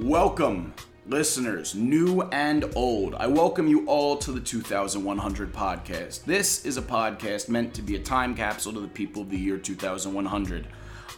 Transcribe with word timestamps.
Welcome, 0.00 0.74
listeners, 1.08 1.74
new 1.74 2.22
and 2.30 2.70
old. 2.76 3.16
I 3.16 3.26
welcome 3.26 3.66
you 3.66 3.84
all 3.86 4.16
to 4.18 4.30
the 4.30 4.38
2100 4.38 5.52
podcast. 5.52 6.22
This 6.22 6.64
is 6.64 6.76
a 6.76 6.82
podcast 6.82 7.48
meant 7.48 7.74
to 7.74 7.82
be 7.82 7.96
a 7.96 7.98
time 7.98 8.36
capsule 8.36 8.72
to 8.74 8.80
the 8.80 8.86
people 8.86 9.22
of 9.22 9.30
the 9.30 9.36
year 9.36 9.58
2100. 9.58 10.68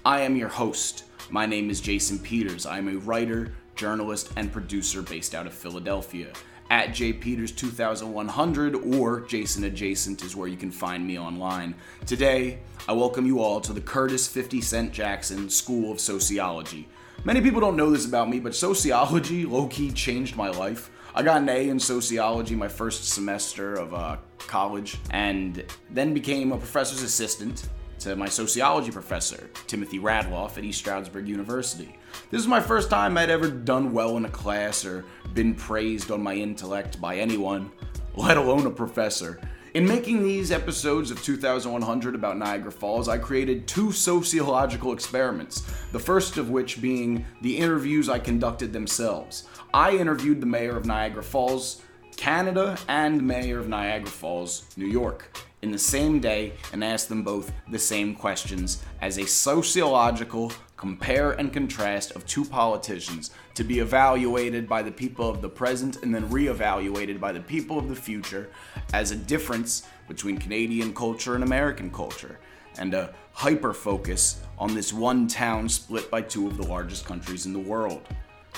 I 0.02 0.22
am 0.22 0.34
your 0.34 0.48
host. 0.48 1.04
My 1.28 1.44
name 1.44 1.68
is 1.68 1.82
Jason 1.82 2.18
Peters. 2.18 2.64
I 2.64 2.78
am 2.78 2.88
a 2.88 2.96
writer, 2.96 3.52
journalist, 3.76 4.30
and 4.36 4.50
producer 4.50 5.02
based 5.02 5.34
out 5.34 5.46
of 5.46 5.52
Philadelphia. 5.52 6.28
At 6.70 6.94
J 6.94 7.12
Peters 7.12 7.52
2100 7.52 8.76
or 8.76 9.20
Jason 9.20 9.64
Adjacent 9.64 10.24
is 10.24 10.34
where 10.34 10.48
you 10.48 10.56
can 10.56 10.70
find 10.70 11.06
me 11.06 11.18
online. 11.18 11.74
Today, 12.06 12.60
I 12.88 12.94
welcome 12.94 13.26
you 13.26 13.40
all 13.40 13.60
to 13.60 13.74
the 13.74 13.80
Curtis 13.82 14.26
50 14.26 14.62
Cent 14.62 14.92
Jackson 14.94 15.50
School 15.50 15.92
of 15.92 16.00
Sociology. 16.00 16.88
Many 17.22 17.42
people 17.42 17.60
don't 17.60 17.76
know 17.76 17.90
this 17.90 18.06
about 18.06 18.30
me, 18.30 18.40
but 18.40 18.54
sociology 18.54 19.44
low 19.44 19.66
key 19.66 19.90
changed 19.90 20.36
my 20.36 20.48
life. 20.48 20.90
I 21.14 21.22
got 21.22 21.42
an 21.42 21.50
A 21.50 21.68
in 21.68 21.78
sociology 21.78 22.54
my 22.56 22.68
first 22.68 23.10
semester 23.10 23.74
of 23.74 23.92
uh, 23.92 24.16
college, 24.38 24.96
and 25.10 25.62
then 25.90 26.14
became 26.14 26.50
a 26.50 26.56
professor's 26.56 27.02
assistant 27.02 27.68
to 27.98 28.16
my 28.16 28.26
sociology 28.26 28.90
professor, 28.90 29.50
Timothy 29.66 29.98
Radloff 29.98 30.56
at 30.56 30.64
East 30.64 30.78
Stroudsburg 30.78 31.28
University. 31.28 31.94
This 32.30 32.40
is 32.40 32.48
my 32.48 32.60
first 32.60 32.88
time 32.88 33.18
I'd 33.18 33.28
ever 33.28 33.50
done 33.50 33.92
well 33.92 34.16
in 34.16 34.24
a 34.24 34.30
class 34.30 34.86
or 34.86 35.04
been 35.34 35.54
praised 35.54 36.10
on 36.10 36.22
my 36.22 36.34
intellect 36.34 37.02
by 37.02 37.18
anyone, 37.18 37.70
let 38.14 38.38
alone 38.38 38.66
a 38.66 38.70
professor. 38.70 39.38
In 39.72 39.86
making 39.86 40.24
these 40.24 40.50
episodes 40.50 41.12
of 41.12 41.22
2100 41.22 42.16
about 42.16 42.36
Niagara 42.36 42.72
Falls, 42.72 43.08
I 43.08 43.18
created 43.18 43.68
two 43.68 43.92
sociological 43.92 44.92
experiments, 44.92 45.60
the 45.92 45.98
first 46.00 46.38
of 46.38 46.50
which 46.50 46.82
being 46.82 47.24
the 47.40 47.56
interviews 47.56 48.08
I 48.08 48.18
conducted 48.18 48.72
themselves. 48.72 49.44
I 49.72 49.96
interviewed 49.96 50.40
the 50.40 50.46
mayor 50.46 50.76
of 50.76 50.86
Niagara 50.86 51.22
Falls, 51.22 51.82
Canada, 52.16 52.76
and 52.88 53.24
mayor 53.24 53.60
of 53.60 53.68
Niagara 53.68 54.10
Falls, 54.10 54.64
New 54.76 54.88
York, 54.88 55.38
in 55.62 55.70
the 55.70 55.78
same 55.78 56.18
day 56.18 56.54
and 56.72 56.82
asked 56.82 57.08
them 57.08 57.22
both 57.22 57.52
the 57.70 57.78
same 57.78 58.16
questions 58.16 58.82
as 59.00 59.18
a 59.18 59.26
sociological 59.26 60.52
compare 60.76 61.32
and 61.32 61.52
contrast 61.52 62.10
of 62.12 62.26
two 62.26 62.44
politicians 62.44 63.30
to 63.54 63.64
be 63.64 63.80
evaluated 63.80 64.68
by 64.68 64.82
the 64.82 64.90
people 64.90 65.28
of 65.28 65.42
the 65.42 65.48
present 65.48 66.02
and 66.02 66.14
then 66.14 66.28
reevaluated 66.28 67.18
by 67.20 67.32
the 67.32 67.40
people 67.40 67.78
of 67.78 67.88
the 67.88 67.96
future 67.96 68.50
as 68.92 69.10
a 69.10 69.16
difference 69.16 69.86
between 70.08 70.38
Canadian 70.38 70.94
culture 70.94 71.34
and 71.34 71.44
American 71.44 71.90
culture, 71.90 72.38
and 72.78 72.94
a 72.94 73.14
hyper 73.32 73.72
focus 73.72 74.40
on 74.58 74.74
this 74.74 74.92
one 74.92 75.26
town 75.26 75.68
split 75.68 76.10
by 76.10 76.20
two 76.20 76.46
of 76.46 76.56
the 76.56 76.66
largest 76.66 77.04
countries 77.04 77.46
in 77.46 77.52
the 77.52 77.58
world. 77.58 78.02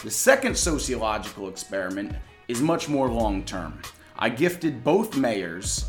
The 0.03 0.11
second 0.11 0.57
sociological 0.57 1.49
experiment 1.49 2.15
is 2.49 2.61
much 2.61 2.89
more 2.89 3.09
long 3.09 3.45
term. 3.45 3.81
I 4.19 4.29
gifted 4.29 4.83
both 4.83 5.17
mayors 5.17 5.87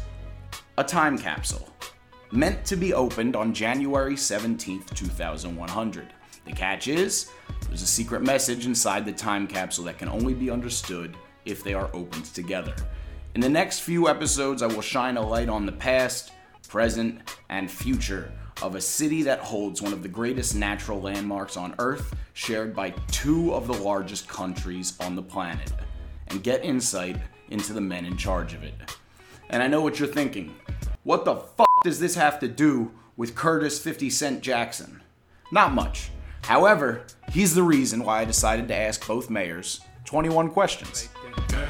a 0.78 0.84
time 0.84 1.18
capsule 1.18 1.70
meant 2.34 2.66
to 2.66 2.76
be 2.76 2.94
opened 2.94 3.36
on 3.36 3.54
January 3.54 4.16
17th, 4.16 4.94
2100. 4.96 6.08
The 6.46 6.52
catch 6.52 6.88
is, 6.88 7.30
there's 7.74 7.82
a 7.82 7.88
secret 7.88 8.22
message 8.22 8.68
inside 8.68 9.04
the 9.04 9.12
time 9.12 9.48
capsule 9.48 9.86
that 9.86 9.98
can 9.98 10.08
only 10.08 10.36
be 10.36 10.52
understood 10.52 11.18
if 11.44 11.64
they 11.64 11.74
are 11.74 11.90
opened 11.92 12.26
together. 12.26 12.76
In 13.34 13.42
the 13.42 13.50
next 13.50 13.80
few 13.80 14.08
episodes, 14.08 14.62
I 14.62 14.68
will 14.68 14.84
shine 14.84 15.18
a 15.18 15.28
light 15.28 15.50
on 15.50 15.66
the 15.66 15.72
past, 15.72 16.34
present, 16.68 17.36
and 17.50 17.72
future 17.72 18.32
of 18.62 18.76
a 18.76 18.80
city 18.80 19.24
that 19.24 19.40
holds 19.40 19.82
one 19.82 19.92
of 19.92 20.04
the 20.04 20.08
greatest 20.08 20.54
natural 20.54 21.02
landmarks 21.02 21.58
on 21.58 21.74
Earth, 21.80 22.14
shared 22.34 22.76
by 22.76 22.92
two 23.08 23.52
of 23.56 23.66
the 23.66 23.74
largest 23.74 24.28
countries 24.28 24.96
on 25.00 25.16
the 25.16 25.24
planet, 25.24 25.74
and 26.28 26.44
get 26.44 26.64
insight 26.64 27.18
into 27.50 27.74
the 27.74 27.82
men 27.82 28.06
in 28.06 28.16
charge 28.16 28.54
of 28.54 28.62
it. 28.62 28.76
And 29.50 29.64
I 29.64 29.68
know 29.68 29.82
what 29.82 29.98
you're 29.98 30.08
thinking. 30.08 30.54
What 31.02 31.26
the 31.26 31.38
fuck 31.38 31.66
does 31.84 32.00
this 32.00 32.14
have 32.14 32.40
to 32.42 32.48
do 32.48 32.92
with 33.18 33.34
Curtis 33.34 33.80
50 33.80 34.12
Cent 34.12 34.42
Jackson? 34.44 35.02
Not 35.52 35.74
much. 35.74 36.12
However, 36.44 37.04
he's 37.32 37.56
the 37.56 37.64
reason 37.64 38.04
why 38.04 38.20
I 38.20 38.26
decided 38.26 38.68
to 38.68 38.76
ask 38.76 39.08
both 39.08 39.30
mayors 39.30 39.80
21 40.06 40.50
questions. 40.50 41.10
Girl, 41.48 41.64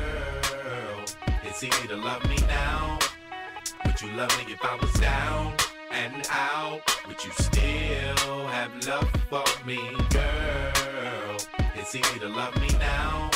and 5.92 6.28
out? 6.32 6.82
Would 7.08 7.24
you 7.24 7.32
still 7.34 8.48
have 8.48 8.72
love 8.88 9.10
for 9.30 9.66
me, 9.66 9.78
girl? 10.10 11.38
It's 11.76 11.96
easy 11.96 12.20
to 12.20 12.28
love 12.28 12.56
me 12.60 12.70
now. 12.80 13.30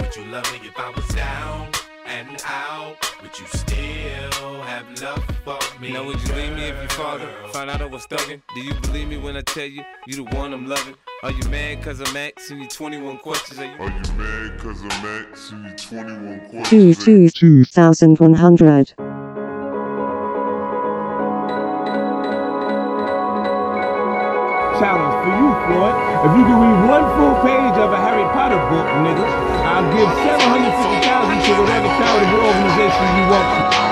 Would 0.00 0.16
you 0.16 0.24
love 0.24 0.50
me 0.52 0.66
if 0.66 0.78
I 0.78 0.90
was 0.90 1.06
down 1.08 1.70
and 2.06 2.42
out? 2.46 2.96
Would 3.22 3.38
you 3.38 3.46
still 3.46 4.62
have 4.62 5.02
love 5.02 5.35
fuck 5.46 5.80
me. 5.80 5.92
Now 5.92 6.04
would 6.04 6.20
you 6.20 6.34
leave 6.34 6.52
me 6.54 6.64
if 6.64 6.82
you 6.82 6.88
father? 6.88 7.28
Find 7.52 7.70
out 7.70 7.80
I 7.80 7.86
was 7.86 8.04
thuggin'. 8.08 8.42
Do 8.54 8.60
you 8.60 8.74
believe 8.82 9.08
me 9.08 9.16
when 9.16 9.36
I 9.36 9.42
tell 9.42 9.64
you 9.64 9.82
you 10.06 10.16
the 10.16 10.24
one 10.36 10.52
I'm 10.52 10.66
loving? 10.66 10.96
Are 11.22 11.30
you 11.30 11.48
mad 11.48 11.82
cause 11.82 12.00
I'm 12.00 12.16
asking 12.16 12.62
you 12.62 12.68
21 12.68 13.18
questions? 13.18 13.60
Are 13.60 13.64
you, 13.64 13.70
Are 13.78 13.88
you 13.88 14.12
mad 14.18 14.58
cause 14.58 14.82
I'm 14.82 14.90
asking 14.90 15.64
you 15.64 15.76
21 15.76 16.40
questions? 16.50 16.68
Two, 16.68 16.94
two, 16.94 17.30
2100. 17.30 18.92
Challenge 24.76 25.14
for 25.22 25.30
you, 25.30 25.48
Floyd. 25.62 25.94
If 26.26 26.32
you 26.36 26.42
can 26.42 26.58
read 26.58 26.80
one 26.90 27.06
full 27.14 27.34
page 27.46 27.76
of 27.78 27.94
a 27.94 27.98
Harry 28.02 28.26
Potter 28.34 28.58
book, 28.66 28.86
nigga, 29.06 29.24
I'll 29.62 29.86
give 29.94 30.10
750000 30.26 31.38
to 31.46 31.52
whatever 31.62 31.88
charitable 31.96 32.42
organization 32.44 33.06
you 33.14 33.24
want 33.30 33.46
to. 33.72 33.85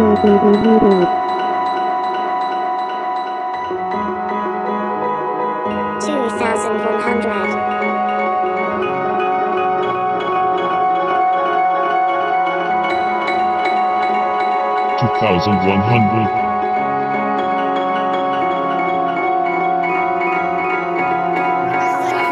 2100 0.00 1.04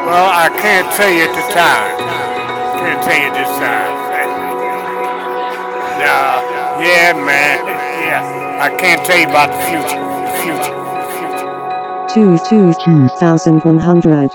Well, 0.07 0.31
I 0.33 0.49
can't 0.59 0.89
tell 0.97 1.11
you 1.11 1.27
the 1.27 1.43
time. 1.53 1.99
Can't 2.81 3.03
tell 3.03 3.19
you 3.19 3.31
this 3.35 3.59
time. 3.59 4.08
No, 6.79 6.85
yeah, 6.85 7.13
man. 7.13 7.67
Yeah, 7.67 8.61
I 8.63 8.77
can't 8.77 9.05
tell 9.05 9.19
you 9.19 9.27
about 9.27 9.51
the 9.51 9.59
future. 9.67 9.99
The 9.99 10.33
future. 10.45 10.77
The 10.95 11.09
future. 11.19 12.07
two 12.15 12.39
two 12.49 12.85
two 12.85 13.09
thousand 13.19 13.65
one 13.65 13.79
hundred 13.79 14.31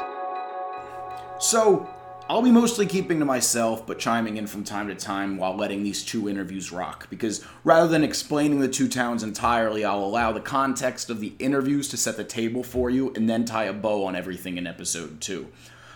So, 1.39 1.87
I'll 2.29 2.41
be 2.41 2.51
mostly 2.51 2.85
keeping 2.85 3.19
to 3.19 3.25
myself, 3.25 3.87
but 3.87 3.97
chiming 3.97 4.35
in 4.35 4.47
from 4.47 4.65
time 4.65 4.89
to 4.89 4.95
time 4.95 5.37
while 5.37 5.55
letting 5.55 5.83
these 5.83 6.03
two 6.03 6.27
interviews 6.27 6.69
rock. 6.73 7.09
Because 7.09 7.45
rather 7.63 7.87
than 7.87 8.03
explaining 8.03 8.59
the 8.59 8.67
two 8.67 8.89
towns 8.89 9.23
entirely, 9.23 9.85
I'll 9.85 10.03
allow 10.03 10.33
the 10.33 10.41
context 10.41 11.09
of 11.09 11.21
the 11.21 11.33
interviews 11.39 11.87
to 11.89 11.97
set 11.97 12.17
the 12.17 12.25
table 12.25 12.63
for 12.63 12.89
you 12.89 13.13
and 13.15 13.29
then 13.29 13.45
tie 13.45 13.65
a 13.65 13.73
bow 13.73 14.03
on 14.03 14.17
everything 14.17 14.57
in 14.57 14.67
episode 14.67 15.21
2. 15.21 15.47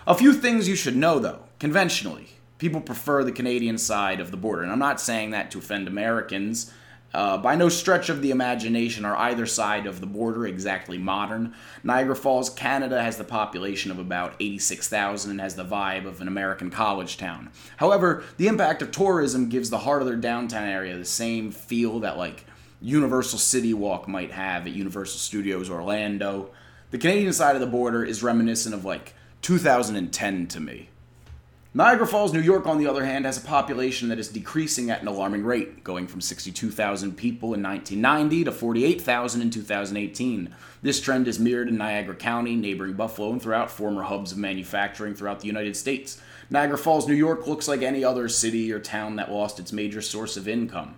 A 0.05 0.15
few 0.15 0.31
things 0.31 0.69
you 0.69 0.75
should 0.75 0.95
know 0.95 1.19
though. 1.19 1.39
Conventionally, 1.59 2.29
people 2.57 2.81
prefer 2.81 3.23
the 3.23 3.31
Canadian 3.31 3.77
side 3.77 4.19
of 4.19 4.31
the 4.31 4.37
border, 4.37 4.63
and 4.63 4.71
I'm 4.71 4.79
not 4.79 5.01
saying 5.01 5.31
that 5.31 5.51
to 5.51 5.59
offend 5.59 5.87
Americans. 5.87 6.71
Uh, 7.13 7.37
by 7.37 7.55
no 7.55 7.69
stretch 7.69 8.09
of 8.09 8.21
the 8.21 8.31
imagination 8.31 9.05
are 9.05 9.15
either 9.15 9.45
side 9.45 9.87
of 9.87 10.01
the 10.01 10.05
border 10.05 10.45
exactly 10.45 10.97
modern. 10.97 11.53
Niagara 11.83 12.15
Falls, 12.15 12.49
Canada 12.49 13.01
has 13.01 13.17
the 13.17 13.23
population 13.23 13.91
of 13.91 13.97
about 13.97 14.35
86,000 14.39 15.31
and 15.31 15.39
has 15.39 15.55
the 15.55 15.63
vibe 15.63 16.05
of 16.05 16.19
an 16.19 16.27
American 16.27 16.69
college 16.69 17.17
town. 17.17 17.49
However, 17.77 18.23
the 18.35 18.47
impact 18.47 18.81
of 18.81 18.91
tourism 18.91 19.47
gives 19.47 19.69
the 19.69 19.79
heart 19.79 20.01
of 20.01 20.07
their 20.07 20.17
downtown 20.17 20.67
area 20.67 20.97
the 20.97 21.05
same 21.05 21.49
feel 21.51 22.01
that, 22.01 22.17
like, 22.17 22.45
Universal 22.81 23.39
City 23.39 23.73
Walk 23.73 24.07
might 24.07 24.31
have 24.31 24.67
at 24.67 24.73
Universal 24.73 25.19
Studios 25.19 25.69
Orlando. 25.69 26.51
The 26.91 26.97
Canadian 26.97 27.33
side 27.33 27.55
of 27.55 27.61
the 27.61 27.67
border 27.67 28.03
is 28.03 28.21
reminiscent 28.21 28.75
of, 28.75 28.85
like, 28.85 29.15
2010 29.41 30.47
to 30.47 30.59
me. 30.59 30.89
Niagara 31.73 32.07
Falls, 32.07 32.31
New 32.33 32.39
York, 32.39 32.65
on 32.65 32.77
the 32.77 32.87
other 32.87 33.05
hand, 33.05 33.25
has 33.25 33.37
a 33.37 33.45
population 33.45 34.07
that 34.07 34.17
is 34.17 34.29
decreasing 34.29 34.89
at 34.89 35.01
an 35.01 35.07
alarming 35.07 35.43
rate, 35.43 35.83
going 35.83 36.07
from 36.07 36.21
62,000 36.21 37.17
people 37.17 37.53
in 37.53 37.61
1990 37.61 38.45
to 38.45 38.51
48,000 38.53 39.41
in 39.41 39.49
2018. 39.49 40.55
This 40.81 41.01
trend 41.01 41.27
is 41.27 41.39
mirrored 41.39 41.67
in 41.67 41.77
Niagara 41.77 42.15
County, 42.15 42.55
neighboring 42.55 42.93
Buffalo, 42.93 43.31
and 43.33 43.41
throughout 43.41 43.69
former 43.69 44.03
hubs 44.03 44.31
of 44.31 44.37
manufacturing 44.37 45.13
throughout 45.13 45.41
the 45.41 45.47
United 45.47 45.75
States. 45.75 46.21
Niagara 46.49 46.77
Falls, 46.77 47.05
New 47.05 47.13
York 47.13 47.45
looks 47.47 47.67
like 47.67 47.81
any 47.81 48.03
other 48.03 48.29
city 48.29 48.71
or 48.71 48.79
town 48.79 49.17
that 49.17 49.31
lost 49.31 49.59
its 49.59 49.73
major 49.73 50.01
source 50.01 50.37
of 50.37 50.47
income. 50.47 50.95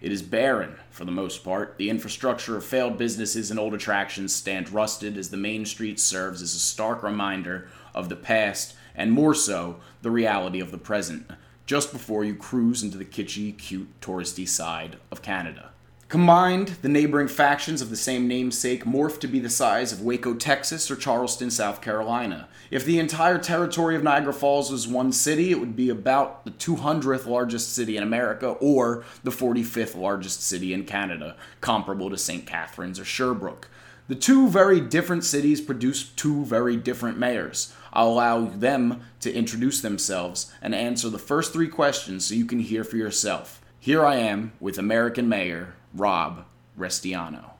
It 0.00 0.10
is 0.10 0.22
barren, 0.22 0.76
for 0.90 1.04
the 1.04 1.12
most 1.12 1.44
part. 1.44 1.76
The 1.78 1.90
infrastructure 1.90 2.56
of 2.56 2.64
failed 2.64 2.98
businesses 2.98 3.50
and 3.52 3.58
old 3.58 3.74
attractions 3.74 4.34
stand 4.34 4.70
rusted 4.70 5.16
as 5.16 5.30
the 5.30 5.36
main 5.36 5.64
street 5.64 6.00
serves 6.00 6.42
as 6.42 6.54
a 6.54 6.58
stark 6.58 7.04
reminder 7.04 7.68
of 7.94 8.08
the 8.08 8.16
past, 8.16 8.74
and 8.94 9.12
more 9.12 9.34
so, 9.34 9.76
the 10.02 10.10
reality 10.10 10.60
of 10.60 10.70
the 10.70 10.78
present, 10.78 11.30
just 11.66 11.92
before 11.92 12.24
you 12.24 12.34
cruise 12.34 12.82
into 12.82 12.98
the 12.98 13.04
kitschy, 13.04 13.56
cute, 13.56 14.00
touristy 14.00 14.46
side 14.46 14.96
of 15.10 15.22
Canada. 15.22 15.70
Combined, 16.08 16.68
the 16.80 16.88
neighboring 16.88 17.28
factions 17.28 17.82
of 17.82 17.90
the 17.90 17.96
same 17.96 18.26
namesake 18.26 18.84
morph 18.86 19.20
to 19.20 19.28
be 19.28 19.40
the 19.40 19.50
size 19.50 19.92
of 19.92 20.00
Waco, 20.00 20.32
Texas, 20.32 20.90
or 20.90 20.96
Charleston, 20.96 21.50
South 21.50 21.82
Carolina. 21.82 22.48
If 22.70 22.86
the 22.86 22.98
entire 22.98 23.36
territory 23.36 23.94
of 23.94 24.02
Niagara 24.02 24.32
Falls 24.32 24.72
was 24.72 24.88
one 24.88 25.12
city, 25.12 25.50
it 25.50 25.60
would 25.60 25.76
be 25.76 25.90
about 25.90 26.46
the 26.46 26.50
200th 26.50 27.26
largest 27.26 27.74
city 27.74 27.98
in 27.98 28.02
America 28.02 28.52
or 28.52 29.04
the 29.22 29.30
45th 29.30 29.96
largest 29.96 30.42
city 30.42 30.72
in 30.72 30.86
Canada, 30.86 31.36
comparable 31.60 32.08
to 32.08 32.16
St. 32.16 32.46
Catharines 32.46 32.98
or 32.98 33.04
Sherbrooke. 33.04 33.68
The 34.08 34.14
two 34.14 34.48
very 34.48 34.80
different 34.80 35.24
cities 35.24 35.60
produce 35.60 36.08
two 36.08 36.46
very 36.46 36.78
different 36.78 37.18
mayors. 37.18 37.74
I'll 37.92 38.08
allow 38.08 38.44
them 38.46 39.02
to 39.20 39.32
introduce 39.32 39.80
themselves 39.80 40.52
and 40.62 40.74
answer 40.74 41.08
the 41.08 41.18
first 41.18 41.52
three 41.52 41.68
questions 41.68 42.24
so 42.26 42.34
you 42.34 42.44
can 42.44 42.60
hear 42.60 42.84
for 42.84 42.96
yourself. 42.96 43.60
Here 43.80 44.04
I 44.04 44.16
am 44.16 44.52
with 44.60 44.78
American 44.78 45.28
Mayor 45.28 45.74
Rob 45.94 46.44
Restiano. 46.78 47.52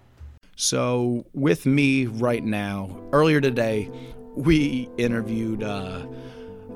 So, 0.57 1.25
with 1.35 1.67
me 1.67 2.07
right 2.07 2.43
now, 2.43 3.01
earlier 3.13 3.41
today, 3.41 3.91
we 4.35 4.89
interviewed 4.99 5.63
uh, 5.63 6.07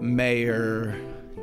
Mayor 0.01 1.01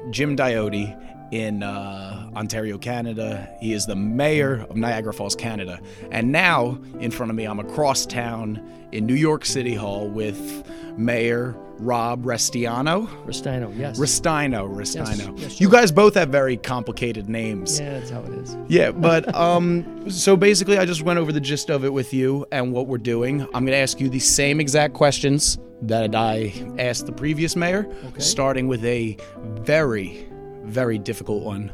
Jim 0.10 0.36
Diote 0.36 1.34
in 1.34 1.64
uh, 1.64 2.19
Ontario, 2.36 2.78
Canada. 2.78 3.50
He 3.60 3.74
is 3.74 3.86
the 3.86 3.96
mayor 3.96 4.66
of 4.70 4.76
Niagara 4.76 5.14
Falls, 5.14 5.36
Canada. 5.36 5.80
And 6.12 6.32
now, 6.32 6.80
in 7.00 7.12
front 7.12 7.30
of 7.30 7.36
me, 7.36 7.46
I'm 7.46 7.60
across 7.60 8.06
town 8.06 8.62
in 8.92 9.06
New 9.06 9.16
York 9.16 9.46
City 9.46 9.76
Hall 9.76 10.08
with 10.08 10.64
Mayor 10.98 11.56
Rob 11.80 12.24
Restiano. 12.24 13.08
Restaino, 13.26 13.76
yes. 13.78 13.98
Restaino, 13.98 14.70
Restaino. 14.70 15.40
yes, 15.40 15.60
you 15.60 15.68
sure. 15.68 15.72
guys 15.72 15.92
both 15.92 16.16
have 16.16 16.30
very 16.30 16.58
complicated 16.58 17.30
names. 17.30 17.80
yeah, 17.80 17.94
that's 17.94 18.10
how 18.10 18.22
it 18.22 18.34
is. 18.34 18.58
Yeah, 18.68 18.92
but 18.96 19.34
um, 19.34 20.10
so 20.10 20.36
basically, 20.36 20.78
I 20.78 20.86
just 20.86 21.02
went 21.02 21.20
over 21.20 21.32
the 21.32 21.40
gist 21.40 21.70
of 21.70 21.86
it 21.86 21.94
with 21.94 22.14
you 22.14 22.46
and 22.52 22.74
what 22.74 22.88
we're 22.88 22.98
doing. 22.98 23.42
I'm 23.42 23.66
going 23.66 23.68
to 23.68 23.78
ask 23.78 24.00
you 24.00 24.10
the 24.10 24.20
same 24.20 24.60
exact 24.60 24.94
questions 24.94 25.58
that 25.82 26.14
I 26.14 26.54
asked 26.78 27.06
the 27.06 27.14
previous 27.14 27.56
mayor, 27.56 27.88
starting 28.18 28.68
with 28.68 28.84
a 28.84 29.18
very, 29.62 30.28
very 30.64 30.98
difficult 30.98 31.44
one. 31.44 31.72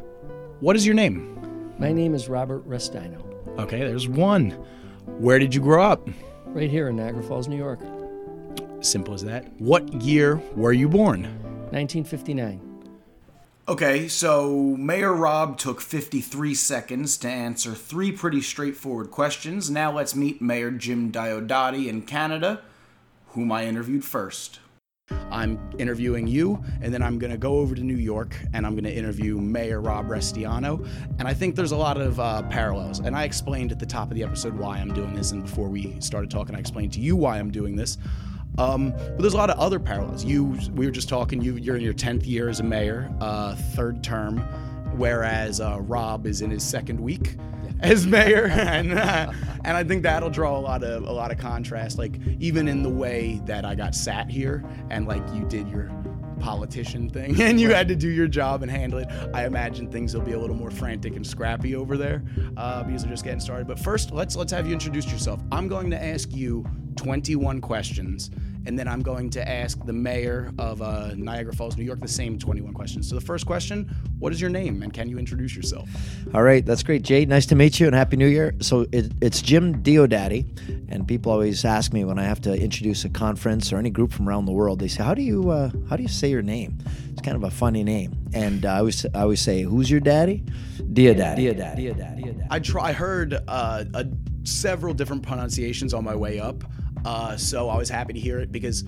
What 0.60 0.76
is 0.76 0.86
your 0.86 0.94
name? 0.94 1.74
My 1.78 1.92
name 1.92 2.14
is 2.14 2.28
Robert 2.28 2.66
Restaino, 2.68 3.22
Okay, 3.58 3.78
there's 3.80 4.08
one. 4.08 4.50
Where 5.18 5.38
did 5.38 5.54
you 5.54 5.60
grow 5.60 5.82
up? 5.82 6.08
right 6.46 6.70
here 6.70 6.88
in 6.88 6.96
Niagara 6.96 7.22
Falls, 7.22 7.48
New 7.48 7.56
York, 7.56 7.80
Simple 8.80 9.12
as 9.14 9.22
that. 9.24 9.50
What 9.60 9.92
year 10.02 10.36
were 10.54 10.72
you 10.72 10.88
born? 10.88 11.22
1959. 11.72 12.60
Okay, 13.68 14.06
so 14.06 14.76
Mayor 14.78 15.12
Rob 15.12 15.58
took 15.58 15.80
53 15.80 16.54
seconds 16.54 17.16
to 17.18 17.28
answer 17.28 17.74
three 17.74 18.12
pretty 18.12 18.40
straightforward 18.40 19.10
questions. 19.10 19.70
Now 19.70 19.90
let's 19.92 20.14
meet 20.14 20.40
Mayor 20.40 20.70
Jim 20.70 21.10
Diodati 21.10 21.88
in 21.88 22.02
Canada, 22.02 22.62
whom 23.28 23.50
I 23.50 23.66
interviewed 23.66 24.04
first. 24.04 24.60
I'm 25.30 25.58
interviewing 25.78 26.26
you, 26.26 26.62
and 26.80 26.92
then 26.92 27.02
I'm 27.02 27.18
going 27.18 27.30
to 27.30 27.38
go 27.38 27.58
over 27.58 27.74
to 27.74 27.82
New 27.82 27.96
York 27.96 28.36
and 28.52 28.66
I'm 28.66 28.72
going 28.72 28.84
to 28.84 28.94
interview 28.94 29.38
Mayor 29.38 29.80
Rob 29.80 30.08
Restiano. 30.08 30.88
And 31.18 31.28
I 31.28 31.34
think 31.34 31.56
there's 31.56 31.72
a 31.72 31.76
lot 31.76 32.00
of 32.00 32.18
uh, 32.18 32.42
parallels. 32.44 33.00
And 33.00 33.14
I 33.14 33.24
explained 33.24 33.72
at 33.72 33.78
the 33.78 33.86
top 33.86 34.10
of 34.10 34.16
the 34.16 34.22
episode 34.22 34.54
why 34.54 34.78
I'm 34.78 34.92
doing 34.94 35.14
this, 35.14 35.32
and 35.32 35.42
before 35.42 35.68
we 35.68 36.00
started 36.00 36.30
talking, 36.30 36.54
I 36.54 36.58
explained 36.58 36.92
to 36.94 37.00
you 37.00 37.16
why 37.16 37.38
I'm 37.38 37.50
doing 37.50 37.76
this. 37.76 37.98
Um, 38.58 38.92
but 38.92 39.18
there's 39.18 39.34
a 39.34 39.38
lot 39.38 39.50
of 39.50 39.58
other 39.58 39.78
parallels. 39.78 40.24
You, 40.24 40.58
we 40.72 40.86
were 40.86 40.92
just 40.92 41.08
talking. 41.08 41.42
You, 41.42 41.56
you're 41.56 41.76
in 41.76 41.82
your 41.82 41.92
tenth 41.92 42.24
year 42.24 42.48
as 42.48 42.60
a 42.60 42.64
mayor, 42.64 43.12
uh, 43.20 43.54
third 43.54 44.02
term, 44.02 44.38
whereas 44.96 45.60
uh, 45.60 45.78
Rob 45.82 46.26
is 46.26 46.40
in 46.40 46.50
his 46.50 46.62
second 46.64 46.98
week 46.98 47.36
as 47.80 48.06
mayor, 48.06 48.46
and 48.52 48.92
uh, 48.92 49.32
and 49.64 49.76
I 49.76 49.84
think 49.84 50.02
that'll 50.02 50.30
draw 50.30 50.58
a 50.58 50.60
lot 50.60 50.82
of 50.82 51.04
a 51.06 51.12
lot 51.12 51.30
of 51.30 51.38
contrast. 51.38 51.98
Like 51.98 52.18
even 52.40 52.68
in 52.68 52.82
the 52.82 52.90
way 52.90 53.40
that 53.46 53.64
I 53.64 53.74
got 53.74 53.94
sat 53.94 54.30
here, 54.30 54.64
and 54.90 55.06
like 55.06 55.22
you 55.34 55.44
did 55.44 55.68
your 55.68 55.90
politician 56.40 57.08
thing 57.08 57.40
and 57.40 57.58
you 57.58 57.72
had 57.72 57.88
to 57.88 57.96
do 57.96 58.08
your 58.08 58.28
job 58.28 58.62
and 58.62 58.70
handle 58.70 58.98
it 58.98 59.08
i 59.32 59.46
imagine 59.46 59.90
things 59.90 60.14
will 60.14 60.20
be 60.20 60.32
a 60.32 60.38
little 60.38 60.54
more 60.54 60.70
frantic 60.70 61.16
and 61.16 61.26
scrappy 61.26 61.74
over 61.74 61.96
there 61.96 62.22
uh, 62.58 62.82
because 62.82 63.02
they're 63.02 63.10
just 63.10 63.24
getting 63.24 63.40
started 63.40 63.66
but 63.66 63.78
first 63.78 64.12
let's 64.12 64.36
let's 64.36 64.52
have 64.52 64.66
you 64.66 64.72
introduce 64.74 65.10
yourself 65.10 65.40
i'm 65.50 65.66
going 65.66 65.90
to 65.90 66.02
ask 66.02 66.34
you 66.34 66.62
21 66.96 67.60
questions 67.62 68.30
and 68.66 68.78
then 68.78 68.88
i'm 68.88 69.02
going 69.02 69.30
to 69.30 69.46
ask 69.48 69.84
the 69.86 69.92
mayor 69.92 70.52
of 70.58 70.82
uh, 70.82 71.12
niagara 71.16 71.54
falls 71.54 71.76
new 71.76 71.84
york 71.84 72.00
the 72.00 72.08
same 72.08 72.38
21 72.38 72.72
questions 72.72 73.08
so 73.08 73.14
the 73.14 73.20
first 73.20 73.46
question 73.46 73.88
what 74.18 74.32
is 74.32 74.40
your 74.40 74.50
name 74.50 74.82
and 74.82 74.92
can 74.92 75.08
you 75.08 75.18
introduce 75.18 75.54
yourself 75.54 75.88
All 76.34 76.42
right, 76.42 76.64
that's 76.66 76.82
great, 76.82 77.02
Jay. 77.02 77.24
Nice 77.24 77.46
to 77.46 77.54
meet 77.54 77.78
you 77.78 77.86
and 77.86 77.94
Happy 77.94 78.16
New 78.16 78.26
Year. 78.26 78.54
So 78.60 78.86
it, 78.92 79.12
it's 79.22 79.40
Jim 79.40 79.82
Diodati, 79.82 80.44
and 80.88 81.06
people 81.06 81.32
always 81.32 81.64
ask 81.64 81.92
me 81.92 82.04
when 82.04 82.18
I 82.18 82.24
have 82.24 82.40
to 82.42 82.52
introduce 82.52 83.04
a 83.04 83.08
conference 83.08 83.72
or 83.72 83.78
any 83.78 83.90
group 83.90 84.12
from 84.12 84.28
around 84.28 84.46
the 84.46 84.52
world. 84.52 84.80
They 84.80 84.88
say, 84.88 85.02
"How 85.04 85.14
do 85.14 85.22
you 85.22 85.50
uh, 85.50 85.70
how 85.88 85.96
do 85.96 86.02
you 86.02 86.08
say 86.08 86.28
your 86.28 86.42
name?" 86.42 86.78
It's 87.12 87.22
kind 87.22 87.36
of 87.36 87.44
a 87.44 87.50
funny 87.50 87.84
name, 87.84 88.16
and 88.34 88.66
uh, 88.66 88.72
I 88.72 88.78
always 88.78 89.06
I 89.14 89.20
always 89.20 89.40
say, 89.40 89.62
"Who's 89.62 89.90
your 89.90 90.00
daddy?" 90.00 90.42
Diodati. 90.78 91.38
Diodati. 91.38 91.94
Diodati. 91.94 92.46
I 92.50 92.58
try. 92.58 92.88
I 92.88 92.92
heard 92.92 93.38
uh, 93.48 93.84
a, 93.94 94.06
several 94.44 94.94
different 94.94 95.22
pronunciations 95.22 95.94
on 95.94 96.04
my 96.04 96.14
way 96.14 96.40
up, 96.40 96.64
uh, 97.06 97.36
so 97.36 97.68
I 97.68 97.76
was 97.76 97.88
happy 97.88 98.12
to 98.12 98.20
hear 98.20 98.40
it 98.40 98.50
because 98.52 98.84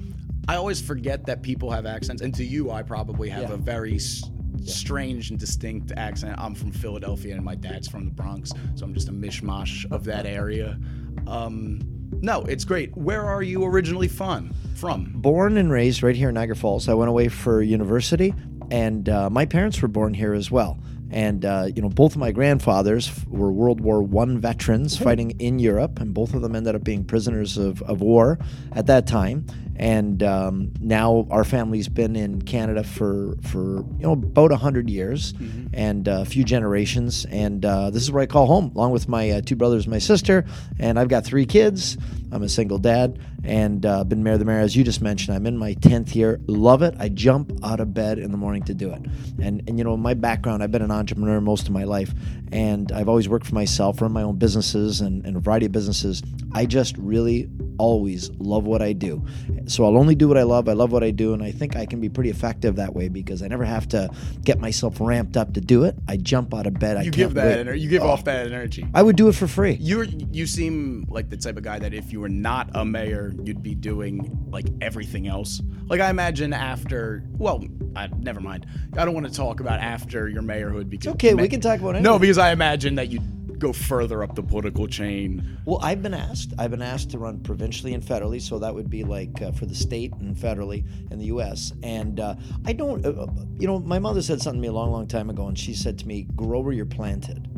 I 0.49 0.57
always 0.57 0.81
forget 0.81 1.27
that 1.27 1.43
people 1.43 1.71
have 1.71 1.87
accents, 1.87 2.21
and 2.23 2.35
to 2.35 2.45
you, 2.45 2.71
I 2.71 2.83
probably 2.83 3.29
have 3.29 3.49
Yeah. 3.51 3.55
a 3.55 3.57
very 3.59 3.95
s- 3.97 4.23
strange 4.65 5.31
and 5.31 5.39
distinct 5.39 5.93
accent. 5.97 6.35
I'm 6.39 6.55
from 6.55 6.73
Philadelphia, 6.73 7.35
and 7.35 7.45
my 7.45 7.55
dad's 7.55 7.87
from 7.89 8.05
the 8.07 8.11
Bronx, 8.11 8.53
so 8.75 8.85
I'm 8.85 8.93
just 8.95 9.09
a 9.09 9.13
mishmash 9.13 9.91
of 9.93 10.05
that 10.05 10.27
area. 10.27 10.79
Um, 11.27 11.81
no, 12.23 12.43
it's 12.43 12.65
great. 12.65 12.97
Where 12.97 13.25
are 13.25 13.43
you 13.43 13.65
originally 13.65 14.09
from? 14.09 14.51
From? 14.75 15.13
born 15.17 15.57
and 15.57 15.71
raised 15.71 16.03
right 16.03 16.17
here 16.17 16.29
in 16.31 16.35
Niagara 16.37 16.57
Falls. 16.57 16.89
I 16.89 16.95
went 16.95 17.09
away 17.11 17.29
for 17.29 17.61
university, 17.63 18.33
and 18.71 19.09
uh, 19.09 19.29
my 19.31 19.45
parents 19.45 19.81
were 19.83 19.89
born 19.89 20.15
here 20.15 20.33
as 20.35 20.51
well. 20.51 20.79
And 21.11 21.45
uh, 21.45 21.69
you 21.75 21.81
know, 21.81 21.89
both 21.89 22.13
of 22.13 22.19
my 22.19 22.33
grandfathers 22.33 23.11
were 23.29 23.51
World 23.51 23.81
War 23.81 24.03
One 24.03 24.39
veterans 24.39 24.97
fighting 24.97 25.33
in 25.39 25.59
Europe, 25.59 26.01
and 26.01 26.13
both 26.13 26.35
of 26.35 26.43
them 26.43 26.55
ended 26.55 26.75
up 26.75 26.85
being 26.85 27.05
prisoners 27.05 27.57
of, 27.57 27.83
of 27.83 28.01
war 28.01 28.39
at 28.73 28.87
that 28.87 29.07
time. 29.07 29.47
And 29.79 30.23
um, 30.23 30.73
now 30.81 31.27
our 31.31 31.45
family's 31.45 31.89
been 31.89 32.17
in 32.17 32.43
Canada 32.43 32.83
for 32.83 33.37
for 33.43 33.85
you 33.99 34.01
know 34.01 34.13
about 34.13 34.53
hundred 34.53 34.91
years 34.91 35.35
and 35.73 36.09
uh, 36.09 36.23
a 36.23 36.25
few 36.25 36.45
generations. 36.45 37.27
And 37.31 37.65
uh, 37.65 37.91
this 37.91 38.03
is 38.03 38.11
where 38.11 38.23
I 38.23 38.27
call 38.27 38.47
home, 38.47 38.73
along 38.75 38.91
with 38.93 39.09
my 39.09 39.31
uh, 39.31 39.41
two 39.41 39.57
brothers, 39.57 39.85
and 39.85 39.93
my 39.93 39.99
sister, 39.99 40.45
and 40.79 40.99
I've 40.99 41.09
got 41.09 41.25
three 41.25 41.47
kids. 41.47 41.97
I'm 42.31 42.43
a 42.43 42.49
single 42.49 42.79
dad 42.79 43.19
and 43.45 43.87
uh, 43.87 44.05
been 44.05 44.23
mayor 44.23 44.35
of 44.35 44.39
the 44.39 44.45
mayor 44.45 44.59
as 44.59 44.77
you 44.77 44.85
just 44.85 45.01
mentioned. 45.01 45.35
I'm 45.35 45.47
in 45.47 45.57
my 45.57 45.73
tenth 45.75 46.15
year. 46.15 46.41
Love 46.47 46.83
it. 46.83 46.95
I 46.99 47.09
jump 47.09 47.53
out 47.65 47.81
of 47.81 47.95
bed 47.95 48.19
in 48.19 48.31
the 48.33 48.37
morning 48.37 48.63
to 48.65 48.75
do 48.75 48.91
it. 48.93 49.03
And 49.41 49.63
and 49.67 49.79
you 49.79 49.85
know 49.85 49.97
my 49.97 50.15
background. 50.15 50.63
I've 50.63 50.73
been 50.73 50.83
an 50.83 50.91
entrepreneur 50.91 51.41
most 51.41 51.67
of 51.67 51.73
my 51.73 51.85
life, 51.85 52.13
and 52.53 52.91
I've 52.93 53.09
always 53.09 53.29
worked 53.29 53.47
for 53.47 53.55
myself, 53.55 54.01
run 54.03 54.13
my 54.13 54.23
own 54.23 54.37
businesses 54.37 55.01
and, 55.01 55.25
and 55.25 55.37
a 55.37 55.41
variety 55.41 55.67
of 55.67 55.73
businesses. 55.73 56.23
I 56.53 56.67
just 56.67 56.97
really 56.99 57.49
always 57.79 58.31
love 58.39 58.67
what 58.67 58.83
I 58.83 58.93
do. 58.93 59.25
So 59.69 59.85
I'll 59.85 59.97
only 59.97 60.15
do 60.15 60.29
what 60.29 60.37
I 60.37 60.43
love. 60.43 60.69
I 60.69 60.73
love 60.73 60.93
what 60.93 61.05
I 61.05 61.11
do, 61.11 61.35
and 61.35 61.43
I 61.43 61.51
think 61.53 61.77
I 61.77 61.87
can 61.87 62.01
be 62.01 62.09
pretty 62.09 62.31
effective 62.31 62.77
that 62.77 62.95
way 62.95 63.09
because 63.09 63.43
I 63.43 63.49
never 63.49 63.65
have 63.65 63.89
to 63.89 64.09
get 64.45 64.59
myself 64.61 65.01
ramped 65.01 65.37
up 65.37 65.55
to 65.55 65.61
do 65.61 65.85
it. 65.85 65.97
I 66.09 66.17
jump 66.17 66.55
out 66.55 66.67
of 66.67 66.75
bed. 66.79 66.97
I 66.97 67.03
You 67.03 67.11
give 67.11 67.35
that. 67.35 67.67
Ener- 67.67 67.79
you 67.79 67.89
give 67.89 68.03
Oh, 68.03 68.09
off 68.09 68.25
that 68.25 68.47
energy. 68.47 68.87
I 68.95 69.03
would 69.03 69.17
do 69.17 69.29
it 69.29 69.35
for 69.35 69.47
free. 69.47 69.77
You're 69.81 70.05
you 70.05 70.47
seem 70.47 71.07
like 71.09 71.31
the 71.31 71.37
type 71.37 71.57
of 71.57 71.63
guy 71.63 71.79
that 71.79 71.93
if 71.95 72.13
you 72.13 72.21
were 72.21 72.29
not 72.29 72.71
a 72.75 72.85
mayor, 72.85 73.33
you'd 73.45 73.63
be 73.63 73.75
doing 73.75 74.47
like 74.51 74.67
everything 74.81 75.27
else. 75.29 75.61
Like 75.87 76.01
I 76.01 76.11
imagine 76.11 76.53
after, 76.53 77.25
well, 77.39 77.65
I, 77.97 78.09
never 78.19 78.41
mind. 78.41 78.67
I 78.97 79.05
don't 79.05 79.15
want 79.15 79.27
to 79.27 79.33
talk 79.33 79.61
about 79.61 79.81
after 79.81 80.29
your 80.29 80.43
mayorhood 80.43 80.89
because 80.91 81.15
okay, 81.15 81.35
we 81.35 81.49
can 81.49 81.61
talk 81.61 81.81
about 81.81 81.97
it. 81.97 82.03
No, 82.03 82.19
because 82.19 82.39
I 82.39 82.53
imagine 82.53 82.95
that 82.97 83.09
you'd 83.09 83.23
go 83.59 83.73
further 83.73 84.23
up 84.23 84.35
the 84.35 84.43
political 84.43 84.87
chain. 84.87 85.59
Well, 85.65 85.81
I've 85.83 86.03
been 86.03 86.15
asked. 86.15 86.53
I've 86.59 86.71
been 86.71 86.83
asked 86.83 87.11
to 87.11 87.19
run 87.19 87.41
provincially 87.41 87.95
and 87.95 88.03
federally, 88.03 88.41
so 88.41 88.59
that 88.59 88.75
would 88.75 88.91
be 88.91 89.05
like 89.05 89.43
uh, 89.43 89.53
for 89.53 89.67
the 89.67 89.75
state 89.75 90.13
and 90.15 90.37
federally 90.37 90.85
in 91.11 91.19
the 91.19 91.27
U.S. 91.27 91.73
And 91.83 92.21
uh, 92.21 92.35
I 92.65 92.73
don't, 92.73 93.05
uh, 93.05 93.11
uh, 93.11 93.27
you 93.59 93.67
know, 93.67 93.79
my 93.81 93.99
mother 93.99 94.23
said 94.23 94.41
something 94.41 94.61
to 94.61 94.63
me 94.63 94.69
a 94.69 94.73
long, 94.73 94.91
long 94.91 95.07
time 95.07 95.31
ago, 95.31 95.47
and 95.47 95.59
she 95.59 95.75
said 95.75 95.99
to 95.99 96.07
me, 96.07 96.27
"Grow 96.37 96.61
where 96.61 96.73
you're 96.73 96.87
planted." 96.87 97.49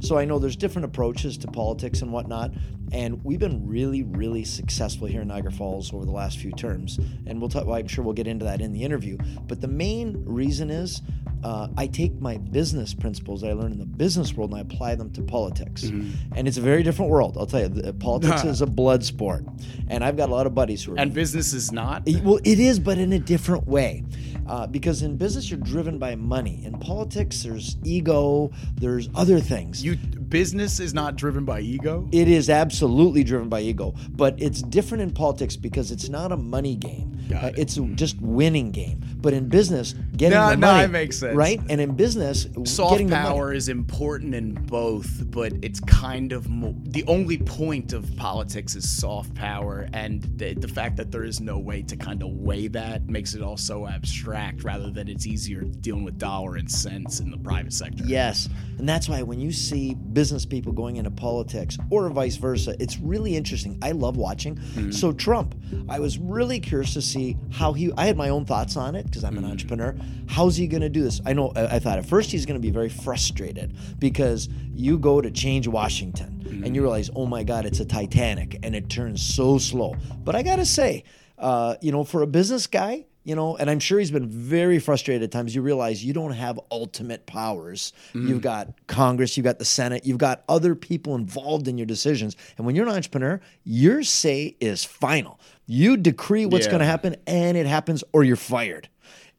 So 0.00 0.18
I 0.18 0.24
know 0.24 0.38
there's 0.38 0.56
different 0.56 0.86
approaches 0.86 1.38
to 1.38 1.46
politics 1.46 2.02
and 2.02 2.12
whatnot. 2.12 2.52
And 2.92 3.22
we've 3.24 3.38
been 3.38 3.66
really, 3.66 4.02
really 4.02 4.44
successful 4.44 5.06
here 5.06 5.22
in 5.22 5.28
Niagara 5.28 5.52
Falls 5.52 5.92
over 5.94 6.04
the 6.04 6.10
last 6.10 6.38
few 6.38 6.50
terms. 6.52 6.98
And 7.26 7.40
we'll 7.40 7.48
talk, 7.48 7.66
well, 7.66 7.76
I'm 7.76 7.86
sure 7.86 8.02
we'll 8.04 8.14
get 8.14 8.26
into 8.26 8.44
that 8.46 8.60
in 8.60 8.72
the 8.72 8.82
interview. 8.82 9.16
But 9.46 9.60
the 9.60 9.68
main 9.68 10.24
reason 10.24 10.70
is 10.70 11.02
uh, 11.44 11.68
I 11.76 11.86
take 11.86 12.20
my 12.20 12.36
business 12.36 12.92
principles 12.92 13.42
that 13.42 13.50
I 13.50 13.52
learned 13.52 13.74
in 13.74 13.78
the 13.78 13.86
business 13.86 14.34
world 14.34 14.50
and 14.50 14.58
I 14.58 14.62
apply 14.62 14.96
them 14.96 15.10
to 15.12 15.22
politics. 15.22 15.84
And 15.84 16.48
it's 16.48 16.56
a 16.56 16.62
very 16.62 16.82
different 16.82 17.10
world. 17.10 17.36
I'll 17.38 17.46
tell 17.46 17.60
you, 17.60 17.68
the, 17.68 17.92
politics 17.92 18.44
is 18.44 18.60
a 18.60 18.66
blood 18.66 19.04
sport. 19.04 19.44
And 19.88 20.02
I've 20.02 20.16
got 20.16 20.28
a 20.28 20.32
lot 20.32 20.46
of 20.46 20.54
buddies 20.54 20.82
who 20.82 20.94
are. 20.94 20.98
And 20.98 21.14
business 21.14 21.52
is 21.52 21.70
not. 21.70 22.02
Well, 22.22 22.40
it 22.44 22.58
is, 22.58 22.78
but 22.80 22.98
in 22.98 23.12
a 23.12 23.18
different 23.18 23.68
way. 23.68 24.04
Uh, 24.50 24.66
because 24.66 25.02
in 25.02 25.16
business, 25.16 25.48
you're 25.48 25.60
driven 25.60 25.96
by 25.96 26.16
money. 26.16 26.60
In 26.64 26.76
politics, 26.80 27.44
there's 27.44 27.76
ego, 27.84 28.50
there's 28.74 29.08
other 29.14 29.38
things. 29.38 29.84
You 29.84 29.96
business 29.96 30.80
is 30.80 30.92
not 30.92 31.14
driven 31.16 31.44
by 31.44 31.60
ego. 31.60 32.08
It 32.12 32.26
is 32.28 32.50
absolutely 32.50 33.22
driven 33.22 33.48
by 33.48 33.60
ego, 33.60 33.94
but 34.10 34.34
it's 34.42 34.60
different 34.62 35.02
in 35.02 35.10
politics 35.12 35.54
because 35.56 35.92
it's 35.92 36.08
not 36.08 36.32
a 36.32 36.36
money 36.36 36.74
game. 36.74 37.16
Uh, 37.34 37.52
it's 37.56 37.76
a 37.76 37.82
just 37.94 38.20
winning 38.20 38.72
game. 38.72 39.00
But 39.18 39.34
in 39.34 39.48
business, 39.48 39.94
getting 40.16 40.36
No, 40.38 40.50
the 40.50 40.56
no, 40.56 40.66
money, 40.66 40.84
it 40.84 40.90
makes 40.90 41.18
sense. 41.18 41.36
right? 41.36 41.60
And 41.68 41.80
in 41.80 41.94
business, 41.94 42.48
Soft 42.64 42.92
getting 42.94 43.06
the 43.08 43.16
money- 43.16 43.28
power 43.28 43.52
is 43.52 43.68
important 43.68 44.34
in 44.34 44.54
both, 44.54 45.30
but 45.30 45.52
it's 45.62 45.78
kind 45.80 46.32
of 46.32 46.48
mo- 46.48 46.74
the 46.84 47.04
only 47.06 47.38
point 47.38 47.92
of 47.92 48.16
politics 48.16 48.74
is 48.74 48.88
soft 48.88 49.32
power, 49.34 49.88
and 49.92 50.22
the, 50.38 50.54
the 50.54 50.66
fact 50.68 50.96
that 50.96 51.12
there 51.12 51.22
is 51.24 51.40
no 51.40 51.58
way 51.58 51.82
to 51.82 51.96
kind 51.96 52.22
of 52.22 52.30
weigh 52.30 52.66
that 52.68 53.08
makes 53.08 53.34
it 53.34 53.42
all 53.42 53.56
so 53.56 53.86
abstract, 53.86 54.39
rather 54.62 54.90
than 54.90 55.08
it's 55.08 55.26
easier 55.26 55.62
dealing 55.62 56.04
with 56.04 56.18
dollar 56.18 56.56
and 56.56 56.70
cents 56.70 57.20
in 57.20 57.30
the 57.30 57.36
private 57.38 57.72
sector. 57.72 58.04
Yes. 58.06 58.48
And 58.78 58.88
that's 58.88 59.08
why 59.08 59.22
when 59.22 59.40
you 59.40 59.52
see 59.52 59.94
business 59.94 60.46
people 60.46 60.72
going 60.72 60.96
into 60.96 61.10
politics 61.10 61.76
or 61.90 62.08
vice 62.10 62.36
versa, 62.36 62.74
it's 62.80 62.98
really 62.98 63.36
interesting. 63.36 63.78
I 63.82 63.92
love 63.92 64.16
watching. 64.16 64.56
Mm-hmm. 64.56 64.90
So, 64.92 65.12
Trump, 65.12 65.54
I 65.88 66.00
was 66.00 66.18
really 66.18 66.60
curious 66.60 66.94
to 66.94 67.02
see 67.02 67.36
how 67.50 67.72
he, 67.72 67.92
I 67.96 68.06
had 68.06 68.16
my 68.16 68.30
own 68.30 68.44
thoughts 68.44 68.76
on 68.76 68.94
it 68.94 69.04
because 69.04 69.24
I'm 69.24 69.36
an 69.36 69.44
mm-hmm. 69.44 69.52
entrepreneur. 69.52 69.96
How's 70.28 70.56
he 70.56 70.66
going 70.66 70.82
to 70.82 70.88
do 70.88 71.02
this? 71.02 71.20
I 71.26 71.32
know, 71.32 71.52
I, 71.54 71.76
I 71.76 71.78
thought 71.78 71.98
at 71.98 72.06
first 72.06 72.30
he's 72.30 72.46
going 72.46 72.60
to 72.60 72.66
be 72.66 72.70
very 72.70 72.88
frustrated 72.88 73.76
because 73.98 74.48
you 74.74 74.98
go 74.98 75.20
to 75.20 75.30
change 75.30 75.68
Washington 75.68 76.26
and 76.26 76.64
mm-hmm. 76.64 76.74
you 76.74 76.82
realize, 76.82 77.10
oh 77.14 77.26
my 77.26 77.42
God, 77.42 77.66
it's 77.66 77.80
a 77.80 77.84
Titanic 77.84 78.58
and 78.62 78.74
it 78.74 78.88
turns 78.88 79.22
so 79.22 79.58
slow. 79.58 79.94
But 80.24 80.34
I 80.34 80.42
got 80.42 80.56
to 80.56 80.66
say, 80.66 81.04
uh, 81.38 81.76
you 81.80 81.92
know, 81.92 82.04
for 82.04 82.22
a 82.22 82.26
business 82.26 82.66
guy, 82.66 83.06
you 83.24 83.34
know, 83.34 83.56
and 83.56 83.70
I'm 83.70 83.80
sure 83.80 83.98
he's 83.98 84.10
been 84.10 84.28
very 84.28 84.78
frustrated 84.78 85.22
at 85.22 85.30
times. 85.30 85.54
You 85.54 85.62
realize 85.62 86.04
you 86.04 86.12
don't 86.12 86.32
have 86.32 86.60
ultimate 86.70 87.26
powers. 87.26 87.92
You've 88.12 88.38
mm. 88.38 88.42
got 88.42 88.68
Congress, 88.86 89.36
you've 89.36 89.44
got 89.44 89.58
the 89.58 89.64
Senate, 89.64 90.04
you've 90.04 90.18
got 90.18 90.44
other 90.48 90.74
people 90.74 91.14
involved 91.14 91.68
in 91.68 91.78
your 91.78 91.86
decisions. 91.86 92.36
And 92.56 92.66
when 92.66 92.74
you're 92.74 92.86
an 92.86 92.94
entrepreneur, 92.94 93.40
your 93.64 94.02
say 94.02 94.56
is 94.60 94.84
final. 94.84 95.40
You 95.66 95.96
decree 95.96 96.46
what's 96.46 96.66
Yeah. 96.66 96.72
going 96.72 96.80
to 96.80 96.86
happen 96.86 97.16
and 97.26 97.56
it 97.56 97.66
happens 97.66 98.04
or 98.12 98.24
you're 98.24 98.36
fired. 98.36 98.88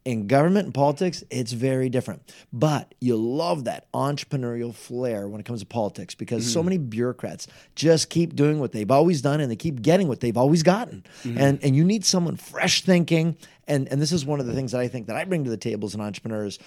In 0.04 0.26
government 0.28 0.66
and 0.66 0.74
politics, 0.74 1.24
it's 1.30 1.52
very 1.52 1.88
different. 1.88 2.34
But 2.52 2.96
you 3.00 3.16
love 3.16 3.66
that 3.66 3.92
entrepreneurial 3.92 4.74
flair 4.74 5.28
when 5.28 5.40
it 5.40 5.46
comes 5.46 5.60
to 5.60 5.66
politics 5.66 6.16
because 6.16 6.52
so 6.52 6.60
mm-hmm. 6.60 6.70
many 6.70 6.78
bureaucrats 6.80 7.48
just 7.76 8.10
keep 8.10 8.36
doing 8.36 8.60
what 8.60 8.72
they've 8.72 8.90
always 8.90 9.22
done 9.22 9.42
and 9.42 9.52
they 9.52 9.56
keep 9.56 9.82
getting 9.82 10.08
what 10.08 10.20
they've 10.20 10.38
always 10.38 10.64
gotten. 10.64 11.04
Mm-hmm. 11.24 11.38
And 11.38 11.64
and 11.64 11.76
you 11.76 11.84
need 11.84 12.04
someone 12.04 12.36
fresh 12.36 12.84
thinking. 12.84 13.38
And 13.68 13.88
and 13.90 14.02
this 14.02 14.12
is 14.12 14.26
one 14.26 14.40
of 14.40 14.48
the 14.48 14.54
things 14.54 14.72
that 14.72 14.82
I 14.82 14.88
think 14.88 15.08
that 15.08 15.16
I 15.16 15.24
bring 15.26 15.44
to 15.44 15.50
the 15.50 15.58
table 15.58 15.88
as 15.88 15.94
an 15.94 16.02
entrepreneur 16.02 16.46
is 16.46 16.58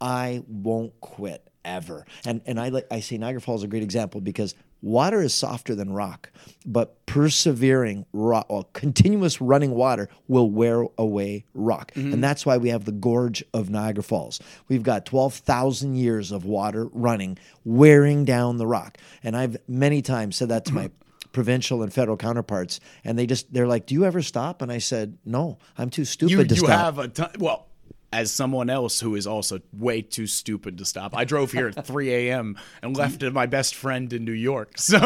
I 0.00 0.42
won't 0.46 1.00
quit 1.00 1.48
ever. 1.64 2.04
And 2.24 2.42
and 2.46 2.60
I 2.60 2.68
like 2.68 2.86
I 2.90 3.00
say 3.00 3.18
Niagara 3.18 3.40
Falls 3.40 3.60
is 3.60 3.64
a 3.64 3.68
great 3.68 3.82
example 3.82 4.20
because 4.20 4.54
water 4.82 5.22
is 5.22 5.32
softer 5.32 5.74
than 5.74 5.92
rock, 5.92 6.30
but 6.66 7.06
persevering 7.06 8.04
rock, 8.12 8.46
or 8.48 8.66
continuous 8.72 9.40
running 9.40 9.70
water 9.70 10.08
will 10.28 10.50
wear 10.50 10.86
away 10.98 11.44
rock. 11.54 11.92
And 11.94 12.12
mm-hmm. 12.12 12.20
that's 12.20 12.44
why 12.44 12.58
we 12.58 12.68
have 12.68 12.84
the 12.84 12.92
gorge 12.92 13.42
of 13.54 13.70
Niagara 13.70 14.02
Falls. 14.02 14.40
We've 14.68 14.82
got 14.82 15.06
12,000 15.06 15.94
years 15.94 16.32
of 16.32 16.44
water 16.44 16.86
running 16.92 17.38
wearing 17.64 18.24
down 18.24 18.58
the 18.58 18.66
rock. 18.66 18.98
And 19.22 19.36
I've 19.36 19.56
many 19.68 20.02
times 20.02 20.36
said 20.36 20.48
that 20.48 20.64
to 20.66 20.74
my 20.74 20.90
provincial 21.32 21.82
and 21.82 21.92
federal 21.92 22.16
counterparts 22.16 22.78
and 23.04 23.18
they 23.18 23.26
just 23.26 23.52
they're 23.52 23.66
like, 23.66 23.86
"Do 23.86 23.94
you 23.94 24.04
ever 24.04 24.20
stop?" 24.20 24.60
And 24.60 24.70
I 24.70 24.78
said, 24.78 25.16
"No, 25.24 25.58
I'm 25.78 25.88
too 25.88 26.04
stupid 26.04 26.30
You 26.30 26.44
to 26.44 26.54
you 26.54 26.60
stop." 26.60 26.70
have 26.78 26.98
a 26.98 27.08
ton. 27.08 27.30
Well. 27.38 27.68
As 28.12 28.30
someone 28.30 28.68
else 28.68 29.00
who 29.00 29.14
is 29.16 29.26
also 29.26 29.60
way 29.72 30.02
too 30.02 30.26
stupid 30.26 30.78
to 30.78 30.84
stop, 30.84 31.16
I 31.16 31.24
drove 31.24 31.52
here 31.52 31.68
at 31.68 31.86
3 31.86 32.12
a.m. 32.12 32.58
and 32.82 32.96
left 32.96 33.22
my 33.22 33.46
best 33.46 33.74
friend 33.74 34.12
in 34.12 34.24
New 34.24 34.32
York. 34.32 34.74
So 34.82 34.98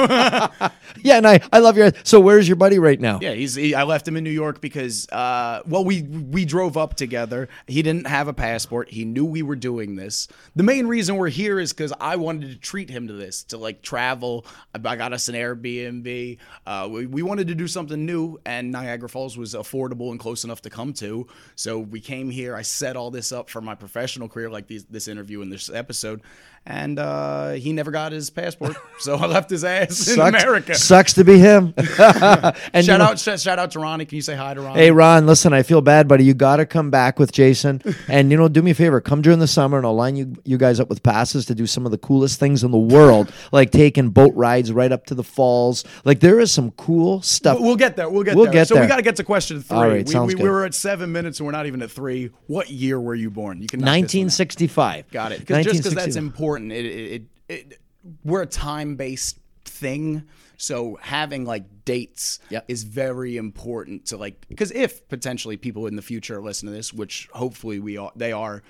yeah, 1.02 1.18
and 1.18 1.26
I, 1.26 1.40
I 1.52 1.58
love 1.60 1.76
your. 1.76 1.92
So 2.02 2.18
where's 2.18 2.48
your 2.48 2.56
buddy 2.56 2.78
right 2.78 3.00
now? 3.00 3.18
Yeah, 3.22 3.32
he's. 3.32 3.54
He, 3.54 3.74
I 3.74 3.84
left 3.84 4.08
him 4.08 4.16
in 4.16 4.24
New 4.24 4.30
York 4.30 4.60
because, 4.60 5.08
uh, 5.10 5.62
well, 5.66 5.84
we 5.84 6.02
we 6.02 6.44
drove 6.44 6.76
up 6.76 6.94
together. 6.94 7.48
He 7.66 7.82
didn't 7.82 8.06
have 8.06 8.26
a 8.26 8.32
passport. 8.32 8.90
He 8.90 9.04
knew 9.04 9.24
we 9.24 9.42
were 9.42 9.54
doing 9.56 9.96
this. 9.96 10.28
The 10.56 10.62
main 10.62 10.86
reason 10.86 11.16
we're 11.16 11.28
here 11.28 11.60
is 11.60 11.72
because 11.72 11.92
I 12.00 12.16
wanted 12.16 12.50
to 12.50 12.56
treat 12.56 12.90
him 12.90 13.06
to 13.08 13.12
this, 13.12 13.44
to 13.44 13.58
like 13.58 13.82
travel. 13.82 14.46
I 14.74 14.96
got 14.96 15.12
us 15.12 15.28
an 15.28 15.34
Airbnb. 15.34 16.38
Uh, 16.66 16.88
we, 16.90 17.06
we 17.06 17.22
wanted 17.22 17.48
to 17.48 17.54
do 17.54 17.68
something 17.68 18.04
new, 18.04 18.40
and 18.44 18.72
Niagara 18.72 19.08
Falls 19.08 19.36
was 19.36 19.54
affordable 19.54 20.10
and 20.10 20.18
close 20.18 20.44
enough 20.44 20.62
to 20.62 20.70
come 20.70 20.92
to. 20.94 21.26
So 21.54 21.78
we 21.78 22.00
came 22.00 22.30
here. 22.30 22.56
I 22.56 22.62
set 22.62 22.95
all 22.96 23.10
this 23.10 23.32
up 23.32 23.48
for 23.50 23.60
my 23.60 23.74
professional 23.74 24.28
career, 24.28 24.50
like 24.50 24.66
these, 24.66 24.84
this 24.86 25.08
interview 25.08 25.42
and 25.42 25.52
this 25.52 25.70
episode. 25.70 26.22
And 26.68 26.98
uh, 26.98 27.52
he 27.52 27.72
never 27.72 27.92
got 27.92 28.10
his 28.10 28.28
passport, 28.28 28.76
so 28.98 29.14
I 29.14 29.26
left 29.26 29.50
his 29.50 29.62
ass 29.62 30.08
in 30.08 30.16
Sucks- 30.16 30.42
America. 30.42 30.74
Sucks 30.74 31.12
to 31.14 31.22
be 31.22 31.38
him. 31.38 31.72
and 31.76 31.86
shout 31.86 32.54
you 32.74 32.86
know- 32.98 33.04
out, 33.04 33.20
shout, 33.20 33.38
shout 33.38 33.60
out 33.60 33.70
to 33.70 33.78
Ronnie. 33.78 34.04
Can 34.04 34.16
you 34.16 34.22
say 34.22 34.34
hi 34.34 34.52
to 34.52 34.60
Ronnie? 34.60 34.80
Hey 34.80 34.90
Ron, 34.90 35.26
listen, 35.26 35.52
I 35.52 35.62
feel 35.62 35.80
bad, 35.80 36.08
buddy. 36.08 36.24
You 36.24 36.34
got 36.34 36.56
to 36.56 36.66
come 36.66 36.90
back 36.90 37.20
with 37.20 37.30
Jason, 37.30 37.82
and 38.08 38.32
you 38.32 38.36
know, 38.36 38.48
do 38.48 38.62
me 38.62 38.72
a 38.72 38.74
favor, 38.74 39.00
come 39.00 39.22
during 39.22 39.38
the 39.38 39.46
summer, 39.46 39.76
and 39.78 39.86
I'll 39.86 39.94
line 39.94 40.16
you 40.16 40.34
you 40.44 40.58
guys 40.58 40.80
up 40.80 40.88
with 40.88 41.04
passes 41.04 41.46
to 41.46 41.54
do 41.54 41.68
some 41.68 41.86
of 41.86 41.92
the 41.92 41.98
coolest 41.98 42.40
things 42.40 42.64
in 42.64 42.72
the 42.72 42.78
world, 42.78 43.32
like 43.52 43.70
taking 43.70 44.08
boat 44.10 44.34
rides 44.34 44.72
right 44.72 44.90
up 44.90 45.06
to 45.06 45.14
the 45.14 45.22
falls. 45.24 45.84
Like 46.04 46.18
there 46.18 46.40
is 46.40 46.50
some 46.50 46.72
cool 46.72 47.22
stuff. 47.22 47.60
We'll 47.60 47.76
get 47.76 47.94
there. 47.94 48.10
We'll 48.10 48.24
get 48.24 48.34
We'll 48.34 48.46
there. 48.46 48.52
get 48.52 48.68
so 48.68 48.74
there. 48.74 48.82
we 48.82 48.88
got 48.88 48.96
to 48.96 49.02
get 49.02 49.14
to 49.16 49.24
question 49.24 49.62
three. 49.62 49.76
All 49.76 49.88
right, 49.88 50.04
we, 50.04 50.12
sounds 50.12 50.34
we, 50.34 50.42
we 50.42 50.48
were 50.48 50.64
at 50.64 50.74
seven 50.74 51.12
minutes 51.12 51.38
and 51.38 51.46
we're 51.46 51.52
not 51.52 51.66
even 51.66 51.80
at 51.82 51.92
three. 51.92 52.30
What 52.48 52.70
year 52.70 53.00
were 53.00 53.14
you 53.14 53.30
born? 53.30 53.62
You 53.62 53.68
can 53.68 53.78
knock 53.80 53.86
this 53.86 54.14
one 54.14 54.22
out. 54.22 54.34
1965. 54.34 55.10
Got 55.12 55.32
it. 55.32 55.36
just 55.36 55.46
because 55.46 55.94
that's 55.94 56.16
1965. 56.16 56.16
Important. 56.56 56.72
It, 56.72 56.86
it, 56.86 57.22
it, 57.48 57.72
it, 57.72 57.80
we're 58.24 58.42
a 58.42 58.46
time 58.46 58.96
based 58.96 59.38
thing. 59.64 60.24
So 60.56 60.98
having 61.02 61.44
like 61.44 61.84
dates 61.84 62.38
Yep. 62.50 62.64
is 62.68 62.84
very 62.84 63.36
important 63.36 64.06
to 64.06 64.16
like 64.16 64.46
because 64.48 64.70
if 64.70 65.06
potentially 65.08 65.56
people 65.56 65.86
in 65.86 65.96
the 65.96 66.02
future 66.02 66.40
listen 66.40 66.66
to 66.66 66.72
this, 66.74 66.92
which 66.92 67.28
hopefully 67.32 67.78
we 67.78 67.96
are, 67.96 68.12
they 68.16 68.32
are, 68.32 68.62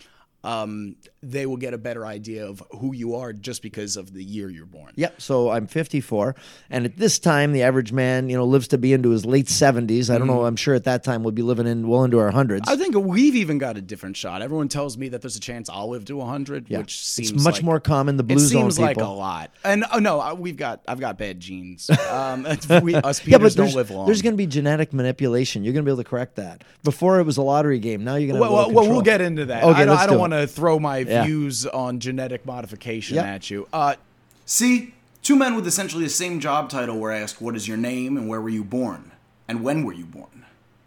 um, 0.43 0.97
they 1.23 1.46
will 1.46 1.56
get 1.56 1.75
a 1.75 1.78
better 1.78 2.04
idea 2.06 2.46
of 2.46 2.62
who 2.78 2.94
you 2.94 3.16
are 3.16 3.32
just 3.32 3.62
because 3.62 3.96
of 3.96 4.12
the 4.12 4.23
year 4.23 4.49
you're 4.50 4.66
born. 4.66 4.92
Yep. 4.96 5.20
So 5.20 5.50
I'm 5.50 5.66
54, 5.66 6.35
and 6.70 6.85
at 6.85 6.96
this 6.96 7.18
time, 7.18 7.52
the 7.52 7.62
average 7.62 7.92
man, 7.92 8.28
you 8.28 8.37
know, 8.37 8.44
lives 8.44 8.68
to 8.68 8.78
be 8.78 8.92
into 8.92 9.11
his 9.11 9.25
late 9.25 9.46
70s. 9.46 10.14
I 10.14 10.18
don't 10.18 10.26
know. 10.26 10.44
I'm 10.44 10.56
sure 10.56 10.75
at 10.75 10.85
that 10.85 11.02
time 11.04 11.23
we'll 11.23 11.32
be 11.32 11.42
living 11.42 11.66
in 11.66 11.88
well 11.88 12.04
into 12.04 12.18
our 12.18 12.30
hundreds. 12.30 12.68
I 12.68 12.76
think 12.76 12.94
we've 12.96 13.35
even 13.35 13.58
got 13.58 13.76
a 13.76 13.80
different 13.80 14.16
shot. 14.16 14.42
Everyone 14.42 14.68
tells 14.68 14.96
me 14.99 15.08
that 15.08 15.23
there's 15.23 15.37
a 15.37 15.40
chance 15.40 15.68
I'll 15.68 15.88
live 15.88 16.04
to 16.06 16.16
100, 16.16 16.66
Yeah. 16.68 16.78
which 16.78 16.94
It's 16.94 17.00
seems 17.02 17.44
much 17.44 17.54
like- 17.56 17.62
more 17.64 17.80
common, 17.80 18.16
the 18.16 18.23
blue 18.23 18.37
it 18.37 18.40
zone 18.40 18.62
seems 18.62 18.78
like 18.78 18.96
a 18.99 19.04
lot. 19.04 19.50
And 19.64 19.85
oh 19.92 19.99
no, 19.99 20.35
we've 20.35 20.56
got 20.56 20.82
I've 20.87 21.00
got 21.00 21.18
bad 21.18 21.40
genes. 21.40 21.90
Um, 22.06 22.46
we, 22.82 22.94
us 22.94 23.20
yeah, 23.26 23.37
Peters 23.38 23.56
but 23.56 23.64
don't 23.66 23.75
live 23.75 23.90
long. 23.90 24.06
there's 24.06 24.23
going 24.23 24.32
to 24.32 24.37
be 24.37 24.46
genetic 24.46 24.92
manipulation. 24.92 25.64
You're 25.64 25.73
going 25.73 25.85
to 25.85 25.88
be 25.88 25.92
able 25.92 26.02
to 26.04 26.08
correct 26.08 26.37
that. 26.37 26.62
Before 26.85 27.18
it 27.20 27.25
was 27.25 27.37
a 27.37 27.42
lottery 27.42 27.78
game. 27.78 28.04
Now 28.04 28.14
you're 28.14 28.28
going 28.28 28.37
to 28.37 28.40
well, 28.40 28.52
well, 28.54 28.70
well, 28.70 28.88
we'll 28.88 29.02
get 29.02 29.20
into 29.20 29.46
that. 29.46 29.64
Okay, 29.64 29.82
I 29.82 29.85
don't, 29.85 29.96
don't 29.96 30.08
do 30.11 30.18
want 30.18 30.32
to 30.35 30.46
throw 30.46 30.78
my 30.78 30.99
Yeah. 30.99 31.15
Views 31.25 31.66
on 31.66 32.00
genetic 32.00 32.44
modification 32.46 33.16
Yep. 33.16 33.25
at 33.25 33.50
you. 33.50 33.68
Uh, 33.73 33.94
See, 34.44 34.94
two 35.23 35.35
men 35.37 35.56
with 35.56 35.66
essentially 35.66 36.04
the 36.04 36.11
same 36.11 36.38
job 36.40 36.70
title 36.70 36.99
were 36.99 37.11
asked, 37.12 37.40
What 37.40 37.56
is 37.56 37.66
your 37.66 37.76
name 37.76 38.16
and 38.16 38.28
where 38.28 38.40
were 38.40 38.49
you 38.49 38.62
born? 38.64 39.11
And 39.49 39.62
when 39.64 39.85
were 39.85 39.92
you 39.92 40.04
born? 40.06 40.36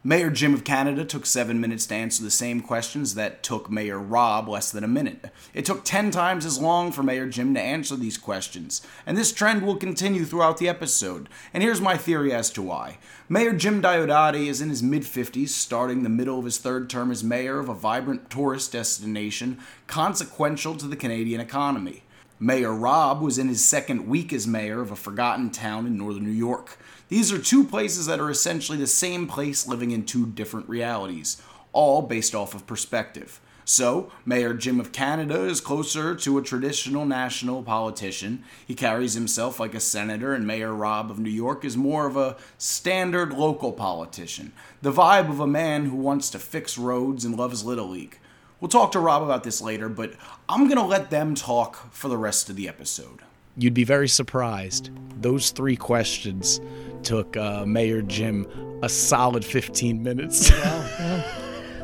Mayor 0.01 0.29
Jim 0.29 0.53
of 0.53 0.63
Canada 0.63 1.03
took 1.03 1.25
seven 1.25 1.59
minutes 1.59 1.85
to 1.87 1.93
answer 1.93 2.23
the 2.23 2.31
same 2.31 2.61
questions 2.61 3.15
that 3.15 3.43
took 3.43 3.69
Mayor 3.69 3.99
Rob 3.99 4.47
less 4.47 4.71
than 4.71 4.85
a 4.85 4.87
minute. 4.87 5.25
It 5.53 5.65
took 5.65 5.83
ten 5.83 6.09
times 6.09 6.45
as 6.45 6.57
long 6.57 6.93
for 6.93 7.03
Mayor 7.03 7.27
Jim 7.27 7.53
to 7.55 7.59
answer 7.59 7.97
these 7.97 8.17
questions, 8.17 8.81
and 9.05 9.17
this 9.17 9.33
trend 9.33 9.61
will 9.61 9.75
continue 9.75 10.23
throughout 10.23 10.55
the 10.55 10.69
episode. 10.69 11.27
And 11.53 11.61
here's 11.61 11.81
my 11.81 11.97
theory 11.97 12.31
as 12.31 12.49
to 12.51 12.61
why. 12.61 12.97
Mayor 13.27 13.51
Jim 13.51 13.81
Diodati 13.81 14.47
is 14.47 14.61
in 14.61 14.69
his 14.69 14.81
mid 14.81 15.03
50s, 15.03 15.49
starting 15.49 16.03
the 16.03 16.09
middle 16.09 16.39
of 16.39 16.45
his 16.45 16.59
third 16.59 16.89
term 16.89 17.11
as 17.11 17.21
mayor 17.21 17.59
of 17.59 17.67
a 17.67 17.73
vibrant 17.73 18.29
tourist 18.29 18.71
destination 18.71 19.59
consequential 19.87 20.77
to 20.77 20.87
the 20.87 20.95
Canadian 20.95 21.41
economy. 21.41 22.03
Mayor 22.41 22.73
Rob 22.73 23.21
was 23.21 23.37
in 23.37 23.49
his 23.49 23.65
second 23.65 24.07
week 24.07 24.31
as 24.31 24.47
mayor 24.47 24.79
of 24.79 24.91
a 24.91 24.95
forgotten 24.95 25.49
town 25.49 25.85
in 25.85 25.97
northern 25.97 26.23
New 26.23 26.31
York. 26.31 26.77
These 27.09 27.31
are 27.31 27.39
two 27.39 27.63
places 27.63 28.05
that 28.05 28.19
are 28.19 28.29
essentially 28.29 28.77
the 28.77 28.85
same 28.85 29.25
place 29.25 29.67
living 29.67 29.89
in 29.89 30.05
two 30.05 30.27
different 30.27 30.69
realities, 30.69 31.41
all 31.73 32.03
based 32.03 32.35
off 32.35 32.53
of 32.53 32.67
perspective. 32.67 33.41
So, 33.65 34.11
Mayor 34.25 34.53
Jim 34.53 34.79
of 34.79 34.91
Canada 34.91 35.43
is 35.45 35.59
closer 35.59 36.13
to 36.13 36.37
a 36.37 36.43
traditional 36.43 37.05
national 37.05 37.63
politician. 37.63 38.43
He 38.65 38.75
carries 38.75 39.15
himself 39.15 39.59
like 39.59 39.73
a 39.73 39.79
senator, 39.79 40.35
and 40.35 40.45
Mayor 40.45 40.73
Rob 40.73 41.09
of 41.09 41.17
New 41.17 41.31
York 41.31 41.65
is 41.65 41.75
more 41.75 42.05
of 42.05 42.15
a 42.15 42.37
standard 42.59 43.33
local 43.33 43.73
politician. 43.73 44.53
The 44.83 44.93
vibe 44.93 45.29
of 45.29 45.39
a 45.39 45.47
man 45.47 45.85
who 45.85 45.95
wants 45.95 46.29
to 46.31 46.39
fix 46.39 46.77
roads 46.77 47.25
and 47.25 47.35
loves 47.35 47.63
Little 47.63 47.89
League. 47.89 48.19
We'll 48.59 48.69
talk 48.69 48.91
to 48.91 48.99
Rob 48.99 49.23
about 49.23 49.43
this 49.43 49.61
later, 49.61 49.89
but 49.89 50.13
I'm 50.47 50.65
going 50.65 50.77
to 50.77 50.83
let 50.83 51.09
them 51.09 51.33
talk 51.33 51.91
for 51.91 52.07
the 52.07 52.17
rest 52.17 52.51
of 52.51 52.55
the 52.55 52.67
episode. 52.67 53.23
You'd 53.59 53.73
be 53.73 53.83
very 53.83 54.07
surprised. 54.07 54.89
Those 55.21 55.51
three 55.51 55.75
questions 55.75 56.61
took 57.03 57.35
uh, 57.37 57.65
Mayor 57.65 58.01
Jim 58.01 58.47
a 58.81 58.89
solid 58.89 59.43
15 59.43 60.01
minutes. 60.01 60.49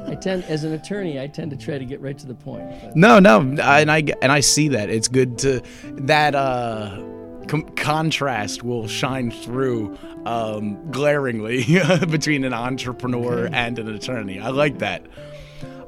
I 0.08 0.16
tend, 0.22 0.44
as 0.46 0.64
an 0.64 0.74
attorney, 0.74 1.20
I 1.20 1.28
tend 1.28 1.52
to 1.52 1.58
try 1.58 1.78
to 1.78 1.86
get 1.86 2.00
right 2.00 2.18
to 2.18 2.28
the 2.28 2.36
point. 2.36 2.64
but- 2.82 2.96
no, 2.96 3.20
no, 3.20 3.40
I- 3.62 3.82
and 3.82 3.92
I 3.92 4.04
and 4.22 4.32
I 4.32 4.40
see 4.40 4.68
that. 4.70 4.90
It's 4.90 5.08
good 5.08 5.38
to 5.40 5.62
that 6.04 6.36
uh, 6.36 7.02
com- 7.48 7.68
contrast 7.76 8.64
will 8.64 8.88
shine 8.88 9.32
through 9.32 9.98
um, 10.26 10.92
glaringly 10.92 11.66
between 12.10 12.44
an 12.46 12.54
entrepreneur 12.54 13.50
and 13.52 13.80
an 13.80 13.94
attorney. 13.94 14.40
I 14.40 14.50
like 14.50 14.78
that. 14.80 15.06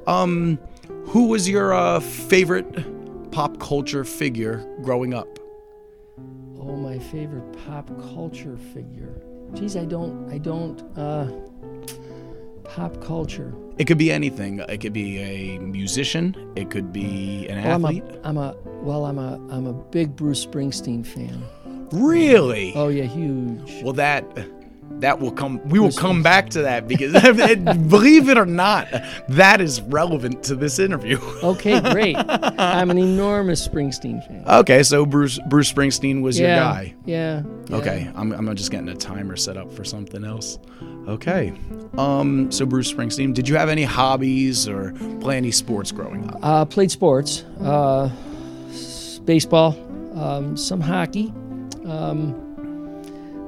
Um, 0.08 0.58
who 1.06 1.28
was 1.28 1.48
your 1.48 1.74
uh, 1.74 2.00
favorite 2.00 3.32
pop 3.32 3.60
culture 3.60 4.04
figure 4.04 4.66
growing 4.82 5.14
up? 5.14 5.28
Oh, 6.68 6.76
my 6.76 7.00
favorite 7.00 7.46
pop 7.66 7.88
culture 8.14 8.58
figure. 8.74 9.22
Geez, 9.54 9.78
I 9.78 9.86
don't, 9.86 10.30
I 10.32 10.38
don't, 10.38 10.82
uh, 10.98 11.32
pop 12.66 13.02
culture. 13.02 13.54
It 13.78 13.86
could 13.86 13.98
be 13.98 14.12
anything. 14.12 14.60
It 14.68 14.82
could 14.82 14.92
be 14.94 15.20
a 15.20 15.60
musician. 15.60 16.36
It 16.56 16.70
could 16.70 16.92
be 16.92 17.48
an 17.48 17.64
Well, 17.64 17.76
I'm 17.76 17.86
a, 17.86 18.20
I'm 18.24 18.38
a, 18.38 18.56
well, 18.66 19.06
I'm 19.06 19.18
a, 19.18 19.36
I'm 19.50 19.66
a 19.68 19.74
big 19.74 20.16
Bruce 20.16 20.46
Springsteen 20.46 21.06
fan. 21.06 21.42
Really? 21.92 22.74
Oh 22.76 22.90
yeah, 22.90 23.06
huge. 23.06 23.82
Well, 23.82 23.94
that 23.94 24.26
that 25.00 25.20
will 25.20 25.32
come. 25.32 25.62
We 25.70 25.80
will 25.80 25.92
come 25.92 26.24
back 26.24 26.50
to 26.52 26.64
that 26.64 26.88
because, 26.88 27.14
believe 27.88 28.30
it 28.30 28.38
or 28.38 28.46
not, 28.46 28.88
that 29.30 29.62
is 29.62 29.82
relevant 29.82 30.44
to 30.44 30.56
this 30.56 30.80
interview. 30.80 31.20
Okay, 31.44 31.80
great. 31.92 32.16
I'm 32.18 32.90
an 32.90 32.98
enormous 32.98 33.66
Springsteen 33.68 34.26
fan. 34.28 34.44
Okay, 34.48 34.84
so 34.84 35.06
Bruce 35.06 35.40
Bruce 35.48 35.72
Springsteen 35.72 36.22
was 36.22 36.40
your 36.40 36.50
guy. 36.50 36.96
Yeah. 37.06 37.44
yeah. 37.70 37.76
Okay, 37.78 38.10
I'm, 38.16 38.32
I'm 38.32 38.56
just 38.56 38.72
getting 38.72 38.90
a 38.90 38.96
timer 38.96 39.36
set 39.36 39.58
up 39.58 39.72
for 39.72 39.84
something 39.84 40.24
else. 40.24 40.58
Okay, 41.08 41.54
um, 41.98 42.52
so 42.52 42.66
Bruce 42.66 42.92
Springsteen. 42.92 43.34
Did 43.34 43.48
you 43.48 43.56
have 43.56 43.70
any 43.70 43.84
hobbies 43.84 44.68
or 44.68 44.94
play 45.22 45.38
any 45.38 45.52
sports 45.52 45.92
growing 45.92 46.30
up? 46.30 46.40
Uh, 46.42 46.66
played 46.66 46.92
sports, 46.92 47.44
uh, 47.62 48.10
baseball, 49.26 49.78
um, 50.20 50.58
some 50.58 50.82
hockey. 50.82 51.32
Um, 51.86 52.47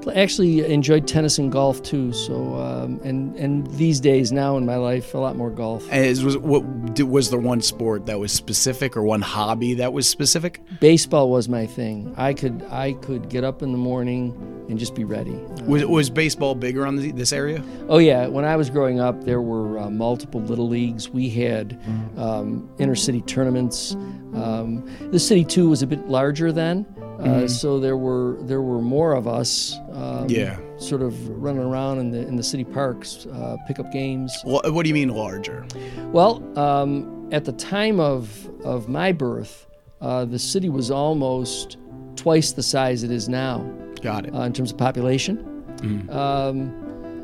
actually 0.07 0.65
enjoyed 0.65 1.07
tennis 1.07 1.37
and 1.37 1.51
golf 1.51 1.81
too. 1.83 2.13
So 2.13 2.55
um, 2.55 2.99
and 3.03 3.35
and 3.35 3.67
these 3.75 3.99
days 3.99 4.31
now 4.31 4.57
in 4.57 4.65
my 4.65 4.75
life, 4.75 5.13
a 5.13 5.17
lot 5.17 5.35
more 5.35 5.49
golf. 5.49 5.91
Is, 5.91 6.23
was 6.23 6.37
what 6.37 6.63
was 6.99 7.29
there 7.29 7.39
one 7.39 7.61
sport 7.61 8.05
that 8.05 8.19
was 8.19 8.31
specific 8.31 8.95
or 8.95 9.03
one 9.03 9.21
hobby 9.21 9.75
that 9.75 9.93
was 9.93 10.07
specific? 10.07 10.61
Baseball 10.79 11.29
was 11.29 11.49
my 11.49 11.65
thing. 11.65 12.13
I 12.17 12.33
could 12.33 12.65
I 12.69 12.93
could 12.93 13.29
get 13.29 13.43
up 13.43 13.61
in 13.61 13.71
the 13.71 13.77
morning 13.77 14.65
and 14.69 14.77
just 14.77 14.93
be 14.93 15.03
ready. 15.03 15.33
Was, 15.63 15.83
was 15.85 16.09
baseball 16.09 16.53
bigger 16.55 16.85
on 16.85 16.95
the, 16.95 17.11
this 17.11 17.33
area? 17.33 17.63
Oh 17.87 17.97
yeah, 17.97 18.27
when 18.27 18.45
I 18.45 18.55
was 18.55 18.69
growing 18.69 18.99
up, 18.99 19.23
there 19.23 19.41
were 19.41 19.79
uh, 19.79 19.89
multiple 19.89 20.41
little 20.41 20.67
leagues. 20.67 21.09
We 21.09 21.29
had 21.29 21.79
um, 22.17 22.69
intercity 22.77 23.25
tournaments. 23.25 23.95
Um, 24.35 24.87
the 25.11 25.19
city 25.19 25.43
too 25.43 25.69
was 25.69 25.81
a 25.81 25.87
bit 25.87 26.07
larger 26.07 26.51
then, 26.51 26.85
uh, 27.19 27.23
Mhm. 27.23 27.49
so 27.49 27.79
there 27.79 27.97
were 27.97 28.37
there 28.41 28.61
were 28.61 28.81
more 28.81 29.13
of 29.13 29.27
us. 29.27 29.77
Um, 29.93 30.25
Yeah. 30.29 30.57
Sort 30.77 31.01
of 31.01 31.13
running 31.29 31.61
around 31.63 31.99
in 31.99 32.11
the 32.11 32.25
in 32.27 32.35
the 32.37 32.43
city 32.43 32.63
parks, 32.63 33.25
uh, 33.33 33.57
pickup 33.67 33.91
games. 33.91 34.31
What, 34.45 34.73
what 34.73 34.83
do 34.83 34.87
you 34.89 34.93
mean 34.95 35.09
larger? 35.09 35.65
Well, 36.13 36.41
um, 36.57 37.27
at 37.31 37.43
the 37.45 37.51
time 37.53 37.99
of 37.99 38.49
of 38.63 38.87
my 38.87 39.11
birth, 39.11 39.67
uh, 40.01 40.25
the 40.25 40.39
city 40.39 40.69
was 40.69 40.89
almost 40.91 41.77
twice 42.15 42.51
the 42.53 42.63
size 42.63 43.03
it 43.03 43.11
is 43.11 43.27
now. 43.29 43.63
Got 44.01 44.25
it. 44.27 44.33
Uh, 44.35 44.41
in 44.43 44.53
terms 44.53 44.71
of 44.71 44.77
population. 44.77 45.37
Mm. 45.81 46.09
Um, 46.13 46.73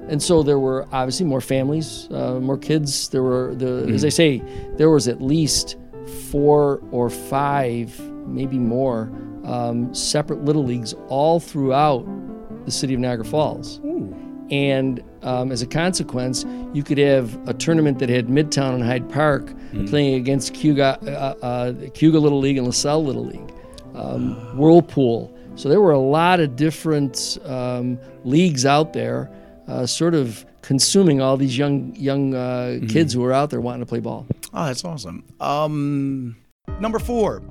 and 0.10 0.22
so 0.22 0.44
there 0.44 0.60
were 0.60 0.86
obviously 0.92 1.26
more 1.26 1.42
families, 1.42 2.08
uh, 2.12 2.40
more 2.40 2.58
kids. 2.58 3.10
There 3.10 3.24
were 3.24 3.56
the, 3.56 3.88
as 3.94 4.04
Mhm. 4.04 4.06
I 4.06 4.10
say, 4.10 4.42
there 4.78 4.90
was 4.90 5.08
at 5.08 5.22
least 5.22 5.78
four 6.32 6.80
or 6.92 7.10
five, 7.10 8.00
maybe 8.28 8.58
more, 8.60 9.10
um, 9.46 9.94
separate 9.94 10.44
little 10.44 10.64
leagues 10.64 10.94
all 11.08 11.40
throughout 11.40 12.06
the 12.66 12.72
city 12.72 12.94
of 12.94 13.00
Niagara 13.00 13.26
Falls. 13.26 13.80
And 14.52 15.04
um, 15.24 15.52
as 15.52 15.62
a 15.62 15.68
consequence, 15.68 16.46
you 16.74 16.84
could 16.84 17.00
have 17.00 17.36
a 17.48 17.54
tournament 17.54 17.98
that 18.00 18.10
had 18.10 18.28
Midtown 18.28 18.76
and 18.76 18.84
Hyde 18.84 19.10
Park 19.10 19.52
playing 19.88 20.16
against 20.16 20.54
Cayuga, 20.54 21.00
uh, 21.04 21.46
uh, 21.46 21.74
Cayuga 21.94 22.20
Little 22.20 22.40
League 22.40 22.58
and 22.58 22.68
LaSalle 22.68 23.04
Little 23.04 23.26
League, 23.26 23.54
um, 23.96 24.36
Whirlpool. 24.56 25.36
So 25.56 25.70
there 25.70 25.82
were 25.82 25.92
a 25.92 26.00
lot 26.00 26.40
of 26.40 26.56
different 26.56 27.40
um, 27.46 27.98
leagues 28.24 28.66
out 28.66 28.94
there, 28.94 29.32
uh, 29.68 29.86
sort 29.86 30.14
of 30.14 30.46
consuming 30.62 31.22
all 31.22 31.38
these 31.38 31.58
young 31.58 31.96
young 31.96 32.34
uh, 32.36 32.80
kids 32.90 33.14
who 33.14 33.22
were 33.22 33.34
out 33.34 33.50
there 33.50 33.62
wanting 33.62 33.82
to 33.82 33.86
play 33.86 34.00
ball. 34.00 34.28
Oh, 34.54 34.66
that's 34.66 34.84
awesome. 34.86 35.24
Um, 35.40 36.36
number 36.80 37.00
four, 37.00 37.42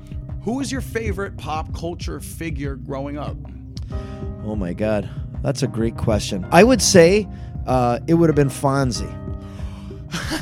who 0.44 0.61
is 0.61 0.70
your 0.70 0.83
favorite 0.83 1.37
pop 1.37 1.74
culture 1.74 2.20
figure 2.20 2.76
growing 2.76 3.16
up? 3.18 3.37
Oh 4.44 4.54
my 4.54 4.74
God, 4.74 5.09
that's 5.42 5.62
a 5.62 5.66
great 5.66 5.96
question. 5.96 6.46
I 6.50 6.62
would 6.62 6.83
say 6.83 7.26
uh, 7.66 8.00
it 8.07 8.14
would 8.14 8.28
have 8.28 8.37
been 8.37 8.48
Fonzie. 8.48 9.24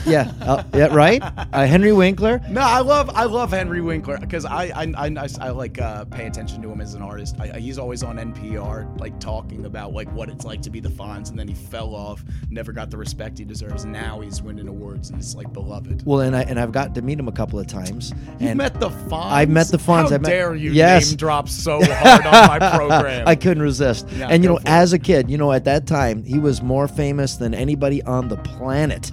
Yeah, 0.07 0.33
uh, 0.43 0.63
yeah, 0.75 0.87
right. 0.95 1.23
Uh, 1.53 1.67
Henry 1.67 1.93
Winkler. 1.93 2.41
No, 2.49 2.61
I 2.61 2.81
love 2.81 3.11
I 3.11 3.25
love 3.25 3.51
Henry 3.51 3.81
Winkler 3.81 4.19
because 4.19 4.45
I 4.45 4.65
I, 4.75 4.93
I, 4.97 5.07
I, 5.07 5.29
I 5.41 5.51
like 5.51 5.81
uh, 5.81 6.05
pay 6.07 6.27
attention 6.27 6.63
to 6.63 6.71
him 6.71 6.81
as 6.81 6.95
an 6.95 7.03
artist. 7.03 7.37
I, 7.39 7.53
I- 7.55 7.59
he's 7.61 7.79
always 7.79 8.03
on 8.03 8.17
NPR 8.17 8.99
like 9.01 9.19
talking 9.21 9.67
about 9.67 9.93
like 9.93 10.11
what 10.13 10.29
it's 10.29 10.45
like 10.45 10.61
to 10.63 10.71
be 10.71 10.81
the 10.81 10.89
Fonz, 10.89 11.31
and 11.31 11.39
then 11.39 11.49
he 11.49 11.55
fell 11.55 11.95
off, 11.95 12.25
never 12.51 12.73
got 12.73 12.91
the 12.91 12.97
respect 12.97 13.39
he 13.39 13.45
deserves. 13.45 13.85
Now 13.85 14.21
he's 14.21 14.43
winning 14.43 14.69
awards 14.69 15.11
and 15.11 15.19
he's 15.19 15.35
like 15.35 15.53
beloved. 15.53 16.05
Well, 16.05 16.21
and 16.21 16.35
I 16.37 16.43
and 16.43 16.59
I've 16.59 16.73
got 16.73 16.95
to 16.97 17.03
meet 17.03 17.19
him 17.19 17.29
a 17.29 17.33
couple 17.33 17.59
of 17.59 17.67
times. 17.67 18.13
You 18.41 18.55
met 18.55 18.79
the 18.81 18.91
Fonz. 18.91 19.33
I've 19.33 19.49
met 19.51 19.69
the 19.69 19.79
Fonz. 19.79 20.09
How 20.11 20.15
I 20.17 20.19
met, 20.19 20.29
dare 20.29 20.55
you 20.55 20.73
yes. 20.73 21.11
name 21.11 21.17
drop 21.17 21.49
so 21.49 21.81
hard 21.85 22.27
on 22.27 22.61
my 22.61 22.77
program? 22.77 23.27
I 23.27 23.35
couldn't 23.37 23.63
resist. 23.63 24.09
Yeah, 24.11 24.29
and 24.31 24.43
you 24.43 24.51
know, 24.51 24.57
for 24.57 24.63
it. 24.63 24.69
as 24.69 24.93
a 24.93 24.99
kid, 24.99 25.31
you 25.31 25.39
know, 25.39 25.53
at 25.53 25.65
that 25.65 25.87
time, 25.87 26.23
he 26.25 26.39
was 26.39 26.63
more 26.63 26.89
famous 26.89 27.37
than 27.37 27.55
anybody 27.55 28.03
on 28.03 28.29
the 28.29 28.37
planet 28.39 29.11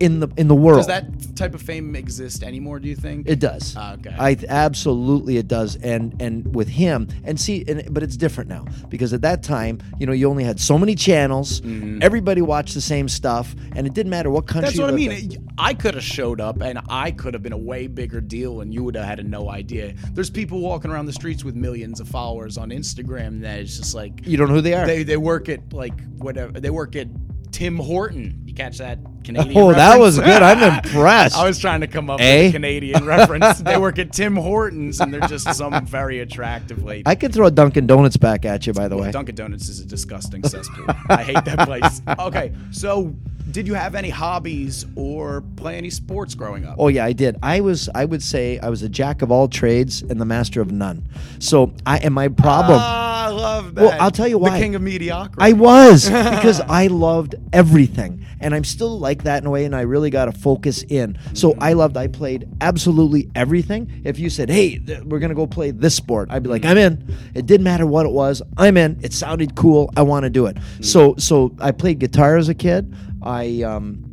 in 0.00 0.20
the 0.20 0.28
in 0.36 0.48
the 0.48 0.54
world. 0.54 0.78
Does 0.78 0.86
that 0.86 1.36
type 1.36 1.54
of 1.54 1.62
fame 1.62 1.94
exist 1.96 2.42
anymore? 2.42 2.78
Do 2.78 2.88
you 2.88 2.96
think 2.96 3.28
It 3.28 3.40
does. 3.40 3.74
Ah, 3.76 3.94
okay. 3.94 4.14
I 4.18 4.36
absolutely 4.48 5.36
it 5.36 5.48
does, 5.48 5.76
and 5.76 6.20
and 6.20 6.54
with 6.54 6.68
him, 6.68 7.08
and 7.24 7.38
see, 7.38 7.64
and, 7.66 7.92
but 7.92 8.02
it's 8.02 8.16
different 8.16 8.48
now 8.50 8.64
because 8.88 9.12
at 9.12 9.22
that 9.22 9.42
time, 9.42 9.80
you 9.98 10.06
know, 10.06 10.12
you 10.12 10.28
only 10.28 10.44
had 10.44 10.60
so 10.60 10.78
many 10.78 10.94
channels. 10.94 11.62
Everybody 12.00 12.42
watched 12.42 12.74
the 12.74 12.80
same 12.80 13.08
stuff, 13.08 13.54
and 13.74 13.86
it 13.86 13.94
didn't 13.94 14.10
matter 14.10 14.30
what 14.30 14.46
country. 14.46 14.70
Mm-hmm. 14.72 14.78
That's 14.78 14.80
what 14.80 14.90
I 14.90 14.96
mean. 14.96 15.32
It- 15.32 15.46
I 15.58 15.72
could 15.72 15.94
have 15.94 16.04
showed 16.04 16.40
up 16.40 16.60
and 16.60 16.78
I 16.88 17.10
could 17.10 17.32
have 17.32 17.42
been 17.42 17.52
a 17.54 17.58
way 17.58 17.86
bigger 17.86 18.20
deal 18.20 18.60
and 18.60 18.74
you 18.74 18.84
would 18.84 18.94
have 18.94 19.06
had 19.06 19.28
no 19.28 19.48
idea. 19.50 19.94
There's 20.12 20.28
people 20.28 20.60
walking 20.60 20.90
around 20.90 21.06
the 21.06 21.12
streets 21.14 21.44
with 21.44 21.54
millions 21.54 21.98
of 21.98 22.08
followers 22.08 22.58
on 22.58 22.70
Instagram 22.70 23.40
that 23.40 23.60
is 23.60 23.78
just 23.78 23.94
like 23.94 24.26
You 24.26 24.36
don't 24.36 24.48
know 24.48 24.54
who 24.56 24.60
they 24.60 24.74
are. 24.74 24.86
They 24.86 25.02
they 25.02 25.16
work 25.16 25.48
at 25.48 25.72
like 25.72 25.98
whatever. 26.18 26.60
They 26.60 26.70
work 26.70 26.94
at 26.94 27.08
Tim 27.52 27.76
Horton. 27.76 28.42
You 28.44 28.54
catch 28.54 28.78
that 28.78 28.98
Canadian 29.24 29.56
Oh, 29.58 29.72
that 29.72 29.98
was 29.98 30.18
good. 30.18 30.42
I'm 30.42 30.62
impressed. 30.84 31.36
I 31.36 31.46
was 31.46 31.58
trying 31.58 31.80
to 31.80 31.86
come 31.86 32.08
up 32.10 32.20
Eh? 32.20 32.42
with 32.44 32.50
a 32.50 32.52
Canadian 32.52 33.04
reference. 33.04 33.60
They 33.66 33.76
work 33.78 33.98
at 33.98 34.12
Tim 34.12 34.36
Hortons 34.36 35.00
and 35.00 35.12
they're 35.12 35.20
just 35.22 35.52
some 35.54 35.84
very 35.86 36.20
attractive 36.20 36.82
lady. 36.84 37.02
I 37.06 37.14
could 37.14 37.32
throw 37.32 37.50
Dunkin' 37.50 37.86
Donuts 37.86 38.16
back 38.16 38.44
at 38.44 38.66
you, 38.66 38.72
by 38.72 38.88
the 38.88 38.96
way. 38.96 39.10
Dunkin' 39.10 39.34
Donuts 39.34 39.68
is 39.68 39.80
a 39.80 39.86
disgusting 39.86 40.42
cesspool. 40.44 40.86
I 41.08 41.22
hate 41.22 41.44
that 41.44 41.60
place. 41.66 42.00
Okay, 42.18 42.52
so 42.70 43.14
did 43.50 43.66
you 43.66 43.74
have 43.74 43.94
any 43.94 44.10
hobbies 44.10 44.86
or 44.96 45.42
play 45.56 45.76
any 45.76 45.90
sports 45.90 46.34
growing 46.34 46.64
up? 46.64 46.76
Oh 46.78 46.88
yeah, 46.88 47.04
I 47.04 47.12
did. 47.12 47.36
I 47.42 47.60
was 47.60 47.88
I 47.94 48.04
would 48.04 48.22
say 48.22 48.58
I 48.58 48.68
was 48.68 48.82
a 48.82 48.88
jack 48.88 49.22
of 49.22 49.30
all 49.30 49.48
trades 49.48 50.02
and 50.02 50.20
the 50.20 50.24
master 50.24 50.60
of 50.60 50.72
none. 50.72 51.08
So 51.38 51.72
I 51.86 51.98
and 51.98 52.12
my 52.14 52.28
problem 52.28 52.78
Ah, 52.80 53.26
I 53.26 53.28
love 53.28 53.74
that. 53.74 53.82
Well, 53.84 53.96
I'll 54.00 54.10
tell 54.10 54.28
you 54.28 54.38
why. 54.38 54.50
The 54.58 54.62
king 54.64 54.74
of 54.74 54.82
mediocrity. 54.82 55.38
I 55.40 55.52
was 55.52 56.08
because 56.08 56.60
I 56.68 56.88
loved 56.88 57.36
everything, 57.52 58.24
and 58.40 58.54
I'm 58.54 58.64
still 58.64 58.98
like 58.98 59.24
that 59.24 59.42
in 59.42 59.46
a 59.46 59.50
way. 59.50 59.64
And 59.64 59.74
I 59.74 59.82
really 59.82 60.10
got 60.10 60.26
to 60.26 60.32
focus 60.32 60.82
in. 60.82 61.18
So 61.34 61.54
I 61.60 61.72
loved. 61.72 61.96
I 61.96 62.06
played 62.06 62.48
absolutely 62.60 63.30
everything. 63.34 64.02
If 64.04 64.18
you 64.18 64.30
said, 64.30 64.50
"Hey, 64.50 64.78
th- 64.78 65.02
we're 65.04 65.18
gonna 65.18 65.34
go 65.34 65.46
play 65.46 65.70
this 65.70 65.94
sport," 65.94 66.28
I'd 66.30 66.42
be 66.42 66.48
like, 66.48 66.64
"I'm 66.64 66.78
in." 66.78 67.14
It 67.34 67.46
didn't 67.46 67.64
matter 67.64 67.86
what 67.86 68.06
it 68.06 68.12
was. 68.12 68.42
I'm 68.56 68.76
in. 68.76 68.98
It 69.02 69.12
sounded 69.12 69.54
cool. 69.54 69.92
I 69.96 70.02
want 70.02 70.24
to 70.24 70.30
do 70.30 70.46
it. 70.46 70.56
So 70.80 71.14
so 71.18 71.54
I 71.60 71.70
played 71.72 71.98
guitar 71.98 72.36
as 72.36 72.48
a 72.48 72.54
kid. 72.54 72.94
I 73.22 73.62
um, 73.62 74.05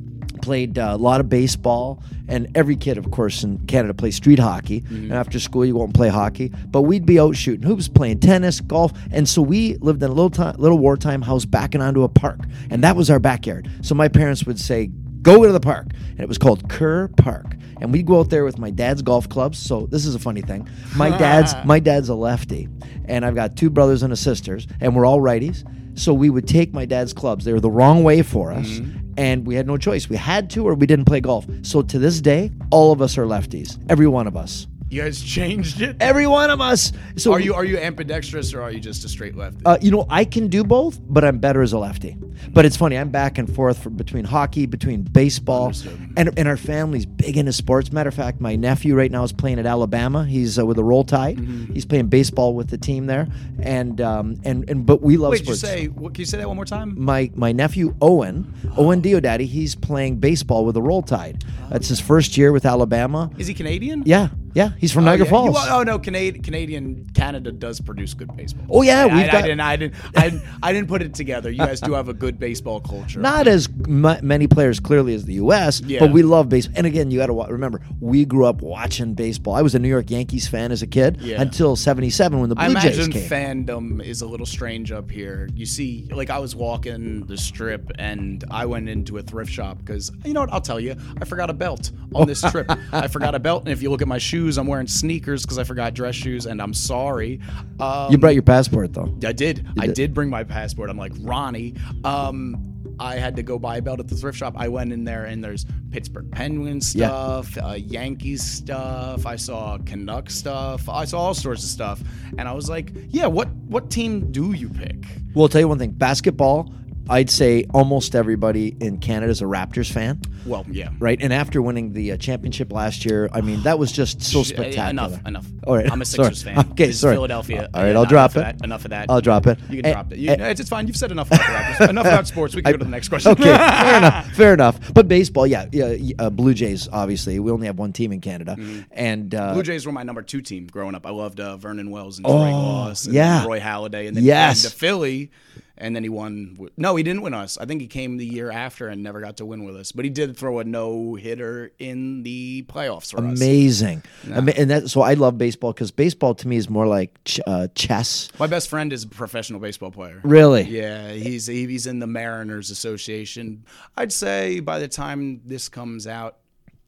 played 0.43 0.77
uh, 0.77 0.91
a 0.91 0.97
lot 0.97 1.21
of 1.21 1.29
baseball, 1.29 2.03
and 2.27 2.51
every 2.53 2.75
kid, 2.75 2.97
of 2.97 3.10
course, 3.12 3.43
in 3.43 3.58
Canada 3.65 3.93
plays 3.93 4.17
street 4.17 4.39
hockey. 4.39 4.82
Mm-hmm. 4.82 4.95
And 4.95 5.13
after 5.13 5.39
school, 5.39 5.65
you 5.65 5.73
go 5.73 5.84
and 5.84 5.93
play 5.93 6.10
hockey. 6.10 6.49
But 6.67 6.82
we'd 6.82 7.06
be 7.06 7.17
out 7.17 7.38
shooting 7.38 7.65
hoops, 7.65 7.88
playing 7.88 8.19
tennis, 8.19 8.60
golf, 8.60 8.91
and 9.12 9.27
so 9.27 9.41
we 9.41 9.77
lived 9.77 10.03
in 10.03 10.10
a 10.10 10.13
little 10.13 10.29
time, 10.29 10.56
little 10.58 10.77
wartime 10.77 11.21
house 11.21 11.45
backing 11.45 11.82
onto 11.82 12.03
a 12.03 12.10
park, 12.10 12.41
and 12.69 12.84
that 12.84 12.97
was 12.97 13.10
our 13.10 13.19
backyard. 13.19 13.69
So 13.82 13.95
my 13.95 14.10
parents 14.10 14.45
would 14.45 14.60
say, 14.60 14.91
"Go 15.21 15.45
to 15.45 15.51
the 15.51 15.62
park," 15.62 15.88
and 16.12 16.19
it 16.19 16.27
was 16.27 16.38
called 16.38 16.69
Kerr 16.69 17.08
Park. 17.08 17.56
And 17.79 17.91
we'd 17.91 18.06
go 18.06 18.19
out 18.19 18.29
there 18.29 18.45
with 18.45 18.60
my 18.60 18.69
dad's 18.69 19.01
golf 19.01 19.27
clubs. 19.27 19.58
So 19.58 19.88
this 19.88 20.06
is 20.06 20.13
a 20.13 20.19
funny 20.19 20.41
thing. 20.41 20.69
My 20.95 21.10
dad's 21.17 21.56
my 21.63 21.79
dad's 21.79 22.10
a 22.10 22.15
lefty, 22.15 22.67
and 23.06 23.25
I've 23.25 23.36
got 23.36 23.56
two 23.56 23.69
brothers 23.69 24.03
and 24.03 24.12
a 24.12 24.17
sisters, 24.17 24.67
and 24.82 24.93
we're 24.93 25.06
all 25.06 25.19
righties. 25.19 25.63
So 25.95 26.13
we 26.13 26.29
would 26.29 26.47
take 26.47 26.73
my 26.73 26.86
dad's 26.86 27.13
clubs. 27.13 27.45
They 27.45 27.53
were 27.53 27.60
the 27.60 27.71
wrong 27.71 28.03
way 28.03 28.23
for 28.23 28.51
us, 28.51 28.79
and 29.17 29.45
we 29.45 29.56
had 29.56 29.67
no 29.67 29.78
choice. 29.78 30.10
We 30.10 30.17
had 30.17 30.49
to, 30.52 30.65
or 30.67 30.73
we 30.76 30.88
didn't 30.88 31.06
play 31.06 31.21
golf. 31.21 31.45
So 31.62 31.82
to 31.82 31.99
this 31.99 32.21
day, 32.21 32.52
all 32.71 32.91
of 32.91 33.02
us 33.02 33.17
are 33.17 33.26
lefties. 33.26 33.78
Every 33.89 34.08
one 34.08 34.28
of 34.28 34.36
us. 34.36 34.67
You 34.93 35.01
guys 35.01 35.23
changed 35.23 35.82
it. 35.82 35.97
Every 35.99 36.27
one 36.27 36.51
of 36.51 36.62
us. 36.62 36.91
So 37.15 37.34
are 37.34 37.39
you 37.39 37.56
are 37.56 37.65
you 37.65 37.79
ambidextrous 37.79 38.53
or 38.53 38.62
are 38.62 38.71
you 38.71 38.79
just 38.79 39.03
a 39.06 39.10
straight 39.10 39.36
lefty? 39.36 39.65
Uh, 39.65 39.79
you 39.82 39.89
know, 39.89 40.06
I 40.08 40.23
can 40.23 40.49
do 40.49 40.63
both, 40.63 40.99
but 41.01 41.25
I'm 41.25 41.39
better 41.39 41.63
as 41.63 41.73
a 41.73 41.79
lefty. 41.79 42.15
But 42.49 42.65
it's 42.65 42.77
funny, 42.77 42.97
I'm 42.97 43.10
back 43.10 43.38
and 43.38 43.53
forth 43.53 43.82
for, 43.82 43.89
between 43.89 44.25
hockey, 44.25 44.65
between 44.65 45.01
baseball, 45.01 45.73
and, 46.17 46.38
and 46.38 46.47
our 46.47 46.58
family's 46.58 47.06
big 47.06 47.38
into 47.38 47.53
sports. 47.53 47.91
Matter 47.91 48.10
of 48.10 48.13
fact, 48.15 48.41
my 48.41 48.56
nephew 48.56 48.95
right 48.95 49.12
now 49.12 49.23
is 49.23 49.32
playing 49.32 49.60
at 49.60 49.65
Alabama. 49.65 50.25
He's 50.25 50.60
uh, 50.60 50.65
with 50.65 50.77
the 50.77 50.84
Roll 50.84 51.03
Tide. 51.03 51.38
Mm-hmm. 51.38 51.73
He's 51.73 51.86
playing 51.86 52.08
baseball 52.08 52.53
with 52.53 52.69
the 52.69 52.77
team 52.77 53.08
there, 53.08 53.27
and 53.60 53.99
um, 54.01 54.39
and 54.43 54.69
and 54.69 54.86
but 54.86 55.01
we 55.01 55.17
love 55.17 55.32
Wait, 55.32 55.39
did 55.39 55.47
you 55.47 55.56
sports. 55.56 55.73
say? 55.73 55.88
What, 55.88 56.13
can 56.13 56.21
you 56.21 56.25
say 56.25 56.38
that 56.38 56.47
one 56.47 56.56
more 56.56 56.65
time? 56.65 56.93
my 56.97 57.32
my 57.34 57.51
nephew 57.51 57.95
Owen, 58.01 58.53
Owen 58.77 59.01
Diodati, 59.01 59.47
he's 59.47 59.73
playing 59.73 60.17
baseball 60.17 60.65
with 60.65 60.75
the 60.75 60.82
Roll 60.82 61.01
Tide. 61.01 61.43
That's 61.69 61.88
his 61.88 61.99
first 61.99 62.38
year 62.38 62.51
with 62.51 62.65
Alabama. 62.65 63.32
Is 63.38 63.47
he 63.47 63.53
Canadian? 63.53 64.03
Yeah, 64.06 64.29
yeah, 64.54 64.72
he's 64.78 64.92
from 64.92 65.04
Oh, 65.04 65.08
Niagara 65.08 65.26
yeah. 65.26 65.32
Falls. 65.32 65.56
You- 65.66 65.72
oh 65.74 65.84
no, 65.84 66.00
Canadian, 66.00 66.44
Canadian 66.44 67.10
Canada 67.13 67.52
does 67.52 67.80
produce 67.82 68.13
good 68.13 68.36
baseball. 68.36 68.66
Oh, 68.70 68.82
yeah, 68.82 69.04
I, 69.04 69.06
we've 69.08 69.16
I, 69.16 69.28
got- 69.28 69.36
I 69.36 69.42
didn't, 69.48 69.60
I 69.62 69.76
didn't, 69.76 69.96
I 70.18 70.30
didn't, 70.30 70.44
I 70.63 70.74
didn't 70.74 70.88
put 70.88 71.02
it 71.02 71.13
together. 71.13 71.50
You 71.52 71.58
guys 71.60 71.82
do 71.82 71.94
have 71.94 72.10
a 72.10 72.13
good 72.13 72.39
baseball 72.39 72.80
culture. 72.82 73.20
Not 73.22 73.48
as 73.48 73.68
m- 73.88 74.18
many 74.22 74.48
players 74.48 74.80
clearly 74.80 75.13
as 75.16 75.26
the 75.26 75.34
U.S., 75.36 75.82
Yeah. 75.82 76.00
but 76.00 76.12
we 76.12 76.22
love 76.24 76.50
baseball. 76.50 76.76
And 76.78 76.88
again, 76.88 77.12
you 77.12 77.20
got 77.20 77.28
to 77.28 77.34
wa- 77.34 77.48
remember, 77.48 77.82
we 78.00 78.26
grew 78.26 78.46
up 78.46 78.62
watching 78.62 79.13
baseball. 79.13 79.56
I 79.56 79.62
was 79.62 79.76
a 79.76 79.80
New 79.80 79.89
York 79.89 80.10
Yankees 80.12 80.48
fan 80.48 80.72
as 80.72 80.82
a 80.82 80.88
kid 80.88 81.18
Yeah. 81.22 81.42
until 81.42 81.76
'77 81.76 82.39
when 82.39 82.50
the 82.50 82.56
Blue 82.56 82.63
I 82.66 82.74
Jays 82.74 82.98
imagine 82.98 83.12
came. 83.12 83.30
fandom 83.30 84.04
is 84.04 84.22
a 84.22 84.28
little 84.28 84.46
strange 84.46 84.92
up 84.92 85.10
here. 85.10 85.50
You 85.56 85.66
see, 85.66 86.08
like 86.12 86.30
I 86.30 86.39
was 86.39 86.56
walking 86.56 87.26
the 87.26 87.38
strip 87.38 87.92
and 87.98 88.44
I 88.52 88.66
went 88.66 88.89
into 88.89 89.18
a 89.18 89.22
thrift 89.22 89.52
shop 89.52 89.78
because 89.80 90.12
you 90.26 90.34
know 90.34 90.42
what? 90.42 90.54
I'll 90.54 90.62
tell 90.62 90.80
you, 90.80 90.96
I 91.22 91.26
forgot 91.26 91.50
a 91.50 91.54
belt 91.54 91.92
on 92.16 92.28
this 92.28 92.42
trip. 92.52 92.70
I 92.92 93.08
forgot 93.08 93.36
a 93.36 93.39
belt, 93.39 93.63
and 93.63 93.72
if 93.72 93.82
you 93.82 93.89
look 93.89 94.02
at 94.02 94.08
my 94.08 94.18
shoes, 94.18 94.42
I'm 94.58 94.67
wearing 94.67 94.88
sneakers 94.88 95.43
because 95.43 95.58
I 95.58 95.63
forgot 95.63 95.93
dress 95.93 96.15
shoes, 96.15 96.45
and 96.45 96.62
I'm 96.62 96.73
sorry. 96.73 97.39
Um, 97.79 98.12
you 98.12 98.17
brought 98.17 98.34
your 98.34 98.43
passport 98.43 98.93
though. 98.93 99.15
I 99.25 99.32
did. 99.32 99.65
I 99.79 99.88
did. 99.88 99.95
did. 99.95 100.13
bring 100.13 100.29
my 100.29 100.43
passport. 100.43 100.89
I'm 100.89 100.97
like 100.97 101.13
Ronnie. 101.19 101.75
Um, 102.03 102.69
I 102.99 103.15
had 103.15 103.36
to 103.38 103.43
go 103.43 103.58
buy 103.58 103.77
a 103.77 103.82
belt 103.82 103.99
at 103.99 104.08
the 104.08 104.15
thrift 104.15 104.38
shop. 104.38 104.53
I 104.56 104.67
went 104.67 104.93
in 104.93 105.03
there 105.03 105.25
and 105.25 105.43
there's 105.43 105.65
Pittsburgh 105.89 106.29
Penguins 106.32 106.93
Yeah. 106.95 107.08
stuff, 107.08 107.58
uh, 107.58 107.73
Yankees 107.73 108.43
stuff. 108.43 109.25
I 109.25 109.36
saw 109.36 109.77
Canuck 109.79 110.29
stuff. 110.29 110.88
I 110.88 111.06
saw 111.06 111.19
all 111.19 111.34
sorts 111.34 111.63
of 111.63 111.69
stuff, 111.69 112.03
and 112.38 112.47
I 112.47 112.51
was 112.53 112.69
like, 112.69 112.91
"Yeah, 113.10 113.25
what 113.27 113.49
what 113.67 113.89
team 113.89 114.32
do 114.32 114.53
you 114.53 114.69
pick?" 114.69 115.06
Well, 115.34 115.43
I'll 115.43 115.49
tell 115.49 115.62
you 115.62 115.67
one 115.67 115.79
thing: 115.79 115.91
basketball. 115.91 116.73
I'd 117.10 117.30
say 117.30 117.66
almost 117.74 118.16
everybody 118.16 118.76
in 118.80 118.98
Canada 119.00 119.32
is 119.32 119.42
a 119.42 119.46
Raptors 119.46 119.92
fan. 119.92 120.22
Well, 120.46 120.66
yeah. 120.70 120.89
Right, 121.00 121.22
and 121.22 121.32
after 121.34 121.62
winning 121.62 121.94
the 121.94 122.13
uh, 122.13 122.18
championship 122.18 122.72
last 122.72 123.06
year, 123.06 123.30
I 123.34 123.42
mean 123.42 123.62
that 123.63 123.78
was 123.80 123.92
just 123.92 124.22
so 124.22 124.44
spectacular. 124.44 124.89
Enough, 124.89 125.26
enough. 125.28 125.46
All 125.66 125.76
right, 125.76 125.89
I'm 125.92 126.02
a 126.02 126.06
sorry. 126.13 126.34
Sixers 126.36 126.44
fan. 126.44 126.58
Okay, 126.74 126.88
This 126.88 126.96
is 126.96 127.02
sorry. 127.02 127.16
Philadelphia. 127.16 127.70
All 127.74 127.84
right, 127.84 127.96
I'll 127.96 128.06
drop 128.06 128.36
it. 128.36 128.56
Enough 128.63 128.86
of 128.86 128.92
that. 128.92 129.10
I'll 129.10 129.22
drop 129.22 129.48
it. 129.48 129.60
You 129.70 129.82
can 129.82 129.92
drop 129.94 130.12
it. 130.12 130.20
You, 130.20 130.32
eh, 130.32 130.50
it's, 130.50 130.60
it's 130.60 130.70
fine. 130.70 130.88
You've 130.88 130.98
said 130.98 131.12
enough 131.12 131.28
about 131.28 131.39
the 131.39 131.46
Raptors. 131.86 131.89
enough 131.89 132.06
about 132.06 132.28
sports. 132.28 132.56
We 132.56 132.62
can 132.62 132.72
go 132.74 132.78
to 132.78 132.84
the 132.86 132.89
next 132.92 133.10
question. 133.10 133.32
okay, 133.34 133.44
fair 133.44 133.98
enough. 133.98 134.32
Fair 134.34 134.54
enough. 134.54 134.94
But 134.94 135.08
baseball, 135.08 135.48
yeah, 135.48 135.68
yeah. 135.72 135.96
Uh, 136.20 136.30
Blue 136.30 136.54
Jays, 136.54 136.89
obviously, 136.92 137.39
we 137.39 137.52
only 137.52 137.68
have 137.68 137.78
one 137.78 137.94
team 137.94 138.12
in 138.12 138.22
Canada, 138.22 138.58
and 138.92 139.34
uh, 139.36 139.44
Mm-hmm. 139.44 139.54
Blue 139.54 139.63
Jays 139.63 139.86
were 139.86 139.92
my 139.92 140.04
number 140.04 140.22
two 140.22 140.42
team 140.42 140.68
growing 140.68 140.96
up. 140.96 141.06
I 141.06 141.10
loved 141.12 141.39
uh, 141.39 141.58
Vernon 141.58 141.89
Wells 141.92 142.18
and 142.18 142.26
Oh, 142.28 142.32
Troy 142.38 142.88
and 142.89 143.13
yeah. 143.13 143.46
Roy 143.46 143.60
Halladay, 143.60 144.08
and 144.08 144.16
then 144.18 144.24
Yes. 144.24 144.63
came 144.63 144.72
to 144.72 144.76
Philly, 144.78 145.32
and 145.77 145.95
then 145.95 146.03
he 146.03 146.09
won. 146.09 146.57
No, 146.77 146.95
he 146.95 147.03
didn't 147.03 147.21
win 147.23 147.33
us. 147.33 147.57
I 147.57 147.65
think 147.65 147.81
he 147.81 147.88
came 147.88 148.17
the 148.17 148.25
year 148.25 148.51
after 148.51 148.88
and 148.88 149.01
never 149.01 149.19
got 149.21 149.38
to 149.38 149.45
win 149.45 149.63
with 149.63 149.75
us. 149.75 149.91
But 149.91 150.05
he 150.05 150.12
did 150.12 150.38
throw 150.38 150.59
a 150.59 150.63
no 150.63 151.15
hitter 151.15 151.71
in 151.79 152.23
the 152.23 152.63
playoffs 152.69 153.12
for 153.12 153.17
us. 153.25 153.39
amazing. 153.39 154.03
Ama- 154.31 154.53
and 154.55 154.69
that 154.69 154.89
so 154.89 155.01
I 155.01 155.15
love 155.15 155.38
baseball 155.38 155.73
because 155.73 155.91
baseball 155.91 156.36
to 156.36 156.47
me 156.47 156.57
is 156.57 156.69
more 156.69 156.86
like 156.88 157.17
ch- 157.25 157.39
uh, 157.47 157.67
chess. 157.75 158.29
My 158.39 158.47
best 158.47 158.69
friend 158.69 158.93
is 158.93 159.03
a 159.03 159.07
professional 159.07 159.59
baseball 159.59 159.91
player. 159.91 160.19
Really? 160.23 160.63
Yeah, 160.63 161.12
he's 161.12 161.47
he's 161.47 161.88
in 161.88 161.99
the 161.99 162.07
Mariners 162.07 162.69
Association. 162.69 163.65
I'd 163.97 164.12
say 164.12 164.59
by 164.59 164.79
the 164.79 164.88
time 164.88 165.41
this 165.45 165.69
comes 165.69 166.07
out, 166.07 166.38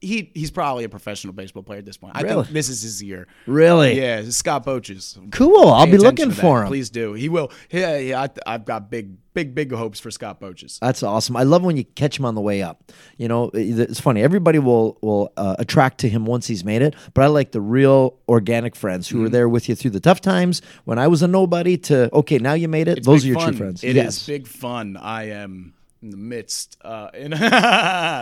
he 0.05 0.31
he's 0.33 0.51
probably 0.51 0.83
a 0.83 0.89
professional 0.89 1.33
baseball 1.33 1.63
player 1.63 1.79
at 1.79 1.85
this 1.85 1.97
point. 1.97 2.15
I 2.15 2.21
Really? 2.21 2.43
think 2.43 2.53
this 2.53 2.69
is 2.69 2.81
his 2.81 3.01
year. 3.03 3.27
Really? 3.47 3.99
Yeah, 3.99 4.23
Scott 4.29 4.63
Boches. 4.65 5.17
Cool. 5.31 5.69
I'll 5.69 5.85
Pay 5.85 5.91
be 5.91 5.97
looking 5.97 6.31
for 6.31 6.61
him. 6.61 6.67
Please 6.67 6.89
do. 6.89 7.13
He 7.13 7.29
will. 7.29 7.51
Yeah, 7.71 7.97
yeah. 7.97 8.21
I, 8.23 8.29
I've 8.45 8.65
got 8.65 8.89
big, 8.89 9.17
big, 9.33 9.53
big 9.55 9.71
hopes 9.71 9.99
for 9.99 10.11
Scott 10.11 10.39
Boches. 10.39 10.79
That's 10.81 11.03
awesome. 11.03 11.35
I 11.35 11.43
love 11.43 11.63
when 11.63 11.77
you 11.77 11.83
catch 11.83 12.17
him 12.19 12.25
on 12.25 12.35
the 12.35 12.41
way 12.41 12.61
up. 12.61 12.91
You 13.17 13.27
know, 13.27 13.51
it's 13.53 13.99
funny. 13.99 14.21
Everybody 14.23 14.59
will 14.59 14.97
will 15.01 15.31
uh, 15.37 15.55
attract 15.59 15.99
to 15.99 16.09
him 16.09 16.25
once 16.25 16.47
he's 16.47 16.63
made 16.63 16.81
it, 16.81 16.95
but 17.13 17.23
I 17.23 17.27
like 17.27 17.51
the 17.51 17.61
real 17.61 18.17
organic 18.27 18.75
friends 18.75 19.07
Mm-hmm. 19.07 19.17
who 19.17 19.23
were 19.23 19.29
there 19.29 19.47
with 19.49 19.69
you 19.69 19.75
through 19.75 19.91
the 19.91 19.99
tough 19.99 20.21
times 20.21 20.61
when 20.85 20.97
I 20.97 21.07
was 21.07 21.21
a 21.21 21.27
nobody. 21.27 21.77
To 21.77 22.09
okay, 22.13 22.37
now 22.39 22.53
you 22.53 22.67
made 22.67 22.87
it. 22.87 22.97
It's 22.99 23.05
Those 23.07 23.23
are 23.23 23.27
your 23.27 23.39
fun. 23.39 23.49
true 23.49 23.57
friends. 23.57 23.83
It 23.83 23.89
is 23.89 23.95
yes. 23.95 24.25
big 24.25 24.47
fun. 24.47 24.97
I 24.97 25.29
am 25.29 25.73
in 26.05 26.11
the 26.11 26.17
midst. 26.17 26.77
Uh, 26.81 27.09
in 27.13 27.31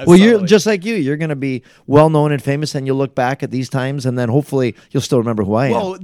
Well, 0.07 0.15
you're 0.17 0.45
just 0.45 0.65
like 0.65 0.83
you. 0.85 0.95
You're 0.95 1.17
going 1.17 1.29
to 1.29 1.35
be 1.35 1.63
well 1.85 2.09
known 2.09 2.31
and 2.31 2.41
famous, 2.41 2.73
and 2.73 2.87
you'll 2.87 2.97
look 2.97 3.13
back 3.13 3.43
at 3.43 3.51
these 3.51 3.69
times, 3.69 4.05
and 4.05 4.17
then 4.17 4.29
hopefully 4.29 4.75
you'll 4.91 5.01
still 5.01 5.19
remember 5.19 5.43
who 5.43 5.53
I 5.53 5.67
am. 5.67 5.71
Well, 5.71 5.99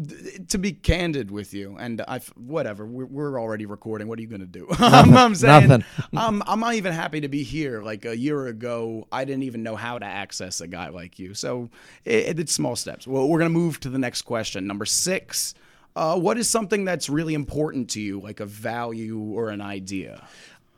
to 0.50 0.58
be 0.58 0.74
candid 0.74 1.32
with 1.32 1.54
you, 1.54 1.76
and 1.80 2.02
I, 2.08 2.20
whatever, 2.36 2.86
we're, 2.86 3.06
we're 3.06 3.40
already 3.40 3.66
recording. 3.66 4.08
What 4.08 4.20
are 4.20 4.22
you 4.22 4.28
gonna 4.28 4.46
do? 4.46 4.68
I'm, 4.78 5.16
I'm 5.16 5.36
saying, 5.36 5.70
Nothing. 5.70 5.86
I'm, 6.16 6.44
I'm 6.46 6.60
not 6.60 6.76
even 6.76 6.94
happy 6.94 7.22
to 7.22 7.30
be 7.30 7.44
here. 7.44 7.82
Like 7.82 8.06
a 8.06 8.16
year 8.16 8.48
ago, 8.48 9.08
I 9.12 9.26
didn't 9.26 9.44
even 9.44 9.64
know 9.64 9.76
how 9.76 9.98
to 9.98 10.06
access 10.06 10.62
a 10.62 10.68
guy 10.68 10.90
like 10.90 11.18
you. 11.18 11.34
So 11.34 11.70
it, 12.06 12.40
it's 12.40 12.54
small 12.54 12.76
steps. 12.76 13.08
Well, 13.08 13.28
we're 13.28 13.40
gonna 13.40 13.50
move 13.50 13.80
to 13.82 13.90
the 13.90 14.00
next 14.00 14.24
question, 14.24 14.68
number 14.68 14.86
six. 14.86 15.56
Uh, 15.96 16.18
what 16.18 16.38
is 16.38 16.50
something 16.50 16.86
that's 16.86 17.10
really 17.10 17.34
important 17.34 17.90
to 17.90 18.00
you, 18.00 18.20
like 18.20 18.40
a 18.40 18.46
value 18.46 19.20
or 19.20 19.50
an 19.50 19.60
idea? 19.62 20.28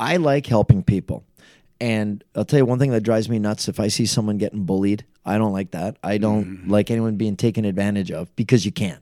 I 0.02 0.18
like 0.18 0.46
helping 0.48 0.84
people. 0.84 1.24
And 1.80 2.24
I'll 2.36 2.44
tell 2.46 2.60
you 2.60 2.66
one 2.66 2.78
thing 2.80 2.92
that 2.92 3.02
drives 3.02 3.30
me 3.30 3.40
nuts 3.40 3.68
if 3.68 3.80
I 3.80 3.88
see 3.88 4.06
someone 4.06 4.38
getting 4.38 4.66
bullied, 4.66 5.06
I 5.26 5.38
don't 5.38 5.54
like 5.54 5.72
that. 5.72 5.98
I 6.04 6.18
don't 6.18 6.46
Mm-hmm. 6.46 6.72
like 6.72 6.92
anyone 6.92 7.16
being 7.16 7.36
taken 7.38 7.64
advantage 7.66 8.12
of 8.12 8.36
because 8.36 8.66
you 8.66 8.72
can't. 8.72 9.02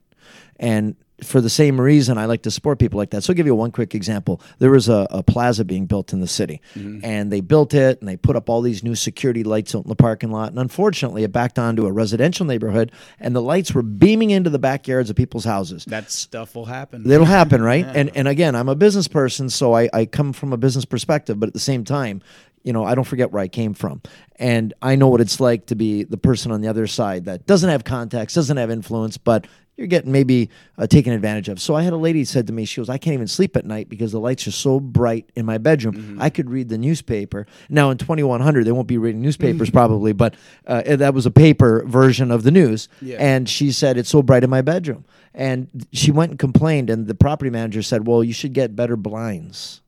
And 0.59 0.95
for 1.25 1.41
the 1.41 1.49
same 1.49 1.79
reason, 1.79 2.17
I 2.17 2.25
like 2.25 2.41
to 2.43 2.51
support 2.51 2.79
people 2.79 2.97
like 2.97 3.09
that. 3.11 3.23
So 3.23 3.31
I'll 3.31 3.35
give 3.35 3.45
you 3.45 3.55
one 3.55 3.71
quick 3.71 3.95
example. 3.95 4.41
There 4.59 4.71
was 4.71 4.89
a, 4.89 5.07
a 5.11 5.23
plaza 5.23 5.65
being 5.65 5.85
built 5.85 6.13
in 6.13 6.19
the 6.19 6.27
city, 6.27 6.61
Mm-hmm. 6.75 6.99
and 7.03 7.31
they 7.31 7.41
built 7.41 7.73
it 7.73 7.99
and 7.99 8.07
they 8.07 8.17
put 8.17 8.35
up 8.35 8.49
all 8.49 8.61
these 8.61 8.83
new 8.83 8.95
security 8.95 9.43
lights 9.43 9.73
out 9.75 9.83
in 9.83 9.89
the 9.89 9.95
parking 9.95 10.31
lot. 10.31 10.49
And 10.49 10.59
unfortunately, 10.59 11.23
it 11.23 11.31
backed 11.31 11.57
onto 11.59 11.85
a 11.85 11.91
residential 11.91 12.45
neighborhood, 12.45 12.91
and 13.19 13.35
the 13.35 13.41
lights 13.41 13.73
were 13.73 13.81
beaming 13.83 14.29
into 14.31 14.49
the 14.49 14.59
backyards 14.59 15.09
of 15.09 15.15
people's 15.15 15.45
houses. 15.45 15.85
That 15.85 16.11
stuff 16.11 16.55
will 16.55 16.65
happen. 16.65 17.09
It'll 17.09 17.25
happen, 17.25 17.61
right? 17.61 17.85
And 17.85 18.09
and 18.15 18.27
again, 18.27 18.55
I'm 18.55 18.69
a 18.69 18.75
business 18.75 19.07
person, 19.07 19.49
so 19.49 19.73
I, 19.75 19.89
I 19.93 20.05
come 20.05 20.33
from 20.33 20.53
a 20.53 20.57
business 20.57 20.85
perspective, 20.85 21.39
but 21.39 21.47
at 21.47 21.53
the 21.53 21.59
same 21.59 21.83
time, 21.83 22.21
you 22.63 22.73
know, 22.73 22.83
I 22.83 22.93
don't 22.93 23.05
forget 23.05 23.31
where 23.31 23.41
I 23.41 23.47
came 23.47 23.73
from. 23.73 24.01
And 24.35 24.73
I 24.81 24.95
know 24.95 25.07
what 25.07 25.21
it's 25.21 25.39
like 25.39 25.67
to 25.67 25.75
be 25.75 26.03
the 26.03 26.17
person 26.17 26.51
on 26.51 26.61
the 26.61 26.67
other 26.67 26.87
side 26.87 27.25
that 27.25 27.45
doesn't 27.47 27.69
have 27.69 27.83
contacts, 27.83 28.33
doesn't 28.33 28.57
have 28.57 28.69
influence, 28.69 29.17
but 29.17 29.47
you're 29.79 29.87
getting 29.87 30.11
maybe 30.11 30.49
uh, 30.77 30.85
taken 30.85 31.13
advantage 31.13 31.47
of. 31.47 31.59
So 31.59 31.73
I 31.73 31.83
had 31.83 31.93
a 31.93 31.97
lady 31.97 32.25
said 32.25 32.45
to 32.47 32.53
me, 32.53 32.65
she 32.65 32.81
goes, 32.81 32.89
I 32.89 32.97
can't 32.97 33.13
even 33.13 33.27
sleep 33.27 33.55
at 33.55 33.65
night 33.65 33.87
because 33.87 34.11
the 34.11 34.19
lights 34.19 34.45
are 34.45 34.51
so 34.51 34.79
bright 34.79 35.29
in 35.35 35.45
my 35.45 35.57
bedroom. 35.57 36.17
I 36.19 36.29
could 36.29 36.49
read 36.49 36.67
the 36.67 36.77
newspaper. 36.77 37.47
Now 37.69 37.89
in 37.89 37.97
2100, 37.97 38.65
they 38.65 38.71
won't 38.73 38.87
be 38.87 38.97
reading 38.97 39.21
newspapers 39.21 39.69
probably, 39.69 40.11
but 40.11 40.35
uh, 40.67 40.97
that 40.97 41.13
was 41.13 41.25
a 41.25 41.31
paper 41.31 41.83
version 41.87 42.29
of 42.29 42.43
the 42.43 42.51
news. 42.51 42.89
Yeah. 43.01 43.17
And 43.19 43.47
she 43.47 43.71
said, 43.71 43.97
It's 43.97 44.09
so 44.09 44.21
bright 44.21 44.43
in 44.43 44.49
my 44.49 44.61
bedroom. 44.61 45.05
And 45.33 45.87
she 45.93 46.11
went 46.11 46.31
and 46.31 46.39
complained, 46.39 46.89
and 46.89 47.07
the 47.07 47.15
property 47.15 47.49
manager 47.49 47.81
said, 47.81 48.05
Well, 48.05 48.23
you 48.23 48.33
should 48.33 48.53
get 48.53 48.75
better 48.75 48.97
blinds. 48.97 49.81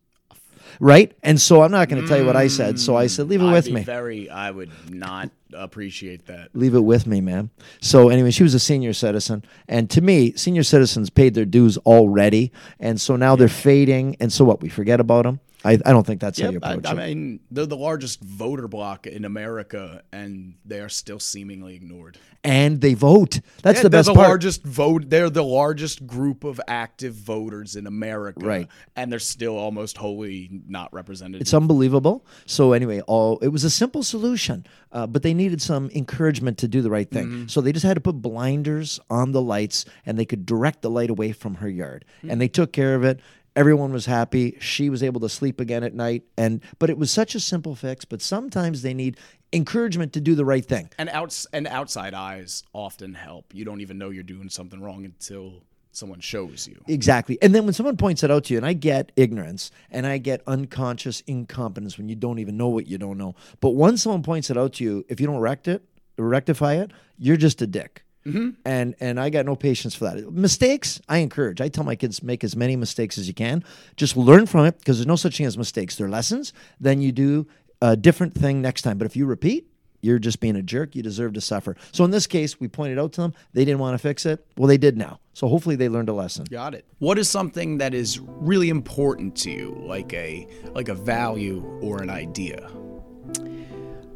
Right? 0.79 1.15
And 1.23 1.39
so 1.39 1.63
I'm 1.63 1.71
not 1.71 1.89
going 1.89 2.01
to 2.01 2.07
tell 2.07 2.17
you 2.17 2.25
what 2.25 2.35
I 2.35 2.47
said. 2.47 2.79
So 2.79 2.95
I 2.95 3.07
said, 3.07 3.27
Leave 3.27 3.41
it 3.41 3.45
mm, 3.45 3.49
I'd 3.49 3.53
with 3.53 3.65
be 3.65 3.73
me. 3.73 3.83
Very, 3.83 4.29
I 4.29 4.51
would 4.51 4.71
not 4.89 5.31
appreciate 5.53 6.25
that. 6.27 6.49
Leave 6.53 6.75
it 6.75 6.81
with 6.81 7.05
me, 7.07 7.21
man. 7.21 7.49
So 7.81 8.09
anyway, 8.09 8.31
she 8.31 8.43
was 8.43 8.53
a 8.53 8.59
senior 8.59 8.93
citizen, 8.93 9.43
and 9.67 9.89
to 9.89 10.01
me, 10.01 10.33
senior 10.33 10.63
citizens 10.63 11.09
paid 11.09 11.33
their 11.33 11.45
dues 11.45 11.77
already, 11.79 12.51
and 12.79 12.99
so 12.99 13.15
now 13.15 13.35
they're 13.35 13.47
fading. 13.47 14.15
And 14.19 14.31
so 14.31 14.45
what? 14.45 14.61
We 14.61 14.69
forget 14.69 14.99
about 14.99 15.23
them. 15.23 15.39
I, 15.63 15.73
I 15.85 15.91
don't 15.91 16.05
think 16.07 16.21
that's 16.21 16.39
how 16.39 16.47
you 16.47 16.53
Yep, 16.53 16.63
I, 16.65 16.73
approach 16.73 16.87
I 16.91 17.07
mean, 17.07 17.39
they're 17.51 17.65
the 17.65 17.77
largest 17.77 18.21
voter 18.21 18.67
bloc 18.67 19.05
in 19.07 19.25
America, 19.25 20.03
and 20.11 20.55
they 20.65 20.79
are 20.79 20.89
still 20.89 21.19
seemingly 21.19 21.75
ignored. 21.75 22.17
and 22.43 22.81
they 22.81 22.95
vote. 22.95 23.39
That's 23.61 23.77
Yeah, 23.77 23.83
the 23.83 23.89
they're 23.89 23.99
best 23.99 24.07
the 24.07 24.15
part. 24.15 24.27
largest 24.29 24.63
vote. 24.63 25.09
They're 25.11 25.29
the 25.29 25.43
largest 25.43 26.07
group 26.07 26.43
of 26.43 26.59
active 26.67 27.13
voters 27.13 27.75
in 27.75 27.85
America, 27.85 28.43
Right. 28.43 28.67
And 28.95 29.11
they're 29.11 29.19
still 29.19 29.55
almost 29.57 29.97
wholly 29.97 30.49
not 30.67 30.91
represented. 30.91 31.41
It's 31.41 31.53
unbelievable. 31.53 32.25
So 32.47 32.73
anyway, 32.73 33.01
all 33.01 33.37
it 33.39 33.49
was 33.49 33.63
a 33.63 33.69
simple 33.69 34.01
solution, 34.01 34.65
uh, 34.91 35.05
but 35.05 35.21
they 35.21 35.33
needed 35.35 35.61
some 35.61 35.91
encouragement 35.93 36.57
to 36.59 36.67
do 36.67 36.81
the 36.81 36.89
right 36.89 37.09
thing. 37.09 37.25
Mm-hmm. 37.27 37.47
So 37.47 37.61
they 37.61 37.71
just 37.71 37.85
had 37.85 37.93
to 37.93 38.01
put 38.01 38.13
blinders 38.21 38.99
on 39.09 39.31
the 39.33 39.41
lights, 39.41 39.85
and 40.05 40.17
they 40.17 40.25
could 40.25 40.45
direct 40.47 40.81
the 40.81 40.89
light 40.89 41.11
away 41.11 41.31
from 41.33 41.55
her 41.55 41.69
yard, 41.69 42.05
Mm. 42.23 42.31
and 42.31 42.41
they 42.41 42.47
took 42.47 42.73
care 42.73 42.95
of 42.95 43.03
it. 43.03 43.19
Everyone 43.55 43.91
was 43.91 44.05
happy. 44.05 44.57
She 44.59 44.89
was 44.89 45.03
able 45.03 45.19
to 45.21 45.29
sleep 45.29 45.59
again 45.59 45.83
at 45.83 45.93
night, 45.93 46.23
and 46.37 46.61
but 46.79 46.89
it 46.89 46.97
was 46.97 47.11
such 47.11 47.35
a 47.35 47.39
simple 47.39 47.75
fix. 47.75 48.05
But 48.05 48.21
sometimes 48.21 48.81
they 48.81 48.93
need 48.93 49.17
encouragement 49.51 50.13
to 50.13 50.21
do 50.21 50.35
the 50.35 50.45
right 50.45 50.65
thing. 50.65 50.89
and 50.97 51.09
outs 51.09 51.45
and 51.51 51.67
outside 51.67 52.13
eyes 52.13 52.63
often 52.73 53.13
help. 53.13 53.53
You 53.53 53.65
don't 53.65 53.81
even 53.81 53.97
know 53.97 54.09
you're 54.09 54.23
doing 54.23 54.49
something 54.49 54.79
wrong 54.81 55.03
until 55.03 55.63
someone 55.91 56.21
shows 56.21 56.67
you. 56.67 56.81
Exactly. 56.87 57.37
And 57.41 57.53
then 57.53 57.65
when 57.65 57.73
someone 57.73 57.97
points 57.97 58.23
it 58.23 58.31
out 58.31 58.45
to 58.45 58.53
you, 58.53 58.57
and 58.57 58.65
I 58.65 58.73
get 58.73 59.11
ignorance 59.17 59.71
and 59.89 60.07
I 60.07 60.17
get 60.17 60.41
unconscious 60.47 61.21
incompetence 61.27 61.97
when 61.97 62.07
you 62.07 62.15
don't 62.15 62.39
even 62.39 62.55
know 62.55 62.69
what 62.69 62.87
you 62.87 62.97
don't 62.97 63.17
know. 63.17 63.35
But 63.59 63.71
once 63.71 64.03
someone 64.03 64.23
points 64.23 64.49
it 64.49 64.57
out 64.57 64.73
to 64.73 64.83
you, 64.83 65.05
if 65.09 65.19
you 65.19 65.27
don't 65.27 65.39
rect 65.39 65.67
it, 65.67 65.83
rectify 66.17 66.75
it, 66.75 66.91
you're 67.17 67.37
just 67.37 67.61
a 67.61 67.67
dick. 67.67 68.03
And 68.23 68.95
and 68.99 69.19
I 69.19 69.29
got 69.29 69.45
no 69.45 69.55
patience 69.55 69.95
for 69.95 70.05
that. 70.05 70.31
Mistakes, 70.31 71.01
I 71.09 71.17
encourage. 71.17 71.59
I 71.59 71.69
tell 71.69 71.83
my 71.83 71.95
kids 71.95 72.21
make 72.21 72.43
as 72.43 72.55
many 72.55 72.75
mistakes 72.75 73.17
as 73.17 73.27
you 73.27 73.33
can. 73.33 73.63
Just 73.95 74.15
learn 74.15 74.45
from 74.45 74.65
it 74.65 74.77
because 74.77 74.97
there's 74.97 75.07
no 75.07 75.15
such 75.15 75.37
thing 75.37 75.45
as 75.45 75.57
mistakes. 75.57 75.95
They're 75.95 76.09
lessons. 76.09 76.53
Then 76.79 77.01
you 77.01 77.11
do 77.11 77.47
a 77.81 77.97
different 77.97 78.35
thing 78.35 78.61
next 78.61 78.83
time. 78.83 78.97
But 78.97 79.05
if 79.05 79.15
you 79.15 79.25
repeat, 79.25 79.67
you're 80.01 80.19
just 80.19 80.39
being 80.39 80.55
a 80.55 80.61
jerk. 80.61 80.95
You 80.95 81.01
deserve 81.01 81.33
to 81.33 81.41
suffer. 81.41 81.75
So 81.91 82.03
in 82.03 82.11
this 82.11 82.27
case, 82.27 82.59
we 82.59 82.67
pointed 82.67 82.99
out 82.99 83.13
to 83.13 83.21
them 83.21 83.33
they 83.53 83.65
didn't 83.65 83.79
want 83.79 83.95
to 83.95 83.99
fix 83.99 84.25
it. 84.25 84.45
Well, 84.57 84.67
they 84.67 84.77
did 84.77 84.97
now. 84.97 85.19
So 85.33 85.47
hopefully 85.47 85.75
they 85.75 85.89
learned 85.89 86.09
a 86.09 86.13
lesson. 86.13 86.45
Got 86.45 86.75
it. 86.75 86.85
What 86.99 87.17
is 87.17 87.29
something 87.29 87.77
that 87.79 87.93
is 87.93 88.19
really 88.19 88.69
important 88.69 89.35
to 89.37 89.51
you, 89.51 89.81
like 89.87 90.13
a 90.13 90.47
like 90.73 90.89
a 90.89 90.95
value 90.95 91.63
or 91.81 92.01
an 92.01 92.09
idea? 92.09 92.69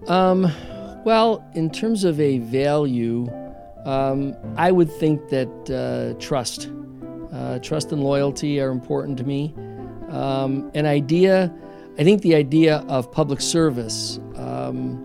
Um, 0.08 0.52
well, 1.06 1.44
in 1.56 1.72
terms 1.72 2.04
of 2.04 2.20
a 2.20 2.40
value, 2.40 3.28
um, 3.86 4.36
I 4.58 4.72
would 4.72 4.92
think 4.92 5.30
that 5.30 5.70
uh, 5.70 6.20
trust, 6.20 6.70
uh, 7.32 7.60
trust 7.60 7.92
and 7.92 8.04
loyalty 8.04 8.60
are 8.60 8.70
important 8.70 9.18
to 9.20 9.24
me. 9.24 9.54
Um, 10.10 10.72
an 10.74 10.86
idea, 10.86 11.54
I 11.98 12.04
think 12.04 12.22
the 12.22 12.36
idea 12.36 12.78
of 12.88 13.12
public 13.12 13.42
service, 13.42 14.20
um, 14.36 15.02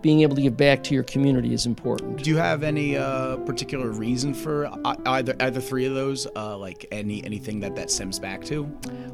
being 0.00 0.20
able 0.20 0.36
to 0.36 0.42
give 0.42 0.56
back 0.56 0.82
to 0.84 0.94
your 0.94 1.02
community 1.02 1.52
is 1.52 1.66
important. 1.66 2.22
Do 2.22 2.30
you 2.30 2.36
have 2.36 2.62
any 2.62 2.96
uh, 2.96 3.36
particular 3.38 3.90
reason 3.90 4.32
for 4.32 4.70
either 5.06 5.34
either 5.40 5.60
three 5.60 5.86
of 5.86 5.94
those? 5.94 6.26
Uh, 6.36 6.56
like 6.56 6.86
any 6.92 7.24
anything 7.24 7.60
that 7.60 7.74
that 7.76 7.90
stems 7.90 8.18
back 8.18 8.44
to? 8.44 8.64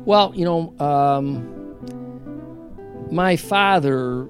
Well, 0.04 0.32
you 0.34 0.44
know, 0.44 0.74
um, 0.78 1.64
my 3.10 3.36
father 3.36 4.28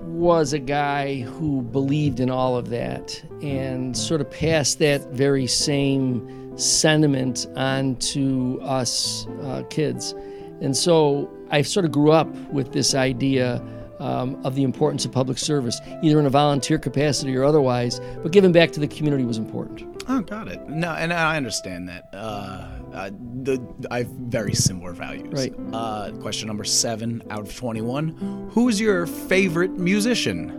was 0.00 0.52
a 0.52 0.58
guy 0.58 1.20
who 1.20 1.62
believed 1.62 2.20
in 2.20 2.30
all 2.30 2.56
of 2.56 2.70
that 2.70 3.22
and 3.42 3.96
sort 3.96 4.20
of 4.20 4.30
passed 4.30 4.78
that 4.78 5.06
very 5.08 5.46
same 5.46 6.56
sentiment 6.58 7.46
on 7.56 7.96
to 7.96 8.58
us 8.62 9.26
uh, 9.42 9.62
kids. 9.70 10.12
And 10.60 10.76
so 10.76 11.30
I 11.50 11.62
sort 11.62 11.84
of 11.84 11.92
grew 11.92 12.10
up 12.10 12.28
with 12.50 12.72
this 12.72 12.94
idea 12.94 13.62
um, 14.00 14.40
of 14.44 14.54
the 14.54 14.62
importance 14.62 15.04
of 15.04 15.12
public 15.12 15.38
service, 15.38 15.80
either 16.02 16.18
in 16.18 16.26
a 16.26 16.30
volunteer 16.30 16.78
capacity 16.78 17.36
or 17.36 17.44
otherwise, 17.44 18.00
but 18.22 18.32
giving 18.32 18.52
back 18.52 18.72
to 18.72 18.80
the 18.80 18.88
community 18.88 19.24
was 19.24 19.38
important. 19.38 20.02
Oh, 20.08 20.20
got 20.20 20.48
it. 20.48 20.68
No, 20.68 20.94
and 20.94 21.12
I 21.12 21.36
understand 21.36 21.88
that. 21.88 22.08
Uh, 22.12 22.77
uh, 22.92 23.10
the 23.42 23.60
I 23.90 23.98
have 23.98 24.08
very 24.08 24.54
similar 24.54 24.92
values. 24.92 25.32
Right. 25.32 25.54
Uh, 25.72 26.12
question 26.20 26.46
number 26.48 26.64
seven 26.64 27.22
out 27.30 27.40
of 27.40 27.54
twenty-one. 27.56 28.48
Who 28.52 28.68
is 28.68 28.80
your 28.80 29.06
favorite 29.06 29.72
musician? 29.78 30.54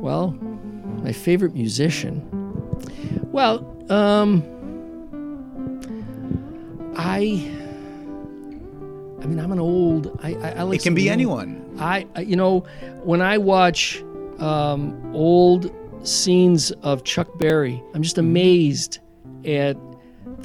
Well, 0.00 0.30
my 1.02 1.12
favorite 1.12 1.54
musician. 1.54 2.22
Well, 3.32 3.64
um, 3.90 4.42
I. 6.96 7.52
I 9.22 9.26
mean, 9.28 9.40
I'm 9.40 9.50
an 9.52 9.58
old. 9.58 10.18
I, 10.22 10.34
I, 10.34 10.50
I 10.58 10.62
like. 10.62 10.80
It 10.80 10.82
can 10.82 10.94
be 10.94 11.04
new- 11.04 11.10
anyone. 11.10 11.62
I, 11.78 12.06
I- 12.14 12.20
you 12.20 12.36
know, 12.36 12.60
when 13.02 13.20
I 13.22 13.38
watch 13.38 14.02
um, 14.38 15.14
old 15.14 15.70
scenes 16.06 16.70
of 16.82 17.04
Chuck 17.04 17.36
Berry, 17.38 17.82
I'm 17.94 18.02
just 18.02 18.18
amazed 18.18 19.00
at 19.44 19.76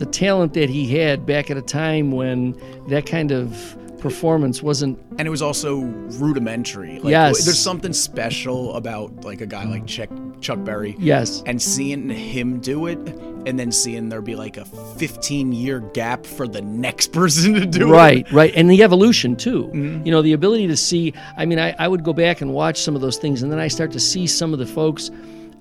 the 0.02 0.06
talent 0.08 0.54
that 0.56 0.70
he 0.70 0.98
had 0.98 1.26
back 1.26 1.50
at 1.52 1.58
a 1.58 1.62
time 1.62 2.12
when 2.12 2.56
that 2.90 3.06
kind 3.06 3.32
of 3.32 3.78
performance 4.00 4.64
wasn't. 4.64 4.98
And 5.20 5.28
it 5.28 5.30
was 5.32 5.42
also 5.44 5.82
rudimentary. 6.20 7.00
Like, 7.00 7.12
Yes. 7.12 7.46
There's 7.46 7.60
something 7.60 7.94
special 7.94 8.76
about 8.76 9.24
like 9.24 9.42
a 9.42 9.46
guy 9.46 9.64
like 9.66 9.86
Chuck 9.86 10.10
Chuck 10.42 10.64
Berry. 10.64 10.96
Yes. 10.98 11.44
And 11.46 11.62
seeing 11.62 12.10
him 12.10 12.60
do 12.60 12.88
it, 12.88 12.98
and 13.46 13.60
then 13.60 13.72
seeing 13.72 14.10
there 14.10 14.22
be 14.22 14.36
like 14.36 14.58
a 14.58 14.66
15 14.66 15.52
year 15.52 15.80
gap 15.94 16.26
for 16.26 16.48
the 16.48 16.62
next 16.62 17.12
person 17.20 17.54
to 17.54 17.66
do 17.66 17.88
it. 17.90 17.92
right 17.92 18.32
right 18.32 18.54
and 18.56 18.70
the 18.70 18.82
evolution 18.84 19.36
too 19.36 19.64
Mm-hmm. 19.74 20.06
you 20.06 20.12
know 20.12 20.22
the 20.22 20.34
ability 20.34 20.68
to 20.68 20.78
see 20.78 21.14
i 21.38 21.46
mean 21.46 21.58
I, 21.58 21.74
I 21.80 21.88
would 21.88 22.04
go 22.04 22.14
back 22.14 22.42
and 22.42 22.54
watch 22.54 22.82
some 22.82 22.96
of 22.96 23.02
those 23.02 23.18
things 23.18 23.42
and 23.42 23.52
then 23.52 23.60
i 23.60 23.68
start 23.68 23.92
to 23.94 24.00
see 24.00 24.28
some 24.28 24.54
of 24.54 24.60
the 24.60 24.66
folks 24.68 25.10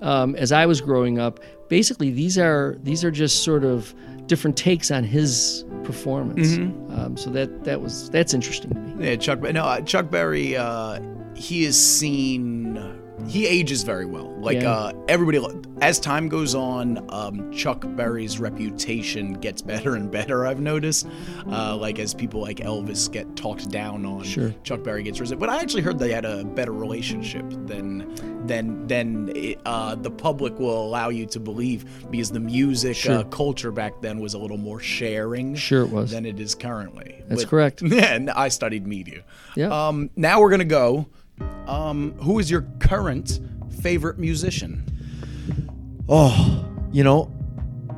um, 0.03 0.35
as 0.35 0.51
i 0.51 0.63
was 0.67 0.79
growing 0.79 1.17
up 1.17 1.39
basically 1.69 2.11
these 2.11 2.37
are 2.37 2.77
these 2.83 3.03
are 3.03 3.09
just 3.09 3.43
sort 3.43 3.63
of 3.63 3.95
different 4.27 4.55
takes 4.57 4.91
on 4.91 5.03
his 5.03 5.65
performance 5.83 6.57
Mhm. 6.57 6.97
um, 6.99 7.17
so 7.17 7.29
that 7.31 7.63
that 7.63 7.81
was 7.81 8.09
that's 8.11 8.33
interesting 8.33 8.71
to 8.71 8.79
me 8.79 9.09
Yeah, 9.09 9.15
Chuck. 9.15 9.41
No, 9.41 9.63
uh, 9.63 9.81
Chuck 9.81 10.09
Berry. 10.11 10.55
Uh, 10.55 10.99
he 11.33 11.65
is 11.65 11.75
seen. 11.75 12.77
He 13.27 13.45
ages 13.47 13.83
very 13.83 14.05
well. 14.05 14.29
Like 14.39 14.61
Yeah. 14.61 14.71
uh, 14.71 14.91
everybody, 15.07 15.39
as 15.81 15.99
time 15.99 16.27
goes 16.29 16.55
on, 16.55 17.05
um, 17.09 17.51
Chuck 17.51 17.83
Berry's 17.95 18.39
reputation 18.39 19.33
gets 19.33 19.61
better 19.73 19.95
and 19.95 20.11
better. 20.11 20.45
I've 20.45 20.59
noticed. 20.59 21.07
Uh, 21.49 21.75
like 21.77 21.99
as 21.99 22.13
people 22.13 22.41
like 22.41 22.57
Elvis 22.57 23.11
get 23.11 23.35
talked 23.35 23.69
down 23.69 24.05
on, 24.05 24.23
Sure. 24.23 24.53
Chuck 24.63 24.83
Berry 24.83 25.03
gets 25.03 25.19
risen. 25.19 25.37
But 25.39 25.49
I 25.49 25.61
actually 25.61 25.81
heard 25.83 25.99
they 25.99 26.11
had 26.11 26.25
a 26.25 26.43
better 26.43 26.71
relationship 26.73 27.45
than 27.67 28.07
than 28.47 28.87
than 28.87 29.31
it, 29.35 29.59
uh, 29.65 29.95
the 29.95 30.11
public 30.11 30.57
will 30.59 30.83
allow 30.85 31.09
you 31.09 31.25
to 31.27 31.39
believe 31.39 31.85
because 32.09 32.31
the 32.31 32.39
music 32.39 32.95
Sure. 32.95 33.17
uh, 33.19 33.23
culture 33.25 33.71
back 33.71 34.01
then 34.01 34.19
was 34.19 34.33
a 34.33 34.37
little 34.39 34.57
more 34.57 34.79
sharing. 34.79 35.55
Sure 35.55 35.83
it 35.83 35.89
was. 35.89 36.11
than 36.11 36.25
it 36.25 36.39
is 36.39 36.55
currently. 36.55 37.23
That's 37.27 37.43
But- 37.43 37.49
correct. 37.49 37.81
Yeah, 37.91 38.15
and 38.15 38.29
I 38.31 38.47
studied 38.49 38.87
media. 38.87 39.23
Yeah. 39.55 39.67
Um, 39.87 40.09
now 40.15 40.39
we're 40.41 40.49
gonna 40.49 40.63
go. 40.65 41.07
Um, 41.67 42.13
who 42.21 42.39
is 42.39 42.49
your 42.49 42.65
current 42.79 43.39
favorite 43.81 44.17
musician? 44.19 44.83
Oh, 46.09 46.65
you 46.91 47.03
know, 47.03 47.31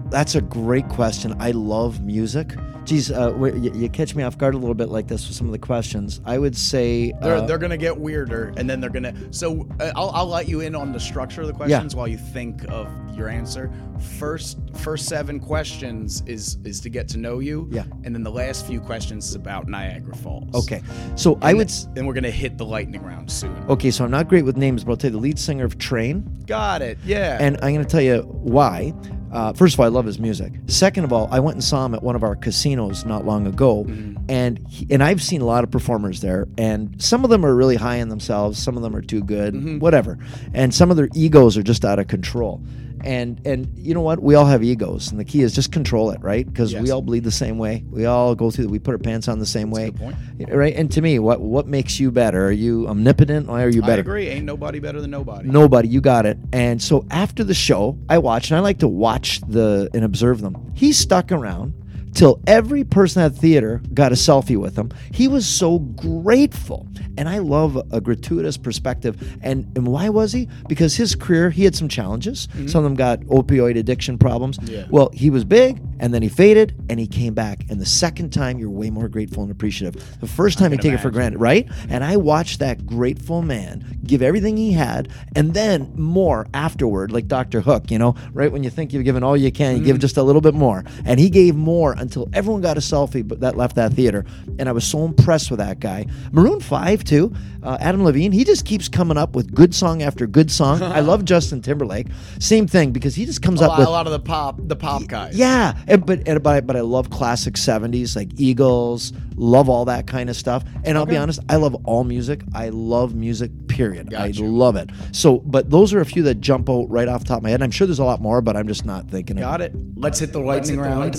that's 0.09 0.35
a 0.35 0.41
great 0.41 0.87
question. 0.89 1.35
I 1.39 1.51
love 1.51 2.01
music. 2.03 2.55
Geez, 2.85 3.11
uh, 3.11 3.33
you, 3.37 3.71
you 3.73 3.89
catch 3.89 4.13
me 4.15 4.23
off 4.23 4.37
guard 4.37 4.55
a 4.55 4.57
little 4.57 4.75
bit 4.75 4.89
like 4.89 5.07
this 5.07 5.27
with 5.27 5.35
some 5.37 5.47
of 5.47 5.53
the 5.53 5.59
questions. 5.59 6.19
I 6.25 6.37
would 6.37 6.55
say 6.55 7.13
They're, 7.21 7.35
uh, 7.37 7.41
they're 7.45 7.57
gonna 7.57 7.77
get 7.77 7.97
weirder, 7.97 8.53
and 8.57 8.69
then 8.69 8.81
they're 8.81 8.89
gonna. 8.89 9.13
So 9.33 9.67
uh, 9.79 9.91
I'll, 9.95 10.09
I'll 10.11 10.27
let 10.27 10.47
you 10.49 10.59
in 10.61 10.75
on 10.75 10.91
the 10.91 10.99
structure 10.99 11.41
of 11.41 11.47
the 11.47 11.53
questions 11.53 11.95
while 11.95 12.07
you 12.07 12.17
think 12.17 12.65
of 12.69 12.89
your 13.15 13.29
answer. 13.29 13.71
First, 14.19 14.57
first 14.75 15.07
seven 15.07 15.39
questions 15.39 16.23
is 16.25 16.57
is 16.65 16.81
to 16.81 16.89
get 16.89 17.07
to 17.09 17.17
know 17.17 17.39
you. 17.39 17.69
Yeah. 17.71 17.83
And 18.03 18.13
then 18.13 18.23
the 18.23 18.31
last 18.31 18.65
few 18.67 18.81
questions 18.81 19.29
is 19.29 19.35
about 19.35 19.67
Niagara 19.69 20.15
Falls. 20.15 20.53
okay. 20.65 20.81
So 21.15 21.37
I 21.41 21.53
would. 21.53 21.69
th- 21.69 21.87
Then 21.93 22.05
we're 22.05 22.13
gonna 22.15 22.31
hit 22.31 22.57
the 22.57 22.65
lightning 22.65 23.01
round 23.03 23.31
soon. 23.31 23.55
Okay, 23.69 23.91
so 23.91 24.03
I'm 24.03 24.11
not 24.11 24.27
great 24.27 24.43
with 24.43 24.57
names, 24.57 24.83
but 24.83 24.91
I'll 24.91 24.97
tell 24.97 25.09
you 25.11 25.15
the 25.17 25.21
lead 25.21 25.39
singer 25.39 25.63
of 25.63 25.77
Train, 25.77 26.43
Got 26.47 26.81
it. 26.81 26.97
Yeah. 27.05 27.37
and 27.39 27.55
I'm 27.61 27.73
going 27.73 27.85
to 27.85 27.89
tell 27.89 28.01
you 28.01 28.23
why. 28.23 28.93
Uh, 29.33 29.51
first 29.53 29.73
of 29.73 29.79
all, 29.79 29.85
I 29.87 29.89
love 29.89 30.05
his 30.05 30.19
music. 30.19 30.53
Second 30.67 31.05
of 31.05 31.11
all, 31.11 31.27
I 31.31 31.39
went 31.39 31.55
and 31.55 31.63
saw 31.63 31.85
him 31.85 31.95
at 31.95 32.03
one 32.03 32.15
of 32.15 32.23
our 32.23 32.35
casinos 32.35 33.03
not 33.05 33.25
long 33.25 33.47
ago, 33.47 33.83
and 34.29 34.59
he, 34.69 34.85
and 34.91 35.01
I've 35.03 35.21
seen 35.23 35.41
a 35.41 35.45
lot 35.45 35.63
of 35.63 35.71
performers 35.71 36.21
there, 36.21 36.47
and 36.57 37.01
some 37.01 37.23
of 37.23 37.29
them 37.31 37.43
are 37.45 37.55
really 37.55 37.75
high 37.75 37.95
in 37.95 38.09
themselves, 38.09 38.59
some 38.59 38.77
of 38.77 38.83
them 38.83 38.95
are 38.95 39.01
too 39.01 39.23
good, 39.23 39.81
whatever, 39.81 40.19
and 40.53 40.73
some 40.73 40.91
of 40.91 40.97
their 40.97 41.09
egos 41.15 41.57
are 41.57 41.63
just 41.63 41.83
out 41.83 41.97
of 41.99 42.07
control. 42.07 42.61
And 43.03 43.41
and 43.45 43.69
you 43.77 43.93
know 43.93 44.01
what? 44.01 44.21
We 44.21 44.35
all 44.35 44.45
have 44.45 44.63
egos, 44.63 45.11
and 45.11 45.19
the 45.19 45.25
key 45.25 45.41
is 45.41 45.53
just 45.53 45.71
control 45.71 46.11
it, 46.11 46.21
right? 46.21 46.45
Because 46.45 46.73
we 46.73 46.89
all 46.91 47.01
bleed 47.01 47.23
the 47.23 47.31
same 47.31 47.57
way. 47.57 47.83
We 47.89 48.05
all 48.05 48.33
go 48.35 48.49
through. 48.49 48.67
We 48.69 48.79
put 48.79 48.93
our 48.93 48.97
pants 48.97 49.27
on 49.27 49.39
the 49.39 49.45
same 49.45 49.71
way, 49.71 49.91
good 49.91 49.97
point. 49.97 50.15
right? 50.49 50.73
And 50.75 50.91
to 50.93 51.01
me, 51.01 51.19
what 51.19 51.41
what 51.41 51.67
makes 51.67 51.99
you 51.99 52.11
better? 52.11 52.45
Are 52.47 52.51
you 52.51 52.87
omnipotent, 52.87 53.49
or 53.49 53.59
are 53.59 53.69
you 53.69 53.83
I 53.83 53.87
better? 53.87 54.01
agree. 54.01 54.27
Ain't 54.29 54.45
nobody 54.45 54.79
better 54.79 55.01
than 55.01 55.11
nobody. 55.11 55.49
Nobody, 55.49 55.89
you 55.89 56.01
got 56.01 56.25
it. 56.25 56.37
And 56.53 56.81
so 56.81 57.05
after 57.11 57.43
the 57.43 57.53
show, 57.53 57.97
I 58.09 58.17
watched, 58.19 58.51
and 58.51 58.57
I 58.57 58.61
like 58.61 58.79
to 58.79 58.87
watch 58.87 59.41
the 59.41 59.89
and 59.93 60.03
observe 60.05 60.41
them. 60.41 60.71
He 60.73 60.93
stuck 60.93 61.31
around 61.31 61.73
till 62.13 62.41
every 62.47 62.83
person 62.83 63.21
at 63.21 63.33
the 63.33 63.39
theater 63.39 63.81
got 63.93 64.11
a 64.11 64.15
selfie 64.15 64.57
with 64.57 64.77
him. 64.77 64.91
He 65.11 65.27
was 65.27 65.47
so 65.47 65.79
grateful. 65.79 66.87
And 67.17 67.29
I 67.29 67.39
love 67.39 67.77
a 67.91 68.01
gratuitous 68.01 68.57
perspective. 68.57 69.37
And, 69.41 69.65
and 69.75 69.87
why 69.87 70.09
was 70.09 70.33
he? 70.33 70.49
Because 70.67 70.95
his 70.95 71.15
career, 71.15 71.49
he 71.49 71.63
had 71.63 71.75
some 71.75 71.87
challenges. 71.87 72.47
Some 72.67 72.79
of 72.79 72.83
them 72.83 72.95
got 72.95 73.19
opioid 73.21 73.77
addiction 73.77 74.17
problems. 74.17 74.57
Yeah. 74.63 74.87
Well, 74.89 75.09
he 75.13 75.29
was 75.29 75.43
big 75.43 75.81
and 75.99 76.13
then 76.13 76.21
he 76.21 76.29
faded 76.29 76.75
and 76.89 76.99
he 76.99 77.07
came 77.07 77.33
back. 77.33 77.65
And 77.69 77.79
the 77.79 77.85
second 77.85 78.31
time, 78.31 78.57
you're 78.57 78.69
way 78.69 78.89
more 78.89 79.07
grateful 79.07 79.43
and 79.43 79.51
appreciative. 79.51 80.19
The 80.19 80.27
first 80.27 80.57
time, 80.57 80.71
you 80.71 80.77
take 80.77 80.93
it 80.93 80.99
for 80.99 81.11
granted, 81.11 81.39
right? 81.39 81.69
And 81.89 82.03
I 82.03 82.17
watched 82.17 82.59
that 82.59 82.85
grateful 82.85 83.41
man 83.41 83.99
give 84.03 84.21
everything 84.21 84.57
he 84.57 84.71
had 84.71 85.09
and 85.35 85.53
then 85.53 85.91
more 85.95 86.47
afterward, 86.53 87.11
like 87.11 87.27
Dr. 87.27 87.61
Hook, 87.61 87.91
you 87.91 87.99
know, 87.99 88.15
right 88.33 88.51
when 88.51 88.63
you 88.63 88.69
think 88.69 88.91
you've 88.91 89.05
given 89.05 89.23
all 89.23 89.37
you 89.37 89.51
can, 89.51 89.77
you 89.77 89.83
give 89.83 89.99
just 89.99 90.17
a 90.17 90.23
little 90.23 90.41
bit 90.41 90.53
more. 90.53 90.83
And 91.05 91.19
he 91.19 91.29
gave 91.29 91.55
more 91.55 91.93
until 92.03 92.29
everyone 92.33 92.61
got 92.61 92.77
a 92.77 92.81
selfie 92.81 93.27
but 93.27 93.39
that 93.39 93.57
left 93.57 93.75
that 93.77 93.93
theater. 93.93 94.25
And 94.59 94.69
I 94.69 94.71
was 94.71 94.85
so 94.85 95.03
impressed 95.05 95.49
with 95.49 95.57
that 95.59 95.79
guy. 95.79 96.05
Maroon 96.31 96.59
5, 96.59 97.03
too. 97.03 97.33
Uh, 97.63 97.77
Adam 97.79 98.03
Levine, 98.03 98.31
he 98.31 98.43
just 98.43 98.65
keeps 98.65 98.87
coming 98.87 99.17
up 99.17 99.35
with 99.35 99.53
good 99.55 99.73
song 99.73 100.03
after 100.03 100.27
good 100.27 100.51
song. 100.51 100.83
I 100.83 100.99
love 101.11 101.25
Justin 101.25 101.61
Timberlake. 101.61 102.07
Same 102.39 102.67
thing 102.67 102.91
because 102.91 103.15
he 103.15 103.25
just 103.25 103.41
comes 103.41 103.61
A 103.61 103.65
up 103.65 103.69
lot, 103.71 103.79
with 103.79 103.87
a 103.87 103.91
lot 103.91 104.05
of 104.05 104.11
the 104.11 104.19
pop, 104.19 104.59
the 104.59 104.75
pop 104.75 105.07
guys. 105.07 105.35
yeah, 105.35 105.73
and, 105.87 106.05
but 106.05 106.27
and, 106.27 106.43
but, 106.43 106.49
I, 106.55 106.61
but 106.61 106.75
I 106.75 106.81
love 106.81 107.09
classic 107.09 107.55
'70s 107.55 108.15
like 108.15 108.29
Eagles. 108.37 109.13
Love 109.35 109.69
all 109.69 109.85
that 109.85 110.07
kind 110.07 110.29
of 110.29 110.35
stuff. 110.35 110.63
And 110.83 110.97
I'll 110.97 111.05
be 111.05 111.17
honest, 111.17 111.39
I 111.49 111.55
love 111.55 111.75
all 111.85 112.03
music. 112.03 112.43
I 112.53 112.69
love 112.69 113.15
music. 113.15 113.51
Period. 113.67 114.09
Gotcha. 114.11 114.43
I 114.43 114.47
love 114.47 114.75
it. 114.75 114.89
So, 115.11 115.39
but 115.39 115.69
those 115.69 115.93
are 115.93 116.01
a 116.01 116.05
few 116.05 116.23
that 116.23 116.41
jump 116.41 116.69
out 116.69 116.89
right 116.89 117.07
off 117.07 117.21
the 117.21 117.27
top 117.27 117.37
of 117.37 117.43
my 117.43 117.49
head. 117.49 117.61
I'm 117.61 117.71
sure 117.71 117.87
there's 117.87 117.99
a 117.99 118.03
lot 118.05 118.21
more, 118.21 118.41
but 118.41 118.55
I'm 118.55 118.67
just 118.67 118.85
not 118.85 119.09
thinking. 119.09 119.37
Got 119.37 119.61
it. 119.61 119.73
Let's 119.95 120.19
hit 120.19 120.31
the 120.33 120.39
lightning 120.39 120.79
round. 120.79 121.15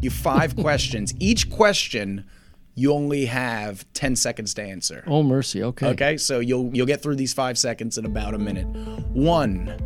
You 0.00 0.10
five 0.10 0.56
questions. 0.60 1.14
Each 1.18 1.48
question, 1.50 2.24
you 2.74 2.92
only 2.92 3.26
have 3.26 3.84
ten 3.92 4.16
seconds 4.16 4.54
to 4.54 4.62
answer. 4.62 5.04
Oh 5.06 5.22
mercy. 5.22 5.62
Okay. 5.62 5.86
Okay, 5.88 6.16
so 6.16 6.40
you'll 6.40 6.70
you'll 6.74 6.86
get 6.86 7.02
through 7.02 7.16
these 7.16 7.34
five 7.34 7.58
seconds 7.58 7.98
in 7.98 8.04
about 8.04 8.34
a 8.34 8.38
minute. 8.38 8.66
One. 8.66 9.78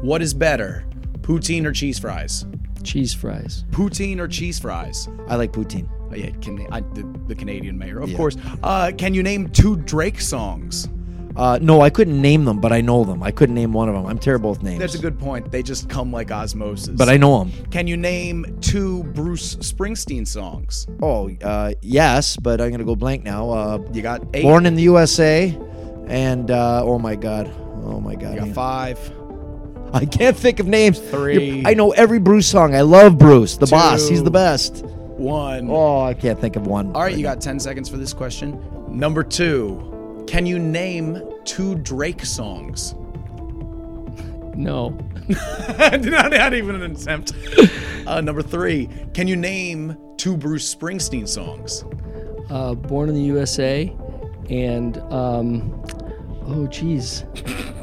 What 0.00 0.20
is 0.20 0.34
better, 0.34 0.84
poutine 1.20 1.64
or 1.64 1.70
cheese 1.70 2.00
fries? 2.00 2.44
Cheese 2.82 3.14
fries. 3.14 3.64
Poutine 3.70 4.18
or 4.18 4.28
cheese 4.28 4.58
fries? 4.58 5.08
I 5.28 5.36
like 5.36 5.52
poutine. 5.52 5.88
Oh, 6.10 6.14
yeah, 6.14 6.30
can, 6.40 6.66
I, 6.70 6.80
the, 6.80 7.04
the 7.28 7.34
Canadian 7.34 7.78
mayor, 7.78 8.00
of 8.00 8.10
Yeah. 8.10 8.16
course. 8.16 8.36
Uh, 8.62 8.92
can 8.96 9.14
you 9.14 9.22
name 9.22 9.48
two 9.50 9.76
Drake 9.76 10.20
songs? 10.20 10.88
Uh, 11.34 11.58
no, 11.62 11.80
I 11.80 11.88
couldn't 11.88 12.20
name 12.20 12.44
them, 12.44 12.60
but 12.60 12.72
I 12.74 12.82
know 12.82 13.04
them. 13.04 13.22
I 13.22 13.30
couldn't 13.30 13.54
name 13.54 13.72
one 13.72 13.88
of 13.88 13.94
them. 13.94 14.04
I'm 14.04 14.18
terrible 14.18 14.50
with 14.50 14.62
names. 14.62 14.80
That's 14.80 14.94
a 14.96 14.98
good 14.98 15.18
point. 15.18 15.50
They 15.50 15.62
just 15.62 15.88
come 15.88 16.12
like 16.12 16.30
osmosis. 16.30 16.88
But 16.94 17.08
I 17.08 17.16
know 17.16 17.38
them. 17.38 17.52
Can 17.70 17.86
you 17.86 17.96
name 17.96 18.58
two 18.60 19.04
Bruce 19.04 19.56
Springsteen 19.56 20.26
songs? 20.28 20.86
Oh, 21.00 21.30
uh, 21.42 21.72
yes, 21.80 22.36
but 22.36 22.60
I'm 22.60 22.70
gonna 22.70 22.84
go 22.84 22.94
blank 22.96 23.24
now. 23.24 23.48
Uh, 23.48 23.78
You 23.94 24.02
got 24.02 24.22
eight. 24.34 24.42
Born 24.42 24.66
in 24.66 24.74
the 24.74 24.82
USA, 24.82 25.58
and 26.08 26.50
uh, 26.50 26.82
oh 26.84 26.98
my 26.98 27.14
god, 27.16 27.50
oh 27.82 27.98
my 27.98 28.14
god, 28.14 28.34
You 28.34 28.40
got 28.40 28.48
I- 28.48 28.52
five. 28.52 29.12
I 29.94 30.04
can't 30.06 30.36
think 30.36 30.58
of 30.60 30.66
names. 30.66 30.98
Three. 30.98 31.44
You're- 31.50 31.62
I 31.66 31.74
know 31.74 31.90
every 31.92 32.18
Bruce 32.18 32.46
song. 32.46 32.74
I 32.74 32.80
love 32.82 33.18
Bruce, 33.18 33.56
the 33.56 33.66
boss. 33.66 34.08
He's 34.08 34.22
the 34.22 34.30
best. 34.30 34.84
One. 34.84 35.68
Oh, 35.70 36.00
I 36.00 36.14
can't 36.14 36.40
think 36.40 36.56
of 36.56 36.66
one. 36.66 36.94
All 36.96 37.02
right, 37.02 37.16
you 37.16 37.22
got 37.22 37.40
10 37.40 37.60
seconds 37.60 37.88
for 37.88 37.96
this 37.96 38.12
question. 38.12 38.60
Number 38.88 39.22
two, 39.22 40.24
can 40.26 40.46
you 40.46 40.58
name 40.58 41.20
two 41.44 41.76
Drake 41.76 42.24
songs? 42.24 42.94
No. 44.54 44.98
I 45.78 45.96
did 45.96 46.12
not, 46.12 46.32
not 46.32 46.54
even 46.54 46.80
an 46.82 46.92
attempt. 46.96 47.32
Uh, 48.06 48.20
number 48.20 48.42
three, 48.42 48.88
can 49.14 49.28
you 49.28 49.36
name 49.36 49.96
two 50.16 50.36
Bruce 50.36 50.74
Springsteen 50.74 51.28
songs? 51.28 51.84
Uh, 52.50 52.74
Born 52.74 53.08
in 53.08 53.14
the 53.14 53.22
USA, 53.22 53.94
and 54.50 54.98
um, 55.12 55.70
oh 56.48 56.66
geez, 56.68 57.24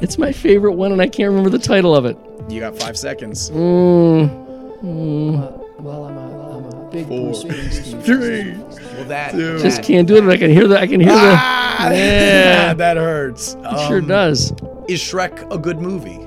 it's 0.01 0.17
my 0.17 0.31
favorite 0.31 0.73
one, 0.73 0.91
and 0.91 1.01
I 1.01 1.07
can't 1.07 1.29
remember 1.29 1.49
the 1.49 1.59
title 1.59 1.95
of 1.95 2.05
it. 2.05 2.17
You 2.49 2.59
got 2.61 2.77
five 2.77 2.97
seconds. 2.97 3.49
Mm, 3.51 4.81
mm. 4.83 5.79
Well, 5.79 6.05
I'm 6.05 6.17
a, 6.17 6.57
I'm 6.57 6.65
a 6.65 6.89
big 6.91 7.07
Bruce 7.07 7.43
Springsteen. 7.43 8.03
Three. 8.03 8.53
Well, 8.95 9.05
that 9.05 9.33
Just 9.33 9.83
can't 9.83 10.07
do 10.07 10.17
it. 10.17 10.29
I 10.29 10.37
can 10.37 10.49
hear 10.51 10.67
that. 10.67 10.81
I 10.81 10.87
can 10.87 10.99
hear 10.99 11.11
Ah, 11.13 11.87
the. 11.89 11.95
Yeah, 11.95 12.73
that 12.73 12.97
hurts. 12.97 13.53
it 13.55 13.87
sure 13.87 13.99
Um, 13.99 14.07
does. 14.07 14.51
Is 14.87 14.99
Shrek 14.99 15.49
a 15.53 15.57
good 15.57 15.79
movie? 15.79 16.19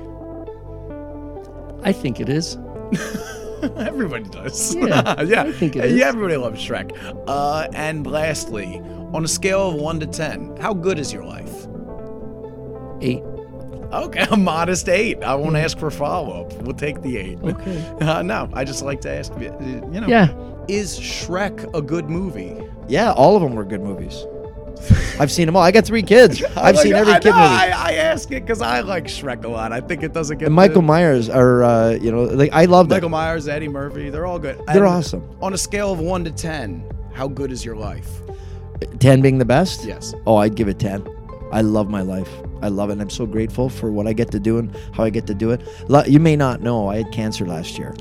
I 1.83 1.91
think 1.91 2.19
it 2.21 2.29
is. 2.29 2.57
Everybody 3.77 4.23
does. 4.25 4.75
Yeah, 4.75 5.21
yeah. 5.23 5.43
I 5.43 5.51
think 5.51 5.75
it 5.75 5.79
yeah, 5.79 5.95
is. 5.95 6.01
everybody 6.01 6.37
loves 6.37 6.65
Shrek. 6.65 6.91
Uh, 7.27 7.67
and 7.73 8.05
lastly, 8.07 8.79
on 9.13 9.23
a 9.23 9.27
scale 9.27 9.69
of 9.69 9.75
one 9.75 9.99
to 9.99 10.07
ten, 10.07 10.55
how 10.57 10.73
good 10.73 10.97
is 10.99 11.11
your 11.13 11.23
life? 11.25 11.62
Eight. 13.93 14.05
Okay, 14.05 14.25
a 14.31 14.37
modest 14.37 14.89
eight. 14.89 15.23
I 15.23 15.35
won't 15.35 15.55
ask 15.55 15.77
for 15.77 15.89
follow 15.91 16.41
up. 16.45 16.53
We'll 16.63 16.75
take 16.75 17.01
the 17.01 17.17
eight. 17.17 17.39
Okay. 17.43 17.95
Uh, 18.03 18.21
no, 18.21 18.49
I 18.53 18.63
just 18.63 18.83
like 18.83 19.01
to 19.01 19.09
ask. 19.09 19.31
You 19.39 19.51
know. 19.89 20.07
Yeah. 20.07 20.33
Is 20.67 20.99
Shrek 20.99 21.73
a 21.77 21.81
good 21.81 22.09
movie? 22.09 22.57
Yeah, 22.87 23.11
all 23.13 23.35
of 23.35 23.41
them 23.41 23.55
were 23.55 23.63
good 23.65 23.81
movies. 23.81 24.25
I've 25.19 25.31
seen 25.31 25.45
them 25.45 25.55
all. 25.55 25.61
I 25.61 25.71
got 25.71 25.85
three 25.85 26.01
kids. 26.01 26.43
I've 26.57 26.75
like- 26.75 26.83
seen 26.83 26.93
every 26.93 27.13
I 27.13 27.19
kid 27.19 27.29
know, 27.29 27.35
movie. 27.37 27.47
I, 27.47 27.89
I 27.89 27.93
ask 27.93 28.29
it 28.31 28.41
because 28.45 28.61
I 28.61 28.81
like 28.81 29.05
Shrek 29.05 29.45
a 29.45 29.47
lot. 29.47 29.71
I 29.71 29.79
think 29.79 30.03
it 30.03 30.11
doesn't 30.13 30.39
get 30.39 30.47
and 30.47 30.55
Michael 30.55 30.81
the- 30.81 30.87
Myers 30.87 31.29
are, 31.29 31.63
uh, 31.63 31.89
you 31.91 32.11
know, 32.11 32.23
like 32.23 32.51
I 32.51 32.65
love 32.65 32.89
them. 32.89 32.97
Michael 32.97 33.09
Myers, 33.09 33.47
Eddie 33.47 33.67
Murphy, 33.69 34.09
they're 34.09 34.25
all 34.25 34.39
good. 34.39 34.57
They're 34.67 34.77
And 34.83 34.85
awesome. 34.85 35.23
On 35.41 35.53
a 35.53 35.57
scale 35.57 35.93
of 35.93 35.99
one 35.99 36.23
to 36.25 36.31
ten, 36.31 36.83
how 37.13 37.27
good 37.27 37.51
is 37.51 37.63
your 37.63 37.75
life? 37.77 38.09
Ten 38.99 39.21
being 39.21 39.37
the 39.37 39.45
best. 39.45 39.85
Yes. 39.85 40.13
Oh, 40.25 40.37
I'd 40.37 40.55
give 40.55 40.67
it 40.67 40.79
ten. 40.79 41.07
I 41.53 41.61
love 41.61 41.89
my 41.89 42.01
life. 42.01 42.29
I 42.63 42.69
love 42.69 42.89
it. 42.89 42.93
And 42.93 43.01
I'm 43.01 43.09
so 43.09 43.25
grateful 43.25 43.69
for 43.69 43.91
what 43.91 44.07
I 44.07 44.13
get 44.13 44.31
to 44.31 44.39
do 44.39 44.57
and 44.57 44.75
how 44.93 45.03
I 45.03 45.09
get 45.09 45.27
to 45.27 45.33
do 45.33 45.51
it. 45.51 45.61
You 46.07 46.19
may 46.19 46.35
not 46.35 46.61
know, 46.61 46.87
I 46.89 46.97
had 46.97 47.11
cancer 47.11 47.45
last 47.45 47.77
year. 47.77 47.93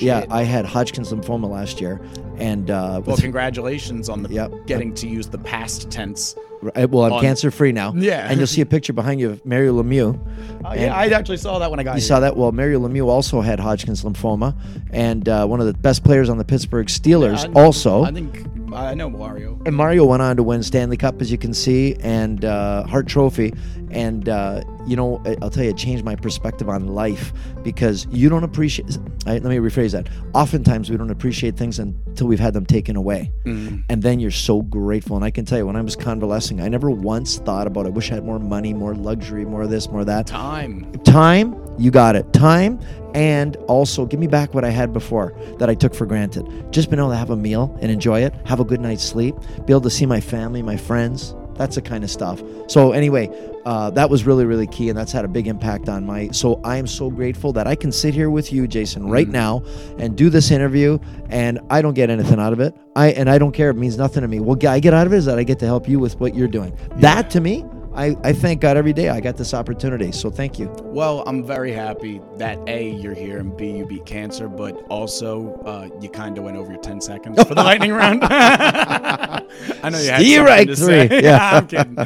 yeah, 0.00 0.26
I 0.30 0.42
had 0.42 0.64
Hodgkin's 0.66 1.10
lymphoma 1.12 1.48
last 1.48 1.80
year, 1.80 2.00
and 2.38 2.70
uh, 2.70 3.00
Well, 3.04 3.16
congratulations 3.16 4.08
on 4.10 4.22
the 4.22 4.28
Yep. 4.28 4.66
getting 4.66 4.92
to 4.94 5.08
use 5.08 5.28
the 5.28 5.38
past 5.38 5.90
tense. 5.90 6.34
I- 6.76 6.84
well, 6.84 7.04
I'm 7.04 7.12
on- 7.14 7.20
cancer 7.22 7.50
free 7.50 7.72
now. 7.72 7.94
Yeah. 7.96 8.26
and 8.28 8.36
you'll 8.38 8.46
see 8.46 8.60
a 8.60 8.66
picture 8.66 8.92
behind 8.92 9.20
you 9.20 9.30
of 9.30 9.46
Mario 9.46 9.82
Lemieux. 9.82 10.18
And- 10.66 10.80
yeah, 10.80 10.94
I 10.94 11.06
actually 11.08 11.38
saw 11.38 11.58
that 11.60 11.70
when 11.70 11.80
I 11.80 11.82
got 11.84 11.92
You 11.92 12.00
here. 12.00 12.08
saw 12.08 12.20
that? 12.20 12.36
Well, 12.36 12.52
Mario 12.52 12.80
Lemieux 12.86 13.06
also 13.08 13.40
had 13.40 13.58
Hodgkin's 13.58 14.02
lymphoma, 14.04 14.54
and 14.90 15.26
uh, 15.28 15.46
one 15.46 15.60
of 15.60 15.66
the 15.66 15.72
best 15.74 16.04
players 16.04 16.28
on 16.28 16.36
the 16.36 16.44
Pittsburgh 16.44 16.86
Steelers 16.88 17.48
I- 17.48 17.62
also. 17.62 18.02
I 18.04 18.10
think 18.12 18.44
I 18.74 18.94
know 18.94 19.08
Mario. 19.10 19.58
And 19.66 19.74
Mario 19.74 20.04
went 20.04 20.22
on 20.22 20.36
to 20.36 20.42
win 20.44 20.62
Stanley 20.62 20.96
Cup, 20.96 21.20
as 21.22 21.32
you 21.32 21.38
can 21.38 21.52
see, 21.54 21.96
and 22.02 22.44
uh, 22.44 22.84
Hart 22.86 23.06
Trophy. 23.08 23.52
And 23.90 24.28
uh, 24.28 24.62
you 24.86 24.96
know, 24.96 25.22
I'll 25.42 25.50
tell 25.50 25.64
you, 25.64 25.70
it 25.70 25.76
changed 25.76 26.04
my 26.04 26.14
perspective 26.14 26.68
on 26.68 26.86
life 26.88 27.32
because 27.62 28.06
you 28.10 28.28
don't 28.28 28.44
appreciate. 28.44 28.98
I, 29.26 29.32
let 29.34 29.44
me 29.44 29.56
rephrase 29.56 29.92
that. 29.92 30.08
Oftentimes, 30.34 30.90
we 30.90 30.96
don't 30.96 31.10
appreciate 31.10 31.56
things 31.56 31.78
until 31.78 32.26
we've 32.28 32.40
had 32.40 32.54
them 32.54 32.66
taken 32.66 32.96
away, 32.96 33.32
Mm-hmm. 33.44 33.78
and 33.88 34.02
then 34.02 34.20
you're 34.20 34.30
so 34.30 34.62
grateful. 34.62 35.16
And 35.16 35.24
I 35.24 35.30
can 35.30 35.44
tell 35.44 35.58
you, 35.58 35.66
when 35.66 35.76
I 35.76 35.80
was 35.80 35.96
convalescing, 35.96 36.60
I 36.60 36.68
never 36.68 36.90
once 36.90 37.38
thought 37.38 37.66
about. 37.66 37.86
I 37.86 37.90
wish 37.90 38.10
I 38.10 38.14
had 38.14 38.24
more 38.24 38.38
money, 38.38 38.72
more 38.72 38.94
luxury, 38.94 39.44
more 39.44 39.62
of 39.62 39.70
this, 39.70 39.88
more 39.90 40.04
that. 40.04 40.26
Time. 40.26 40.90
Time, 41.04 41.56
you 41.78 41.90
got 41.90 42.14
it. 42.16 42.32
Time, 42.32 42.78
and 43.14 43.56
also 43.68 44.06
give 44.06 44.20
me 44.20 44.26
back 44.28 44.54
what 44.54 44.64
I 44.64 44.70
had 44.70 44.92
before 44.92 45.34
that 45.58 45.68
I 45.68 45.74
took 45.74 45.94
for 45.94 46.06
granted. 46.06 46.46
Just 46.72 46.90
being 46.90 47.00
able 47.00 47.10
to 47.10 47.16
have 47.16 47.30
a 47.30 47.36
meal 47.36 47.76
and 47.82 47.90
enjoy 47.90 48.20
it, 48.22 48.34
have 48.46 48.60
a 48.60 48.64
good 48.64 48.80
night's 48.80 49.02
sleep, 49.02 49.34
be 49.66 49.72
able 49.72 49.80
to 49.82 49.90
see 49.90 50.06
my 50.06 50.20
family, 50.20 50.62
my 50.62 50.76
friends. 50.76 51.34
That's 51.60 51.74
the 51.74 51.82
kind 51.82 52.02
of 52.02 52.10
stuff. 52.10 52.42
So 52.68 52.92
anyway, 52.92 53.28
uh, 53.66 53.90
that 53.90 54.08
was 54.08 54.24
really, 54.24 54.46
really 54.46 54.66
key, 54.66 54.88
and 54.88 54.96
that's 54.96 55.12
had 55.12 55.26
a 55.26 55.28
big 55.28 55.46
impact 55.46 55.90
on 55.90 56.06
my. 56.06 56.30
So 56.30 56.58
I 56.64 56.78
am 56.78 56.86
so 56.86 57.10
grateful 57.10 57.52
that 57.52 57.66
I 57.66 57.74
can 57.74 57.92
sit 57.92 58.14
here 58.14 58.30
with 58.30 58.50
you, 58.50 58.66
Jason, 58.66 59.06
right 59.10 59.28
now, 59.28 59.62
and 59.98 60.16
do 60.16 60.30
this 60.30 60.50
interview, 60.50 60.98
and 61.28 61.60
I 61.68 61.82
don't 61.82 61.92
get 61.92 62.08
anything 62.08 62.40
out 62.40 62.54
of 62.54 62.60
it. 62.60 62.74
I 62.96 63.08
and 63.08 63.28
I 63.28 63.36
don't 63.36 63.52
care. 63.52 63.68
It 63.68 63.76
means 63.76 63.98
nothing 63.98 64.22
to 64.22 64.28
me. 64.28 64.40
What 64.40 64.64
I 64.64 64.80
get 64.80 64.94
out 64.94 65.06
of 65.06 65.12
it 65.12 65.16
is 65.16 65.26
that 65.26 65.38
I 65.38 65.42
get 65.42 65.58
to 65.58 65.66
help 65.66 65.86
you 65.86 65.98
with 65.98 66.18
what 66.18 66.34
you're 66.34 66.48
doing. 66.48 66.74
That 66.96 67.28
to 67.32 67.42
me, 67.42 67.66
I, 67.94 68.16
I 68.22 68.32
thank 68.32 68.60
God 68.60 68.76
every 68.76 68.92
day 68.92 69.08
I 69.08 69.20
got 69.20 69.36
this 69.36 69.52
opportunity. 69.52 70.12
So 70.12 70.30
thank 70.30 70.58
you. 70.58 70.72
Well, 70.82 71.24
I'm 71.26 71.44
very 71.44 71.72
happy 71.72 72.20
that 72.36 72.58
A, 72.68 72.90
you're 72.90 73.14
here, 73.14 73.38
and 73.38 73.56
B, 73.56 73.70
you 73.78 73.84
beat 73.86 74.06
cancer, 74.06 74.48
but 74.48 74.74
also 74.88 75.54
uh, 75.64 75.88
you 76.00 76.08
kind 76.08 76.38
of 76.38 76.44
went 76.44 76.56
over 76.56 76.70
your 76.72 76.80
10 76.80 77.00
seconds 77.00 77.42
for 77.42 77.54
the 77.54 77.62
lightning 77.62 77.92
round. 77.92 78.22
I 78.24 79.42
know 79.90 79.98
you 79.98 80.10
had 80.10 80.22
something 80.22 80.44
right 80.44 80.66
three. 80.66 80.76
say. 80.76 81.08
Yeah. 81.22 81.50
I'm 81.58 81.66
kidding. 81.66 81.96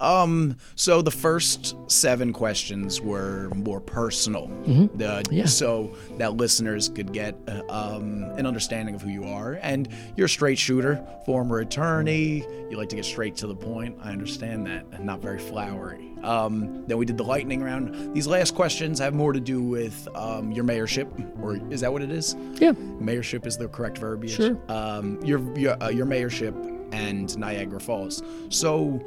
Um, 0.00 0.56
so 0.74 1.00
the 1.02 1.10
first 1.10 1.74
seven 1.90 2.32
questions 2.32 3.00
were 3.00 3.50
more 3.54 3.80
personal, 3.80 4.48
Mhm. 4.66 5.00
uh, 5.02 5.22
Yeah. 5.30 5.46
so 5.46 5.90
that 6.18 6.36
listeners 6.36 6.88
could 6.88 7.12
get 7.12 7.34
uh, 7.48 7.62
um, 7.70 8.24
an 8.36 8.46
understanding 8.46 8.94
of 8.94 9.02
who 9.02 9.08
you 9.10 9.24
are. 9.24 9.58
And 9.62 9.88
you're 10.16 10.26
a 10.26 10.28
straight 10.28 10.58
shooter, 10.58 11.02
former 11.24 11.60
attorney. 11.60 12.44
You 12.70 12.76
like 12.76 12.88
to 12.90 12.96
get 12.96 13.04
straight 13.04 13.36
to 13.36 13.46
the 13.46 13.54
point. 13.54 13.96
I 14.02 14.10
understand 14.10 14.66
that, 14.66 14.84
and 14.92 15.04
not 15.06 15.20
very 15.22 15.38
flowery. 15.38 16.02
Um, 16.22 16.84
then 16.86 16.98
we 16.98 17.06
did 17.06 17.16
the 17.16 17.24
lightning 17.24 17.62
round. 17.62 18.14
These 18.14 18.26
last 18.26 18.54
questions 18.54 18.98
have 18.98 19.14
more 19.14 19.32
to 19.32 19.40
do 19.40 19.62
with 19.62 20.08
um, 20.14 20.50
your 20.52 20.64
mayorship, 20.64 21.06
or 21.40 21.58
is 21.72 21.80
that 21.82 21.92
what 21.92 22.02
it 22.02 22.10
is? 22.10 22.34
Yeah. 22.58 22.72
Mayorship 23.00 23.46
is 23.46 23.56
the 23.56 23.68
correct 23.68 23.98
verbiage. 23.98 24.32
Sure. 24.34 24.58
Um, 24.68 25.18
your 25.24 25.40
your, 25.58 25.82
uh, 25.82 25.88
your 25.88 26.06
mayorship 26.06 26.54
and 26.92 27.36
Niagara 27.38 27.80
Falls. 27.80 28.22
So, 28.48 29.00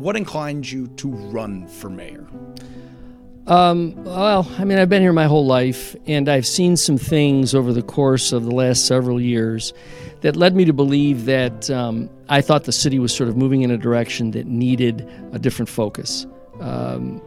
what 0.00 0.16
inclined 0.16 0.70
you 0.70 0.88
to 0.88 1.08
run 1.08 1.66
for 1.66 1.88
mayor? 1.88 2.26
Um, 3.46 4.02
well, 4.04 4.50
I 4.58 4.64
mean, 4.64 4.78
I've 4.78 4.88
been 4.88 5.02
here 5.02 5.12
my 5.12 5.26
whole 5.26 5.46
life, 5.46 5.94
and 6.06 6.28
I've 6.28 6.46
seen 6.46 6.76
some 6.76 6.98
things 6.98 7.54
over 7.54 7.72
the 7.72 7.82
course 7.82 8.32
of 8.32 8.44
the 8.44 8.50
last 8.50 8.86
several 8.86 9.20
years 9.20 9.72
that 10.22 10.34
led 10.34 10.56
me 10.56 10.64
to 10.64 10.72
believe 10.72 11.26
that 11.26 11.70
um, 11.70 12.10
I 12.28 12.40
thought 12.40 12.64
the 12.64 12.72
city 12.72 12.98
was 12.98 13.14
sort 13.14 13.28
of 13.28 13.36
moving 13.36 13.62
in 13.62 13.70
a 13.70 13.78
direction 13.78 14.32
that 14.32 14.46
needed 14.46 15.08
a 15.32 15.38
different 15.38 15.68
focus. 15.68 16.26
Um, 16.60 17.22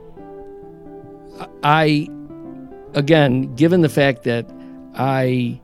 I, 1.63 2.09
again, 2.95 3.55
given 3.55 3.81
the 3.81 3.89
fact 3.89 4.23
that 4.23 4.45
I 4.95 5.61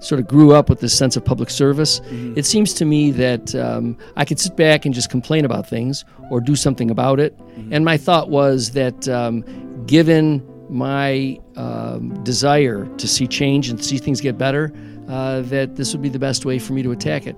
sort 0.00 0.20
of 0.20 0.28
grew 0.28 0.52
up 0.52 0.68
with 0.68 0.80
this 0.80 0.96
sense 0.96 1.16
of 1.16 1.24
public 1.24 1.50
service, 1.50 2.00
it 2.36 2.46
seems 2.46 2.74
to 2.74 2.84
me 2.84 3.10
that 3.12 3.54
um, 3.54 3.96
I 4.16 4.24
could 4.24 4.38
sit 4.38 4.56
back 4.56 4.84
and 4.84 4.94
just 4.94 5.10
complain 5.10 5.44
about 5.44 5.68
things 5.68 6.04
or 6.30 6.40
do 6.40 6.56
something 6.56 6.90
about 6.90 7.20
it. 7.20 7.38
And 7.70 7.84
my 7.84 7.96
thought 7.96 8.30
was 8.30 8.70
that 8.72 9.08
um, 9.08 9.42
given 9.86 10.46
my 10.68 11.38
um, 11.56 12.22
desire 12.24 12.86
to 12.96 13.08
see 13.08 13.26
change 13.26 13.68
and 13.68 13.82
see 13.82 13.98
things 13.98 14.20
get 14.20 14.36
better, 14.36 14.72
uh, 15.08 15.42
that 15.42 15.76
this 15.76 15.92
would 15.92 16.02
be 16.02 16.08
the 16.08 16.18
best 16.18 16.44
way 16.44 16.58
for 16.58 16.72
me 16.72 16.82
to 16.82 16.92
attack 16.92 17.26
it. 17.26 17.36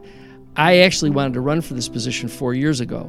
I 0.57 0.79
actually 0.79 1.11
wanted 1.11 1.35
to 1.35 1.41
run 1.41 1.61
for 1.61 1.75
this 1.75 1.89
position 1.89 2.29
four 2.29 2.53
years 2.53 2.81
ago, 2.81 3.09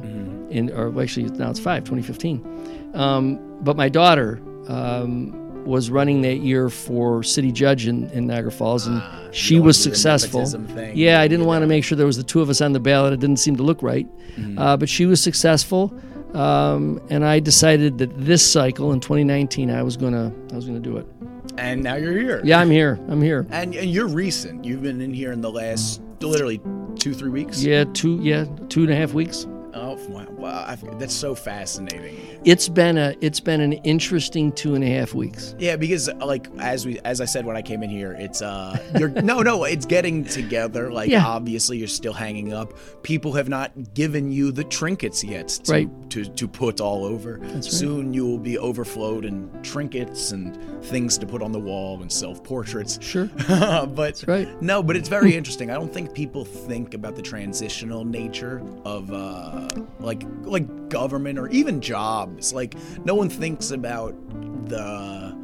in 0.50 0.70
or 0.70 1.02
actually 1.02 1.26
now 1.30 1.50
it's 1.50 1.58
five, 1.58 1.82
2015. 1.84 2.92
Um, 2.94 3.58
but 3.62 3.76
my 3.76 3.88
daughter 3.88 4.40
um, 4.68 5.49
was 5.64 5.90
running 5.90 6.22
that 6.22 6.36
year 6.38 6.68
for 6.70 7.22
city 7.22 7.52
judge 7.52 7.86
in, 7.86 8.08
in 8.10 8.26
Niagara 8.26 8.50
Falls, 8.52 8.86
and 8.86 9.02
she 9.34 9.60
was 9.60 9.78
wanna 9.78 9.84
do 9.84 9.90
the 9.90 9.96
successful. 9.96 10.92
Yeah, 10.94 11.20
I 11.20 11.28
didn't 11.28 11.46
want 11.46 11.62
to 11.62 11.66
make 11.66 11.84
sure 11.84 11.96
there 11.96 12.06
was 12.06 12.16
the 12.16 12.22
two 12.22 12.40
of 12.40 12.48
us 12.48 12.60
on 12.60 12.72
the 12.72 12.80
ballot. 12.80 13.12
It 13.12 13.20
didn't 13.20 13.38
seem 13.38 13.56
to 13.56 13.62
look 13.62 13.82
right, 13.82 14.06
Mm-hmm. 14.36 14.58
uh, 14.58 14.76
but 14.76 14.88
she 14.88 15.06
was 15.06 15.20
successful, 15.22 15.92
um, 16.34 17.00
and 17.10 17.24
I 17.24 17.40
decided 17.40 17.98
that 17.98 18.16
this 18.18 18.48
cycle 18.48 18.92
in 18.92 19.00
2019, 19.00 19.70
I 19.70 19.82
was 19.82 19.96
gonna 19.96 20.32
I 20.52 20.54
was 20.56 20.66
gonna 20.66 20.80
do 20.80 20.96
it. 20.96 21.06
And 21.58 21.82
now 21.82 21.96
you're 21.96 22.12
here. 22.16 22.40
Yeah, 22.44 22.58
I'm 22.60 22.70
here. 22.70 22.98
I'm 23.08 23.20
here. 23.20 23.44
And, 23.50 23.74
and 23.74 23.90
you're 23.90 24.06
recent. 24.08 24.64
You've 24.64 24.82
been 24.82 25.00
in 25.00 25.12
here 25.12 25.32
in 25.32 25.40
the 25.40 25.50
last 25.50 26.00
literally 26.20 26.60
two, 26.98 27.12
three 27.12 27.30
weeks. 27.30 27.62
Yeah, 27.62 27.84
two 27.92 28.18
yeah 28.22 28.46
two 28.68 28.82
and 28.82 28.90
a 28.92 28.96
half 28.96 29.12
weeks. 29.12 29.46
Oh 29.74 29.94
wow! 30.08 30.26
wow 30.30 30.64
I, 30.66 30.76
that's 30.98 31.14
so 31.14 31.34
fascinating. 31.34 32.40
It's 32.44 32.68
been 32.68 32.98
a 32.98 33.14
it's 33.20 33.40
been 33.40 33.60
an 33.60 33.72
interesting 33.72 34.52
two 34.52 34.74
and 34.74 34.82
a 34.82 34.88
half 34.88 35.14
weeks. 35.14 35.54
Yeah, 35.58 35.76
because 35.76 36.08
like 36.14 36.48
as 36.58 36.86
we 36.86 36.98
as 37.00 37.20
I 37.20 37.24
said 37.24 37.44
when 37.46 37.56
I 37.56 37.62
came 37.62 37.82
in 37.82 37.90
here, 37.90 38.12
it's 38.12 38.42
uh 38.42 38.76
you're 38.98 39.08
no 39.22 39.40
no 39.42 39.64
it's 39.64 39.86
getting 39.86 40.24
together. 40.24 40.90
Like 40.90 41.10
Yeah. 41.10 41.24
obviously 41.26 41.78
you're 41.78 41.88
still 41.88 42.12
hanging 42.12 42.52
up. 42.52 42.72
People 43.02 43.32
have 43.32 43.48
not 43.48 43.94
given 43.94 44.32
you 44.32 44.52
the 44.52 44.64
trinkets 44.64 45.22
yet 45.24 45.48
to 45.64 45.72
Right. 45.72 46.10
to, 46.10 46.24
to 46.24 46.48
put 46.48 46.80
all 46.80 47.04
over. 47.04 47.38
That's 47.40 47.54
right. 47.54 47.64
Soon 47.64 48.12
you 48.14 48.26
will 48.26 48.38
be 48.38 48.58
overflowed 48.58 49.24
in 49.24 49.50
trinkets 49.62 50.32
and 50.32 50.58
things 50.84 51.16
to 51.18 51.26
put 51.26 51.42
on 51.42 51.52
the 51.52 51.58
wall 51.60 52.00
and 52.02 52.10
self 52.10 52.42
portraits. 52.42 52.98
Sure. 53.02 53.26
but 53.48 54.24
right. 54.26 54.48
no, 54.62 54.82
but 54.82 54.96
it's 54.96 55.08
very 55.08 55.34
interesting. 55.36 55.70
I 55.70 55.74
don't 55.74 55.92
think 55.92 56.14
people 56.14 56.44
think 56.44 56.94
about 56.94 57.16
the 57.16 57.22
transitional 57.22 58.04
nature 58.04 58.62
of 58.84 59.12
uh 59.12 59.59
like 59.98 60.22
like 60.42 60.88
government 60.88 61.38
or 61.38 61.48
even 61.48 61.80
jobs. 61.80 62.52
Like 62.52 62.74
no 63.04 63.14
one 63.14 63.28
thinks 63.28 63.70
about 63.70 64.14
the 64.68 65.36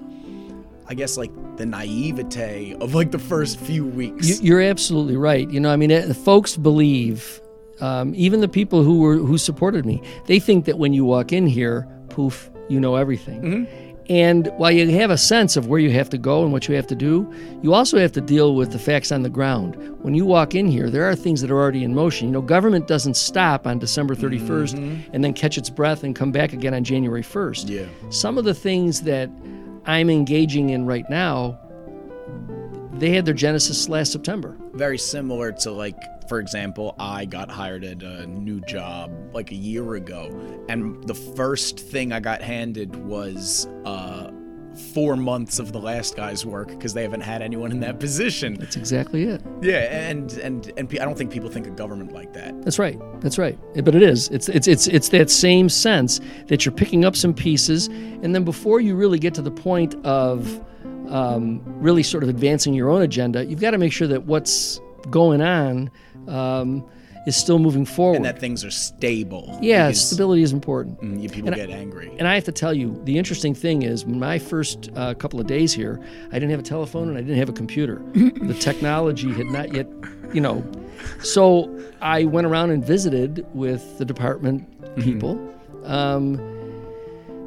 I 0.89 0.95
guess 0.95 1.17
like 1.17 1.33
the 1.57 1.67
naivete 1.67 2.77
of 2.81 2.95
like 2.95 3.11
the 3.11 3.19
first 3.19 3.59
few 3.59 3.85
weeks. 3.87 4.29
You, 4.29 4.37
you're 4.47 4.63
absolutely 4.63 5.17
right. 5.17 5.51
You 5.51 5.61
know, 5.61 5.71
I 5.71 5.77
mean, 5.77 5.91
uh, 5.91 6.15
folks 6.15 6.57
believe, 6.57 7.41
um, 7.81 8.13
even 8.15 8.41
the 8.41 8.49
people 8.49 8.83
who 8.83 9.01
were 9.01 9.17
who 9.17 9.39
supported 9.39 9.85
me, 9.85 10.03
they 10.27 10.39
think 10.39 10.65
that 10.67 10.79
when 10.79 10.93
you 10.93 11.05
walk 11.05 11.33
in 11.33 11.47
here, 11.47 11.89
poof, 12.09 12.51
you 12.69 12.81
know 12.81 12.97
everything. 12.97 13.67
And 14.09 14.47
while 14.57 14.71
you 14.71 14.89
have 14.91 15.11
a 15.11 15.19
sense 15.19 15.57
of 15.57 15.67
where 15.67 15.81
you 15.81 15.91
have 15.91 16.09
to 16.11 16.19
go 16.19 16.45
and 16.45 16.53
what 16.53 16.69
you 16.69 16.77
have 16.77 16.87
to 16.89 16.95
do, 16.95 17.31
you 17.63 17.75
also 17.75 17.99
have 17.99 18.13
to 18.13 18.21
deal 18.21 18.55
with 18.55 18.71
the 18.71 18.79
facts 18.79 19.11
on 19.11 19.23
the 19.23 19.29
ground. 19.29 19.75
When 20.03 20.15
you 20.15 20.25
walk 20.25 20.55
in 20.55 20.69
here, 20.69 20.91
there 20.91 21.05
are 21.05 21.17
things 21.17 21.41
that 21.41 21.51
are 21.51 21.59
already 21.59 21.83
in 21.83 21.95
motion. 21.95 22.29
You 22.29 22.33
know, 22.33 22.43
government 22.43 22.87
doesn't 22.87 23.17
stop 23.17 23.67
on 23.67 23.79
December 23.79 24.15
mm-hmm. 24.15 24.47
31st 24.47 25.11
and 25.13 25.25
then 25.25 25.33
catch 25.33 25.59
its 25.59 25.71
breath 25.71 26.05
and 26.05 26.15
come 26.15 26.31
back 26.31 26.53
again 26.53 26.73
on 26.73 26.85
January 26.85 27.23
1st. 27.23 27.69
Yeah. 27.69 27.87
Some 28.11 28.39
of 28.39 28.45
the 28.45 28.55
things 28.55 29.03
that 29.03 29.29
I'm 29.87 30.09
engaging 30.09 30.71
in 30.71 30.87
right 30.87 31.09
now, 31.11 31.59
they 32.95 33.11
had 33.11 33.25
their 33.25 33.35
genesis 33.35 33.89
last 33.89 34.13
September. 34.13 34.57
Very 34.77 34.99
similar 34.99 35.53
to 35.53 35.71
like 35.71 35.97
for 36.29 36.39
example 36.39 36.95
i 36.99 37.25
got 37.25 37.51
hired 37.51 37.85
at 37.85 38.03
a 38.03 38.27
new 38.27 38.61
job 38.63 39.11
like 39.33 39.51
a 39.53 39.55
year 39.55 39.95
ago 39.95 40.29
and 40.69 41.03
the 41.07 41.15
first 41.15 41.79
thing 41.81 42.13
i 42.13 42.21
got 42.21 42.43
handed 42.43 42.95
was 42.97 43.67
uh 43.85 44.31
four 44.93 45.17
months 45.17 45.59
of 45.59 45.73
the 45.73 45.79
last 45.81 46.17
guy's 46.17 46.45
work 46.45 46.69
because 46.69 46.93
they 46.93 47.01
haven't 47.03 47.23
had 47.23 47.41
anyone 47.41 47.71
in 47.73 47.81
that 47.81 47.99
position 47.99 48.55
That's 48.55 48.77
exactly 48.77 49.23
it. 49.25 49.41
yeah 49.63 49.79
and 50.11 50.31
and 50.35 50.71
and 50.77 50.91
i 51.01 51.05
don't 51.05 51.17
think 51.17 51.31
people 51.33 51.49
think 51.49 51.67
of 51.67 51.77
government 51.77 52.13
like 52.13 52.35
that 52.35 52.61
That's 52.63 52.79
right. 52.79 52.99
That's 53.23 53.39
right. 53.39 53.59
But 53.83 53.95
it 53.95 54.03
is. 54.03 54.29
It's 54.29 54.49
it's 54.51 54.69
it's 54.69 54.87
it's 54.89 55.09
that 55.11 55.31
same 55.31 55.69
sense 55.71 56.21
that 56.49 56.67
you're 56.67 56.75
picking 56.75 57.05
up 57.07 57.17
some 57.17 57.33
pieces, 57.33 57.87
and 57.87 58.35
then 58.35 58.45
before 58.45 58.81
you 58.81 58.95
really 58.95 59.19
get 59.19 59.33
to 59.35 59.43
the 59.43 59.51
point 59.51 59.95
of 60.05 60.63
um, 61.09 61.61
really 61.81 62.03
sort 62.03 62.23
of 62.23 62.29
advancing 62.29 62.75
your 62.75 62.91
own 62.91 63.03
agenda, 63.03 63.45
you've 63.45 63.61
got 63.61 63.73
to 63.73 63.79
make 63.79 63.93
sure 63.93 64.09
that 64.09 64.25
what's 64.25 64.81
going 65.11 65.41
on 65.41 65.91
um, 66.29 66.85
is 67.27 67.37
still 67.37 67.59
moving 67.59 67.85
forward. 67.85 68.17
and 68.17 68.25
that 68.25 68.39
things 68.39 68.65
are 68.65 68.71
stable 68.71 69.59
yeah, 69.61 69.91
stability 69.93 70.43
is 70.43 70.53
important. 70.53 71.01
mm, 71.01 71.21
people 71.33 71.47
And 71.49 71.55
I- 71.55 71.59
get 71.67 71.71
angry 71.71 72.13
And 72.19 72.27
I 72.29 72.35
have 72.35 72.45
to 72.45 72.53
tell 72.53 72.73
you, 72.75 73.01
the 73.05 73.19
interesting 73.19 73.55
thing 73.55 73.83
is, 73.83 74.07
my 74.07 74.39
first 74.39 74.91
uh, 74.97 75.15
couple 75.15 75.41
of 75.41 75.47
days 75.47 75.73
here, 75.73 76.01
I 76.31 76.35
didn't 76.35 76.51
have 76.51 76.61
a 76.61 76.65
telephone 76.65 77.09
and 77.09 77.17
I 77.19 77.21
didn't 77.23 77.39
have 77.39 77.49
a 77.49 77.53
computer. 77.53 78.01
the 78.15 78.57
technology 78.59 79.33
had 79.33 79.47
not 79.47 79.75
yet, 79.75 79.89
you 80.33 80.41
know. 80.41 80.65
So 81.23 81.69
I 82.01 82.25
went 82.25 82.47
around 82.47 82.71
and 82.71 82.85
visited 82.85 83.45
with 83.55 83.99
the 83.99 84.05
department 84.05 84.65
people, 84.97 85.39
um, 85.85 86.41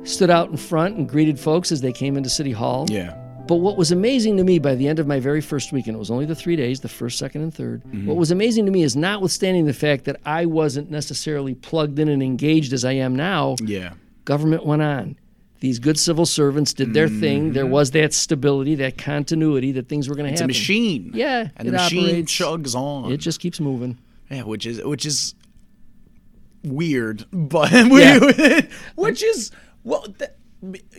stood 0.03 0.29
out 0.29 0.49
in 0.49 0.57
front 0.57 0.95
and 0.97 1.07
greeted 1.09 1.39
folks 1.39 1.71
as 1.71 1.81
they 1.81 1.91
came 1.91 2.15
into 2.17 2.29
City 2.29 2.51
Hall. 2.51 2.85
yeah 2.89 3.15
But 3.49 3.55
what 3.55 3.77
was 3.77 3.91
amazing 3.91 4.37
to 4.37 4.43
me 4.43 4.59
by 4.59 4.75
the 4.75 4.87
end 4.87 4.99
of 4.99 5.07
my 5.07 5.19
very 5.19 5.41
first 5.41 5.71
week, 5.73 5.87
and 5.87 5.95
it 5.95 5.97
was 5.97 6.11
only 6.11 6.27
the 6.27 6.35
three 6.35 6.55
days, 6.55 6.81
the 6.81 6.87
first, 6.87 7.17
second, 7.17 7.41
and 7.41 7.51
3rd 7.51 7.81
mm-hmm. 7.81 8.05
what 8.05 8.15
was 8.15 8.29
amazing 8.29 8.67
to 8.67 8.71
me 8.71 8.83
is 8.83 8.95
notwithstanding 8.95 9.65
the 9.65 9.73
fact 9.73 10.05
that 10.05 10.17
I 10.23 10.45
wasn't 10.45 10.91
necessarily 10.91 11.55
plugged 11.55 11.97
in 11.97 12.09
and 12.09 12.21
engaged 12.21 12.73
as 12.73 12.85
I 12.85 12.91
am 12.91 13.15
now, 13.15 13.55
yeah 13.63 13.93
government 14.29 14.63
went 14.63 14.83
on. 14.83 15.17
These 15.61 15.79
good 15.79 15.97
civil 15.97 16.27
servants 16.27 16.73
did 16.73 16.93
their 16.93 17.09
thing. 17.09 17.53
There 17.53 17.63
mm-hmm. 17.63 17.73
was 17.73 17.89
that 17.91 18.13
stability, 18.13 18.75
that 18.75 18.99
continuity, 18.99 19.71
that 19.71 19.89
things 19.89 20.07
were 20.07 20.13
going 20.13 20.27
to 20.27 20.31
happen. 20.31 20.51
it's 20.51 20.57
a 20.57 20.61
machine 20.61 21.11
Yeah, 21.15 21.49
and 21.57 21.67
the 21.67 21.71
machine 21.71 22.05
operates. 22.05 22.31
chugs 22.31 22.75
on 22.75 23.11
It 23.11 23.17
just 23.17 23.39
keeps 23.39 23.59
moving. 23.59 23.97
Yeah, 24.29 24.43
which 24.43 24.67
is 24.67 24.83
which 24.83 25.07
is 25.07 25.33
weird, 26.63 27.25
but 27.33 27.71
we, 27.71 28.69
which 28.95 29.23
is 29.23 29.49
well, 29.83 30.03
th- 30.03 30.31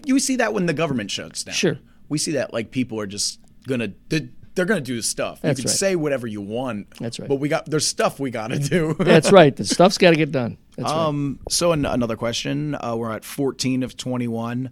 you 0.05 0.19
see 0.19 0.37
that 0.37 0.53
when 0.53 0.67
the 0.67 0.75
government 0.75 1.13
shuts 1.13 1.45
down. 1.45 1.55
Sure. 1.55 1.79
We 2.11 2.19
see 2.19 2.33
that 2.33 2.53
like 2.53 2.71
people 2.71 3.01
are 3.01 3.07
just 3.07 3.41
gonna 3.67 3.93
they're, 4.11 4.29
they're 4.55 4.67
gonna 4.67 4.83
do 4.83 5.01
stuff. 5.01 5.41
That's 5.41 5.59
you 5.59 5.65
can 5.65 5.71
right. 5.71 5.79
say 5.79 5.97
whatever 5.97 6.27
you 6.27 6.43
want. 6.43 6.91
That's 6.99 7.19
right. 7.19 7.29
But 7.29 7.37
we 7.37 7.49
got 7.49 7.65
there's 7.65 7.87
stuff 7.87 8.21
we 8.21 8.31
gotta 8.31 8.59
do. 8.59 8.95
That's 8.99 9.33
right. 9.33 9.57
The 9.57 9.65
stuff's 9.65 9.97
got 9.97 10.11
to 10.11 10.17
get 10.17 10.31
done. 10.31 10.59
That's 10.77 10.91
right. 10.91 11.07
um. 11.07 11.41
So 11.49 11.73
an- 11.73 11.87
another 11.87 12.17
question. 12.17 12.75
Uh, 12.75 12.97
we're 12.97 13.13
at 13.13 13.25
14 13.25 13.83
of 13.83 13.97
21. 13.97 14.71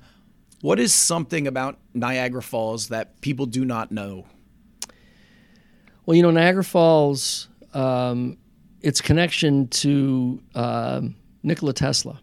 What 0.60 0.78
is 0.80 0.92
something 0.92 1.46
about 1.46 1.78
Niagara 1.94 2.42
Falls 2.42 2.88
that 2.88 3.20
people 3.20 3.46
do 3.46 3.64
not 3.64 3.92
know? 3.92 4.26
Well, 6.04 6.16
you 6.16 6.22
know, 6.22 6.32
Niagara 6.32 6.64
Falls, 6.64 7.48
um, 7.74 8.38
its 8.80 9.00
connection 9.00 9.68
to 9.68 10.42
um, 10.56 11.14
Nikola 11.44 11.72
Tesla 11.72 12.20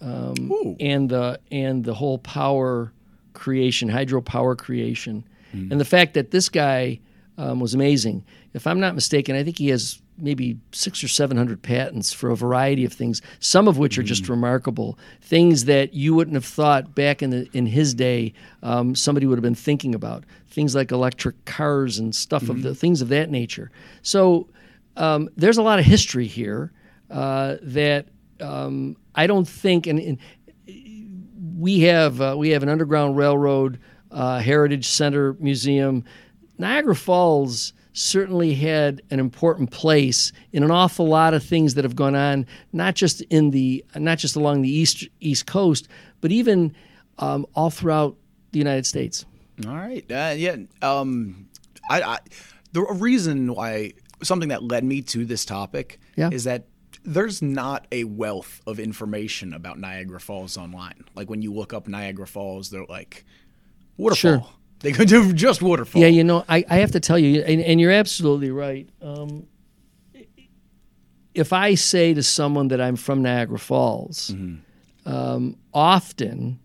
um, 0.00 0.76
and 0.80 1.08
the 1.08 1.40
and 1.50 1.84
the 1.84 1.94
whole 1.94 2.18
power 2.18 2.92
creation, 3.32 3.88
hydropower 3.88 4.56
creation, 4.56 5.24
and 5.70 5.80
the 5.80 5.84
fact 5.84 6.14
that 6.14 6.30
this 6.30 6.48
guy 6.48 7.00
um, 7.38 7.60
was 7.60 7.74
amazing. 7.74 8.24
If 8.54 8.66
I'm 8.66 8.80
not 8.80 8.94
mistaken, 8.94 9.36
I 9.36 9.44
think 9.44 9.58
he 9.58 9.68
has 9.68 10.00
maybe 10.18 10.58
six 10.72 11.02
or 11.02 11.08
seven 11.08 11.36
hundred 11.36 11.62
patents 11.62 12.12
for 12.12 12.30
a 12.30 12.36
variety 12.36 12.84
of 12.84 12.92
things, 12.92 13.22
some 13.40 13.68
of 13.68 13.78
which 13.78 13.98
are 13.98 14.02
just 14.02 14.28
remarkable. 14.28 14.98
Things 15.20 15.64
that 15.64 15.94
you 15.94 16.14
wouldn't 16.14 16.34
have 16.34 16.44
thought 16.44 16.94
back 16.94 17.22
in 17.22 17.30
the 17.30 17.48
in 17.52 17.66
his 17.66 17.94
day 17.94 18.32
um, 18.62 18.94
somebody 18.94 19.26
would 19.26 19.38
have 19.38 19.42
been 19.42 19.54
thinking 19.54 19.94
about. 19.94 20.24
Things 20.48 20.74
like 20.74 20.90
electric 20.92 21.44
cars 21.44 21.98
and 21.98 22.14
stuff 22.14 22.48
of 22.48 22.62
the 22.62 22.74
things 22.74 23.00
of 23.02 23.08
that 23.08 23.30
nature. 23.30 23.70
So 24.02 24.48
um, 24.96 25.28
there's 25.36 25.58
a 25.58 25.62
lot 25.62 25.78
of 25.78 25.84
history 25.84 26.26
here 26.26 26.72
uh, 27.10 27.56
that 27.62 28.06
um, 28.40 28.96
I 29.14 29.26
don't 29.26 29.48
think, 29.48 29.86
and, 29.86 29.98
and 29.98 30.18
we 31.62 31.80
have 31.80 32.20
uh, 32.20 32.34
we 32.36 32.50
have 32.50 32.62
an 32.64 32.68
underground 32.68 33.16
railroad 33.16 33.78
uh, 34.10 34.40
heritage 34.40 34.86
center 34.88 35.34
museum. 35.34 36.04
Niagara 36.58 36.94
Falls 36.96 37.72
certainly 37.94 38.54
had 38.54 39.02
an 39.10 39.20
important 39.20 39.70
place 39.70 40.32
in 40.52 40.62
an 40.62 40.70
awful 40.70 41.06
lot 41.06 41.34
of 41.34 41.42
things 41.44 41.74
that 41.74 41.84
have 41.84 41.94
gone 41.94 42.14
on, 42.16 42.46
not 42.72 42.94
just 42.94 43.20
in 43.22 43.50
the 43.50 43.84
not 43.94 44.18
just 44.18 44.34
along 44.36 44.62
the 44.62 44.68
east 44.70 45.06
east 45.20 45.46
coast, 45.46 45.88
but 46.20 46.32
even 46.32 46.74
um, 47.18 47.46
all 47.54 47.70
throughout 47.70 48.16
the 48.50 48.58
United 48.58 48.84
States. 48.86 49.24
All 49.66 49.74
right. 49.74 50.04
Uh, 50.10 50.34
yeah. 50.36 50.56
Um, 50.82 51.48
I, 51.88 52.02
I 52.02 52.18
the 52.72 52.82
reason 52.82 53.54
why 53.54 53.92
something 54.22 54.48
that 54.48 54.62
led 54.62 54.82
me 54.84 55.02
to 55.02 55.24
this 55.24 55.44
topic 55.44 56.00
Yeah. 56.16 56.30
is 56.32 56.44
that 56.44 56.64
there's 57.04 57.42
not 57.42 57.86
a 57.90 58.04
wealth 58.04 58.60
of 58.66 58.78
information 58.78 59.52
about 59.54 59.78
Niagara 59.78 60.20
Falls 60.20 60.56
online. 60.56 61.04
Like 61.14 61.28
when 61.28 61.42
you 61.42 61.52
look 61.52 61.72
up 61.72 61.88
Niagara 61.88 62.26
Falls, 62.26 62.70
they're 62.70 62.84
like 62.88 63.24
waterfall. 63.96 64.14
Sure. 64.40 64.46
They 64.80 64.92
could 64.92 65.08
do 65.08 65.32
just 65.32 65.62
waterfall. 65.62 66.02
Yeah, 66.02 66.08
you 66.08 66.24
know, 66.24 66.44
I, 66.48 66.64
I 66.68 66.76
have 66.78 66.90
to 66.92 67.00
tell 67.00 67.18
you, 67.18 67.40
and, 67.42 67.60
and 67.60 67.80
you're 67.80 67.92
absolutely 67.92 68.50
right. 68.50 68.88
Um, 69.00 69.46
if 71.34 71.52
I 71.52 71.74
say 71.76 72.14
to 72.14 72.22
someone 72.22 72.68
that 72.68 72.80
I'm 72.80 72.96
from 72.96 73.22
Niagara 73.22 73.58
Falls, 73.58 74.34
um, 75.06 75.56
often 75.72 76.58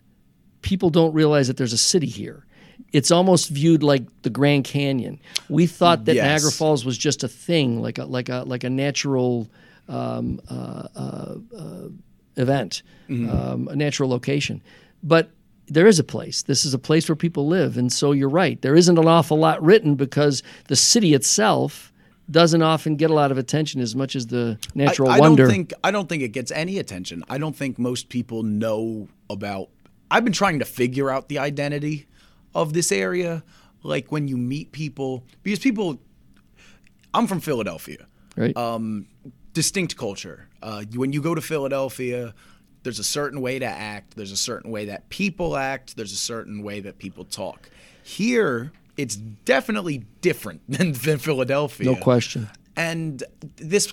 people 0.61 0.89
don't 0.89 1.13
realize 1.13 1.47
that 1.47 1.57
there's 1.57 1.73
a 1.73 1.77
city 1.77 2.07
here. 2.07 2.43
It's 2.91 3.11
almost 3.11 3.49
viewed 3.49 3.83
like 3.83 4.03
the 4.23 4.29
Grand 4.29 4.63
Canyon. 4.63 5.19
We 5.49 5.67
thought 5.67 6.05
that 6.05 6.15
Yes. 6.15 6.25
Niagara 6.25 6.51
Falls 6.51 6.85
was 6.85 6.97
just 6.97 7.23
a 7.23 7.27
thing, 7.27 7.81
like 7.81 7.97
a 7.97 8.05
like 8.05 8.29
a 8.29 8.43
like 8.45 8.63
a 8.63 8.69
natural 8.69 9.47
um, 9.87 10.39
uh, 10.49 10.87
uh, 10.95 11.35
uh, 11.57 11.87
event, 12.35 12.83
um, 13.09 13.67
a 13.69 13.75
natural 13.75 14.09
location. 14.09 14.61
But 15.03 15.31
there 15.67 15.87
is 15.87 15.99
a 15.99 16.03
place. 16.03 16.43
This 16.43 16.65
is 16.65 16.73
a 16.73 16.79
place 16.79 17.09
where 17.09 17.15
people 17.15 17.47
live, 17.47 17.77
and 17.77 17.91
so 17.91 18.11
you're 18.11 18.29
right. 18.29 18.61
There 18.61 18.75
isn't 18.75 18.97
an 18.97 19.07
awful 19.07 19.37
lot 19.37 19.61
written 19.63 19.95
because 19.95 20.43
the 20.67 20.75
city 20.75 21.13
itself 21.13 21.91
doesn't 22.29 22.61
often 22.61 22.95
get 22.95 23.09
a 23.09 23.13
lot 23.13 23.31
of 23.31 23.37
attention 23.37 23.79
as 23.81 23.95
much 23.95 24.15
as 24.15 24.27
the 24.27 24.57
natural 24.75 25.09
I, 25.09 25.17
I 25.17 25.19
wonder. 25.19 25.43
don't 25.43 25.51
think 25.51 25.73
I 25.83 25.91
don't 25.91 26.09
think 26.09 26.23
it 26.23 26.29
gets 26.29 26.51
any 26.51 26.77
attention. 26.77 27.23
I 27.29 27.37
don't 27.37 27.55
think 27.55 27.79
most 27.79 28.09
people 28.09 28.43
know 28.43 29.07
about. 29.29 29.69
I've 30.11 30.23
been 30.23 30.33
trying 30.33 30.59
to 30.59 30.65
figure 30.65 31.09
out 31.09 31.29
the 31.29 31.39
identity 31.39 32.07
of 32.53 32.73
this 32.73 32.91
area. 32.91 33.43
Like 33.83 34.11
when 34.11 34.27
you 34.27 34.37
meet 34.37 34.71
people, 34.71 35.23
because 35.43 35.59
people. 35.59 35.99
I'm 37.13 37.25
from 37.25 37.39
Philadelphia. 37.39 38.05
right? 38.35 38.55
um, 38.55 39.07
distinct 39.57 39.97
culture. 39.97 40.47
Uh, 40.61 40.83
when 40.93 41.11
you 41.13 41.19
go 41.19 41.33
to 41.33 41.41
Philadelphia, 41.41 42.35
there's 42.83 42.99
a 42.99 43.03
certain 43.03 43.41
way 43.41 43.57
to 43.57 43.65
act. 43.65 44.15
There's 44.15 44.31
a 44.31 44.37
certain 44.37 44.69
way 44.69 44.85
that 44.85 45.09
people 45.09 45.57
act. 45.57 45.97
There's 45.97 46.13
a 46.13 46.23
certain 46.33 46.61
way 46.61 46.79
that 46.81 46.99
people 46.99 47.25
talk. 47.25 47.71
Here, 48.03 48.71
it's 48.97 49.15
definitely 49.15 50.05
different 50.21 50.61
than, 50.69 50.91
than 50.91 51.17
Philadelphia. 51.17 51.87
no 51.87 51.95
question. 51.95 52.47
And 52.75 53.23
this 53.55 53.91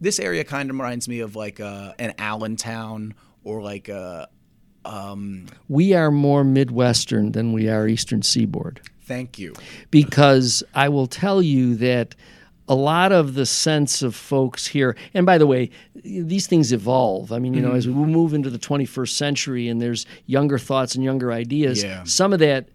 this 0.00 0.20
area 0.20 0.44
kind 0.44 0.70
of 0.70 0.76
reminds 0.76 1.08
me 1.08 1.18
of 1.18 1.34
like 1.34 1.58
uh, 1.58 1.94
an 1.98 2.14
Allentown 2.18 3.14
or 3.42 3.60
like 3.60 3.88
a. 3.88 4.28
Um, 4.84 5.46
We 5.66 5.92
are 5.94 6.12
more 6.12 6.44
Midwestern 6.44 7.32
than 7.32 7.52
we 7.52 7.68
are 7.68 7.88
Eastern 7.88 8.22
Seaboard. 8.22 8.80
thank 9.02 9.40
you. 9.40 9.54
because 9.90 10.62
I 10.72 10.88
will 10.88 11.08
tell 11.08 11.42
you 11.42 11.74
that 11.76 12.14
a 12.68 12.74
lot 12.74 13.12
of 13.12 13.34
the 13.34 13.46
sense 13.46 14.02
of 14.02 14.14
folks 14.14 14.66
here, 14.66 14.96
and 15.14 15.24
by 15.26 15.38
the 15.38 15.46
way, 15.46 15.70
these 15.94 16.46
things 16.46 16.72
evolve. 16.72 17.32
I 17.32 17.38
mean, 17.38 17.54
you 17.54 17.60
know, 17.62 17.72
as 17.72 17.86
we 17.88 17.94
move 17.94 18.34
into 18.34 18.50
the 18.50 18.58
21st 18.58 19.10
century 19.16 19.68
and 19.68 19.80
there's 19.80 20.06
younger 20.26 20.58
thoughts 20.58 20.94
and 20.94 21.02
younger 21.02 21.32
ideas, 21.32 21.82
Yeah. 21.82 22.04
some 22.04 22.32
of 22.32 22.38
that 22.40 22.68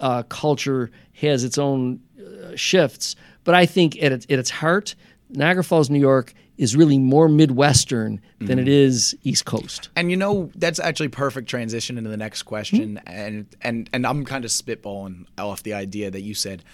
uh, 0.00 0.22
culture 0.24 0.90
has 1.14 1.44
its 1.44 1.58
own 1.58 2.00
uh, 2.20 2.54
shifts. 2.56 3.16
But 3.44 3.54
I 3.54 3.66
think 3.66 4.00
at 4.02 4.12
its, 4.12 4.26
at 4.30 4.38
its 4.38 4.50
heart, 4.50 4.94
Niagara 5.30 5.64
Falls, 5.64 5.88
New 5.90 5.98
York 6.00 6.34
is 6.56 6.74
really 6.76 6.98
more 6.98 7.28
Midwestern 7.28 8.20
than 8.40 8.58
it 8.58 8.66
is 8.68 9.16
East 9.22 9.44
Coast. 9.44 9.90
And 9.94 10.10
you 10.10 10.16
know 10.16 10.50
that's 10.56 10.80
actually 10.80 11.08
perfect 11.08 11.48
transition 11.48 11.96
into 11.98 12.10
the 12.10 12.16
next 12.16 12.42
question, 12.42 13.00
and 13.06 13.46
and 13.62 13.88
and 13.92 14.04
I'm 14.06 14.24
kind 14.24 14.44
of 14.44 14.50
spitballing 14.50 15.26
off 15.38 15.62
the 15.62 15.74
idea 15.74 16.10
that 16.10 16.22
you 16.22 16.34
said. 16.34 16.64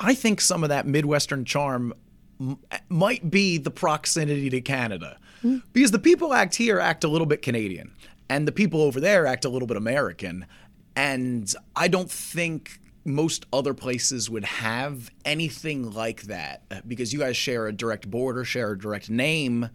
I 0.00 0.14
think 0.14 0.40
some 0.40 0.62
of 0.62 0.68
that 0.68 0.86
Midwestern 0.86 1.44
charm 1.44 1.94
m- 2.40 2.58
might 2.88 3.30
be 3.30 3.58
the 3.58 3.70
proximity 3.70 4.50
to 4.50 4.60
Canada, 4.60 5.18
because 5.72 5.90
the 5.90 5.98
people 5.98 6.34
act 6.34 6.54
here 6.56 6.80
act 6.80 7.04
a 7.04 7.08
little 7.08 7.26
bit 7.26 7.42
Canadian, 7.42 7.92
and 8.28 8.46
the 8.48 8.52
people 8.52 8.82
over 8.82 9.00
there 9.00 9.26
act 9.26 9.44
a 9.44 9.48
little 9.48 9.68
bit 9.68 9.76
American, 9.76 10.46
and 10.94 11.54
I 11.74 11.88
don't 11.88 12.10
think 12.10 12.80
most 13.04 13.46
other 13.52 13.72
places 13.72 14.28
would 14.28 14.44
have 14.44 15.10
anything 15.24 15.92
like 15.92 16.22
that 16.22 16.62
uh, 16.72 16.80
because 16.88 17.12
you 17.12 17.20
guys 17.20 17.36
share 17.36 17.68
a 17.68 17.72
direct 17.72 18.10
border, 18.10 18.44
share 18.44 18.72
a 18.72 18.78
direct 18.78 19.08
name, 19.08 19.68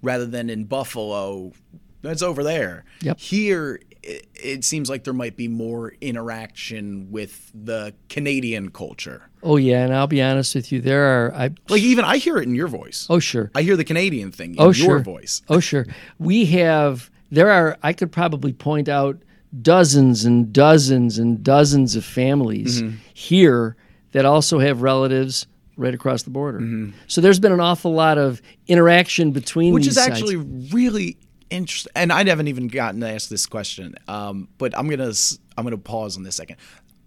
rather 0.00 0.24
than 0.24 0.48
in 0.48 0.64
Buffalo, 0.64 1.52
that's 2.00 2.22
over 2.22 2.42
there. 2.42 2.84
Yep. 3.02 3.20
Here, 3.20 3.80
it, 4.02 4.26
it 4.34 4.64
seems 4.64 4.88
like 4.88 5.04
there 5.04 5.14
might 5.14 5.36
be 5.36 5.48
more 5.48 5.92
interaction 6.00 7.10
with 7.10 7.50
the 7.54 7.94
Canadian 8.08 8.70
culture. 8.70 9.30
Oh 9.42 9.56
yeah, 9.56 9.84
and 9.84 9.94
I'll 9.94 10.06
be 10.06 10.22
honest 10.22 10.54
with 10.54 10.70
you, 10.72 10.80
there 10.80 11.04
are 11.04 11.34
I 11.34 11.50
Like 11.68 11.82
even 11.82 12.04
I 12.04 12.16
hear 12.18 12.38
it 12.38 12.44
in 12.44 12.54
your 12.54 12.68
voice. 12.68 13.06
oh 13.10 13.18
sure. 13.18 13.50
I 13.54 13.62
hear 13.62 13.76
the 13.76 13.84
Canadian 13.84 14.32
thing 14.32 14.52
in 14.54 14.60
oh, 14.60 14.64
your 14.66 14.74
sure. 14.74 14.98
voice. 15.00 15.42
Oh, 15.48 15.60
sure. 15.60 15.86
We 16.18 16.44
have, 16.46 17.10
there 17.30 17.50
are, 17.50 17.76
I 17.82 17.92
could 17.92 18.12
probably 18.12 18.52
point 18.52 18.88
out 18.88 19.18
dozens 19.62 20.24
and 20.24 20.52
dozens 20.52 21.18
and 21.18 21.42
dozens 21.42 21.96
of 21.96 22.04
families 22.04 22.82
Mm-hmm. 22.82 22.96
here 23.14 23.76
that 24.12 24.24
also 24.24 24.58
have 24.58 24.82
relatives 24.82 25.46
right 25.76 25.94
across 25.94 26.22
the 26.24 26.30
border. 26.30 26.58
Mm-hmm. 26.60 26.90
So 27.06 27.20
there's 27.20 27.40
been 27.40 27.52
an 27.52 27.60
awful 27.60 27.92
lot 27.92 28.18
of 28.18 28.42
interaction 28.66 29.32
between 29.32 29.72
which 29.72 29.86
is 29.86 29.94
sides. 29.94 30.08
actually 30.10 30.36
really 30.36 31.16
interesting. 31.50 31.92
And 31.94 32.12
I 32.12 32.24
haven't 32.24 32.48
even 32.48 32.68
gotten 32.68 33.00
to 33.00 33.10
ask 33.10 33.28
this 33.28 33.46
question, 33.46 33.94
um, 34.08 34.48
but 34.58 34.76
I'm 34.78 34.88
gonna 34.88 35.12
I'm 35.56 35.64
gonna 35.64 35.78
pause 35.78 36.16
on 36.16 36.22
this 36.22 36.36
second. 36.36 36.56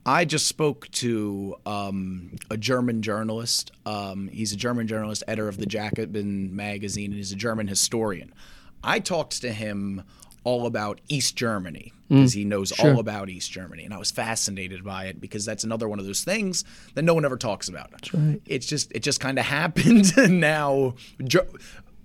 I 0.05 0.25
just 0.25 0.47
spoke 0.47 0.89
to 0.91 1.55
um, 1.65 2.35
a 2.49 2.57
German 2.57 3.01
journalist. 3.01 3.71
Um, 3.85 4.27
he's 4.27 4.51
a 4.51 4.57
German 4.57 4.85
journalist, 4.85 5.23
editor 5.27 5.47
of 5.47 5.57
the 5.57 5.65
Jacobin 5.65 6.53
magazine, 6.55 7.11
and 7.11 7.15
he's 7.15 7.31
a 7.31 7.37
German 7.37 7.67
historian. 7.67 8.33
I 8.83 8.99
talked 8.99 9.39
to 9.41 9.53
him 9.53 10.03
all 10.43 10.65
about 10.65 10.99
East 11.07 11.37
Germany 11.37 11.93
because 12.09 12.33
he 12.33 12.43
knows 12.43 12.71
all 12.79 12.99
about 12.99 13.29
East 13.29 13.49
Germany, 13.49 13.85
and 13.85 13.93
I 13.93 13.97
was 13.97 14.11
fascinated 14.11 14.83
by 14.83 15.05
it 15.05 15.21
because 15.21 15.45
that's 15.45 15.63
another 15.63 15.87
one 15.87 15.99
of 15.99 16.05
those 16.05 16.23
things 16.25 16.65
that 16.95 17.03
no 17.03 17.13
one 17.13 17.23
ever 17.23 17.37
talks 17.37 17.69
about. 17.69 17.89
That's 17.91 18.13
right. 18.13 18.41
It's 18.45 18.67
just 18.67 18.91
it 18.91 19.03
just 19.03 19.21
kind 19.21 19.39
of 19.39 19.45
happened, 19.59 20.11
and 20.17 20.41
now 20.41 20.95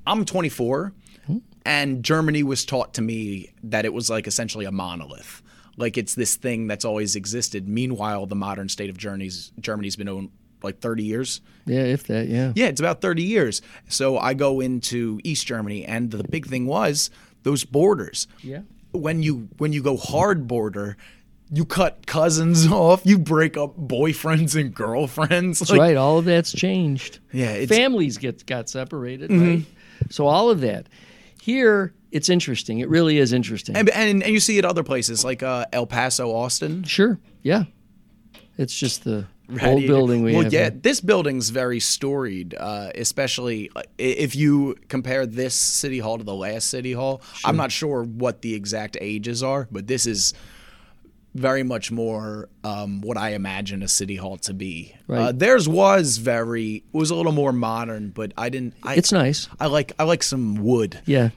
I'm 0.06 0.24
24, 0.24 0.92
and 1.68 2.02
Germany 2.02 2.42
was 2.42 2.64
taught 2.64 2.94
to 2.94 3.02
me 3.02 3.52
that 3.62 3.84
it 3.84 3.92
was 3.92 4.08
like 4.10 4.26
essentially 4.26 4.64
a 4.64 4.72
monolith. 4.72 5.42
Like 5.76 5.96
it's 5.98 6.14
this 6.14 6.34
thing 6.36 6.66
that's 6.66 6.84
always 6.84 7.14
existed. 7.14 7.68
Meanwhile, 7.68 8.26
the 8.26 8.34
modern 8.34 8.68
state 8.68 8.90
of 8.90 8.96
Germany's 8.96 9.52
Germany's 9.60 9.94
been 9.96 10.08
owned 10.08 10.30
like 10.62 10.80
30 10.80 11.04
years. 11.04 11.40
yeah, 11.66 11.84
if 11.84 12.08
that, 12.08 12.26
yeah. 12.26 12.52
Yeah, 12.56 12.66
it's 12.66 12.80
about 12.80 13.00
30 13.00 13.22
years. 13.22 13.62
So 13.88 14.18
I 14.18 14.34
go 14.34 14.58
into 14.60 15.20
East 15.22 15.46
Germany, 15.46 15.84
and 15.84 16.10
the 16.10 16.24
big 16.24 16.46
thing 16.46 16.66
was 16.66 17.10
those 17.44 17.62
borders. 17.64 18.26
Yeah. 18.42 18.62
When 18.90 19.22
you 19.22 19.48
when 19.58 19.72
you 19.72 19.82
go 19.82 19.96
hard 19.96 20.48
border, 20.48 20.96
you 21.52 21.64
cut 21.64 22.06
cousins 22.06 22.66
off, 22.72 23.02
you 23.04 23.18
break 23.18 23.56
up 23.56 23.76
boyfriends 23.78 24.58
and 24.60 24.74
girlfriends. 24.74 25.70
Like, 25.70 25.78
right. 25.78 25.96
All 25.96 26.18
of 26.18 26.24
that's 26.24 26.50
changed. 26.52 27.20
Yeah, 27.32 27.50
it's- 27.50 27.66
Mm-hmm. 27.68 27.74
families 27.74 28.18
get 28.18 28.44
got 28.46 28.68
separated, 28.68 29.30
right? 29.30 29.64
So 30.10 30.26
all 30.26 30.50
of 30.50 30.60
that. 30.62 30.88
Here, 31.40 31.94
it's 32.10 32.28
interesting. 32.28 32.78
It 32.78 32.88
really 32.88 33.18
is 33.18 33.32
interesting. 33.32 33.76
And, 33.76 33.88
and 33.90 34.22
and 34.22 34.32
you 34.32 34.40
see 34.40 34.58
it 34.58 34.64
other 34.64 34.82
places 34.82 35.24
like 35.24 35.42
uh, 35.42 35.66
El 35.72 35.86
Paso, 35.86 36.34
Austin. 36.34 36.84
sure, 36.84 37.18
yeah. 37.42 37.64
It's 38.56 38.76
just 38.76 39.04
the 39.04 39.26
old 39.62 39.86
building 39.86 40.22
we 40.22 40.34
well, 40.34 40.42
have. 40.42 40.52
yeah, 40.52 40.70
this 40.72 41.00
building's 41.00 41.50
very 41.50 41.78
storied, 41.78 42.54
uh, 42.58 42.90
especially 42.96 43.70
uh, 43.76 43.82
if 43.96 44.34
you 44.34 44.76
compare 44.88 45.26
this 45.26 45.54
city 45.54 46.00
hall 46.00 46.18
to 46.18 46.24
the 46.24 46.34
last 46.34 46.68
city 46.68 46.92
hall. 46.92 47.22
I'm 47.44 47.56
not 47.56 47.70
sure 47.70 48.02
what 48.02 48.42
the 48.42 48.54
exact 48.54 48.96
ages 49.00 49.42
are, 49.42 49.68
but 49.70 49.86
this 49.86 50.06
is 50.06 50.34
very 51.34 51.62
much 51.62 51.90
more 51.92 52.48
um, 52.64 53.00
what 53.00 53.16
I 53.16 53.30
imagine 53.30 53.82
a 53.82 53.88
city 53.88 54.16
hall 54.16 54.36
to 54.38 54.54
be. 54.54 54.94
Right. 55.06 55.20
Uh, 55.20 55.32
theirs 55.32 55.68
was 55.68 56.16
very 56.18 56.84
was 56.92 57.10
a 57.10 57.14
little 57.14 57.32
more 57.32 57.52
modern, 57.52 58.10
but 58.10 58.32
I 58.36 58.48
didn't. 58.48 58.74
I, 58.82 58.94
It's 58.94 59.12
nice. 59.12 59.48
I 59.60 59.66
like 59.66 59.92
I 59.98 60.04
like 60.04 60.22
some 60.22 60.56
wood. 60.56 61.00
Yeah, 61.06 61.30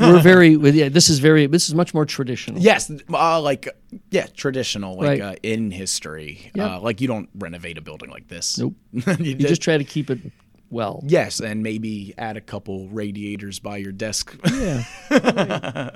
we're 0.00 0.20
very. 0.20 0.54
Yeah, 0.54 0.88
this 0.88 1.08
is 1.08 1.18
very. 1.18 1.46
This 1.46 1.68
is 1.68 1.74
much 1.74 1.94
more 1.94 2.04
traditional. 2.04 2.60
Yes, 2.60 2.90
uh, 3.12 3.40
like 3.40 3.68
yeah, 4.10 4.26
traditional, 4.36 4.96
like 4.96 5.06
Right. 5.06 5.20
uh, 5.20 5.34
in 5.42 5.70
history. 5.70 6.50
Yep. 6.54 6.70
Uh, 6.70 6.80
like 6.80 7.00
you 7.00 7.08
don't 7.08 7.28
renovate 7.36 7.78
a 7.78 7.80
building 7.80 8.10
like 8.10 8.28
this. 8.28 8.58
Nope. 8.58 8.74
you 8.92 9.02
You 9.18 9.34
just 9.36 9.62
try 9.62 9.78
to 9.78 9.84
keep 9.84 10.10
it 10.10 10.18
well. 10.70 11.02
yes, 11.06 11.40
and 11.40 11.62
maybe 11.62 12.14
add 12.18 12.36
a 12.36 12.40
couple 12.40 12.88
radiators 12.88 13.58
by 13.58 13.76
your 13.78 13.92
desk. 13.92 14.36
Yeah. 14.50 15.90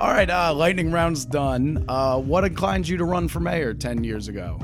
All 0.00 0.12
right, 0.12 0.28
uh, 0.30 0.54
lightning 0.54 0.90
round's 0.90 1.24
done. 1.24 1.84
Uh, 1.88 2.18
what 2.18 2.44
inclined 2.44 2.88
you 2.88 2.96
to 2.96 3.04
run 3.04 3.28
for 3.28 3.40
mayor 3.40 3.74
ten 3.74 4.02
years 4.04 4.28
ago? 4.28 4.58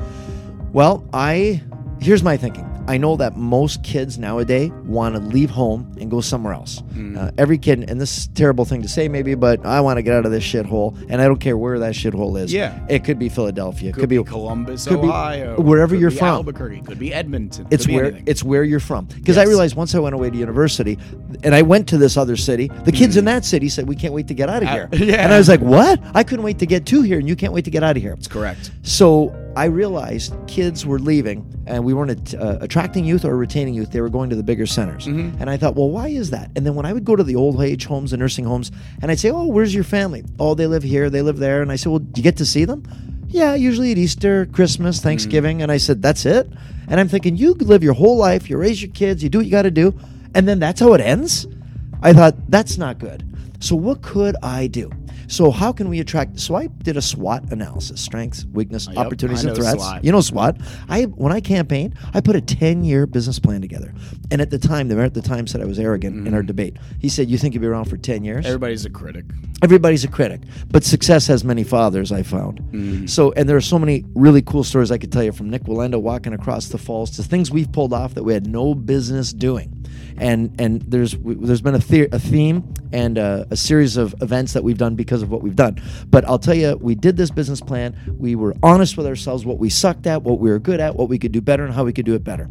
Well, 0.72 1.06
I 1.12 1.62
here's 2.00 2.22
my 2.22 2.36
thinking. 2.36 2.64
I 2.90 2.96
know 2.96 3.14
that 3.18 3.36
most 3.36 3.84
kids 3.84 4.18
nowadays 4.18 4.72
want 4.84 5.14
to 5.14 5.20
leave 5.20 5.48
home 5.48 5.94
and 6.00 6.10
go 6.10 6.20
somewhere 6.20 6.52
else. 6.52 6.82
Mm. 6.92 7.16
Uh, 7.16 7.30
every 7.38 7.56
kid, 7.56 7.88
and 7.88 8.00
this 8.00 8.18
is 8.18 8.26
a 8.26 8.30
terrible 8.30 8.64
thing 8.64 8.82
to 8.82 8.88
say, 8.88 9.06
maybe, 9.06 9.36
but 9.36 9.64
I 9.64 9.80
want 9.80 9.98
to 9.98 10.02
get 10.02 10.14
out 10.14 10.26
of 10.26 10.32
this 10.32 10.42
shithole, 10.42 10.96
and 11.08 11.22
I 11.22 11.26
don't 11.28 11.38
care 11.38 11.56
where 11.56 11.78
that 11.78 11.94
shithole 11.94 12.36
is. 12.40 12.52
Yeah. 12.52 12.84
it 12.88 13.04
could 13.04 13.16
be 13.16 13.28
Philadelphia, 13.28 13.90
it 13.90 13.92
Could, 13.92 14.00
could, 14.00 14.08
be, 14.08 14.24
Columbus, 14.24 14.88
could 14.88 15.00
be 15.00 15.06
Ohio, 15.06 15.60
wherever 15.60 15.94
could 15.94 16.00
you're 16.00 16.10
be 16.10 16.16
from. 16.16 16.28
Albuquerque, 16.28 16.80
could 16.82 16.98
be 16.98 17.14
Edmonton. 17.14 17.68
It's 17.70 17.86
where 17.86 18.06
anything. 18.06 18.24
it's 18.26 18.42
where 18.42 18.64
you're 18.64 18.80
from. 18.80 19.04
Because 19.04 19.38
I 19.38 19.44
realized 19.44 19.76
once 19.76 19.94
I 19.94 20.00
went 20.00 20.16
away 20.16 20.28
to 20.30 20.36
university, 20.36 20.98
and 21.44 21.54
I 21.54 21.62
went 21.62 21.88
to 21.90 21.96
this 21.98 22.16
other 22.16 22.36
city, 22.36 22.72
the 22.84 22.92
kids 22.92 23.16
in 23.16 23.24
that 23.26 23.44
city 23.44 23.68
said, 23.68 23.86
"We 23.86 23.94
can't 23.94 24.12
wait 24.12 24.26
to 24.26 24.34
get 24.34 24.48
out 24.50 24.64
of 24.64 24.68
Uh, 24.68 24.72
here." 24.72 24.88
yeah. 25.10 25.22
And 25.22 25.32
I 25.32 25.38
was 25.38 25.48
like, 25.48 25.60
"What? 25.60 26.00
I 26.12 26.24
couldn't 26.24 26.44
wait 26.44 26.58
to 26.58 26.66
get 26.66 26.86
to 26.86 27.02
here, 27.02 27.20
and 27.20 27.28
you 27.28 27.36
can't 27.36 27.52
wait 27.52 27.66
to 27.66 27.70
get 27.70 27.84
out 27.84 27.96
of 27.96 28.02
here." 28.02 28.16
That's 28.16 28.26
correct. 28.28 28.72
So 28.82 29.32
I 29.56 29.64
realized 29.64 30.34
kids 30.46 30.86
were 30.86 30.98
leaving, 30.98 31.44
and 31.66 31.84
we 31.84 31.92
weren't 31.92 32.34
uh, 32.34 32.58
attracting 32.60 33.04
youth 33.04 33.24
or 33.24 33.36
retaining 33.36 33.74
youth. 33.74 33.90
They 33.90 34.00
were 34.00 34.08
going 34.08 34.30
to 34.30 34.36
the 34.36 34.42
bigger 34.42 34.66
centers. 34.66 35.06
Mm-hmm. 35.06 35.40
And 35.40 35.50
I 35.50 35.56
thought, 35.56 35.74
well, 35.74 35.90
why 35.90 36.08
is 36.08 36.30
that? 36.30 36.50
And 36.56 36.64
then 36.64 36.74
when 36.74 36.86
I 36.86 36.92
would 36.92 37.04
go 37.04 37.16
to 37.16 37.24
the 37.24 37.36
old 37.36 37.60
age 37.60 37.84
homes 37.84 38.12
and 38.12 38.20
nursing 38.20 38.44
homes, 38.44 38.70
and 39.02 39.10
I'd 39.10 39.18
say, 39.18 39.30
oh, 39.30 39.46
where's 39.46 39.74
your 39.74 39.84
family? 39.84 40.24
Oh, 40.38 40.54
they 40.54 40.66
live 40.66 40.82
here, 40.82 41.10
they 41.10 41.22
live 41.22 41.38
there. 41.38 41.62
And 41.62 41.72
I 41.72 41.76
said, 41.76 41.90
well, 41.90 41.98
do 41.98 42.20
you 42.20 42.22
get 42.22 42.36
to 42.38 42.46
see 42.46 42.64
them? 42.64 42.84
Yeah, 43.28 43.54
usually 43.54 43.92
at 43.92 43.98
Easter, 43.98 44.46
Christmas, 44.46 45.00
Thanksgiving. 45.00 45.62
And 45.62 45.70
I 45.70 45.76
said, 45.76 46.02
that's 46.02 46.26
it. 46.26 46.48
And 46.88 46.98
I'm 46.98 47.08
thinking, 47.08 47.36
you 47.36 47.54
live 47.54 47.84
your 47.84 47.94
whole 47.94 48.16
life, 48.16 48.50
you 48.50 48.56
raise 48.56 48.82
your 48.82 48.90
kids, 48.92 49.22
you 49.22 49.28
do 49.28 49.38
what 49.38 49.44
you 49.44 49.52
got 49.52 49.62
to 49.62 49.70
do, 49.70 49.96
and 50.34 50.48
then 50.48 50.58
that's 50.58 50.80
how 50.80 50.94
it 50.94 51.00
ends. 51.00 51.46
I 52.02 52.12
thought 52.12 52.34
that's 52.50 52.78
not 52.78 52.98
good. 52.98 53.24
So 53.60 53.76
what 53.76 54.02
could 54.02 54.36
I 54.42 54.66
do? 54.66 54.90
So 55.30 55.52
how 55.52 55.72
can 55.72 55.88
we 55.88 56.00
attract? 56.00 56.40
So 56.40 56.56
I 56.56 56.66
did 56.66 56.96
a 56.96 57.02
SWOT 57.02 57.52
analysis: 57.52 58.00
strengths, 58.00 58.44
weakness, 58.46 58.88
Yep, 58.88 58.96
opportunities, 58.96 59.44
and 59.44 59.56
threats. 59.56 59.82
SWOT. 59.82 60.04
You 60.04 60.10
know 60.10 60.20
SWOT. 60.20 60.56
I 60.88 61.04
when 61.04 61.32
I 61.32 61.40
campaigned, 61.40 61.94
I 62.12 62.20
put 62.20 62.34
a 62.34 62.40
ten-year 62.40 63.06
business 63.06 63.38
plan 63.38 63.60
together. 63.60 63.94
And 64.32 64.40
at 64.40 64.50
the 64.50 64.58
time, 64.58 64.88
the 64.88 64.96
mayor 64.96 65.04
at 65.04 65.14
the 65.14 65.22
time 65.22 65.46
said 65.46 65.60
I 65.60 65.64
was 65.64 65.78
arrogant 65.78 66.26
in 66.26 66.34
our 66.34 66.40
mm-hmm. 66.40 66.46
debate. 66.48 66.76
He 66.98 67.08
said, 67.08 67.30
"You 67.30 67.38
think 67.38 67.54
you'll 67.54 67.60
be 67.60 67.68
around 67.68 67.84
for 67.84 67.96
ten 67.96 68.24
years?" 68.24 68.44
Everybody's 68.44 68.84
a 68.84 68.90
critic. 68.90 69.24
Everybody's 69.62 70.02
a 70.02 70.08
critic, 70.08 70.40
but 70.68 70.82
success 70.82 71.28
has 71.28 71.44
many 71.44 71.62
fathers. 71.62 72.10
I 72.10 72.22
found 72.22 72.60
mm-hmm. 72.60 73.06
so, 73.06 73.32
and 73.32 73.48
there 73.48 73.56
are 73.56 73.60
so 73.60 73.78
many 73.78 74.04
really 74.14 74.42
cool 74.42 74.64
stories 74.64 74.90
I 74.90 74.98
could 74.98 75.12
tell 75.12 75.22
you 75.22 75.32
from 75.32 75.48
Nik 75.48 75.62
Wallenda 75.62 76.00
walking 76.00 76.32
across 76.32 76.68
the 76.68 76.78
falls 76.78 77.10
to 77.12 77.22
things 77.22 77.50
we've 77.52 77.70
pulled 77.70 77.92
off 77.92 78.14
that 78.14 78.24
we 78.24 78.32
had 78.32 78.48
no 78.48 78.74
business 78.74 79.32
doing, 79.32 79.86
and 80.20 80.54
and 80.60 80.82
there's 80.82 81.16
there's 81.18 81.60
been 81.62 81.74
a, 81.74 81.78
the- 81.78 82.08
a 82.12 82.18
theme 82.18 82.72
and 82.92 83.18
a, 83.18 83.46
a 83.50 83.56
series 83.56 83.96
of 83.96 84.14
events 84.22 84.52
that 84.52 84.62
we've 84.62 84.78
done 84.78 84.94
because 84.94 85.22
of 85.22 85.30
what 85.30 85.42
we've 85.42 85.56
done. 85.56 85.80
But 86.08 86.24
I'll 86.26 86.38
tell 86.38 86.54
you, 86.54 86.76
we 86.80 86.94
did 86.94 87.16
this 87.16 87.30
business 87.30 87.60
plan. 87.60 87.96
We 88.18 88.34
were 88.36 88.54
honest 88.62 88.96
with 88.96 89.06
ourselves, 89.06 89.44
what 89.44 89.58
we 89.58 89.70
sucked 89.70 90.06
at, 90.06 90.22
what 90.22 90.38
we 90.38 90.50
were 90.50 90.58
good 90.58 90.80
at, 90.80 90.94
what 90.96 91.08
we 91.08 91.18
could 91.18 91.32
do 91.32 91.40
better, 91.40 91.64
and 91.64 91.72
how 91.74 91.84
we 91.84 91.92
could 91.92 92.06
do 92.06 92.14
it 92.14 92.22
better. 92.24 92.48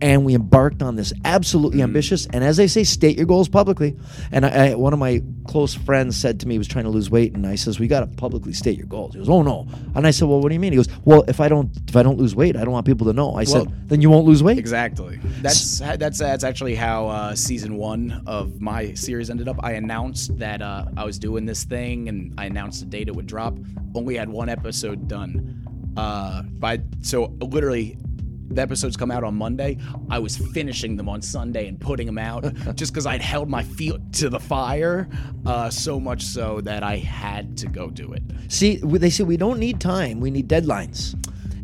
And 0.00 0.24
we 0.24 0.34
embarked 0.34 0.82
on 0.82 0.96
this 0.96 1.12
absolutely 1.24 1.80
ambitious. 1.82 2.26
And 2.26 2.44
as 2.44 2.60
I 2.60 2.66
say, 2.66 2.84
state 2.84 3.16
your 3.16 3.26
goals 3.26 3.48
publicly. 3.48 3.96
And 4.30 4.44
I, 4.44 4.70
I, 4.70 4.74
one 4.74 4.92
of 4.92 4.98
my 4.98 5.22
close 5.46 5.74
friends 5.74 6.16
said 6.16 6.40
to 6.40 6.48
me, 6.48 6.54
he 6.54 6.58
was 6.58 6.68
trying 6.68 6.84
to 6.84 6.90
lose 6.90 7.08
weight, 7.10 7.34
and 7.34 7.46
I 7.46 7.54
says, 7.54 7.80
"We 7.80 7.86
got 7.88 8.00
to 8.00 8.06
publicly 8.06 8.52
state 8.52 8.76
your 8.76 8.86
goals." 8.86 9.14
He 9.14 9.20
goes, 9.20 9.28
"Oh 9.28 9.42
no!" 9.42 9.66
And 9.94 10.06
I 10.06 10.10
said, 10.10 10.28
"Well, 10.28 10.40
what 10.40 10.48
do 10.48 10.54
you 10.54 10.60
mean?" 10.60 10.72
He 10.72 10.76
goes, 10.76 10.88
"Well, 11.04 11.24
if 11.28 11.40
I 11.40 11.48
don't, 11.48 11.70
if 11.88 11.96
I 11.96 12.02
don't 12.02 12.18
lose 12.18 12.34
weight, 12.34 12.56
I 12.56 12.64
don't 12.64 12.72
want 12.72 12.84
people 12.86 13.06
to 13.06 13.12
know." 13.12 13.30
I 13.30 13.34
Well- 13.34 13.46
said, 13.46 13.88
"Then 13.88 14.02
you 14.02 14.10
won't 14.10 14.26
lose 14.26 14.42
weight." 14.42 14.58
Exactly. 14.58 15.18
That's 15.40 15.78
that's 15.78 16.18
that's 16.18 16.44
actually 16.44 16.74
how 16.74 17.08
uh, 17.08 17.34
season 17.34 17.76
one 17.76 18.22
of 18.26 18.60
my 18.60 18.92
series 18.94 19.30
ended 19.30 19.48
up. 19.48 19.56
I 19.62 19.72
announced 19.72 20.36
that 20.38 20.60
uh, 20.60 20.86
I 20.96 21.04
was 21.04 21.18
doing 21.18 21.46
this 21.46 21.64
thing, 21.64 22.08
and 22.08 22.34
I 22.38 22.46
announced 22.46 22.80
the 22.80 22.86
date 22.86 23.08
it 23.08 23.16
would 23.16 23.26
drop. 23.26 23.56
Only 23.94 24.16
had 24.16 24.28
one 24.28 24.48
episode 24.48 25.08
done. 25.08 25.62
Uh, 25.96 26.42
by 26.42 26.80
so 27.00 27.32
literally, 27.40 27.96
the 28.48 28.62
episodes 28.62 28.96
come 28.96 29.10
out 29.10 29.24
on 29.24 29.34
Monday. 29.34 29.78
I 30.10 30.18
was 30.18 30.36
finishing 30.36 30.96
them 30.96 31.08
on 31.08 31.22
Sunday 31.22 31.68
and 31.68 31.80
putting 31.80 32.06
them 32.06 32.18
out 32.18 32.44
just 32.74 32.92
because 32.92 33.06
I'd 33.06 33.22
held 33.22 33.48
my 33.48 33.62
feet 33.62 33.96
to 34.14 34.28
the 34.28 34.40
fire, 34.40 35.08
uh, 35.44 35.70
so 35.70 36.00
much 36.00 36.22
so 36.22 36.60
that 36.62 36.82
I 36.82 36.96
had 36.96 37.56
to 37.58 37.66
go 37.68 37.90
do 37.90 38.12
it. 38.12 38.22
See, 38.48 38.76
they 38.76 39.10
say 39.10 39.24
we 39.24 39.36
don't 39.36 39.58
need 39.58 39.80
time; 39.80 40.20
we 40.20 40.30
need 40.30 40.48
deadlines. 40.48 41.14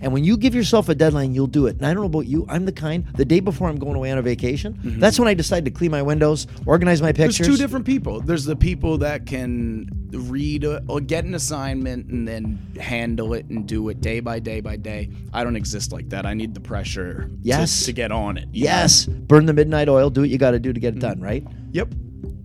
And 0.03 0.13
when 0.13 0.25
you 0.25 0.37
give 0.37 0.55
yourself 0.55 0.89
a 0.89 0.95
deadline, 0.95 1.33
you'll 1.33 1.47
do 1.47 1.67
it. 1.67 1.77
And 1.77 1.87
I 1.87 1.95
don't 1.95 2.03
know 2.03 2.07
about 2.07 2.27
you; 2.27 2.45
I'm 2.49 2.65
the 2.65 2.73
kind. 2.73 3.07
The 3.15 3.25
day 3.25 3.41
before 3.41 3.69
I'm 3.69 3.79
going 3.79 3.95
away 3.95 4.11
on 4.11 4.19
a 4.19 4.23
vacation, 4.23 4.75
mm-hmm. 4.75 5.01
that's 5.01 5.19
when 5.19 5.29
I 5.29 5.35
decide 5.35 5.65
to 5.65 5.71
clean 5.71 5.91
my 5.91 6.03
windows, 6.03 6.47
organize 6.67 7.01
my 7.01 7.13
pictures. 7.13 7.39
There's 7.39 7.57
two 7.57 7.63
different 7.63 7.87
people. 7.87 8.21
There's 8.21 8.45
the 8.45 8.57
people 8.57 8.99
that 8.99 9.27
can 9.27 9.89
read 10.13 10.65
a, 10.65 10.83
or 10.89 11.01
get 11.01 11.25
an 11.25 11.35
assignment 11.35 12.07
and 12.09 12.27
then 12.27 12.59
handle 12.79 13.33
it 13.33 13.47
and 13.47 13.67
do 13.67 13.89
it 13.89 14.01
day 14.01 14.21
by 14.21 14.39
day 14.39 14.61
by 14.61 14.77
day. 14.77 15.11
I 15.33 15.45
don't 15.45 15.57
exist 15.57 15.93
like 15.93 16.09
that. 16.11 16.27
I 16.27 16.35
need 16.35 16.55
the 16.55 16.61
pressure 16.61 17.31
Yes. 17.41 17.85
to, 17.87 17.93
get 17.93 18.13
on 18.13 18.37
it. 18.37 18.49
you 18.53 18.65
know? 18.65 18.71
Yes, 18.71 19.07
burn 19.07 19.47
the 19.47 19.53
midnight 19.53 19.89
oil. 19.89 20.11
Do 20.11 20.23
what 20.23 20.31
you 20.31 20.39
got 20.39 20.51
to 20.51 20.59
do 20.59 20.73
to 20.73 20.81
get 20.81 20.95
it 20.95 20.99
mm-hmm. 20.99 21.09
done. 21.09 21.21
Right. 21.21 21.47
Yep. 21.73 21.95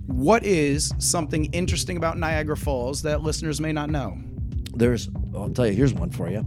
What 0.05 0.45
is 0.45 0.93
something 0.99 1.45
interesting 1.45 1.97
about 1.97 2.18
Niagara 2.18 2.58
Falls 2.58 3.01
that 3.01 3.22
listeners 3.22 3.60
may 3.60 3.74
not 3.74 3.89
know? 3.89 4.18
There's, 4.78 5.09
I'll 5.36 5.49
tell 5.49 5.65
you, 5.65 5.73
here's 5.73 5.93
one 5.93 6.11
for 6.11 6.30
you. 6.30 6.45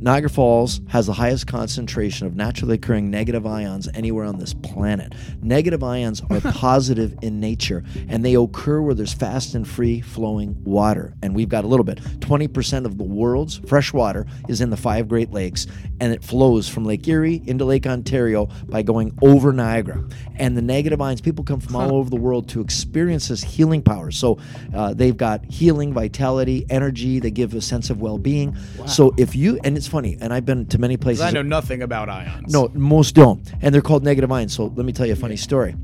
Niagara 0.00 0.30
Falls 0.30 0.80
has 0.88 1.06
the 1.06 1.12
highest 1.12 1.46
concentration 1.46 2.26
of 2.26 2.34
naturally 2.34 2.74
occurring 2.74 3.10
negative 3.10 3.46
ions 3.46 3.88
anywhere 3.94 4.24
on 4.24 4.38
this 4.38 4.54
planet. 4.54 5.14
Negative 5.42 5.82
ions 5.82 6.22
are 6.30 6.40
positive 6.52 7.16
in 7.22 7.40
nature, 7.40 7.84
and 8.08 8.24
they 8.24 8.34
occur 8.34 8.80
where 8.80 8.94
there's 8.94 9.12
fast 9.12 9.54
and 9.54 9.66
free 9.66 10.00
flowing 10.00 10.56
water. 10.64 11.14
And 11.22 11.34
we've 11.34 11.48
got 11.48 11.64
a 11.64 11.68
little 11.68 11.84
bit. 11.84 11.98
20% 12.20 12.84
of 12.84 12.98
the 12.98 13.04
world's 13.04 13.58
fresh 13.58 13.92
water 13.92 14.26
is 14.48 14.60
in 14.60 14.70
the 14.70 14.76
five 14.76 15.08
Great 15.08 15.32
Lakes, 15.32 15.66
and 16.00 16.12
it 16.12 16.22
flows 16.24 16.68
from 16.68 16.84
Lake 16.84 17.06
Erie 17.06 17.42
into 17.46 17.64
Lake 17.64 17.86
Ontario 17.86 18.46
by 18.66 18.82
going 18.82 19.16
over 19.22 19.52
Niagara. 19.52 20.04
And 20.36 20.56
the 20.56 20.62
negative 20.62 21.00
ions, 21.00 21.20
people 21.20 21.44
come 21.44 21.60
from 21.60 21.76
all 21.76 21.94
over 21.94 22.10
the 22.10 22.16
world 22.16 22.48
to 22.50 22.60
experience 22.60 23.28
this 23.28 23.42
healing 23.42 23.82
power. 23.82 24.10
So 24.10 24.38
uh, 24.74 24.94
they've 24.94 25.16
got 25.16 25.44
healing, 25.44 25.92
vitality, 25.92 26.66
energy. 26.70 27.18
They 27.18 27.30
give 27.30 27.54
a 27.54 27.60
sense 27.68 27.90
of 27.90 28.00
well-being. 28.00 28.56
So 28.86 29.14
if 29.16 29.36
you 29.36 29.60
and 29.64 29.76
it's 29.76 29.86
funny, 29.86 30.16
and 30.20 30.32
I've 30.32 30.46
been 30.46 30.66
to 30.66 30.78
many 30.78 30.96
places. 30.96 31.22
I 31.22 31.30
know 31.30 31.42
nothing 31.42 31.82
about 31.82 32.08
ions. 32.08 32.52
No, 32.52 32.70
most 32.74 33.14
don't, 33.14 33.40
and 33.62 33.74
they're 33.74 33.82
called 33.82 34.02
negative 34.02 34.32
ions. 34.32 34.54
So 34.54 34.72
let 34.76 34.86
me 34.86 34.92
tell 34.92 35.06
you 35.06 35.12
a 35.12 35.16
funny 35.16 35.36
story. 35.36 35.74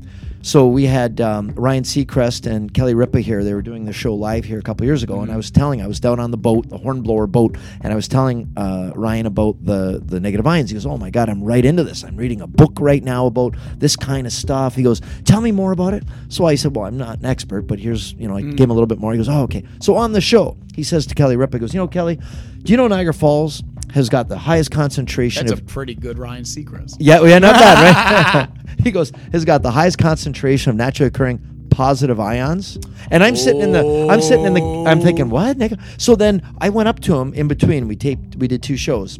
So 0.45 0.67
we 0.67 0.85
had 0.85 1.21
um, 1.21 1.53
Ryan 1.55 1.83
Seacrest 1.83 2.45
and 2.45 2.71
Kelly 2.71 2.93
Ripa 2.93 3.19
here. 3.19 3.43
They 3.43 3.55
were 3.55 3.63
doing 3.63 3.85
the 3.85 3.91
show 3.91 4.13
live 4.13 4.45
here 4.45 4.59
a 4.59 4.61
couple 4.61 4.85
years 4.85 5.01
ago, 5.01 5.21
and 5.21 5.31
I 5.31 5.37
was 5.37 5.49
telling, 5.49 5.81
I 5.81 5.87
was 5.87 5.99
down 5.99 6.19
on 6.19 6.29
the 6.29 6.37
boat, 6.37 6.69
the 6.69 6.77
hornblower 6.77 7.25
boat, 7.25 7.57
and 7.81 7.91
I 7.91 7.95
was 7.95 8.07
telling 8.07 8.53
uh, 8.55 8.91
Ryan 8.93 9.25
about 9.25 9.65
the 9.65 10.03
the 10.05 10.19
negative 10.19 10.45
ions. 10.45 10.69
He 10.69 10.75
goes, 10.75 10.85
"Oh 10.85 10.99
my 10.99 11.09
God, 11.09 11.29
I'm 11.29 11.43
right 11.43 11.65
into 11.65 11.83
this. 11.83 12.03
I'm 12.03 12.15
reading 12.15 12.41
a 12.41 12.47
book 12.47 12.73
right 12.79 13.03
now 13.03 13.25
about 13.25 13.55
this 13.77 13.95
kind 13.95 14.27
of 14.27 14.33
stuff." 14.33 14.75
He 14.75 14.83
goes, 14.83 15.01
"Tell 15.23 15.41
me 15.41 15.51
more 15.51 15.71
about 15.71 15.95
it." 15.95 16.03
So 16.29 16.45
I 16.45 16.53
said, 16.53 16.75
"Well, 16.75 16.85
I'm 16.85 16.97
not 16.97 17.17
an 17.17 17.25
expert, 17.25 17.63
but 17.63 17.79
here's, 17.79 18.13
you 18.13 18.27
know, 18.27 18.37
I 18.37 18.43
gave 18.43 18.65
him 18.65 18.69
a 18.69 18.75
little 18.75 18.85
bit 18.85 18.99
more." 18.99 19.13
He 19.13 19.17
goes, 19.17 19.29
"Oh, 19.29 19.41
okay." 19.45 19.63
So 19.81 19.95
on 19.95 20.11
the 20.11 20.21
show, 20.21 20.57
he 20.75 20.83
says 20.83 21.07
to 21.07 21.15
Kelly 21.15 21.37
Ripa, 21.37 21.57
he 21.57 21.61
goes, 21.61 21.73
"You 21.73 21.79
know, 21.79 21.87
Kelly, 21.87 22.19
do 22.61 22.71
you 22.71 22.77
know 22.77 22.87
Niagara 22.87 23.15
Falls 23.15 23.63
has 23.95 24.09
got 24.09 24.27
the 24.27 24.37
highest 24.37 24.71
concentration 24.71 25.47
That's 25.47 25.59
of 25.59 25.65
a 25.65 25.71
pretty 25.71 25.95
good 25.95 26.19
Ryan 26.19 26.43
Seacrest. 26.43 26.97
yeah, 26.99 27.23
yeah, 27.23 27.39
not 27.39 27.53
bad, 27.53 28.49
right? 28.51 28.67
he 28.83 28.91
goes, 28.91 29.11
has 29.31 29.45
got 29.45 29.63
the 29.63 29.71
highest 29.71 29.97
concentration 29.97 30.69
of 30.69 30.75
naturally 30.75 31.07
occurring 31.07 31.39
positive 31.69 32.19
ions. 32.19 32.77
And 33.09 33.23
I'm 33.23 33.37
sitting 33.37 33.61
in 33.61 33.71
the, 33.71 34.07
I'm 34.09 34.21
sitting 34.21 34.45
in 34.45 34.53
the, 34.53 34.85
I'm 34.85 34.99
thinking, 34.99 35.29
what? 35.29 35.57
So 35.97 36.15
then 36.15 36.41
I 36.59 36.69
went 36.69 36.89
up 36.89 36.99
to 37.01 37.17
him 37.17 37.33
in 37.33 37.47
between. 37.47 37.87
We 37.87 37.95
taped, 37.95 38.35
we 38.35 38.49
did 38.49 38.61
two 38.61 38.75
shows. 38.75 39.17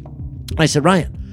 I 0.58 0.66
said, 0.66 0.84
Ryan, 0.84 1.25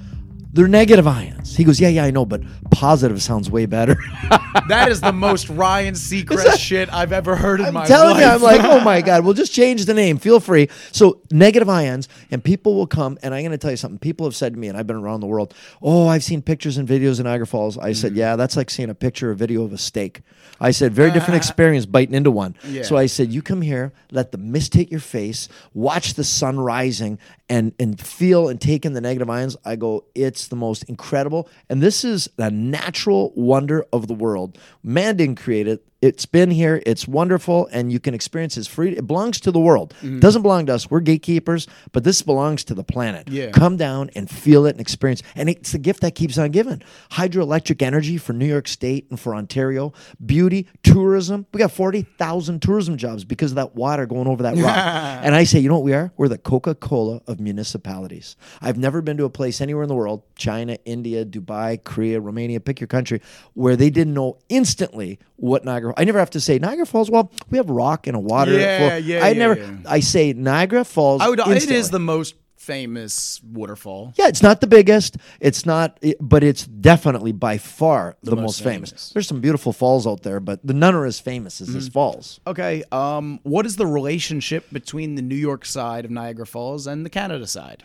They're 0.54 0.68
negative 0.68 1.08
ions. 1.08 1.58
He 1.58 1.64
goes, 1.64 1.80
Yeah, 1.82 1.90
yeah, 1.90 2.06
I 2.06 2.12
know, 2.12 2.26
but 2.26 2.42
positive 2.72 3.22
sounds 3.22 3.50
way 3.50 3.66
better. 3.66 3.98
That 4.70 4.90
is 4.92 5.02
the 5.02 5.12
most 5.12 5.50
Ryan 5.50 5.96
Seacrest 5.96 6.60
shit 6.60 6.88
I've 6.94 7.12
ever 7.12 7.36
heard 7.36 7.60
in 7.60 7.74
my 7.74 7.82
life. 7.82 7.92
I'm 7.92 7.98
telling 7.98 8.14
life. 8.18 8.22
you, 8.22 8.28
I'm 8.30 8.42
like, 8.42 8.62
oh 8.64 8.80
my 8.86 9.02
God, 9.02 9.26
we'll 9.26 9.34
just 9.34 9.52
change 9.52 9.86
the 9.86 9.96
name. 9.96 10.20
Feel 10.20 10.40
free. 10.40 10.70
So, 10.92 11.22
negative 11.32 11.68
ions, 11.68 12.08
and 12.30 12.42
people 12.44 12.76
will 12.76 12.86
come, 12.86 13.18
and 13.24 13.34
I'm 13.34 13.42
going 13.42 13.52
to 13.52 13.58
tell 13.58 13.72
you 13.72 13.78
something. 13.78 13.98
People 13.98 14.28
have 14.28 14.36
said 14.36 14.54
to 14.54 14.60
me, 14.60 14.68
and 14.68 14.78
I've 14.78 14.86
been 14.86 14.96
around 14.96 15.22
the 15.22 15.28
world, 15.28 15.56
oh, 15.82 16.08
I've 16.08 16.24
seen 16.24 16.44
pictures 16.44 16.78
and 16.78 16.88
videos 16.88 17.20
in 17.20 17.26
Niagara 17.26 17.48
Falls. 17.48 17.78
I 17.80 17.90
Mm-hmm. 17.90 17.94
said, 17.94 18.16
yeah, 18.16 18.36
that's 18.36 18.56
like 18.56 18.70
seeing 18.70 18.92
a 18.92 18.96
picture 18.96 19.32
or 19.32 19.34
video 19.34 19.64
of 19.64 19.74
a 19.74 19.78
steak. 19.78 20.22
I 20.62 20.70
said, 20.70 20.94
very 20.94 21.10
different 21.12 21.36
experience 21.44 21.88
biting 21.88 22.14
into 22.14 22.30
one. 22.32 22.56
Yeah. 22.64 22.84
So 22.84 22.96
I 22.96 23.08
said, 23.08 23.32
you 23.34 23.42
come 23.42 23.64
here, 23.64 23.92
let 24.12 24.32
the 24.32 24.38
mist 24.38 24.76
hit 24.76 24.92
your 24.92 25.00
face, 25.00 25.50
watch 25.74 26.14
the 26.14 26.24
sun 26.24 26.60
rising, 26.60 27.18
and 27.50 27.74
and 27.80 28.00
feel 28.00 28.48
and 28.50 28.62
take 28.62 28.86
in 28.86 28.94
the 28.94 29.02
negative 29.02 29.30
ions. 29.30 29.58
I 29.66 29.76
go, 29.78 30.06
it's 30.16 30.43
the 30.48 30.56
most 30.56 30.84
incredible, 30.84 31.50
and 31.70 31.82
this 31.82 32.04
is 32.04 32.30
a 32.38 32.52
natural 32.52 33.34
wonder 33.36 33.86
of 33.92 34.08
the 34.08 34.14
world. 34.14 34.58
Man 34.84 35.18
didn't 35.18 35.40
create 35.40 35.68
it. 35.68 35.86
It's 36.04 36.26
been 36.26 36.52
here. 36.52 36.84
It's 36.86 37.08
wonderful, 37.08 37.70
and 37.72 37.90
you 37.90 37.98
can 37.98 38.14
experience 38.14 38.58
it 38.58 38.68
free. 38.68 38.92
It 38.92 39.08
belongs 39.08 39.40
to 39.40 39.52
the 39.52 39.60
world. 39.60 39.94
Mm-hmm. 40.02 40.20
Doesn't 40.20 40.42
belong 40.42 40.66
to 40.66 40.74
us. 40.74 40.92
We're 40.92 41.00
gatekeepers, 41.00 41.66
but 41.94 42.04
this 42.04 42.22
belongs 42.22 42.66
to 42.66 42.74
the 42.74 42.84
planet. 42.84 43.30
Yeah. 43.30 43.52
Come 43.52 43.78
down 43.78 44.10
and 44.14 44.30
feel 44.30 44.66
it 44.66 44.72
and 44.72 44.82
experience. 44.82 45.24
And 45.34 45.48
it's 45.48 45.72
the 45.72 45.78
gift 45.78 46.02
that 46.02 46.14
keeps 46.14 46.38
on 46.38 46.52
giving. 46.52 46.82
Hydroelectric 47.12 47.82
energy 47.82 48.18
for 48.18 48.34
New 48.34 48.46
York 48.46 48.68
State 48.68 49.08
and 49.12 49.18
for 49.18 49.34
Ontario. 49.34 49.94
Beauty, 50.26 50.68
tourism. 50.84 51.46
We 51.54 51.60
got 51.60 51.72
40,000 51.72 52.62
tourism 52.62 52.98
jobs 52.98 53.24
because 53.24 53.54
of 53.54 53.56
that 53.56 53.74
water 53.74 54.06
going 54.06 54.28
over 54.28 54.44
that 54.44 54.58
rock. 54.58 54.76
and 55.24 55.34
I 55.34 55.46
say, 55.46 55.60
you 55.60 55.70
know 55.70 55.76
what 55.76 55.86
we 55.86 55.94
are? 55.94 56.12
We're 56.18 56.28
the 56.28 56.38
Coca 56.38 56.76
Cola 56.76 57.22
of 57.28 57.40
municipalities. 57.40 58.36
I've 58.62 58.78
never 58.78 59.02
been 59.02 59.16
to 59.16 59.24
a 59.24 59.30
place 59.30 59.62
anywhere 59.62 59.84
in 59.84 59.88
the 59.88 59.96
world, 59.96 60.24
China, 60.36 60.78
India, 60.86 61.26
Dubai, 61.26 61.84
Korea, 61.84 62.20
Romania, 62.20 62.60
pick 62.60 62.80
your 62.80 62.88
country, 62.88 63.22
where 63.54 63.76
they 63.76 63.90
didn't 63.90 64.14
know 64.14 64.38
instantly 64.50 65.20
what 65.38 65.64
Niagara. 65.66 65.94
I 65.98 66.04
never 66.06 66.20
have 66.20 66.32
to 66.32 66.40
say 66.42 66.60
Niagara 66.60 66.86
Falls. 66.86 67.10
Well, 67.12 67.32
we 67.50 67.58
have 67.58 67.70
rock 67.70 68.08
and 68.08 68.16
a 68.16 68.20
water. 68.20 68.52
Yeah, 68.58 68.78
flow." 68.90 68.98
yeah, 68.98 69.26
I 69.26 69.30
yeah, 69.30 69.34
never. 69.38 69.56
yeah. 69.60 69.72
I 69.88 70.00
say 70.00 70.34
Niagara 70.34 70.84
Falls. 70.86 71.22
I 71.22 71.30
would, 71.30 71.40
it 71.40 71.70
is 71.72 71.90
the 71.90 72.00
most 72.00 72.36
famous 72.58 73.42
waterfall. 73.44 74.14
Yeah, 74.16 74.30
it's 74.30 74.42
not 74.42 74.62
the 74.62 74.68
biggest. 74.68 75.18
It's 75.42 75.66
not, 75.66 75.98
it- 76.02 76.16
but 76.22 76.46
it's 76.46 76.66
definitely 76.66 77.34
by 77.34 77.58
far 77.58 78.16
the, 78.24 78.38
most, 78.38 78.42
most 78.44 78.64
famous. 78.64 78.90
famous. 78.92 79.10
There's 79.10 79.28
some 79.28 79.42
beautiful 79.42 79.74
falls 79.74 80.08
out 80.08 80.24
there, 80.24 80.40
but 80.40 80.66
the 80.66 80.74
none 80.74 80.96
are 80.96 81.06
as 81.06 81.20
famous 81.20 81.60
as 81.60 81.68
Mm-hmm. 81.68 81.78
this 81.78 81.90
falls. 81.90 82.40
Okay, 82.48 82.84
um, 82.94 83.42
what 83.44 83.66
is 83.66 83.76
the 83.76 83.86
relationship 83.86 84.66
between 84.72 85.16
the 85.16 85.22
New 85.22 85.36
York 85.36 85.66
side 85.66 86.06
of 86.06 86.12
Niagara 86.12 86.48
Falls 86.48 86.88
and 86.88 87.06
the 87.06 87.10
Canada 87.10 87.48
side? 87.48 87.84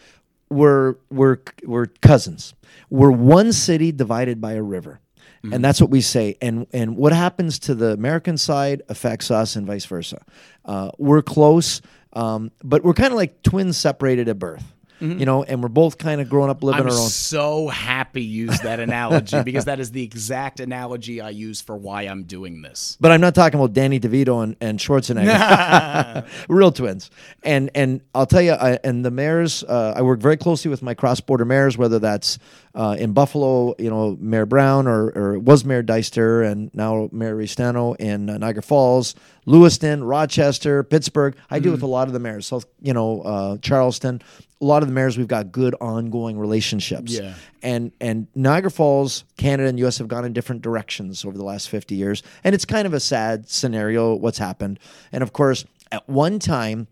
We're 0.50 0.96
we're 1.10 1.38
we're 1.64 1.86
cousins. 1.86 2.54
We're 2.90 3.10
one 3.10 3.52
city 3.52 3.92
divided 3.92 4.40
by 4.40 4.52
a 4.52 4.62
river. 4.62 5.00
Mm-hmm. 5.44 5.54
And 5.54 5.64
that's 5.64 5.80
what 5.80 5.90
we 5.90 6.00
say. 6.00 6.36
And 6.40 6.66
and 6.72 6.96
what 6.96 7.12
happens 7.12 7.58
to 7.60 7.74
the 7.74 7.92
American 7.92 8.38
side 8.38 8.82
affects 8.88 9.30
us, 9.30 9.56
and 9.56 9.66
vice 9.66 9.84
versa. 9.84 10.20
Uh, 10.64 10.90
we're 10.98 11.22
close, 11.22 11.80
um, 12.12 12.50
but 12.64 12.82
we're 12.82 12.94
kind 12.94 13.12
of 13.12 13.16
like 13.16 13.42
twins 13.42 13.76
separated 13.76 14.28
at 14.28 14.38
birth. 14.38 14.64
You 15.00 15.26
know, 15.26 15.44
and 15.44 15.62
we're 15.62 15.68
both 15.68 15.98
kind 15.98 16.20
of 16.20 16.28
growing 16.28 16.50
up 16.50 16.62
living 16.62 16.78
Mm-hmm. 16.78 16.88
I'm 16.88 16.94
our 16.94 17.02
own. 17.02 17.08
so 17.08 17.68
happy 17.68 18.22
you 18.22 18.46
used 18.46 18.62
that 18.62 18.80
analogy 18.80 19.42
because 19.44 19.64
that 19.66 19.80
is 19.80 19.90
the 19.90 20.02
exact 20.02 20.60
analogy 20.60 21.20
I 21.20 21.30
use 21.30 21.60
for 21.60 21.76
why 21.76 22.02
I'm 22.02 22.24
doing 22.24 22.62
this. 22.62 22.96
But 23.00 23.10
I'm 23.12 23.20
not 23.20 23.34
talking 23.34 23.58
about 23.58 23.72
Danny 23.72 23.98
DeVito 24.00 24.42
and, 24.42 24.56
and 24.60 24.78
Schwarzenegger, 24.78 26.26
real 26.48 26.72
twins. 26.72 27.10
And 27.42 27.70
and 27.74 28.00
I'll 28.14 28.26
tell 28.26 28.42
you, 28.42 28.52
I, 28.52 28.78
and 28.84 29.04
the 29.04 29.10
mayors, 29.10 29.64
uh, 29.64 29.94
I 29.96 30.02
work 30.02 30.20
very 30.20 30.36
closely 30.36 30.70
with 30.70 30.82
my 30.82 30.94
cross 30.94 31.20
border 31.20 31.44
mayors, 31.44 31.76
whether 31.76 31.98
that's 31.98 32.38
uh, 32.74 32.96
in 32.98 33.12
Buffalo, 33.12 33.74
you 33.78 33.90
know, 33.90 34.16
Mayor 34.20 34.46
Brown, 34.46 34.86
or, 34.86 35.10
or 35.10 35.38
was 35.38 35.64
Mayor 35.64 35.82
Dyster, 35.82 36.48
and 36.48 36.72
now 36.74 37.08
Mayor 37.12 37.36
Restaino 37.36 37.96
in 37.98 38.30
uh, 38.30 38.38
Niagara 38.38 38.62
Falls, 38.62 39.14
Lewiston, 39.48 40.04
Rochester, 40.04 40.82
Pittsburgh. 40.82 41.34
I 41.50 41.58
deal 41.58 41.72
with 41.72 41.82
a 41.82 41.86
lot 41.86 42.06
of 42.06 42.12
the 42.12 42.18
mayors, 42.18 42.46
South, 42.46 42.66
you 42.82 42.92
know, 42.92 43.22
uh, 43.22 43.56
Charleston. 43.58 44.20
A 44.60 44.64
lot 44.64 44.82
of 44.82 44.88
the 44.88 44.94
mayors, 44.94 45.16
we've 45.16 45.26
got 45.28 45.50
good 45.52 45.74
ongoing 45.80 46.38
relationships 46.38 47.12
Yeah. 47.12 47.34
and 47.62 47.92
and 48.00 48.26
Niagara 48.34 48.70
Falls, 48.70 49.24
Canada 49.38 49.68
and 49.70 49.78
US 49.80 49.96
have 49.98 50.08
gone 50.08 50.24
in 50.26 50.32
different 50.34 50.60
directions 50.62 51.24
over 51.24 51.38
the 51.38 51.44
last 51.44 51.68
50 51.70 51.94
years 51.94 52.22
and 52.44 52.54
it's 52.54 52.64
kind 52.66 52.86
of 52.86 52.92
a 52.92 53.00
sad 53.00 53.48
scenario 53.48 54.14
what's 54.14 54.38
happened 54.38 54.78
and 55.12 55.22
of 55.22 55.32
course 55.32 55.64
at 55.92 56.06
one 56.08 56.38
time 56.40 56.88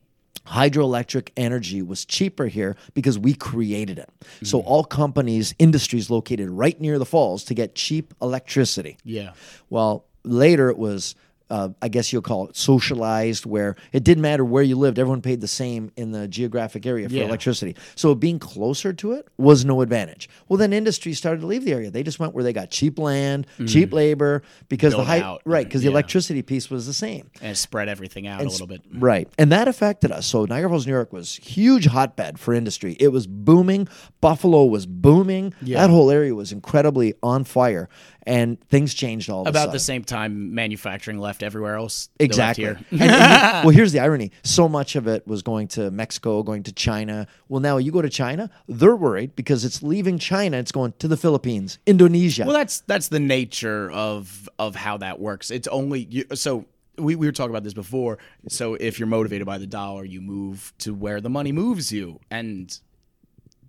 hydroelectric 0.46 1.30
energy 1.36 1.82
was 1.82 2.04
cheaper 2.04 2.46
here 2.46 2.76
because 2.94 3.18
we 3.18 3.34
created 3.34 3.98
it 3.98 4.08
so 4.44 4.60
all 4.60 4.84
companies 4.84 5.54
industries 5.58 6.08
located 6.08 6.48
right 6.48 6.80
near 6.80 6.98
the 7.00 7.04
falls 7.04 7.42
to 7.44 7.52
get 7.54 7.74
cheap 7.74 8.14
electricity 8.22 8.96
Yeah. 9.04 9.32
well, 9.70 10.04
later 10.22 10.70
it 10.70 10.78
was, 10.78 11.14
uh, 11.50 11.68
I 11.80 11.88
guess 11.88 12.12
you'll 12.12 12.22
call 12.22 12.48
it 12.48 12.56
socialized, 12.56 13.46
where 13.46 13.76
it 13.92 14.02
didn't 14.04 14.22
matter 14.22 14.44
where 14.44 14.62
you 14.62 14.76
lived, 14.76 14.98
everyone 14.98 15.22
paid 15.22 15.40
the 15.40 15.48
same 15.48 15.90
in 15.96 16.10
the 16.12 16.26
geographic 16.28 16.86
area 16.86 17.08
for 17.08 17.14
Yeah. 17.14 17.24
electricity. 17.24 17.76
So 17.94 18.14
being 18.14 18.38
closer 18.38 18.92
to 18.94 19.12
it 19.12 19.28
was 19.38 19.64
no 19.64 19.80
advantage. 19.80 20.28
Well, 20.48 20.56
then 20.58 20.72
industry 20.72 21.12
started 21.12 21.40
to 21.40 21.46
leave 21.46 21.64
the 21.64 21.72
area. 21.72 21.90
They 21.90 22.02
just 22.02 22.18
went 22.18 22.34
where 22.34 22.42
they 22.44 22.52
got 22.52 22.70
cheap 22.70 22.98
land, 22.98 23.46
cheap 23.66 23.92
labor, 23.92 24.42
because. 24.68 24.92
Build 24.94 25.02
the 25.02 25.06
high, 25.06 25.20
out. 25.20 25.42
right, 25.44 25.64
because 25.66 25.82
the 25.82 25.86
Yeah. 25.88 25.92
electricity 25.92 26.42
piece 26.42 26.70
was 26.70 26.86
the 26.86 26.92
same. 26.92 27.30
And 27.40 27.56
spread 27.56 27.88
everything 27.88 28.26
out 28.26 28.40
a 28.40 28.44
little 28.48 28.66
bit. 28.66 28.82
Right. 28.92 29.28
And 29.38 29.52
that 29.52 29.68
affected 29.68 30.10
us. 30.12 30.26
So 30.26 30.44
Niagara 30.46 30.70
Falls, 30.70 30.86
New 30.86 30.92
York 30.92 31.12
was 31.12 31.36
huge 31.36 31.86
hotbed 31.86 32.38
for 32.38 32.54
industry. 32.54 32.96
It 32.98 33.08
was 33.08 33.26
booming. 33.26 33.88
Buffalo 34.20 34.64
was 34.64 34.86
booming. 34.86 35.54
Yeah. 35.62 35.80
That 35.82 35.90
whole 35.90 36.10
area 36.10 36.34
was 36.34 36.52
incredibly 36.52 37.14
on 37.22 37.44
fire. 37.44 37.88
And 38.26 38.60
things 38.68 38.92
changed 38.92 39.30
all 39.30 39.42
of 39.42 39.46
a 39.46 39.50
About 39.50 39.70
the 39.72 39.78
same 39.78 40.02
time 40.02 40.52
manufacturing 40.52 41.18
left 41.18 41.42
everywhere 41.44 41.76
else. 41.76 42.08
left 42.18 42.22
Exactly. 42.22 42.64
here. 42.64 42.80
And- 42.90 43.02
and 43.02 43.10
well, 43.64 43.68
here's 43.70 43.92
the 43.92 44.00
irony. 44.00 44.32
So 44.42 44.68
much 44.68 44.96
of 44.96 45.06
it 45.06 45.26
was 45.28 45.42
going 45.42 45.68
to 45.68 45.90
Mexico, 45.92 46.42
going 46.42 46.64
to 46.64 46.72
China. 46.72 47.28
Well, 47.48 47.60
now 47.60 47.76
you 47.76 47.92
go 47.92 48.02
to 48.02 48.08
China, 48.10 48.50
they're 48.68 48.96
worried 48.96 49.36
because 49.36 49.64
it's 49.64 49.80
leaving 49.82 50.18
China, 50.18 50.56
it's 50.56 50.72
going 50.72 50.94
to 50.98 51.06
the 51.08 51.16
Philippines, 51.16 51.78
Indonesia. 51.86 52.44
Well, 52.44 52.56
that's 52.56 52.80
that's 52.80 53.08
the 53.08 53.20
nature 53.20 53.90
of 53.92 54.48
of 54.58 54.74
how 54.74 54.96
that 54.98 55.20
works. 55.20 55.50
It's 55.50 55.68
only 55.68 56.06
you, 56.10 56.24
so. 56.34 56.66
We, 56.98 57.14
we 57.14 57.26
were 57.26 57.32
talking 57.32 57.50
about 57.50 57.62
this 57.62 57.74
before. 57.74 58.16
So 58.48 58.72
if 58.72 58.98
you're 58.98 59.06
motivated 59.06 59.46
by 59.46 59.58
the 59.58 59.66
dollar, 59.66 60.02
you 60.02 60.22
move 60.22 60.72
to 60.78 60.94
where 60.94 61.20
the 61.20 61.28
money 61.28 61.52
moves 61.52 61.92
you, 61.92 62.20
and 62.30 62.74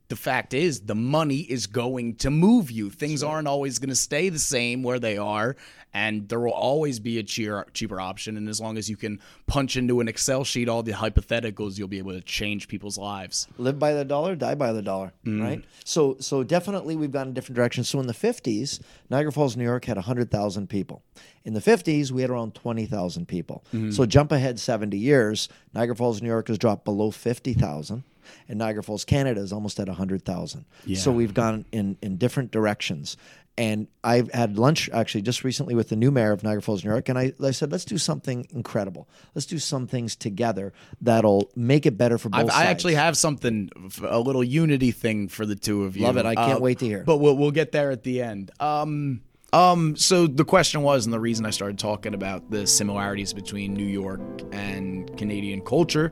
the 0.09 0.15
fact 0.15 0.53
is, 0.53 0.81
the 0.81 0.95
money 0.95 1.39
is 1.39 1.67
going 1.67 2.15
to 2.15 2.29
move 2.31 2.71
you. 2.71 2.89
Things 2.89 3.23
aren't 3.23 3.47
always 3.47 3.77
going 3.79 3.89
to 3.89 3.95
stay 3.95 4.29
the 4.29 4.39
same 4.39 4.81
where 4.83 4.99
they 4.99 5.17
are, 5.17 5.55
and 5.93 6.29
there 6.29 6.39
will 6.39 6.51
always 6.51 6.99
be 6.99 7.17
a 7.19 7.23
cheaper 7.23 7.65
cheaper 7.73 7.99
option. 7.99 8.37
And 8.37 8.47
as 8.47 8.61
long 8.61 8.77
as 8.77 8.89
you 8.89 8.95
can 8.95 9.19
punch 9.47 9.75
into 9.75 9.99
an 9.99 10.07
Excel 10.07 10.43
sheet 10.43 10.69
all 10.69 10.81
the 10.83 10.93
hypotheticals, 10.93 11.77
you'll 11.77 11.87
be 11.89 11.97
able 11.97 12.13
to 12.13 12.21
change 12.21 12.67
people's 12.67 12.97
lives. 12.97 13.47
live 13.57 13.79
by 13.79 13.93
the 13.93 14.05
dollar, 14.05 14.35
die 14.35 14.55
by 14.55 14.71
the 14.71 14.81
dollar, 14.81 15.11
Mm. 15.25 15.41
right? 15.43 15.65
So, 15.83 16.15
so 16.19 16.43
definitely 16.43 16.95
we've 16.95 17.11
gone 17.11 17.27
in 17.29 17.33
different 17.33 17.55
directions. 17.55 17.89
So 17.89 17.99
in 17.99 18.07
the 18.07 18.13
50s, 18.13 18.79
Niagara 19.09 19.31
Falls, 19.31 19.57
New 19.57 19.63
York 19.63 19.85
had 19.85 19.97
100,000 19.97 20.67
people. 20.69 21.01
In 21.43 21.53
the 21.53 21.61
50s, 21.61 22.11
we 22.11 22.21
had 22.21 22.29
around 22.29 22.53
20,000 22.55 23.27
people. 23.27 23.63
Mm-hmm. 23.73 23.91
So 23.91 24.05
jump 24.05 24.31
ahead 24.31 24.59
70 24.59 24.97
years, 24.97 25.47
Niagara 25.73 25.95
Falls, 25.95 26.21
New 26.21 26.27
York 26.29 26.47
has 26.49 26.57
dropped 26.57 26.85
below 26.85 27.11
50,000. 27.11 28.03
And 28.47 28.59
Niagara 28.59 28.83
Falls, 28.83 29.05
Canada 29.05 29.41
is 29.41 29.51
almost 29.53 29.79
at 29.79 29.87
100,000. 29.87 30.65
So 30.95 31.11
we've 31.11 31.33
gone 31.33 31.65
in, 31.71 31.97
in 32.01 32.17
different 32.17 32.51
directions. 32.51 33.17
And 33.59 33.87
I've 34.03 34.31
had 34.33 34.59
lunch 34.59 34.87
actually 34.93 35.23
just 35.23 35.43
recently 35.43 35.73
with 35.73 35.89
the 35.89 35.95
new 35.95 36.11
mayor 36.11 36.31
of 36.31 36.43
Niagara 36.43 36.61
Falls, 36.61 36.85
New 36.85 36.91
York. 36.91 37.09
And 37.09 37.17
I, 37.17 37.33
I 37.43 37.49
said, 37.49 37.71
let's 37.71 37.85
do 37.85 37.97
something 37.97 38.45
incredible. 38.51 39.09
Let's 39.33 39.47
do 39.47 39.57
some 39.57 39.87
things 39.87 40.15
together 40.15 40.73
that'll 41.01 41.49
make 41.55 41.87
it 41.87 41.97
better 41.97 42.19
for 42.19 42.29
both 42.29 42.41
I've, 42.41 42.51
sides. 42.51 42.55
I 42.59 42.65
actually 42.65 42.93
have 42.93 43.17
something, 43.17 43.71
a 44.03 44.19
little 44.19 44.43
unity 44.43 44.91
thing 44.91 45.27
for 45.27 45.43
the 45.47 45.55
two 45.55 45.85
of 45.85 45.97
you. 45.97 46.03
Love 46.03 46.17
it. 46.17 46.25
I 46.27 46.35
can't 46.35 46.59
Uh, 46.59 46.61
wait 46.61 46.77
to 46.79 46.85
hear. 46.85 47.03
But 47.03 47.17
we'll 47.17 47.35
we'll 47.35 47.49
get 47.49 47.71
there 47.71 47.89
at 47.89 48.03
the 48.03 48.21
end. 48.21 48.51
Um, 48.59 49.21
um. 49.53 49.95
So 49.95 50.27
the 50.27 50.45
question 50.45 50.83
was, 50.83 51.05
and 51.05 51.13
the 51.13 51.19
reason 51.19 51.43
I 51.45 51.49
started 51.49 51.79
talking 51.79 52.13
about 52.13 52.51
the 52.51 52.67
similarities 52.67 53.33
between 53.33 53.73
New 53.73 53.85
York 53.85 54.21
and 54.51 55.17
Canadian 55.17 55.61
culture. 55.61 56.11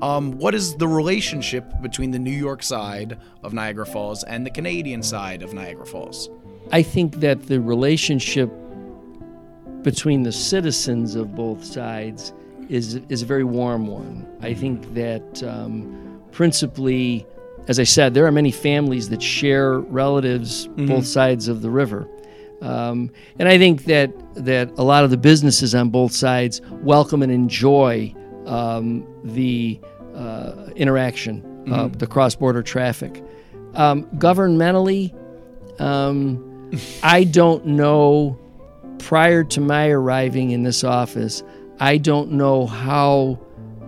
Um, 0.00 0.32
what 0.38 0.54
is 0.54 0.74
the 0.76 0.88
relationship 0.88 1.64
between 1.80 2.10
the 2.10 2.18
New 2.18 2.32
York 2.32 2.62
side 2.62 3.18
of 3.42 3.52
Niagara 3.52 3.86
Falls 3.86 4.24
and 4.24 4.44
the 4.44 4.50
Canadian 4.50 5.02
side 5.02 5.42
of 5.42 5.52
Niagara 5.52 5.86
Falls? 5.86 6.28
I 6.72 6.82
think 6.82 7.16
that 7.16 7.46
the 7.46 7.60
relationship 7.60 8.50
between 9.82 10.22
the 10.22 10.32
citizens 10.32 11.14
of 11.14 11.34
both 11.34 11.64
sides 11.64 12.32
is 12.68 13.00
is 13.08 13.22
a 13.22 13.26
very 13.26 13.44
warm 13.44 13.86
one. 13.86 14.26
I 14.40 14.54
think 14.54 14.94
that 14.94 15.42
um, 15.42 16.20
principally, 16.30 17.26
as 17.68 17.78
I 17.78 17.84
said, 17.84 18.14
there 18.14 18.26
are 18.26 18.32
many 18.32 18.50
families 18.50 19.08
that 19.10 19.22
share 19.22 19.80
relatives 19.80 20.68
both 20.68 21.06
sides 21.06 21.48
of 21.48 21.62
the 21.62 21.70
river. 21.70 22.08
Um, 22.62 23.10
and 23.38 23.48
I 23.48 23.58
think 23.58 23.84
that 23.84 24.10
that 24.34 24.70
a 24.78 24.84
lot 24.84 25.04
of 25.04 25.10
the 25.10 25.16
businesses 25.16 25.74
on 25.74 25.90
both 25.90 26.12
sides 26.12 26.60
welcome 26.70 27.22
and 27.22 27.32
enjoy 27.32 28.14
um, 28.46 29.06
the 29.24 29.80
uh, 30.14 30.70
interaction, 30.76 31.42
uh, 31.72 31.88
the 31.88 32.06
cross-border 32.06 32.62
traffic. 32.62 33.22
Um, 33.74 34.04
governmentally, 34.18 35.12
Um, 35.78 36.70
I 37.02 37.24
don't 37.24 37.64
know. 37.66 38.38
Prior 38.98 39.42
to 39.44 39.60
my 39.60 39.88
arriving 39.88 40.52
in 40.52 40.62
this 40.62 40.84
office, 40.84 41.42
I 41.80 41.98
don't 41.98 42.32
know 42.32 42.66
how 42.66 43.40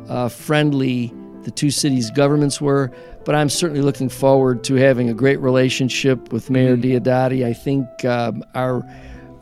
uh, 0.09 0.29
friendly 0.29 1.13
the 1.45 1.51
two 1.51 1.71
cities' 1.71 2.11
governments 2.11 2.61
were, 2.61 2.91
but 3.25 3.35
I'm 3.35 3.49
certainly 3.49 3.83
looking 3.83 4.09
forward 4.09 4.65
to 4.65 4.75
having 4.75 5.09
a 5.09 5.15
great 5.15 5.39
relationship 5.41 6.33
with 6.33 6.51
Mayor 6.51 6.77
Diodati. 6.77 7.45
I 7.47 7.53
think 7.53 7.87
um, 8.05 8.43
our 8.55 8.83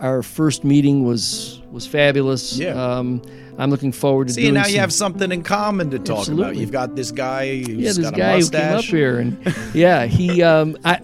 our 0.01 0.23
first 0.23 0.63
meeting 0.65 1.05
was 1.05 1.63
was 1.71 1.87
fabulous. 1.87 2.59
Yeah. 2.59 2.75
Um, 2.75 3.23
I'm 3.59 3.71
looking 3.71 3.93
forward 3.93 4.29
to 4.29 4.35
doing 4.35 4.47
See, 4.47 4.51
now 4.53 4.67
you 4.67 4.79
have 4.79 4.93
something 4.93 5.31
in 5.31 5.43
common 5.43 5.91
to 5.91 5.99
talk 5.99 6.29
about. 6.29 6.57
You've 6.57 6.73
got 6.73 6.97
this 6.97 7.11
guy 7.11 7.59
who's 7.59 7.69
yeah, 7.69 7.89
this 7.89 7.99
got 7.99 8.15
a 8.15 8.17
guy 8.17 8.41
who 8.41 8.49
came 8.51 8.79
up 8.79 8.85
here, 8.85 9.19
and 9.19 9.55
yeah, 9.75 10.07
he. 10.07 10.43
Um, 10.43 10.77
I, 10.85 11.01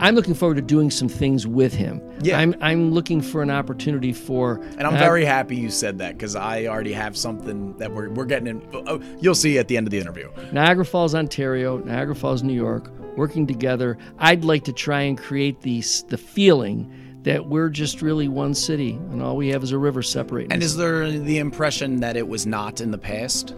I'm 0.00 0.14
looking 0.16 0.34
forward 0.34 0.56
to 0.56 0.62
doing 0.62 0.90
some 0.90 1.08
things 1.08 1.46
with 1.46 1.72
him. 1.72 2.00
Yeah. 2.22 2.38
I'm 2.38 2.56
I'm 2.60 2.90
looking 2.92 3.20
for 3.20 3.42
an 3.42 3.50
opportunity 3.50 4.12
for. 4.12 4.60
And 4.78 4.82
I'm 4.82 4.94
I- 4.94 4.98
very 4.98 5.24
happy 5.24 5.56
you 5.56 5.70
said 5.70 5.98
that 5.98 6.14
because 6.16 6.34
I 6.34 6.66
already 6.66 6.92
have 6.92 7.16
something 7.16 7.76
that 7.78 7.92
we're, 7.92 8.10
we're 8.10 8.24
getting 8.24 8.48
in. 8.48 8.68
Oh, 8.72 9.00
you'll 9.20 9.34
see 9.34 9.58
at 9.58 9.68
the 9.68 9.76
end 9.76 9.86
of 9.86 9.90
the 9.90 9.98
interview. 9.98 10.30
Niagara 10.52 10.84
Falls, 10.84 11.14
Ontario, 11.14 11.78
Niagara 11.78 12.14
Falls, 12.14 12.42
New 12.42 12.52
York, 12.52 12.90
working 13.16 13.46
together. 13.46 13.98
I'd 14.18 14.44
like 14.44 14.64
to 14.64 14.72
try 14.72 15.02
and 15.02 15.18
create 15.18 15.60
the 15.62 15.82
the 16.08 16.18
feeling 16.18 16.92
that 17.22 17.46
we're 17.46 17.68
just 17.68 18.02
really 18.02 18.28
one 18.28 18.54
city, 18.54 18.92
and 18.92 19.22
all 19.22 19.36
we 19.36 19.48
have 19.48 19.62
is 19.62 19.72
a 19.72 19.78
river 19.78 20.02
separating. 20.02 20.52
And 20.52 20.62
is 20.62 20.76
there 20.76 21.10
the 21.10 21.38
impression 21.38 22.00
that 22.00 22.16
it 22.16 22.26
was 22.26 22.46
not 22.46 22.80
in 22.80 22.90
the 22.90 22.98
past? 22.98 23.54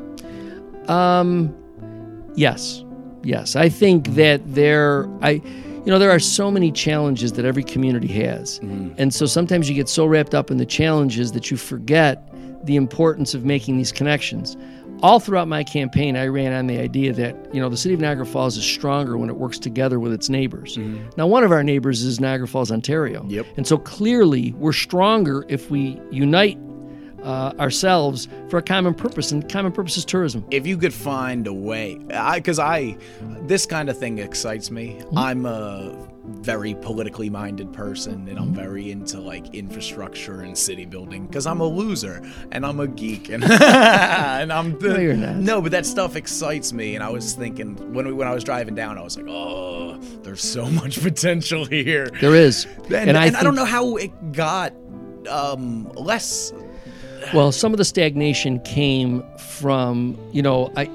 Um, 0.88 1.54
yes, 2.34 2.84
yes. 3.22 3.56
I 3.56 3.68
think 3.68 4.08
that 4.08 4.42
there, 4.54 5.08
I, 5.22 5.30
you 5.30 5.86
know, 5.86 5.98
there 5.98 6.10
are 6.10 6.18
so 6.18 6.50
many 6.50 6.70
challenges 6.70 7.32
that 7.32 7.44
every 7.44 7.64
community 7.64 8.08
has, 8.08 8.58
and 8.58 9.12
so 9.12 9.24
sometimes 9.26 9.68
you 9.68 9.74
get 9.74 9.88
so 9.88 10.04
wrapped 10.04 10.34
up 10.34 10.50
in 10.50 10.58
the 10.58 10.66
challenges 10.66 11.32
that 11.32 11.50
you 11.50 11.56
forget 11.56 12.30
the 12.66 12.76
importance 12.76 13.34
of 13.34 13.44
making 13.44 13.76
these 13.76 13.92
connections. 13.92 14.56
All 15.04 15.20
throughout 15.20 15.48
my 15.48 15.62
campaign, 15.62 16.16
I 16.16 16.28
ran 16.28 16.54
on 16.54 16.66
the 16.66 16.78
idea 16.78 17.12
that 17.12 17.36
you 17.54 17.60
know 17.60 17.68
the 17.68 17.76
city 17.76 17.92
of 17.92 18.00
Niagara 18.00 18.24
Falls 18.24 18.56
is 18.56 18.64
stronger 18.64 19.18
when 19.18 19.28
it 19.28 19.36
works 19.36 19.58
together 19.58 20.00
with 20.00 20.14
its 20.14 20.30
neighbors. 20.30 20.78
Now, 21.18 21.26
one 21.26 21.44
of 21.44 21.52
our 21.52 21.62
neighbors 21.62 22.02
is 22.02 22.20
Niagara 22.20 22.48
Falls, 22.48 22.72
Ontario, 22.72 23.22
Yep. 23.28 23.44
and 23.58 23.66
so 23.66 23.76
clearly 23.76 24.54
we're 24.54 24.72
stronger 24.72 25.44
if 25.50 25.70
we 25.70 26.00
unite 26.10 26.58
uh, 27.22 27.52
ourselves 27.58 28.28
for 28.48 28.56
a 28.56 28.62
common 28.62 28.94
purpose, 28.94 29.30
and 29.30 29.46
common 29.46 29.72
purpose 29.72 29.98
is 29.98 30.06
tourism. 30.06 30.42
If 30.50 30.66
you 30.66 30.78
could 30.78 30.94
find 30.94 31.46
a 31.46 31.52
way, 31.52 31.96
because 32.34 32.58
I, 32.58 32.96
this 33.42 33.66
kind 33.66 33.90
of 33.90 33.98
thing 33.98 34.18
excites 34.20 34.70
me. 34.70 35.02
I'm 35.14 35.44
a 35.44 36.08
very 36.26 36.74
politically 36.74 37.28
minded 37.28 37.72
person, 37.72 38.28
and 38.28 38.38
I'm 38.38 38.54
very 38.54 38.90
into 38.90 39.20
like 39.20 39.54
infrastructure 39.54 40.40
and 40.40 40.56
city 40.56 40.84
building 40.84 41.26
because 41.26 41.46
I'm 41.46 41.60
a 41.60 41.66
loser 41.66 42.22
and 42.50 42.64
I'm 42.64 42.80
a 42.80 42.86
geek 42.86 43.28
and 43.28 43.44
and 43.50 44.52
I'm 44.52 44.78
the, 44.78 45.14
No, 45.14 45.34
no, 45.34 45.62
but 45.62 45.72
that 45.72 45.86
stuff 45.86 46.16
excites 46.16 46.72
me. 46.72 46.94
And 46.94 47.04
I 47.04 47.10
was 47.10 47.34
thinking 47.34 47.92
when 47.92 48.06
we, 48.06 48.12
when 48.12 48.26
I 48.26 48.34
was 48.34 48.44
driving 48.44 48.74
down, 48.74 48.98
I 48.98 49.02
was 49.02 49.16
like, 49.16 49.26
oh, 49.28 49.98
there's 50.22 50.42
so 50.42 50.66
much 50.70 51.02
potential 51.02 51.64
here. 51.64 52.08
There 52.20 52.34
is, 52.34 52.66
And, 52.86 52.94
and, 52.94 53.18
I, 53.18 53.26
and 53.26 53.36
I 53.36 53.42
don't 53.42 53.56
know 53.56 53.64
how 53.64 53.96
it 53.96 54.32
got 54.32 54.72
um, 55.28 55.90
less. 55.92 56.52
Well, 57.32 57.52
some 57.52 57.72
of 57.72 57.78
the 57.78 57.84
stagnation 57.84 58.60
came 58.60 59.22
from 59.38 60.18
you 60.32 60.42
know 60.42 60.72
I, 60.76 60.90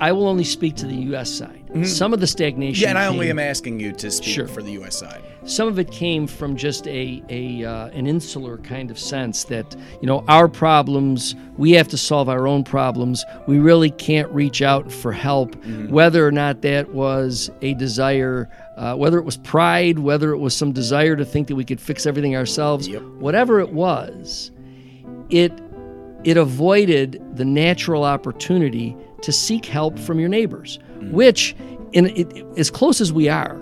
I 0.00 0.12
will 0.12 0.26
only 0.26 0.44
speak 0.44 0.76
to 0.76 0.86
the 0.86 0.94
U.S. 0.94 1.30
side. 1.30 1.61
Some 1.84 2.12
of 2.12 2.20
the 2.20 2.26
stagnation. 2.26 2.74
Mm-hmm. 2.74 2.82
Yeah, 2.82 2.88
and 2.90 2.98
I 2.98 3.06
only 3.06 3.26
came- 3.28 3.38
am 3.38 3.48
asking 3.48 3.80
you 3.80 3.92
to 3.92 4.10
speak 4.10 4.28
Sure. 4.34 4.46
for 4.46 4.62
the 4.62 4.72
U.S. 4.72 4.98
side. 4.98 5.22
Some 5.44 5.66
of 5.68 5.78
it 5.78 5.90
came 5.90 6.26
from 6.26 6.54
just 6.56 6.86
a 6.86 7.22
a 7.28 7.64
uh, 7.64 7.86
an 7.88 8.06
insular 8.06 8.58
kind 8.58 8.90
of 8.90 8.98
sense 8.98 9.44
that 9.44 9.74
you 10.00 10.06
know 10.06 10.22
our 10.28 10.48
problems 10.48 11.34
we 11.56 11.72
have 11.72 11.88
to 11.88 11.96
solve 11.98 12.28
our 12.28 12.46
own 12.46 12.62
problems. 12.62 13.24
We 13.46 13.58
really 13.58 13.90
can't 13.90 14.30
reach 14.32 14.60
out 14.62 14.92
for 14.92 15.12
help, 15.12 15.56
Mm-hmm. 15.56 15.88
whether 15.92 16.26
or 16.26 16.30
not 16.32 16.62
that 16.62 16.90
was 16.90 17.50
a 17.62 17.74
desire, 17.74 18.48
uh, 18.76 18.94
whether 18.94 19.18
it 19.18 19.24
was 19.24 19.36
pride, 19.38 19.98
whether 19.98 20.32
it 20.32 20.38
was 20.38 20.54
some 20.54 20.72
desire 20.72 21.16
to 21.16 21.24
think 21.24 21.48
that 21.48 21.56
we 21.56 21.64
could 21.64 21.80
fix 21.80 22.06
everything 22.06 22.36
ourselves. 22.36 22.86
Yep. 22.86 23.02
Whatever 23.18 23.60
it 23.60 23.72
was, 23.72 24.50
it 25.30 25.52
it 26.24 26.36
avoided 26.36 27.20
the 27.36 27.44
natural 27.44 28.04
opportunity 28.04 28.96
to 29.22 29.32
seek 29.32 29.64
help 29.64 29.98
from 29.98 30.20
your 30.20 30.28
neighbors, 30.28 30.78
which, 31.10 31.56
in 31.92 32.06
it, 32.06 32.44
as 32.56 32.70
close 32.70 33.00
as 33.00 33.12
we 33.12 33.28
are, 33.28 33.58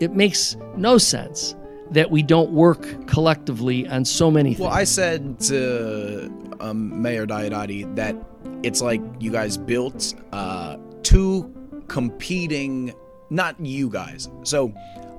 it 0.00 0.12
makes 0.14 0.56
no 0.76 0.96
sense 0.96 1.54
that 1.90 2.10
we 2.10 2.22
don't 2.22 2.50
work 2.52 3.06
collectively 3.06 3.86
on 3.88 4.04
so 4.04 4.30
many 4.30 4.50
things. 4.50 4.60
Well, 4.60 4.70
I 4.70 4.84
said 4.84 5.40
to 5.40 6.30
um, 6.60 7.00
Mayor 7.02 7.26
Diodati 7.26 7.94
that 7.96 8.14
it's 8.62 8.80
like 8.80 9.00
you 9.20 9.30
guys 9.32 9.56
built 9.56 10.14
uh, 10.32 10.76
two 11.02 11.52
competing, 11.88 12.92
not 13.30 13.58
you 13.60 13.88
guys. 13.90 14.28
So 14.44 14.72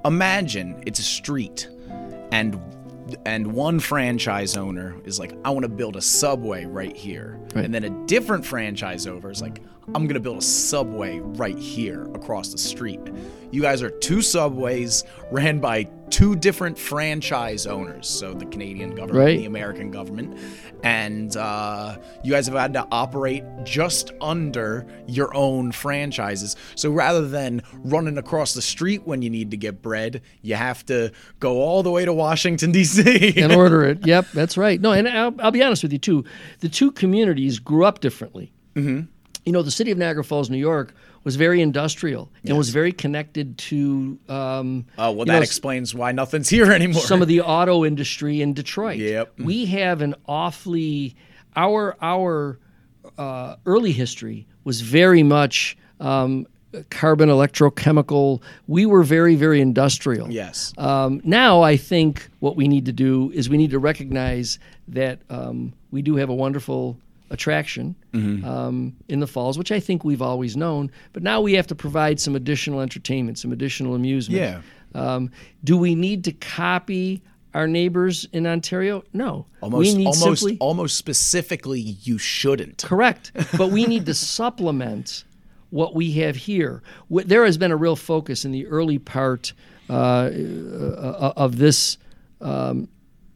imagine 0.06 0.82
it's 0.86 1.00
a 1.00 1.04
street, 1.04 1.68
and 2.32 2.60
and 3.26 3.54
one 3.54 3.80
franchise 3.80 4.56
owner 4.56 4.96
is 5.04 5.18
like, 5.20 5.34
I 5.44 5.50
want 5.50 5.64
to 5.64 5.70
build 5.70 5.96
a 5.96 6.02
subway 6.02 6.66
right 6.66 6.96
here, 6.96 7.40
Right. 7.56 7.66
and 7.66 7.74
then 7.74 7.84
a 7.84 7.90
different 8.06 8.46
franchise 8.46 9.08
owner 9.08 9.32
is 9.32 9.42
like, 9.42 9.62
I'm 9.96 10.06
gonna 10.08 10.20
build 10.20 10.38
a 10.38 10.42
subway 10.42 11.20
right 11.20 11.58
here 11.58 12.04
across 12.14 12.50
the 12.52 12.58
street. 12.58 13.00
You 13.52 13.62
guys 13.62 13.82
are 13.82 13.90
two 13.90 14.22
subways 14.22 15.04
ran 15.32 15.60
by 15.60 15.86
two 16.12 16.36
different 16.36 16.78
franchise 16.78 17.66
owners, 17.66 18.08
so 18.08 18.34
the 18.34 18.46
Canadian 18.46 18.92
government, 18.92 19.18
Right. 19.26 19.40
the 19.40 19.46
American 19.46 19.90
government, 19.90 20.38
and 20.84 21.36
uh, 21.36 21.98
you 22.24 22.32
guys 22.32 22.46
have 22.46 22.56
had 22.56 22.74
to 22.74 22.88
operate 22.92 23.44
just 23.64 24.12
under 24.22 24.86
your 25.08 25.36
own 25.36 25.72
franchises. 25.72 26.56
So 26.76 26.92
rather 26.92 27.28
than 27.28 27.64
running 27.84 28.20
across 28.20 28.54
the 28.54 28.62
street 28.62 29.02
when 29.08 29.24
you 29.24 29.32
need 29.32 29.50
to 29.52 29.58
get 29.58 29.82
bread, 29.82 30.22
you 30.44 30.54
have 30.56 30.86
to 30.86 31.12
go 31.40 31.62
all 31.62 31.82
the 31.82 31.92
way 31.92 32.06
to 32.06 32.14
Washington 32.14 32.72
D.C. 32.78 33.34
and 33.42 33.52
order 33.52 33.84
it. 33.86 34.06
Yep, 34.06 34.28
that's 34.36 34.56
right. 34.58 34.80
No, 34.80 34.92
and 34.92 35.08
I'll, 35.10 35.34
I'll 35.40 35.52
be 35.52 35.64
honest 35.64 35.82
with 35.82 35.92
you 35.94 36.00
too. 36.00 36.24
The 36.60 36.70
two 36.70 36.92
communities 36.92 37.58
grew 37.58 37.86
up 37.86 38.00
differently. 38.02 38.52
Mm-hmm. 38.76 39.08
You 39.46 39.52
know, 39.52 39.62
the 39.62 39.72
city 39.72 39.92
of 39.92 39.98
Niagara 39.98 40.24
Falls, 40.24 40.50
New 40.50 40.58
York, 40.58 40.94
was 41.24 41.36
very 41.36 41.62
industrial 41.62 42.32
and 42.46 42.58
was 42.58 42.70
very 42.70 42.92
connected 42.92 43.58
to. 43.58 44.20
Um, 44.28 44.86
Oh 44.98 45.12
well, 45.12 45.26
that 45.26 45.34
know, 45.34 45.42
explains 45.42 45.94
why 45.96 46.12
nothing's 46.12 46.50
here 46.58 46.72
anymore. 46.72 47.02
some 47.02 47.22
of 47.22 47.28
the 47.28 47.42
auto 47.42 47.86
industry 47.86 48.42
in 48.42 48.54
Detroit. 48.54 48.98
Yep. 49.00 49.40
We 49.40 49.66
have 49.68 50.02
an 50.02 50.16
awfully 50.28 51.16
our 51.56 51.96
our 52.02 52.60
uh, 53.18 53.56
early 53.66 53.92
history 53.92 54.48
was 54.64 54.82
very 54.82 55.24
much 55.24 55.78
um, 56.00 56.48
carbon 56.90 57.30
electrochemical. 57.30 58.42
We 58.68 58.86
were 58.86 59.04
very 59.04 59.36
very 59.36 59.62
industrial. 59.62 60.32
yes. 60.32 60.74
Um, 60.78 61.22
now 61.24 61.62
I 61.62 61.78
think 61.78 62.30
what 62.40 62.56
we 62.56 62.68
need 62.68 62.86
to 62.86 62.94
do 62.94 63.32
is 63.32 63.50
we 63.50 63.58
need 63.58 63.72
to 63.72 63.80
recognize 63.80 64.60
that 64.88 65.20
um, 65.30 65.74
we 65.92 66.02
do 66.02 66.16
have 66.16 66.30
a 66.30 66.36
wonderful 66.36 66.98
attraction 67.30 67.96
Mm-hmm. 68.14 68.44
um, 68.44 68.96
in 69.08 69.20
the 69.20 69.28
falls, 69.28 69.58
which 69.58 69.72
I 69.72 69.80
think 69.80 70.04
we've 70.04 70.22
always 70.22 70.58
known. 70.58 70.90
But 71.14 71.22
now 71.22 71.42
we 71.42 71.54
have 71.54 71.68
to 71.68 71.76
provide 71.76 72.20
some 72.20 72.36
additional 72.36 72.82
entertainment, 72.82 73.38
some 73.38 73.52
additional 73.52 73.94
amusement. 73.94 74.42
Yeah. 74.42 74.62
Um, 74.96 75.30
do 75.64 75.78
we 75.78 75.94
need 75.94 76.24
to 76.24 76.32
copy 76.32 77.22
our 77.54 77.68
neighbors 77.68 78.26
in 78.34 78.48
Ontario? 78.48 79.04
No. 79.14 79.46
almost, 79.62 79.96
almost, 79.96 80.20
simply 80.42 80.58
almost 80.60 80.98
specifically, 80.98 81.80
you 81.80 82.18
shouldn't. 82.18 82.84
correct, 82.84 83.32
but 83.58 83.70
we 83.70 83.86
need 83.86 84.08
to 84.08 84.14
supplement 84.16 85.24
what 85.70 85.94
we 85.94 86.12
have 86.14 86.36
here. 86.36 86.82
There 87.12 87.46
has 87.46 87.60
been 87.60 87.72
a 87.72 87.78
real 87.78 87.96
focus 87.96 88.44
in 88.46 88.52
the 88.52 88.66
early 88.66 88.98
part 88.98 89.54
uh, 89.88 89.94
uh, 89.94 91.34
of 91.38 91.58
this 91.58 91.98
um, 92.42 92.88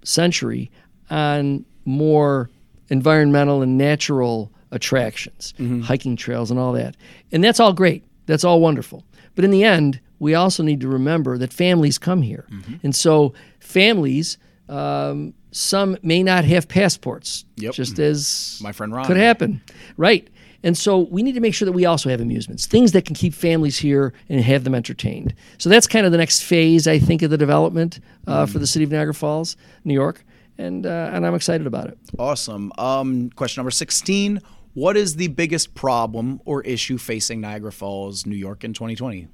century 0.03 0.71
on 1.11 1.65
more 1.85 2.49
environmental 2.89 3.61
and 3.61 3.77
natural 3.77 4.51
attractions, 4.71 5.53
hiking 5.83 6.15
trails, 6.15 6.51
and 6.51 6.59
all 6.59 6.73
that. 6.73 6.95
And 7.31 7.43
that's 7.43 7.59
all 7.59 7.73
great. 7.73 8.03
That's 8.25 8.43
all 8.43 8.59
wonderful. 8.61 9.03
But 9.35 9.45
in 9.45 9.51
the 9.51 9.63
end, 9.63 9.99
we 10.19 10.35
also 10.35 10.63
need 10.63 10.81
to 10.81 10.87
remember 10.87 11.37
that 11.37 11.51
families 11.53 11.97
come 11.97 12.21
here. 12.21 12.45
And 12.83 12.95
so, 12.95 13.33
families, 13.59 14.37
um, 14.69 15.33
some 15.51 15.97
may 16.01 16.23
not 16.23 16.45
have 16.45 16.67
passports, 16.67 17.45
Yep. 17.57 17.73
just 17.73 17.99
as 17.99 18.59
My 18.61 18.71
friend 18.71 18.93
Ron. 18.93 19.05
could 19.05 19.17
happen. 19.17 19.61
Right. 19.97 20.27
And 20.65 20.77
so 20.77 20.99
we 20.99 21.23
need 21.23 21.33
to 21.33 21.41
make 21.41 21.53
sure 21.53 21.65
that 21.65 21.73
we 21.73 21.85
also 21.85 22.09
have 22.09 22.21
amusements, 22.21 22.65
things 22.65 22.93
that 22.93 23.03
can 23.03 23.15
keep 23.15 23.33
families 23.33 23.77
here 23.77 24.13
and 24.29 24.39
have 24.39 24.63
them 24.63 24.73
entertained. 24.73 25.33
So 25.57 25.69
that's 25.69 25.87
kind 25.87 26.05
of 26.05 26.13
the 26.13 26.17
next 26.17 26.41
phase, 26.41 26.87
I 26.87 26.99
think, 26.99 27.21
of 27.21 27.29
the 27.31 27.37
development 27.37 27.99
uh, 28.27 28.45
for 28.45 28.59
the 28.59 28.67
city 28.67 28.85
of 28.85 28.91
Niagara 28.91 29.13
Falls, 29.13 29.57
New 29.83 29.93
York, 29.93 30.23
and 30.57 30.85
uh, 30.85 31.11
and 31.13 31.25
I'm 31.25 31.35
excited 31.35 31.67
about 31.67 31.87
it. 31.87 31.97
Awesome. 32.17 32.71
Um, 32.77 33.29
question 33.31 33.61
number 33.61 33.71
16. 33.71 34.41
What 34.73 34.97
is 34.97 35.15
the 35.17 35.27
biggest 35.27 35.75
problem 35.75 36.41
or 36.45 36.61
issue 36.63 36.97
facing 36.97 37.41
Niagara 37.41 37.71
Falls, 37.71 38.25
New 38.25 38.35
York 38.35 38.63
in 38.63 38.73
2020? 38.73 39.27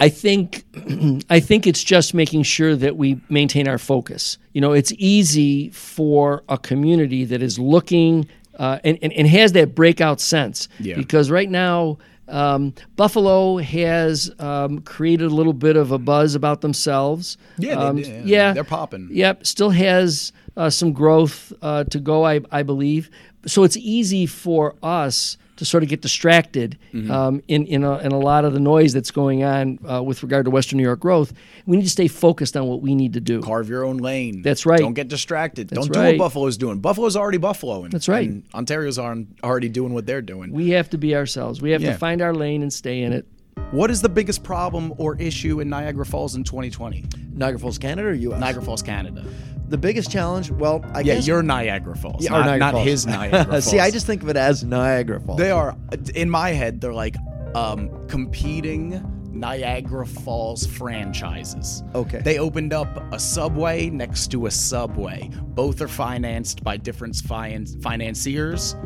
I 0.00 0.08
think 0.08 0.64
I 1.30 1.40
think 1.40 1.66
it's 1.66 1.84
just 1.84 2.14
making 2.14 2.42
sure 2.42 2.76
that 2.76 2.96
we 2.96 3.20
maintain 3.28 3.68
our 3.68 3.78
focus. 3.78 4.38
You 4.52 4.60
know, 4.60 4.72
it's 4.72 4.92
easy 4.98 5.70
for 5.70 6.42
a 6.48 6.58
community 6.58 7.24
that 7.24 7.42
is 7.42 7.58
looking 7.58 8.28
uh, 8.58 8.78
and, 8.84 8.98
and, 9.02 9.12
and 9.12 9.26
has 9.28 9.52
that 9.52 9.74
breakout 9.74 10.20
sense. 10.20 10.68
Yeah. 10.78 10.96
Because 10.96 11.30
right 11.30 11.50
now, 11.50 11.98
um, 12.28 12.72
Buffalo 12.96 13.58
has 13.58 14.30
um, 14.38 14.80
created 14.80 15.26
a 15.30 15.34
little 15.34 15.52
bit 15.52 15.76
of 15.76 15.90
a 15.92 15.98
buzz 15.98 16.34
about 16.34 16.60
themselves. 16.60 17.36
Yeah, 17.58 17.74
they- 17.76 17.80
Um, 17.86 17.98
yeah, 17.98 18.22
yeah, 18.24 18.52
they're 18.52 18.64
popping. 18.64 19.08
Yep, 19.10 19.46
still 19.46 19.70
has 19.70 20.32
uh, 20.56 20.70
some 20.70 20.92
growth 20.92 21.52
uh, 21.62 21.84
to 21.84 21.98
go, 22.00 22.24
I, 22.24 22.40
I 22.50 22.62
believe. 22.62 23.10
So 23.46 23.62
it's 23.64 23.76
easy 23.76 24.26
for 24.26 24.74
us 24.82 25.36
to 25.56 25.64
sort 25.64 25.82
of 25.82 25.88
get 25.88 26.00
distracted 26.00 26.78
Mm-hmm. 26.92 27.10
um, 27.10 27.42
in 27.48 27.66
in 27.66 27.82
a, 27.84 27.98
in 27.98 28.12
a 28.12 28.18
lot 28.18 28.44
of 28.44 28.52
the 28.52 28.60
noise 28.60 28.92
that's 28.92 29.10
going 29.10 29.42
on 29.42 29.78
uh, 29.90 30.02
with 30.02 30.22
regard 30.22 30.44
to 30.44 30.50
Western 30.50 30.76
New 30.76 30.84
York 30.84 31.00
growth. 31.00 31.32
We 31.66 31.76
need 31.76 31.82
to 31.82 31.90
stay 31.90 32.06
focused 32.08 32.56
on 32.56 32.66
what 32.66 32.82
we 32.82 32.94
need 32.94 33.14
to 33.14 33.20
do. 33.20 33.40
Carve 33.42 33.68
your 33.68 33.84
own 33.84 33.96
lane. 33.96 34.42
That's 34.42 34.64
right. 34.64 34.78
Don't 34.78 34.94
get 34.94 35.08
distracted. 35.08 35.68
That's 35.68 35.86
Don't 35.86 35.92
do 35.92 35.98
right. 36.00 36.18
what 36.18 36.26
Buffalo's 36.26 36.56
doing. 36.56 36.78
Buffalo's 36.80 37.16
already 37.16 37.38
Buffalo. 37.38 37.86
That's 37.88 38.08
right. 38.08 38.28
And 38.28 38.44
Ontario's 38.54 38.98
aren't 38.98 39.28
already 39.42 39.68
doing 39.68 39.92
what 39.94 40.06
they're 40.06 40.22
doing. 40.22 40.52
We 40.52 40.70
have 40.70 40.90
to 40.90 40.98
be 40.98 41.16
ourselves. 41.16 41.60
We 41.60 41.70
have 41.72 41.82
Yeah. 41.82 41.92
to 41.92 41.98
find 41.98 42.22
our 42.22 42.32
lane 42.34 42.62
and 42.62 42.72
stay 42.72 43.02
in 43.02 43.12
it. 43.12 43.26
What 43.70 43.90
is 43.90 44.00
the 44.02 44.08
biggest 44.08 44.42
problem 44.44 44.94
or 44.98 45.16
issue 45.16 45.60
in 45.60 45.68
Niagara 45.68 46.06
Falls 46.06 46.34
in 46.36 46.44
2020? 46.44 47.04
Niagara 47.32 47.58
Falls, 47.58 47.78
Canada, 47.78 48.08
or 48.08 48.12
U.S. 48.14 48.40
Niagara 48.40 48.62
Falls, 48.62 48.82
Canada. 48.82 49.24
The 49.68 49.78
biggest 49.78 50.10
challenge, 50.10 50.50
well, 50.50 50.84
I 50.92 51.02
guess. 51.02 51.06
yeah, 51.06 51.14
guess 51.16 51.26
you're 51.26 51.42
Niagara 51.42 51.96
Falls, 51.96 52.22
Yeah, 52.22 52.30
not, 52.32 52.40
Niagara 52.46 52.58
not 52.58 52.72
Falls. 52.74 52.86
his 52.86 53.06
Niagara 53.06 53.44
Falls. 53.46 53.64
See, 53.70 53.80
I 53.80 53.90
just 53.90 54.06
think 54.06 54.22
of 54.22 54.28
it 54.28 54.36
as 54.36 54.62
Niagara 54.62 55.20
Falls. 55.20 55.38
They 55.38 55.50
are 55.50 55.76
in 56.14 56.30
my 56.30 56.50
head. 56.50 56.80
They're 56.80 56.92
like 56.92 57.16
um, 57.54 57.88
competing 58.06 59.02
Niagara 59.32 60.06
Falls 60.06 60.66
franchises. 60.66 61.82
Okay. 61.94 62.18
They 62.18 62.38
opened 62.38 62.72
up 62.72 63.12
a 63.12 63.18
subway 63.18 63.88
next 63.90 64.28
to 64.32 64.46
a 64.46 64.50
subway. 64.50 65.30
Both 65.42 65.80
are 65.80 65.88
financed 65.88 66.62
by 66.62 66.76
different 66.76 67.14
finan- 67.14 67.82
financiers, 67.82 68.76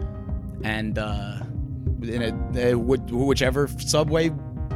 and 0.64 0.99
uh, 0.99 1.41
in 2.03 2.23
a, 2.57 2.73
wh- 2.73 3.12
whichever 3.12 3.69
subway 3.79 4.31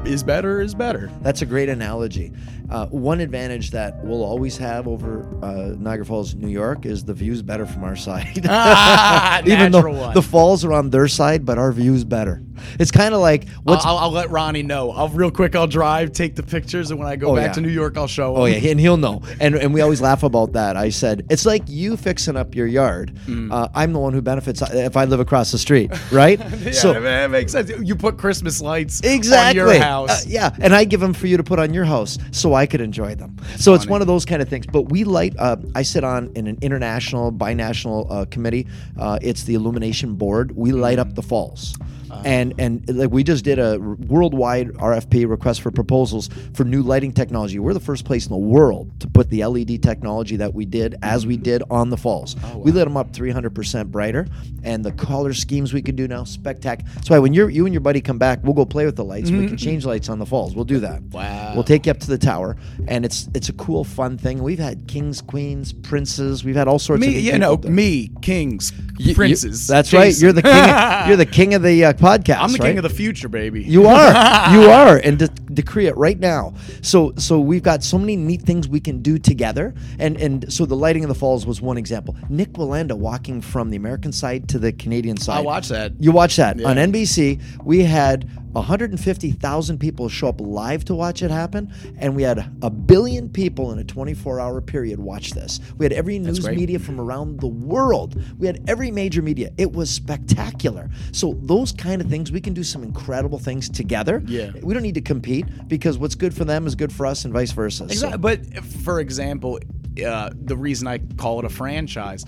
is 0.04 0.22
better 0.22 0.60
is 0.60 0.74
better. 0.74 1.10
That's 1.20 1.42
a 1.42 1.46
great 1.46 1.68
analogy. 1.68 2.32
Uh, 2.72 2.86
one 2.86 3.20
advantage 3.20 3.70
that 3.72 4.02
we'll 4.02 4.24
always 4.24 4.56
have 4.56 4.88
over 4.88 5.28
uh, 5.42 5.74
Niagara 5.78 6.06
Falls, 6.06 6.34
New 6.34 6.48
York, 6.48 6.86
is 6.86 7.04
the 7.04 7.12
view's 7.12 7.42
better 7.42 7.66
from 7.66 7.84
our 7.84 7.96
side. 8.06 8.46
Ah, 8.48 9.42
Even 9.46 9.72
though 9.72 9.90
one. 9.90 10.14
the 10.14 10.22
falls 10.22 10.64
are 10.64 10.72
on 10.72 10.88
their 10.88 11.06
side, 11.06 11.44
but 11.44 11.58
our 11.58 11.70
view's 11.72 12.02
better. 12.04 12.42
It's 12.78 12.90
kind 12.92 13.12
of 13.12 13.20
like 13.20 13.48
what's. 13.64 13.84
I'll, 13.84 13.98
I'll 13.98 14.10
let 14.12 14.30
Ronnie 14.30 14.62
know. 14.62 14.90
I'll 14.92 15.08
real 15.08 15.30
quick. 15.32 15.56
I'll 15.56 15.66
drive, 15.66 16.12
take 16.12 16.36
the 16.36 16.42
pictures, 16.44 16.90
and 16.90 16.98
when 16.98 17.08
I 17.08 17.16
go 17.16 17.32
Oh, 17.32 17.36
back 17.36 17.46
yeah. 17.48 17.52
to 17.54 17.60
New 17.60 17.68
York, 17.70 17.96
I'll 17.98 18.06
show. 18.06 18.36
Oh 18.36 18.44
him. 18.44 18.62
yeah, 18.62 18.70
and 18.70 18.78
he'll 18.80 18.96
know. 18.96 19.22
And 19.40 19.56
and 19.56 19.74
we 19.74 19.80
always 19.80 20.00
laugh 20.00 20.22
about 20.22 20.52
that. 20.52 20.76
I 20.76 20.90
said 20.90 21.26
it's 21.28 21.44
like 21.44 21.62
you 21.66 21.96
fixing 21.96 22.36
up 22.36 22.54
your 22.54 22.66
yard. 22.68 23.14
Mm. 23.26 23.52
Uh, 23.52 23.68
I'm 23.74 23.92
the 23.92 23.98
one 23.98 24.12
who 24.12 24.22
benefits 24.22 24.62
if 24.62 24.96
I 24.96 25.06
live 25.06 25.18
across 25.20 25.50
the 25.52 25.58
street, 25.58 25.90
right? 26.12 26.40
Yeah, 26.62 26.70
so 26.72 26.92
man, 26.94 27.02
that 27.02 27.30
makes 27.30 27.50
sense. 27.52 27.70
You 27.82 27.96
put 27.96 28.16
Christmas 28.18 28.60
lights 28.60 29.00
exactly, 29.02 29.60
on 29.60 29.68
your 29.68 29.78
house. 29.82 30.24
Uh, 30.24 30.28
yeah, 30.28 30.50
and 30.60 30.72
I 30.74 30.84
give 30.84 31.00
them 31.00 31.12
for 31.14 31.26
you 31.26 31.36
to 31.38 31.42
put 31.42 31.58
on 31.58 31.74
your 31.74 31.84
house 31.84 32.16
so 32.30 32.54
I 32.54 32.61
could 32.66 32.80
enjoy 32.80 33.14
them. 33.14 33.36
so 33.56 33.74
it's 33.74 33.86
one 33.86 34.00
of 34.00 34.06
those 34.06 34.24
kind 34.24 34.42
of 34.42 34.48
things. 34.48 34.66
But 34.66 34.82
we 34.82 35.04
light. 35.04 35.34
Uh, 35.38 35.56
I 35.74 35.82
sit 35.82 36.04
on 36.04 36.32
in 36.34 36.46
an 36.46 36.58
international, 36.60 37.32
binational 37.32 38.10
uh, 38.10 38.24
committee. 38.26 38.66
Uh, 38.98 39.18
it's 39.22 39.44
the 39.44 39.54
Illumination 39.54 40.14
Board. 40.14 40.56
We 40.56 40.72
light 40.72 40.98
up 40.98 41.14
the 41.14 41.22
falls. 41.22 41.76
And 42.24 42.54
and 42.58 42.84
like 42.96 43.10
we 43.10 43.24
just 43.24 43.44
did 43.44 43.58
a 43.58 43.78
worldwide 43.80 44.68
RFP 44.74 45.28
request 45.28 45.60
for 45.62 45.70
proposals 45.70 46.28
for 46.54 46.64
new 46.64 46.82
lighting 46.82 47.12
technology. 47.12 47.58
We're 47.58 47.74
the 47.74 47.80
first 47.80 48.04
place 48.04 48.26
in 48.26 48.30
the 48.30 48.36
world 48.38 48.90
to 49.00 49.08
put 49.08 49.30
the 49.30 49.44
LED 49.44 49.82
technology 49.82 50.36
that 50.36 50.52
we 50.52 50.64
did 50.64 50.96
as 51.02 51.26
we 51.26 51.36
did 51.36 51.62
on 51.70 51.90
the 51.90 51.96
falls. 51.96 52.36
We 52.54 52.70
lit 52.72 52.84
them 52.84 52.96
up 52.96 53.12
300% 53.12 53.86
brighter, 53.90 54.26
and 54.62 54.84
the 54.84 54.92
color 54.92 55.32
schemes 55.32 55.72
we 55.72 55.82
can 55.82 55.96
do 55.96 56.06
now 56.06 56.24
spectacular. 56.24 56.90
That's 56.94 57.10
why 57.10 57.18
when 57.18 57.32
you're 57.34 57.48
you 57.50 57.64
and 57.66 57.72
your 57.74 57.80
buddy 57.80 58.00
come 58.00 58.18
back, 58.18 58.40
we'll 58.42 58.54
go 58.54 58.64
play 58.64 58.84
with 58.84 58.96
the 58.96 59.04
lights. 59.04 59.30
We 59.30 59.46
can 59.46 59.56
change 59.56 59.84
lights 59.86 60.08
on 60.08 60.18
the 60.18 60.26
falls. 60.26 60.54
We'll 60.54 60.64
do 60.64 60.80
that. 60.80 61.02
Wow. 61.04 61.52
We'll 61.54 61.64
take 61.64 61.86
you 61.86 61.90
up 61.92 61.98
to 62.00 62.08
the 62.08 62.18
tower, 62.18 62.56
and 62.88 63.04
it's 63.04 63.28
it's 63.34 63.48
a 63.48 63.52
cool, 63.54 63.84
fun 63.84 64.18
thing. 64.18 64.42
We've 64.42 64.58
had 64.58 64.86
kings, 64.86 65.20
queens, 65.20 65.72
princes. 65.72 66.44
We've 66.44 66.56
had 66.56 66.68
all 66.68 66.78
sorts 66.78 67.02
of 67.02 67.08
me, 67.08 67.14
neat 67.16 67.32
you 67.32 67.38
know, 67.38 67.56
there. 67.56 67.70
me, 67.70 68.10
kings, 68.20 68.72
You- 68.98 69.08
you- 69.10 69.14
princes. 69.14 69.66
that's 69.66 69.92
right. 69.92 70.14
You're 70.20 70.32
the 70.32 70.42
king. 70.42 70.52
you're 71.08 71.16
the 71.16 71.26
king 71.26 71.54
of 71.54 71.62
the 71.62 71.84
uh, 71.86 71.92
podcast. 72.02 72.38
I'm 72.40 72.52
the 72.52 72.58
right? 72.58 72.68
king 72.68 72.78
of 72.78 72.82
the 72.82 72.90
future, 72.90 73.28
baby. 73.28 73.62
You 73.62 73.86
are. 73.86 74.52
you 74.52 74.70
are. 74.70 74.96
And 74.98 75.18
de- 75.18 75.28
decree 75.54 75.86
it 75.86 75.96
right 75.96 76.18
now. 76.18 76.54
So 76.82 77.12
so 77.16 77.40
we've 77.40 77.62
got 77.62 77.82
so 77.82 77.98
many 77.98 78.16
neat 78.16 78.42
things 78.42 78.68
we 78.68 78.80
can 78.80 79.02
do 79.02 79.18
together. 79.18 79.74
And 79.98 80.16
and 80.16 80.52
so 80.52 80.66
the 80.66 80.76
lighting 80.76 81.04
of 81.04 81.08
the 81.08 81.14
falls 81.14 81.46
was 81.46 81.60
one 81.60 81.78
example. 81.78 82.16
Nik 82.28 82.52
Wallenda 82.52 82.96
walking 82.96 83.40
from 83.40 83.70
the 83.70 83.76
American 83.76 84.12
side 84.12 84.48
to 84.50 84.58
the 84.58 84.72
Canadian 84.72 85.16
side. 85.16 85.38
I 85.38 85.40
watched 85.40 85.70
that. 85.70 85.92
You 86.00 86.12
watched 86.12 86.36
that 86.36 86.62
on 86.64 86.76
NBC. 86.76 87.40
We 87.64 87.80
had 87.80 88.28
150,000 88.52 89.78
people 89.78 90.08
show 90.08 90.28
up 90.28 90.40
live 90.40 90.84
to 90.84 90.94
watch 90.94 91.22
it 91.22 91.30
happen, 91.30 91.72
and 91.96 92.14
we 92.14 92.22
had 92.22 92.50
a 92.60 92.68
billion 92.68 93.28
people 93.28 93.72
in 93.72 93.78
a 93.78 93.84
24-hour 93.84 94.60
period 94.60 94.98
watch 95.00 95.30
this. 95.30 95.58
We 95.78 95.86
had 95.86 95.92
every 95.92 96.18
news 96.18 96.46
media 96.46 96.78
from 96.78 97.00
around 97.00 97.40
the 97.40 97.46
world. 97.46 98.20
We 98.38 98.46
had 98.46 98.62
every 98.68 98.90
major 98.90 99.22
media. 99.22 99.50
It 99.56 99.72
was 99.72 99.88
spectacular. 99.90 100.90
So 101.12 101.38
those 101.42 101.72
kind 101.72 102.02
of 102.02 102.08
things, 102.08 102.30
we 102.30 102.42
can 102.42 102.52
do 102.52 102.62
some 102.62 102.82
incredible 102.82 103.38
things 103.38 103.70
together. 103.70 104.22
Yeah. 104.26 104.50
We 104.62 104.74
don't 104.74 104.82
need 104.82 104.96
to 104.96 105.00
compete 105.00 105.41
because 105.66 105.98
what's 105.98 106.14
good 106.14 106.34
for 106.34 106.44
them 106.44 106.66
is 106.66 106.74
good 106.74 106.92
for 106.92 107.06
us, 107.06 107.24
and 107.24 107.32
vice 107.32 107.52
versa. 107.52 107.88
So- 107.94 108.16
But 108.18 108.64
for 108.64 109.00
example, 109.00 109.58
uh, 110.04 110.30
the 110.34 110.56
reason 110.56 110.86
I 110.88 110.98
call 111.16 111.38
it 111.38 111.44
a 111.44 111.48
franchise, 111.48 112.24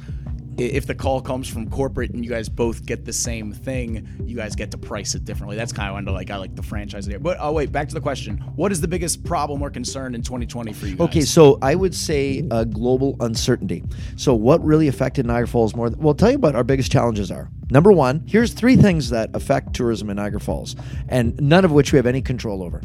if 0.58 0.86
the 0.86 0.94
call 0.94 1.20
comes 1.20 1.48
from 1.48 1.68
corporate 1.70 2.10
and 2.10 2.24
you 2.24 2.30
guys 2.30 2.48
both 2.48 2.84
get 2.84 3.04
the 3.04 3.12
same 3.12 3.52
thing, 3.52 4.06
you 4.24 4.36
guys 4.36 4.54
get 4.54 4.70
to 4.70 4.78
price 4.78 5.14
it 5.14 5.24
differently. 5.24 5.56
That's 5.56 5.72
kind 5.72 5.90
of 5.90 5.96
under 5.96 6.10
like 6.10 6.30
I 6.30 6.36
like 6.36 6.54
the 6.54 6.62
franchise 6.62 7.06
idea. 7.06 7.20
But 7.20 7.38
oh 7.40 7.52
wait, 7.52 7.72
back 7.72 7.88
to 7.88 7.94
the 7.94 8.00
question: 8.00 8.38
What 8.56 8.72
is 8.72 8.80
the 8.80 8.88
biggest 8.88 9.24
problem 9.24 9.62
or 9.62 9.70
concern 9.70 10.14
in 10.14 10.22
2020 10.22 10.72
for 10.72 10.86
you? 10.86 10.96
Guys? 10.96 11.08
Okay, 11.08 11.20
so 11.22 11.58
I 11.62 11.74
would 11.74 11.94
say 11.94 12.46
uh, 12.50 12.64
global 12.64 13.16
uncertainty. 13.20 13.84
So, 14.16 14.34
what 14.34 14.64
really 14.64 14.88
affected 14.88 15.26
Niagara 15.26 15.48
Falls 15.48 15.74
more? 15.74 15.90
Well, 15.90 16.08
I'll 16.08 16.14
tell 16.14 16.30
you 16.30 16.38
what 16.38 16.54
our 16.54 16.64
biggest 16.64 16.90
challenges 16.90 17.30
are. 17.30 17.50
Number 17.70 17.92
one, 17.92 18.24
here's 18.26 18.52
three 18.52 18.76
things 18.76 19.10
that 19.10 19.30
affect 19.34 19.74
tourism 19.74 20.10
in 20.10 20.16
Niagara 20.16 20.40
Falls, 20.40 20.76
and 21.08 21.38
none 21.40 21.64
of 21.64 21.72
which 21.72 21.92
we 21.92 21.96
have 21.96 22.06
any 22.06 22.22
control 22.22 22.62
over. 22.62 22.82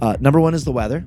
Uh, 0.00 0.16
number 0.20 0.40
one 0.40 0.54
is 0.54 0.64
the 0.64 0.72
weather. 0.72 1.04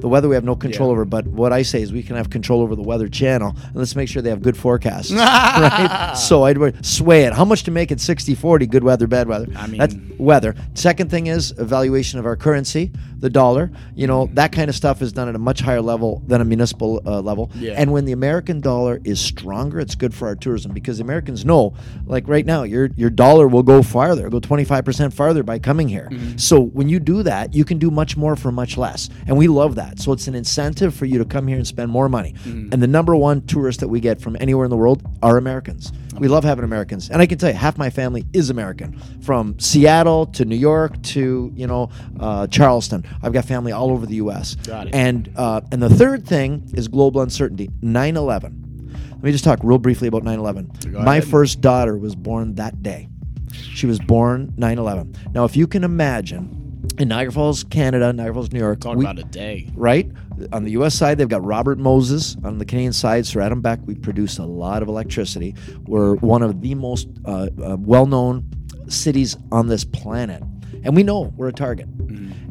The 0.00 0.08
weather 0.08 0.28
we 0.28 0.34
have 0.34 0.44
no 0.44 0.56
control 0.56 0.88
Yeah. 0.88 0.92
over, 0.92 1.04
but 1.04 1.26
what 1.26 1.52
I 1.52 1.62
say 1.62 1.82
is 1.82 1.92
we 1.92 2.02
can 2.02 2.16
have 2.16 2.30
control 2.30 2.62
over 2.62 2.74
the 2.74 2.82
Weather 2.82 3.08
Channel, 3.08 3.54
and 3.66 3.74
let's 3.76 3.94
make 3.94 4.08
sure 4.08 4.22
they 4.22 4.30
have 4.30 4.42
good 4.42 4.56
forecasts. 4.56 5.12
right? 5.12 6.14
So 6.16 6.44
I'd 6.44 6.84
sway 6.84 7.24
it. 7.24 7.32
How 7.32 7.44
much 7.44 7.64
to 7.64 7.70
make 7.70 7.90
it 7.90 8.00
60 8.00 8.34
40, 8.34 8.66
good 8.66 8.84
weather, 8.84 9.06
bad 9.06 9.28
weather? 9.28 9.46
I 9.56 9.66
mean- 9.66 9.78
That's 9.78 9.94
weather. 10.18 10.54
Second 10.74 11.10
thing 11.10 11.26
is 11.26 11.52
evaluation 11.58 12.18
of 12.18 12.26
our 12.26 12.36
currency, 12.36 12.92
the 13.20 13.30
dollar. 13.30 13.70
You 13.94 14.06
know, 14.06 14.28
that 14.34 14.52
kind 14.52 14.68
of 14.68 14.74
stuff 14.74 15.02
is 15.02 15.12
done 15.12 15.28
at 15.28 15.34
a 15.34 15.38
much 15.38 15.60
higher 15.60 15.80
level 15.80 16.22
than 16.26 16.40
a 16.40 16.44
municipal 16.44 17.00
uh, 17.06 17.20
level. 17.20 17.50
Yeah. 17.54 17.74
And 17.76 17.92
when 17.92 18.04
the 18.04 18.12
American 18.12 18.60
dollar 18.60 19.00
is 19.04 19.20
stronger, 19.20 19.78
it's 19.80 19.94
good 19.94 20.14
for 20.14 20.28
our 20.28 20.34
tourism 20.34 20.72
because 20.72 21.00
Americans 21.00 21.44
know, 21.44 21.74
like 22.06 22.26
right 22.28 22.44
now, 22.44 22.64
your 22.64 22.90
your 22.96 23.10
dollar 23.10 23.46
will 23.46 23.62
go 23.62 23.82
farther, 23.82 24.28
go 24.28 24.40
25% 24.40 25.12
farther 25.12 25.42
by 25.42 25.58
coming 25.58 25.88
here. 25.88 26.08
Mm-hmm. 26.10 26.36
So 26.38 26.60
when 26.60 26.88
you 26.88 26.98
do 26.98 27.22
that, 27.22 27.54
you 27.54 27.64
can 27.64 27.78
do 27.78 27.90
much 27.90 28.16
more 28.16 28.36
for 28.36 28.50
much 28.50 28.76
less. 28.76 29.08
And 29.26 29.36
we 29.36 29.48
love 29.48 29.74
that. 29.76 30.00
So 30.00 30.12
it's 30.12 30.26
an 30.26 30.34
incentive 30.34 30.94
for 30.94 31.04
you 31.04 31.18
to 31.18 31.24
come 31.24 31.46
here 31.46 31.56
and 31.56 31.66
spend 31.66 31.90
more 31.90 32.08
money. 32.08 32.32
Mm-hmm. 32.32 32.72
And 32.72 32.82
the 32.82 32.86
number 32.86 33.14
one 33.14 33.42
tourist 33.46 33.80
that 33.80 33.88
we 33.88 34.00
get 34.00 34.20
from 34.20 34.36
anywhere 34.40 34.64
in 34.64 34.70
the 34.70 34.76
world 34.76 35.02
are 35.22 35.36
Americans. 35.36 35.92
We 36.18 36.28
love 36.28 36.44
having 36.44 36.64
Americans. 36.64 37.10
And 37.10 37.22
I 37.22 37.26
can 37.26 37.38
tell 37.38 37.50
you, 37.50 37.56
half 37.56 37.78
my 37.78 37.90
family 37.90 38.24
is 38.32 38.50
American. 38.50 38.98
From 39.22 39.58
Seattle 39.58 40.26
to 40.26 40.44
New 40.44 40.56
York 40.56 41.00
to, 41.02 41.52
you 41.54 41.66
know, 41.66 41.90
uh, 42.18 42.46
Charleston. 42.48 43.04
I've 43.22 43.32
got 43.32 43.44
family 43.44 43.72
all 43.72 43.90
over 43.90 44.06
the 44.06 44.16
U.S. 44.16 44.54
Got 44.56 44.88
it. 44.88 44.94
And, 44.94 45.32
uh, 45.36 45.60
and 45.72 45.82
the 45.82 45.90
third 45.90 46.26
thing 46.26 46.68
is 46.74 46.88
global 46.88 47.20
uncertainty 47.20 47.70
9 47.82 48.16
11. 48.16 48.92
Let 49.10 49.22
me 49.22 49.32
just 49.32 49.44
talk 49.44 49.60
real 49.62 49.78
briefly 49.78 50.08
about 50.08 50.24
9 50.24 50.38
11. 50.38 50.70
My 51.04 51.20
first 51.20 51.60
daughter 51.60 51.96
was 51.98 52.14
born 52.14 52.54
that 52.54 52.82
day. 52.82 53.08
She 53.52 53.86
was 53.86 53.98
born 53.98 54.52
9 54.56 54.78
11. 54.78 55.14
Now, 55.34 55.44
if 55.44 55.56
you 55.56 55.66
can 55.66 55.84
imagine, 55.84 56.59
in 56.98 57.08
Niagara 57.08 57.32
Falls, 57.32 57.64
Canada, 57.64 58.12
Niagara 58.12 58.34
Falls, 58.34 58.52
New 58.52 58.58
York, 58.58 58.80
talk 58.80 58.96
we- 58.96 59.04
about 59.04 59.18
a 59.18 59.24
day. 59.24 59.68
right? 59.74 60.10
On 60.52 60.64
the 60.64 60.70
U.S. 60.72 60.94
side, 60.94 61.18
they've 61.18 61.28
got 61.28 61.44
Robert 61.44 61.78
Moses. 61.78 62.36
On 62.44 62.56
the 62.58 62.64
Canadian 62.64 62.92
side, 62.94 63.26
Sir 63.26 63.40
Adam 63.40 63.60
Beck. 63.60 63.78
We 63.84 63.94
produce 63.94 64.38
a 64.38 64.44
lot 64.44 64.82
of 64.82 64.88
electricity. 64.88 65.54
We're 65.86 66.14
one 66.16 66.42
of 66.42 66.60
the 66.62 66.74
most 66.74 67.08
uh, 67.26 67.48
uh, 67.62 67.76
well-known 67.78 68.48
cities 68.88 69.36
on 69.52 69.66
this 69.68 69.84
planet. 69.84 70.42
And 70.84 70.96
we 70.96 71.02
know 71.02 71.32
we're 71.36 71.48
a 71.48 71.52
target. 71.52 71.88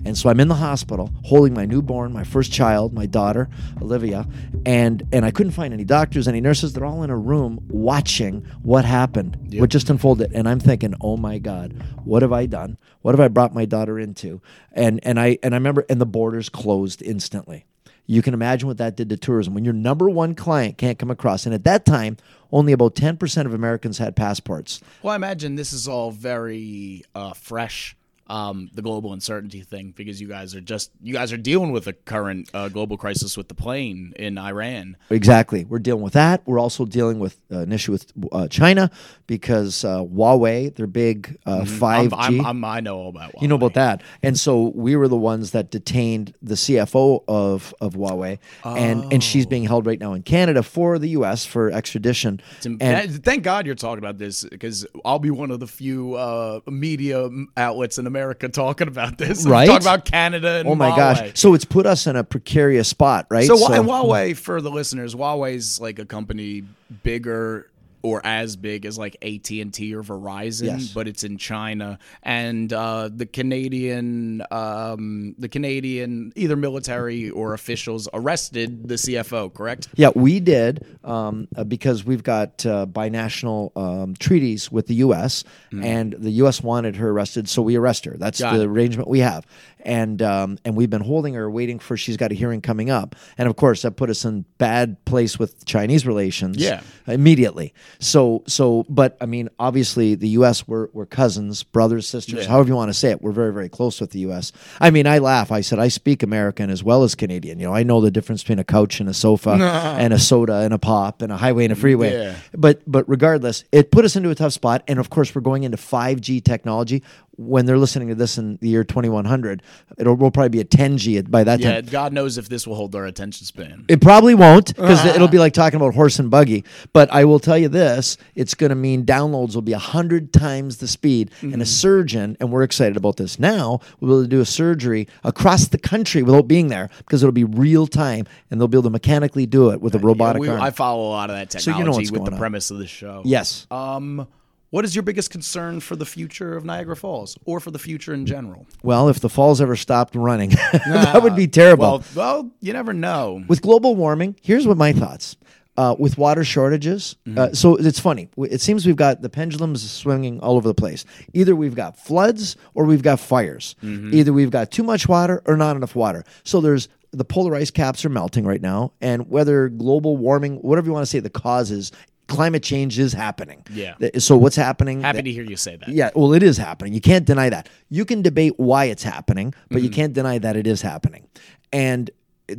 And 0.05 0.17
so 0.17 0.29
I'm 0.29 0.39
in 0.39 0.47
the 0.47 0.55
hospital 0.55 1.09
holding 1.25 1.53
my 1.53 1.65
newborn, 1.65 2.13
my 2.13 2.23
first 2.23 2.51
child, 2.51 2.93
my 2.93 3.05
daughter, 3.05 3.49
Olivia, 3.81 4.27
and 4.65 5.03
and 5.11 5.25
I 5.25 5.31
couldn't 5.31 5.51
find 5.51 5.73
any 5.73 5.83
doctors, 5.83 6.27
any 6.27 6.39
nurses. 6.41 6.73
They're 6.73 6.85
all 6.85 7.03
in 7.03 7.09
a 7.09 7.17
room 7.17 7.59
watching 7.67 8.45
what 8.61 8.85
happened, 8.85 9.37
what 9.53 9.69
just 9.69 9.89
unfolded. 9.89 10.31
And 10.33 10.47
I'm 10.47 10.59
thinking, 10.59 10.93
oh 11.01 11.17
my 11.17 11.37
God, 11.37 11.73
what 12.05 12.21
have 12.21 12.31
I 12.31 12.45
done? 12.45 12.77
What 13.01 13.13
have 13.13 13.19
I 13.19 13.27
brought 13.27 13.53
my 13.53 13.65
daughter 13.65 13.99
into? 13.99 14.41
And 14.71 14.99
and 15.03 15.19
I 15.19 15.37
and 15.43 15.53
I 15.53 15.57
remember, 15.57 15.85
and 15.89 15.99
the 15.99 16.05
borders 16.05 16.49
closed 16.49 17.01
instantly. 17.01 17.65
You 18.05 18.23
can 18.23 18.33
imagine 18.33 18.67
what 18.67 18.77
that 18.79 18.95
did 18.95 19.09
to 19.09 19.17
tourism 19.17 19.53
when 19.53 19.63
your 19.63 19.73
number 19.73 20.09
one 20.09 20.33
client 20.33 20.79
can't 20.79 20.97
come 20.97 21.11
across. 21.11 21.45
And 21.45 21.53
at 21.53 21.63
that 21.65 21.85
time, 21.85 22.17
only 22.51 22.73
about 22.73 22.95
10% 22.95 23.45
of 23.45 23.53
Americans 23.53 23.99
had 23.99 24.15
passports. 24.15 24.81
Well, 25.03 25.13
I 25.13 25.15
imagine 25.15 25.55
this 25.55 25.73
is 25.73 25.87
all 25.87 26.09
very 26.09 27.03
uh, 27.13 27.33
fresh. 27.33 27.95
Um, 28.29 28.69
the 28.73 28.83
global 28.83 29.11
uncertainty 29.11 29.61
thing, 29.61 29.91
because 29.95 30.21
you 30.21 30.27
guys 30.27 30.53
are 30.53 30.61
just 30.61 30.91
you 31.01 31.13
guys 31.13 31.33
are 31.33 31.37
dealing 31.37 31.71
with 31.71 31.87
a 31.87 31.93
current 31.93 32.47
uh, 32.53 32.69
global 32.69 32.95
crisis 32.95 33.35
with 33.35 33.47
the 33.47 33.55
plane 33.55 34.13
in 34.17 34.37
Iran. 34.37 34.97
Exactly. 35.09 35.65
We're 35.65 35.79
dealing 35.79 36.03
with 36.03 36.13
that. 36.13 36.43
We're 36.45 36.59
also 36.59 36.85
dealing 36.85 37.17
with 37.17 37.41
uh, 37.51 37.59
an 37.59 37.71
issue 37.71 37.91
with 37.91 38.13
uh, 38.31 38.47
China 38.47 38.91
because 39.25 39.83
uh, 39.83 40.03
Huawei, 40.03 40.75
their 40.75 40.85
big 40.85 41.39
uh, 41.47 41.61
5G. 41.61 42.13
I'm, 42.13 42.45
I'm, 42.45 42.65
I'm, 42.65 42.83
know 42.83 42.97
all 42.97 43.09
about. 43.09 43.31
Huawei. 43.33 43.41
you 43.41 43.47
know 43.47 43.55
about 43.55 43.73
that, 43.73 44.03
and 44.21 44.37
so 44.37 44.71
we 44.75 44.95
were 44.95 45.07
the 45.07 45.17
ones 45.17 45.51
that 45.51 45.71
detained 45.71 46.35
the 46.41 46.55
CFO 46.55 47.23
of 47.27 47.73
of 47.81 47.95
Huawei, 47.95 48.37
and 48.63 49.11
and 49.11 49.23
she's 49.23 49.47
being 49.47 49.63
held 49.63 49.87
right 49.87 49.99
now 49.99 50.13
in 50.13 50.21
Canada 50.21 50.61
for 50.61 50.99
the 50.99 51.09
U.S. 51.09 51.45
for 51.45 51.71
extradition. 51.71 52.41
And, 52.63 52.81
And 52.81 53.23
thank 53.23 53.43
God 53.43 53.65
you're 53.65 53.75
talking 53.75 53.99
about 53.99 54.19
this 54.19 54.43
because 54.43 54.85
I'll 55.03 55.19
be 55.19 55.31
one 55.31 55.49
of 55.49 55.59
the 55.59 55.67
few 55.67 56.13
uh, 56.13 56.59
media 56.67 57.29
outlets 57.57 57.97
in 57.97 58.05
America 58.05 58.18
talking 58.51 58.87
about 58.87 59.17
this. 59.17 59.45
Right? 59.45 59.67
Talking 59.67 59.87
about 59.87 60.05
Canada 60.05 60.59
and 60.59 60.67
oh 60.67 60.75
my 60.75 60.91
Huawei. 60.91 60.95
gosh! 60.95 61.31
So 61.35 61.53
it's 61.53 61.65
put 61.65 61.85
us 61.85 62.07
in 62.07 62.15
a 62.15 62.23
precarious 62.23 62.87
spot, 62.87 63.27
right? 63.29 63.45
So, 63.47 63.57
Hua- 63.57 63.71
and 63.75 63.85
Huawei, 63.87 64.35
for 64.35 64.61
the 64.61 64.71
listeners, 64.71 65.15
Huawei's 65.15 65.79
like 65.79 65.99
a 65.99 66.05
company 66.05 66.63
bigger 67.03 67.69
or 68.01 68.21
as 68.25 68.55
big 68.55 68.85
as 68.85 68.97
like 68.97 69.17
AT 69.21 69.49
and 69.51 69.73
T 69.73 69.93
or 69.93 70.01
Verizon, 70.03 70.65
Yes. 70.65 70.93
but 70.93 71.07
it's 71.07 71.23
in 71.23 71.37
China. 71.37 71.99
And 72.23 72.71
uh, 72.71 73.09
the 73.13 73.25
Canadian, 73.25 74.41
um, 74.51 75.35
the 75.37 75.49
Canadian 75.49 76.31
either 76.35 76.55
military 76.55 77.29
or 77.29 77.53
officials 77.53 78.07
arrested 78.13 78.87
the 78.87 78.95
CFO. 78.95 79.53
Correct? 79.53 79.87
Yeah, 79.95 80.09
we 80.15 80.39
did 80.39 80.85
um, 81.03 81.47
uh, 81.55 81.63
because 81.63 82.05
we've 82.05 82.23
got 82.23 82.65
uh, 82.65 82.85
binational 82.85 83.75
um, 83.77 84.15
treaties 84.15 84.71
with 84.71 84.87
the 84.87 84.95
U.S. 84.95 85.43
and 85.71 86.13
the 86.17 86.31
U.S. 86.31 86.61
wanted 86.63 86.95
her 86.97 87.09
arrested, 87.09 87.49
so 87.49 87.61
we 87.61 87.75
arrest 87.75 88.05
her. 88.05 88.15
That's 88.17 88.39
Got 88.39 88.53
the 88.55 88.61
it. 88.61 88.67
arrangement 88.67 89.07
we 89.09 89.19
have, 89.19 89.45
and 89.81 90.21
um, 90.21 90.57
and 90.65 90.75
we've 90.75 90.89
been 90.89 91.01
holding 91.01 91.33
her, 91.35 91.49
waiting 91.49 91.79
for 91.79 91.97
she's 91.97 92.17
got 92.17 92.31
a 92.31 92.35
hearing 92.35 92.61
coming 92.61 92.89
up, 92.89 93.15
and 93.37 93.47
of 93.49 93.55
course 93.55 93.81
that 93.83 93.91
put 93.91 94.09
us 94.09 94.25
in 94.25 94.45
bad 94.57 95.03
place 95.05 95.37
with 95.37 95.65
Chinese 95.65 96.05
relations. 96.07 96.57
Yeah. 96.57 96.81
immediately. 97.07 97.73
So 97.99 98.43
so, 98.47 98.85
but 98.89 99.17
I 99.19 99.25
mean, 99.25 99.49
obviously 99.59 100.15
the 100.15 100.29
U.S. 100.29 100.67
we're 100.67 100.87
we're 100.93 101.05
cousins, 101.05 101.63
brothers, 101.63 102.07
sisters, 102.07 102.45
Yeah. 102.45 102.49
however 102.51 102.69
you 102.69 102.75
want 102.75 102.89
to 102.89 102.93
say 102.93 103.11
it. 103.11 103.21
We're 103.21 103.31
very 103.31 103.51
very 103.53 103.69
close 103.69 103.99
with 103.99 104.11
the 104.11 104.19
U.S. 104.19 104.51
I 104.79 104.91
mean, 104.91 105.07
I 105.07 105.17
laugh. 105.17 105.51
I 105.51 105.61
said 105.61 105.79
I 105.79 105.87
speak 105.87 106.21
American 106.23 106.69
as 106.69 106.83
well 106.83 107.03
as 107.03 107.15
Canadian. 107.15 107.59
You 107.59 107.67
know, 107.67 107.73
I 107.73 107.83
know 107.83 108.01
the 108.01 108.11
difference 108.11 108.43
between 108.43 108.59
a 108.59 108.63
couch 108.63 108.99
and 108.99 109.09
a 109.09 109.13
sofa 109.13 109.51
and 109.99 110.13
a 110.13 110.19
soda 110.19 110.57
and 110.57 110.73
a 110.73 110.77
pop 110.79 111.21
and 111.21 111.31
a 111.31 111.37
highway 111.37 111.63
and 111.65 111.73
a 111.73 111.75
freeway. 111.75 112.11
Yeah. 112.13 112.35
But 112.55 112.81
but 112.85 113.07
regardless, 113.09 113.63
it 113.71 113.91
put 113.91 114.05
us 114.05 114.15
into 114.15 114.29
a 114.29 114.35
tough 114.35 114.53
spot. 114.53 114.83
And 114.87 114.99
of 114.99 115.09
course, 115.09 115.33
we're 115.33 115.41
going 115.41 115.63
into 115.63 115.77
5G 115.77 116.43
technology. 116.43 117.03
When 117.41 117.65
they're 117.65 117.77
listening 117.77 118.09
to 118.09 118.15
this 118.15 118.37
in 118.37 118.57
the 118.59 118.67
year 118.67 118.83
2100, 118.83 119.63
it'll 119.97 120.15
will 120.17 120.29
probably 120.29 120.49
be 120.49 120.59
a 120.59 120.65
10G 120.65 121.21
by 121.31 121.45
that 121.45 121.61
Yeah. 121.61 121.75
time. 121.79 121.85
God 121.89 122.11
knows 122.11 122.37
if 122.37 122.49
this 122.49 122.67
will 122.67 122.75
hold 122.75 122.93
our 122.95 123.05
attention 123.05 123.45
span. 123.45 123.85
It 123.87 124.01
probably 124.01 124.35
won't 124.35 124.75
because 124.75 125.05
it'll 125.05 125.29
be 125.29 125.39
like 125.39 125.53
talking 125.53 125.77
about 125.77 125.93
horse 125.95 126.19
and 126.19 126.29
buggy. 126.29 126.65
But 126.91 127.09
I 127.13 127.23
will 127.23 127.39
tell 127.39 127.57
you 127.57 127.69
this: 127.69 128.17
it's 128.35 128.55
going 128.55 128.71
to 128.71 128.75
mean 128.75 129.05
downloads 129.05 129.55
will 129.55 129.61
be 129.61 129.71
a 129.71 129.79
hundred 129.79 130.33
times 130.33 130.77
the 130.77 130.87
speed. 130.87 131.31
And 131.41 131.61
a 131.61 131.65
surgeon, 131.65 132.35
and 132.41 132.51
we're 132.51 132.63
excited 132.63 132.97
about 132.97 133.15
this 133.15 133.39
now, 133.39 133.79
will 134.01 134.07
be 134.09 134.13
able 134.15 134.23
to 134.23 134.27
do 134.27 134.41
a 134.41 134.45
surgery 134.45 135.07
across 135.23 135.67
the 135.69 135.77
country 135.77 136.21
without 136.23 136.47
being 136.49 136.67
there 136.67 136.89
because 136.99 137.23
it'll 137.23 137.31
be 137.31 137.45
real 137.45 137.87
time, 137.87 138.25
and 138.51 138.59
they'll 138.59 138.67
be 138.67 138.75
able 138.75 138.83
to 138.83 138.89
mechanically 138.89 139.45
do 139.45 139.69
it 139.69 139.79
with 139.79 139.95
a 139.95 139.99
robotic 139.99 140.41
We- 140.41 140.49
arm. 140.49 140.61
I 140.61 140.71
follow 140.71 141.07
a 141.07 141.11
lot 141.11 141.29
of 141.29 141.37
that 141.37 141.53
So 141.53 141.71
you 141.71 141.77
technology 141.77 142.05
know 142.11 142.19
with 142.19 142.25
the 142.25 142.31
on. 142.33 142.37
premise 142.37 142.69
of 142.69 142.79
the 142.79 142.87
show. 142.87 143.21
yes. 143.23 143.65
Um, 143.71 144.27
what 144.71 144.85
is 144.85 144.95
your 144.95 145.03
biggest 145.03 145.29
concern 145.31 145.79
for 145.79 145.95
the 145.95 146.05
future 146.05 146.55
of 146.55 146.63
Niagara 146.65 146.95
Falls, 146.95 147.37
or 147.45 147.59
for 147.59 147.71
the 147.71 147.79
future 147.79 148.13
in 148.13 148.25
general? 148.25 148.67
well, 148.83 149.09
if 149.09 149.19
the 149.19 149.29
falls 149.29 149.61
ever 149.61 149.75
stopped 149.75 150.15
running, 150.15 150.49
that 150.73 151.21
would 151.23 151.35
be 151.35 151.47
terrible. 151.47 151.85
Well, 151.89 152.03
well, 152.15 152.51
you 152.61 152.73
never 152.73 152.93
know. 152.93 153.43
with 153.47 153.61
global 153.61 153.95
warming, 153.95 154.35
here's 154.41 154.67
what 154.67 154.77
my 154.77 154.93
thoughts. 154.93 155.35
Uh, 155.77 155.95
with 155.97 156.17
water 156.17 156.43
shortages, 156.43 157.15
uh, 157.37 157.53
so 157.53 157.77
it's 157.77 158.01
funny. 158.01 158.27
It 158.37 158.59
seems 158.59 158.85
we've 158.85 158.97
got 158.97 159.21
the 159.21 159.29
pendulums 159.29 159.89
swinging 159.89 160.41
all 160.41 160.57
over 160.57 160.67
the 160.67 160.73
place. 160.73 161.05
Either 161.33 161.55
we've 161.55 161.75
got 161.75 161.97
floods 161.97 162.57
or 162.73 162.83
we've 162.83 163.01
got 163.01 163.17
fires. 163.17 163.77
Either 163.81 164.33
we've 164.33 164.51
got 164.51 164.71
too 164.71 164.83
much 164.83 165.07
water 165.07 165.41
or 165.45 165.55
not 165.55 165.77
enough 165.77 165.95
water. 165.95 166.25
So 166.43 166.59
there's 166.59 166.89
the 167.11 167.23
polar 167.23 167.55
ice 167.55 167.71
caps 167.71 168.03
are 168.03 168.09
melting 168.09 168.43
right 168.45 168.61
now, 168.61 168.91
and 168.99 169.29
whether 169.29 169.69
global 169.69 170.17
warming, 170.17 170.57
whatever 170.57 170.87
you 170.87 170.91
want 170.93 171.03
to 171.03 171.09
say, 171.09 171.19
the 171.21 171.29
causes, 171.29 171.93
climate 172.29 172.63
change 172.63 172.97
is 172.97 173.11
happening. 173.11 173.65
Yeah. 173.69 173.95
So 174.19 174.37
what's 174.37 174.55
happening? 174.55 175.01
Happy 175.01 175.23
to 175.23 175.31
hear 175.31 175.43
you 175.43 175.57
say 175.57 175.75
that. 175.75 175.89
Yeah, 175.89 176.11
well, 176.15 176.33
it 176.33 176.43
is 176.43 176.57
happening. 176.57 176.93
You 176.93 177.01
can't 177.01 177.25
deny 177.25 177.49
that. 177.49 177.67
You 177.89 178.05
can 178.05 178.21
debate 178.21 178.53
why 178.57 178.85
it's 178.85 179.03
happening, 179.03 179.53
but 179.69 179.81
you 179.81 179.89
mm-hmm. 179.89 179.95
can't 179.95 180.13
deny 180.13 180.37
that 180.37 180.55
it 180.55 180.67
is 180.67 180.81
happening. 180.81 181.27
And 181.73 182.09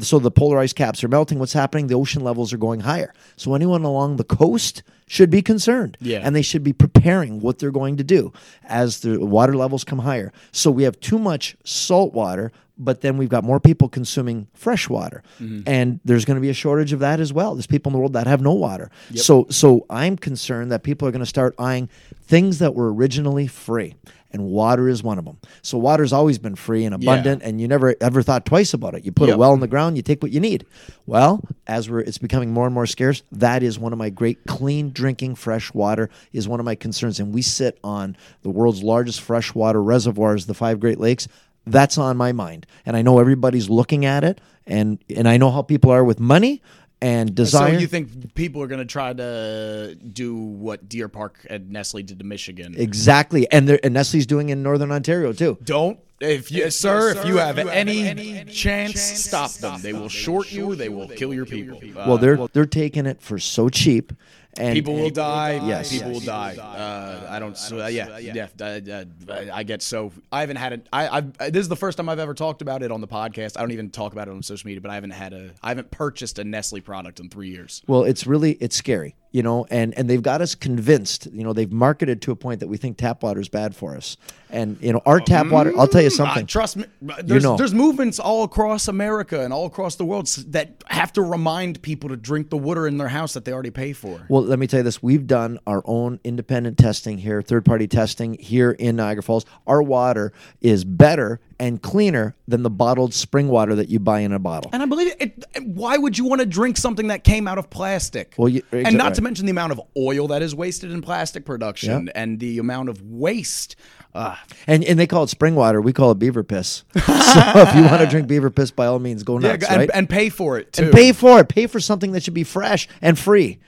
so 0.01 0.19
the 0.19 0.31
polar 0.31 0.59
ice 0.59 0.73
caps 0.73 1.03
are 1.03 1.09
melting. 1.09 1.39
What's 1.39 1.53
happening? 1.53 1.87
The 1.87 1.95
ocean 1.95 2.23
levels 2.23 2.53
are 2.53 2.59
going 2.59 2.81
higher. 2.81 3.15
So 3.37 3.55
anyone 3.55 3.83
along 3.83 4.17
the 4.17 4.25
coast 4.25 4.83
should 5.07 5.31
be 5.31 5.43
concerned. 5.43 5.97
Yeah. 6.01 6.21
And 6.23 6.37
they 6.37 6.43
should 6.43 6.63
be 6.63 6.73
preparing 6.73 7.41
what 7.41 7.59
they're 7.59 7.73
going 7.73 7.97
to 7.97 8.05
do 8.05 8.33
as 8.65 9.01
the 9.01 9.19
water 9.19 9.57
levels 9.57 9.83
come 9.83 9.99
higher. 9.99 10.33
So 10.53 10.71
we 10.71 10.85
have 10.85 11.01
too 11.01 11.19
much 11.19 11.57
salt 11.65 12.13
water, 12.13 12.53
but 12.81 13.03
then 13.03 13.17
we've 13.17 13.29
got 13.29 13.45
more 13.45 13.61
people 13.61 13.89
consuming 13.89 14.49
fresh 14.55 14.89
water. 14.89 15.23
Mm-hmm. 15.41 15.63
And 15.67 16.01
there's 16.05 16.25
going 16.25 16.37
to 16.37 16.41
be 16.41 16.49
a 16.51 16.55
shortage 16.55 16.93
of 16.93 17.01
that 17.01 17.21
as 17.21 17.33
well. 17.33 17.55
There's 17.55 17.67
people 17.67 17.91
in 17.91 17.93
the 17.95 17.99
world 17.99 18.15
that 18.15 18.27
have 18.27 18.41
no 18.41 18.53
water. 18.55 18.91
So 19.15 19.47
so 19.51 19.87
I'm 19.91 20.17
concerned 20.17 20.73
that 20.73 20.83
people 20.83 21.07
are 21.07 21.11
going 21.11 21.21
to 21.21 21.27
start 21.27 21.55
eyeing 21.59 21.89
things 22.23 22.59
that 22.59 22.75
were 22.75 22.93
originally 22.93 23.47
free. 23.47 23.95
And 24.33 24.45
water 24.45 24.89
is 24.89 25.03
one 25.03 25.19
of 25.19 25.25
them. 25.25 25.39
So 25.61 25.77
water's 25.77 26.13
always 26.13 26.39
been 26.39 26.55
free 26.55 26.85
and 26.85 26.95
abundant, 26.95 27.43
and 27.43 27.61
you 27.61 27.67
never 27.67 27.97
ever 28.01 28.23
thought 28.23 28.47
twice 28.47 28.73
about 28.73 28.95
it. 28.95 29.05
You 29.05 29.11
put 29.11 29.27
Yep. 29.29 29.35
a 29.35 29.39
well 29.39 29.53
in 29.55 29.59
the 29.61 29.67
ground, 29.67 29.97
you 29.97 30.05
take 30.05 30.23
what 30.23 30.31
you 30.31 30.39
need. 30.39 30.65
Well, 31.05 31.43
as 31.67 31.91
we're 31.91 31.99
it's 31.99 32.19
becoming 32.19 32.53
more 32.53 32.65
and 32.67 32.73
more 32.73 32.87
scarce, 32.87 33.25
that 33.33 33.65
is 33.65 33.77
one 33.77 33.93
of 33.93 33.99
my 33.99 34.09
great 34.09 34.47
clean 34.47 34.91
drinking 34.93 35.35
fresh 35.35 35.75
water 35.75 36.09
is 36.33 36.47
one 36.47 36.61
of 36.61 36.65
my 36.67 36.77
concerns. 36.77 37.19
And 37.19 37.35
we 37.35 37.43
sit 37.43 37.81
on 37.83 38.17
the 38.43 38.51
world's 38.51 38.85
largest 38.85 39.21
freshwater 39.21 39.83
reservoirs, 39.83 40.47
the 40.47 40.55
five 40.55 40.79
Great 40.79 41.01
Lakes. 41.01 41.27
That's 41.67 41.99
on 41.99 42.17
my 42.17 42.33
mind, 42.33 42.67
and 42.87 42.97
I 42.97 43.03
know 43.03 43.19
everybody's 43.19 43.69
looking 43.69 44.05
at 44.05 44.25
it, 44.25 44.41
and 44.67 44.99
and 45.15 45.29
I 45.29 45.37
know 45.37 45.51
how 45.51 45.63
people 45.63 45.91
are 45.91 46.05
with 46.05 46.19
money 46.21 46.63
and 47.03 47.35
desire. 47.35 47.73
So 47.75 47.79
you 47.79 47.87
think 47.87 48.35
people 48.35 48.63
are 48.63 48.67
going 48.67 48.81
to 48.81 48.85
try 48.93 49.13
to 49.13 49.95
do 49.95 50.35
what 50.35 50.89
Deer 50.89 51.09
Park 51.09 51.47
and 51.49 51.71
Nestle 51.71 52.03
did 52.03 52.19
to 52.19 52.25
Michigan? 52.25 52.75
exactly, 52.77 53.51
and 53.51 53.69
they're- 53.69 53.81
and 53.83 53.95
Nestle's 53.95 54.27
doing 54.27 54.49
in 54.51 54.63
Northern 54.63 54.91
Ontario 54.93 55.33
too. 55.33 55.59
Don't. 55.65 55.99
If 56.21 56.53
you, 56.53 56.71
sir, 56.71 57.13
if 57.17 57.25
you 57.25 57.39
have 57.39 57.57
any, 57.59 58.45
chance, 58.45 59.01
stop 59.01 59.51
them. 59.53 59.81
They 59.81 59.95
will 59.95 60.11
short 60.11 60.53
you. 60.53 60.75
They 60.75 60.91
will 60.91 61.09
kill 61.09 61.33
your 61.33 61.47
people. 61.47 61.81
well, 61.95 62.13
uh, 62.13 62.17
they're 62.19 62.47
they're 62.53 62.67
taking 62.67 63.07
it 63.07 63.23
for 63.23 63.39
so 63.39 63.71
cheap, 63.71 64.13
and 64.59 64.75
people 64.75 64.95
will 64.95 65.11
die. 65.11 65.61
Yes. 65.67 65.93
people 65.93 66.13
will 66.13 66.21
die. 66.21 66.57
Uh, 66.57 67.27
I 67.29 67.39
don't. 67.39 67.57
So, 67.57 67.81
uh, 67.81 67.87
yeah, 67.87 68.19
yeah. 68.19 68.49
uh, 68.61 68.65
uh, 68.65 69.47
I 69.53 69.63
get 69.63 69.83
so. 69.83 70.13
I 70.33 70.41
haven't 70.41 70.57
had 70.57 70.73
it. 70.73 70.89
I. 70.93 71.09
I've, 71.19 71.39
this 71.39 71.61
is 71.61 71.69
the 71.69 71.77
first 71.77 71.97
time 71.97 72.09
I've 72.09 72.19
ever 72.19 72.35
talked 72.35 72.63
about 72.63 72.83
it 72.83 72.91
on 72.91 73.01
the 73.01 73.09
podcast. 73.09 73.57
I 73.57 73.61
don't 73.61 73.73
even 73.73 73.91
talk 73.91 74.13
about 74.13 74.29
it 74.29 74.33
on 74.33 74.43
social 74.43 74.67
media. 74.67 74.81
But 74.81 74.91
I 74.91 74.95
haven't 74.95 75.11
had 75.11 75.33
a. 75.33 75.51
I 75.63 75.69
haven't 75.69 75.91
purchased 75.91 76.39
a 76.39 76.45
Nestle 76.45 76.81
product 76.81 77.21
in 77.21 77.29
three 77.29 77.51
years. 77.51 77.83
Well, 77.87 78.05
it's 78.05 78.27
really 78.27 78.53
it's 78.55 78.77
scary, 78.77 79.15
you 79.33 79.43
know, 79.43 79.67
and 79.71 79.97
and 79.97 80.11
they've 80.11 80.23
got 80.23 80.41
us 80.41 80.55
convinced. 80.55 81.29
You 81.33 81.45
know, 81.45 81.53
they've 81.53 81.71
marketed 81.71 82.21
to 82.23 82.33
a 82.33 82.37
point 82.37 82.61
that 82.61 82.69
we 82.69 82.77
think 82.77 82.97
tap 82.97 83.23
water 83.23 83.41
is 83.41 83.49
bad 83.49 83.77
for 83.77 83.97
us, 83.97 84.17
and 84.51 84.77
you 84.81 84.93
know, 84.93 85.01
our 85.07 85.21
tap 85.21 85.47
water. 85.47 85.73
I'll 85.79 85.87
tell 85.87 86.03
you 86.03 86.11
something. 86.11 86.45
Uh, 86.45 86.47
trust 86.47 86.77
me. 86.77 86.85
There's, 87.23 87.45
know. 87.45 87.57
there's 87.57 87.75
movements 87.75 88.19
all 88.19 88.43
across 88.43 88.89
America 88.89 89.43
and 89.43 89.53
all 89.53 89.67
across 89.67 89.97
the 89.97 90.05
world 90.05 90.27
that 90.49 90.83
have 90.87 91.13
to 91.13 91.23
remind 91.23 91.81
people 91.83 92.09
to 92.09 92.17
drink 92.17 92.51
the 92.51 92.57
water 92.57 92.87
in 92.87 92.99
their 92.99 93.09
house 93.09 93.35
that 93.35 93.45
they 93.45 93.53
already 93.53 93.71
pay 93.71 93.93
for. 93.93 94.21
Well, 94.29 94.43
let 94.43 94.59
me 94.59 94.67
tell 94.67 94.81
you 94.81 94.85
this. 94.85 95.03
We've 95.03 95.27
done 95.27 95.59
our 95.67 95.83
own 95.85 96.19
independent 96.25 96.77
testing 96.77 97.19
here, 97.19 97.41
third 97.41 97.65
party 97.65 97.87
testing 97.87 98.35
here 98.35 98.73
in 98.73 98.97
Niagara 98.97 99.23
Falls. 99.23 99.47
Our 99.67 99.83
water 99.83 100.33
is 100.61 100.85
better 100.85 101.41
and 101.61 101.81
cleaner 101.83 102.35
than 102.49 102.63
the 102.65 102.71
bottled 102.71 103.13
spring 103.15 103.47
water 103.49 103.75
that 103.77 103.89
you 103.91 104.01
buy 104.01 104.21
in 104.21 104.33
a 104.33 104.39
bottle. 104.39 104.71
And 104.73 104.83
I 104.83 104.87
believe 104.87 105.15
it. 105.21 105.45
it 105.55 105.63
why 105.63 105.97
would 105.99 106.17
you 106.19 106.25
want 106.25 106.41
to 106.41 106.47
drink 106.47 106.77
something 106.79 107.09
that 107.09 107.23
came 107.23 107.47
out 107.47 107.59
of 107.59 107.69
plastic? 107.71 108.35
Well, 108.37 108.49
you- 108.49 108.63
and 108.73 108.97
not 108.97 109.05
right. 109.05 109.15
to 109.15 109.23
mention 109.23 109.45
the 109.47 109.51
amount 109.53 109.73
of 109.73 109.81
oil 109.97 110.27
that 110.29 110.43
is 110.43 110.55
wasted 110.55 110.91
in 110.91 111.03
plastic 111.03 111.45
production 111.45 112.07
Yep. 112.07 112.13
and 112.17 112.41
the 112.41 112.59
amount 112.59 112.89
of 112.89 113.03
waste. 113.03 113.77
Uh, 114.13 114.35
And 114.67 114.83
and 114.85 114.99
they 114.99 115.07
call 115.07 115.23
it 115.23 115.31
spring 115.31 115.55
water. 115.55 115.81
We 115.81 115.93
call 115.93 116.11
it 116.11 116.19
beaver 116.19 116.43
piss. 116.43 116.83
so 116.95 117.03
if 117.07 117.75
you 117.77 117.83
want 117.85 118.01
to 118.01 118.09
drink 118.09 118.27
beaver 118.27 118.51
piss, 118.51 118.71
by 118.73 118.87
all 118.87 118.99
means, 118.99 119.23
go 119.23 119.39
yeah, 119.39 119.53
nuts, 119.53 119.67
and, 119.69 119.79
right? 119.79 119.91
and 119.95 120.09
pay 120.09 120.31
for 120.31 120.59
it 120.59 120.73
too. 120.73 120.85
And 120.85 120.93
pay 120.93 121.13
for 121.13 121.39
it. 121.41 121.49
Pay 121.49 121.67
for 121.69 121.79
something 121.79 122.11
that 122.13 122.23
should 122.25 122.35
be 122.35 122.43
fresh 122.43 122.89
and 123.01 123.17
free. 123.19 123.61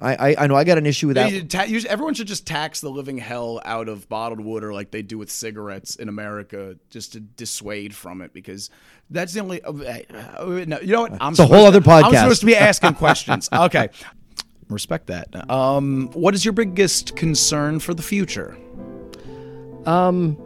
I 0.00 0.14
I, 0.30 0.34
I 0.38 0.46
know 0.46 0.54
I 0.56 0.64
got 0.64 0.78
an 0.78 0.86
issue 0.86 1.08
with 1.08 1.16
that. 1.16 1.30
should 1.30 1.50
ta- 1.50 1.62
you- 1.64 1.80
everyone 1.88 2.14
should 2.14 2.26
just 2.28 2.46
tax 2.46 2.80
the 2.80 2.90
living 2.90 3.18
hell 3.18 3.60
out 3.64 3.88
of 3.88 4.08
bottled 4.08 4.40
water 4.40 4.72
like 4.72 4.90
they 4.90 5.02
do 5.02 5.18
with 5.18 5.30
cigarettes 5.30 5.96
in 5.96 6.08
America, 6.08 6.76
just 6.90 7.12
to 7.12 7.20
dissuade 7.20 7.94
from 7.94 8.22
it. 8.22 8.32
Because 8.32 8.70
that's 9.10 9.32
the 9.34 9.40
only. 9.40 9.62
Uh, 9.62 9.72
uh, 9.72 10.64
no, 10.66 10.80
you 10.80 10.92
know 10.92 11.02
what? 11.02 11.12
I'm 11.20 11.32
It's 11.32 11.38
a 11.40 11.46
whole 11.46 11.66
supposed 11.66 11.66
other 11.66 11.80
to- 11.80 11.90
I'm 12.06 12.14
supposed 12.14 12.40
to 12.40 12.46
be 12.46 12.56
asking 12.56 12.94
questions. 13.04 13.48
Okay, 13.52 13.88
respect 14.68 15.08
that. 15.08 15.50
Um, 15.50 16.08
what 16.14 16.34
is 16.34 16.44
your 16.44 16.52
biggest 16.52 17.16
concern 17.16 17.78
for 17.80 17.92
the 17.94 18.02
future? 18.02 18.56
Um, 19.86 20.36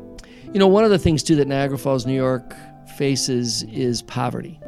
you 0.52 0.58
know, 0.60 0.68
one 0.68 0.84
of 0.84 0.90
the 0.90 0.98
things 0.98 1.22
too 1.22 1.36
that 1.36 1.48
Niagara 1.48 1.78
Falls, 1.78 2.06
New 2.06 2.14
York 2.14 2.54
faces 2.96 3.62
is 3.64 4.02
poverty. 4.02 4.60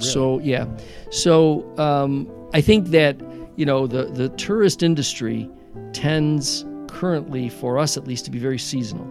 So 0.00 0.38
yeah, 0.40 0.66
so 1.10 1.76
um, 1.76 2.30
I 2.54 2.60
think 2.60 2.88
that 2.88 3.16
you 3.58 3.66
know 3.66 3.86
the 3.86 4.04
the 4.04 4.28
tourist 4.30 4.82
industry 4.82 5.50
tends 5.92 6.64
currently, 6.88 7.48
for 7.48 7.78
us 7.78 7.96
at 7.96 8.06
least, 8.06 8.24
to 8.24 8.30
be 8.30 8.38
very 8.38 8.58
seasonal. 8.58 9.06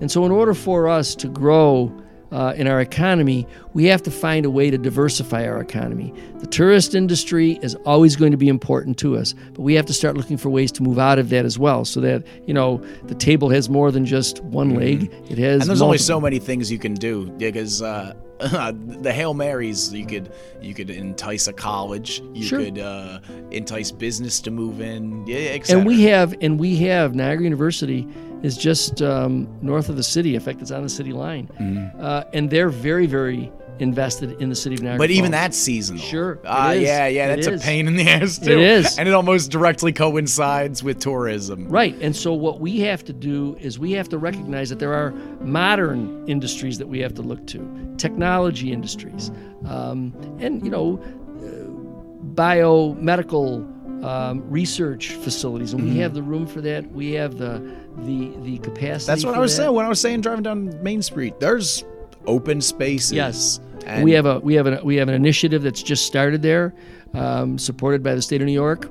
And 0.00 0.10
so, 0.10 0.24
in 0.24 0.32
order 0.32 0.54
for 0.54 0.88
us 0.88 1.14
to 1.16 1.28
grow 1.28 1.92
uh, 2.32 2.54
in 2.56 2.66
our 2.66 2.80
economy, 2.80 3.46
we 3.74 3.84
have 3.86 4.02
to 4.04 4.10
find 4.10 4.46
a 4.46 4.50
way 4.50 4.70
to 4.70 4.78
diversify 4.78 5.46
our 5.46 5.60
economy. 5.60 6.14
The 6.38 6.46
tourist 6.46 6.94
industry 6.94 7.58
is 7.60 7.74
always 7.84 8.16
going 8.16 8.30
to 8.30 8.38
be 8.38 8.48
important 8.48 8.96
to 8.98 9.18
us, 9.18 9.34
but 9.52 9.60
we 9.60 9.74
have 9.74 9.84
to 9.86 9.92
start 9.92 10.16
looking 10.16 10.38
for 10.38 10.48
ways 10.48 10.72
to 10.72 10.82
move 10.82 10.98
out 10.98 11.18
of 11.18 11.28
that 11.28 11.44
as 11.44 11.58
well, 11.58 11.84
so 11.84 12.00
that 12.00 12.26
you 12.46 12.54
know 12.54 12.78
the 13.04 13.14
table 13.14 13.50
has 13.50 13.68
more 13.68 13.90
than 13.90 14.06
just 14.06 14.40
one 14.44 14.74
leg. 14.74 15.12
It 15.28 15.36
has. 15.36 15.60
and 15.60 15.68
there's 15.68 15.82
only 15.82 15.98
so 15.98 16.18
many 16.20 16.38
things 16.38 16.72
you 16.72 16.78
can 16.78 16.94
do 16.94 17.26
because 17.32 17.82
uh, 17.82 18.14
the 19.02 19.12
hail 19.12 19.34
marys 19.34 19.92
you 19.92 20.06
could 20.06 20.32
you 20.60 20.72
could 20.74 20.88
entice 20.90 21.46
a 21.48 21.52
college 21.52 22.22
you 22.32 22.42
Sure. 22.44 22.58
could 22.64 22.78
uh, 22.78 23.20
entice 23.50 23.90
business 23.90 24.40
to 24.40 24.50
move 24.50 24.80
in 24.80 25.26
yeah 25.26 25.58
and 25.68 25.86
we 25.86 26.02
have 26.04 26.34
and 26.40 26.58
we 26.58 26.76
have 26.76 27.14
Niagara 27.14 27.44
University 27.44 28.06
is 28.42 28.56
just 28.56 29.02
um, 29.02 29.46
north 29.60 29.90
of 29.90 29.96
the 29.96 30.02
city. 30.02 30.34
In 30.34 30.40
fact, 30.40 30.62
it's 30.62 30.70
on 30.70 30.82
the 30.82 30.88
city 30.88 31.12
line, 31.12 31.50
Mhm. 31.60 31.92
uh, 32.00 32.24
and 32.32 32.48
they're 32.48 32.70
very 32.70 33.06
very 33.06 33.52
invested 33.80 34.40
in 34.42 34.48
the 34.50 34.54
city 34.54 34.74
of 34.76 34.82
Niagara. 34.82 34.98
but 34.98 35.10
even 35.10 35.32
Falls. 35.32 35.42
that's 35.42 35.56
seasonal. 35.56 36.02
Sure. 36.02 36.32
it 36.32 36.40
Ah, 36.44 36.72
yeah, 36.72 37.06
yeah, 37.06 37.34
that's 37.34 37.46
a 37.46 37.58
pain 37.58 37.86
in 37.88 37.96
the 37.96 38.08
ass 38.08 38.38
too. 38.38 38.58
is. 38.60 38.98
and 38.98 39.08
it 39.08 39.12
almost 39.14 39.50
directly 39.50 39.92
coincides 39.92 40.82
with 40.82 40.98
tourism. 41.00 41.68
Right. 41.68 41.96
And 42.02 42.14
so 42.14 42.32
what 42.34 42.60
we 42.60 42.80
have 42.80 43.04
to 43.06 43.12
do 43.12 43.56
is 43.60 43.78
we 43.78 43.92
have 43.92 44.08
to 44.10 44.18
recognize 44.18 44.68
that 44.68 44.78
there 44.78 44.92
are 44.94 45.12
modern 45.40 46.28
industries 46.28 46.78
that 46.78 46.88
we 46.88 46.98
have 47.00 47.14
to 47.14 47.22
look 47.22 47.46
to, 47.48 47.94
technology 47.96 48.72
industries, 48.72 49.30
um, 49.66 50.12
and 50.40 50.62
you 50.64 50.70
know, 50.70 51.00
uh, 51.38 52.30
biomedical 52.34 53.66
um, 54.04 54.42
research 54.50 55.12
facilities, 55.12 55.74
and 55.74 55.82
Mhm. 55.82 55.92
we 55.92 55.98
have 55.98 56.14
the 56.14 56.22
room 56.22 56.46
for 56.46 56.60
that. 56.62 56.90
We 56.92 57.12
have 57.12 57.36
the 57.36 57.62
the 58.06 58.30
the 58.44 58.58
capacity. 58.58 59.06
That's 59.10 59.24
what 59.26 59.34
I 59.34 59.38
was 59.40 59.52
that. 59.56 59.62
saying 59.64 59.74
when 59.74 59.84
I 59.84 59.88
was 59.90 60.00
saying 60.00 60.22
driving 60.22 60.42
down 60.42 60.82
Main 60.82 61.02
Street. 61.02 61.38
There's 61.38 61.84
open 62.26 62.60
spaces. 62.62 63.12
Yes, 63.12 63.60
and 63.86 64.04
we 64.04 64.12
have 64.12 64.26
a 64.26 64.38
we 64.40 64.54
have 64.54 64.66
an 64.66 64.84
we 64.84 64.96
have 64.96 65.08
an 65.08 65.14
initiative 65.14 65.62
that's 65.62 65.82
just 65.82 66.06
started 66.06 66.42
there, 66.42 66.74
um, 67.14 67.58
supported 67.58 68.02
by 68.02 68.14
the 68.14 68.22
state 68.22 68.40
of 68.40 68.46
New 68.46 68.52
York, 68.52 68.90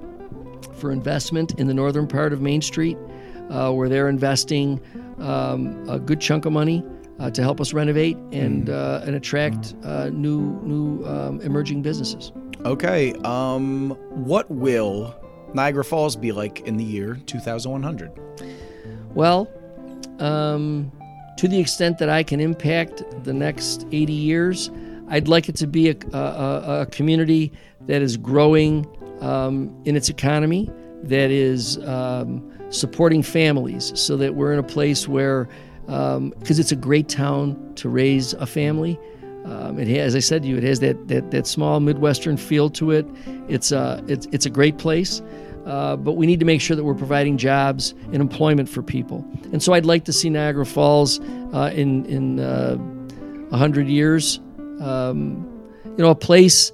for 0.76 0.91
investment 0.91 1.60
in 1.60 1.68
the 1.68 1.74
northern 1.74 2.07
part 2.07 2.34
of 2.34 2.41
Main 2.41 2.61
Street, 2.61 2.98
uh, 3.49 3.72
where 3.72 3.90
they're 3.90 4.10
investing 4.10 4.80
um, 5.20 5.88
a 5.90 5.99
good 5.99 6.22
chunk 6.22 6.45
of 6.45 6.53
money 6.53 6.84
uh, 7.20 7.30
to 7.32 7.41
help 7.41 7.60
us 7.60 7.74
renovate 7.74 8.18
and 8.32 8.68
Mm. 8.68 8.74
uh, 8.74 9.06
and 9.06 9.16
attract 9.16 9.74
uh, 9.84 10.10
new 10.10 10.60
new 10.64 11.06
um, 11.06 11.41
emerging 11.41 11.82
businesses. 11.82 12.32
Okay. 12.66 13.14
Um, 13.24 13.91
what 14.10 14.49
will 14.52 15.16
Niagara 15.53 15.84
Falls 15.86 16.16
be 16.16 16.32
like 16.32 16.61
in 16.61 16.78
the 16.78 16.84
year 16.84 17.18
2100? 17.26 18.11
Well, 19.16 19.49
um, 20.20 20.91
to 21.40 21.48
the 21.48 21.57
extent 21.57 21.99
that 21.99 22.10
I 22.10 22.22
can 22.22 22.41
impact 22.41 23.02
the 23.24 23.32
next 23.32 23.88
80 23.94 24.11
years, 24.11 24.70
I'd 25.07 25.30
like 25.30 25.48
it 25.48 25.56
to 25.56 25.68
be 25.68 25.90
a, 25.90 25.95
a, 26.11 26.82
a- 26.82 26.86
community 26.88 27.53
that 27.88 28.02
is 28.02 28.18
growing 28.18 28.86
um, 29.22 29.74
in 29.86 29.95
its 29.95 30.10
economy, 30.10 30.70
that 31.03 31.32
is 31.32 31.78
um, 31.88 32.52
supporting 32.72 33.24
families, 33.24 33.98
so 33.98 34.18
that 34.18 34.36
we're 34.36 34.52
in 34.52 34.60
a 34.60 34.64
place 34.64 35.07
where, 35.07 35.48
because 35.86 36.60
it's 36.60 36.74
a 36.74 36.76
great 36.76 37.07
town 37.07 37.74
to 37.76 37.88
raise 37.88 38.34
a 38.34 38.45
family. 38.45 38.99
Um, 39.45 39.80
it 39.80 39.88
has, 39.88 40.07
as 40.07 40.16
I 40.18 40.20
said 40.20 40.41
to 40.41 40.49
you, 40.49 40.57
it 40.57 40.64
has 40.64 40.82
that, 40.82 41.07
that, 41.07 41.32
that 41.32 41.48
small 41.48 41.80
Midwestern 41.80 42.36
feel 42.36 42.70
to 42.72 42.91
it. 42.91 43.07
It's 43.48 43.72
a, 43.72 44.03
it's, 44.10 44.28
it's 44.34 44.45
a 44.45 44.49
great 44.49 44.78
place. 44.78 45.22
Uh, 45.70 45.96
but 45.96 46.14
we 46.14 46.26
need 46.26 46.40
to 46.40 46.46
make 46.46 46.60
sure 46.60 46.76
that 46.76 46.84
we're 46.84 46.96
providing 46.96 47.38
jobs 47.38 47.94
and 48.06 48.16
employment 48.16 48.68
for 48.68 48.82
people. 48.82 49.24
And 49.54 49.62
so 49.62 49.74
I'd 49.74 49.86
like 49.86 50.04
to 50.06 50.14
see 50.14 50.28
Niagara 50.30 50.66
Falls 50.66 51.20
uh, 51.54 51.72
in 51.74 52.06
in 52.06 52.40
uh, 52.40 52.76
hundred 53.56 53.88
years, 53.88 54.40
um, 54.82 55.46
you 55.86 56.04
know, 56.04 56.10
a 56.10 56.16
place 56.16 56.72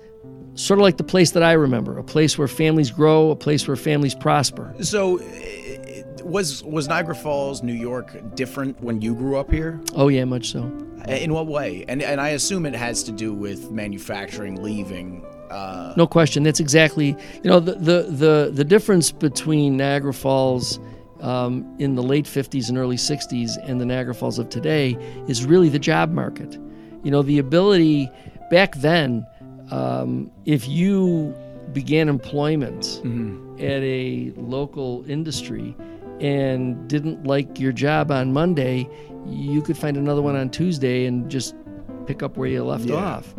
sort 0.56 0.80
of 0.80 0.84
like 0.84 0.96
the 0.96 1.04
place 1.04 1.32
that 1.32 1.44
I 1.44 1.52
remember, 1.52 1.98
a 1.98 2.04
place 2.04 2.38
where 2.38 2.48
families 2.48 2.90
grow, 2.90 3.32
a 3.32 3.36
place 3.36 3.68
where 3.68 3.76
families 3.76 4.16
prosper. 4.16 4.74
So, 4.82 5.18
eh, 5.18 6.04
was 6.24 6.64
was 6.64 6.88
Niagara 6.88 7.16
Falls, 7.16 7.62
New 7.62 7.74
York, 7.74 8.36
different 8.36 8.82
when 8.82 9.02
you 9.02 9.14
grew 9.14 9.38
up 9.38 9.52
here? 9.52 9.82
Oh 9.94 10.08
yeah, 10.08 10.24
much 10.24 10.52
so. 10.52 10.62
In 11.08 11.34
what 11.34 11.48
way? 11.48 11.84
And 11.90 12.02
and 12.02 12.22
I 12.22 12.30
assume 12.30 12.66
it 12.66 12.76
has 12.76 13.04
to 13.04 13.12
do 13.12 13.34
with 13.34 13.72
manufacturing 13.72 14.64
leaving. 14.64 15.26
Uh, 15.56 15.94
No 15.96 16.06
question. 16.08 16.44
That's 16.44 16.60
exactly 16.60 17.10
you 17.44 17.50
know 17.50 17.60
the 17.60 17.74
the 17.76 17.98
the, 18.10 18.52
the 18.54 18.64
difference 18.64 19.12
between 19.12 19.78
Niagara 19.78 20.14
Falls 20.14 20.80
um, 21.22 21.66
in 21.80 21.96
the 21.96 22.04
late 22.04 22.26
50s 22.26 22.68
and 22.70 22.78
early 22.78 22.98
60s 22.98 23.52
and 23.68 23.80
the 23.80 23.86
Niagara 23.86 24.14
Falls 24.14 24.38
of 24.38 24.50
today 24.50 24.98
is 25.28 25.46
really 25.46 25.70
the 25.70 25.80
job 25.80 26.12
market. 26.12 26.58
You 27.04 27.12
know 27.12 27.22
the 27.22 27.40
ability 27.40 28.10
back 28.52 28.76
then, 28.76 29.26
um, 29.72 30.30
if 30.46 30.68
you 30.68 31.34
began 31.74 32.10
employment 32.10 33.02
at 33.60 33.82
a 33.84 34.32
local 34.38 35.04
industry 35.10 35.76
and 36.22 36.88
didn't 36.88 37.26
like 37.26 37.60
your 37.60 37.72
job 37.72 38.12
on 38.12 38.32
Monday, 38.34 38.88
you 39.28 39.62
could 39.62 39.78
find 39.78 39.98
another 39.98 40.22
one 40.22 40.36
on 40.36 40.50
Tuesday 40.50 41.06
and 41.06 41.30
just 41.30 41.56
pick 42.06 42.22
up 42.24 42.38
where 42.38 42.48
you 42.48 42.64
left 42.64 42.86
Yeah. 42.86 42.96
off. 42.96 43.34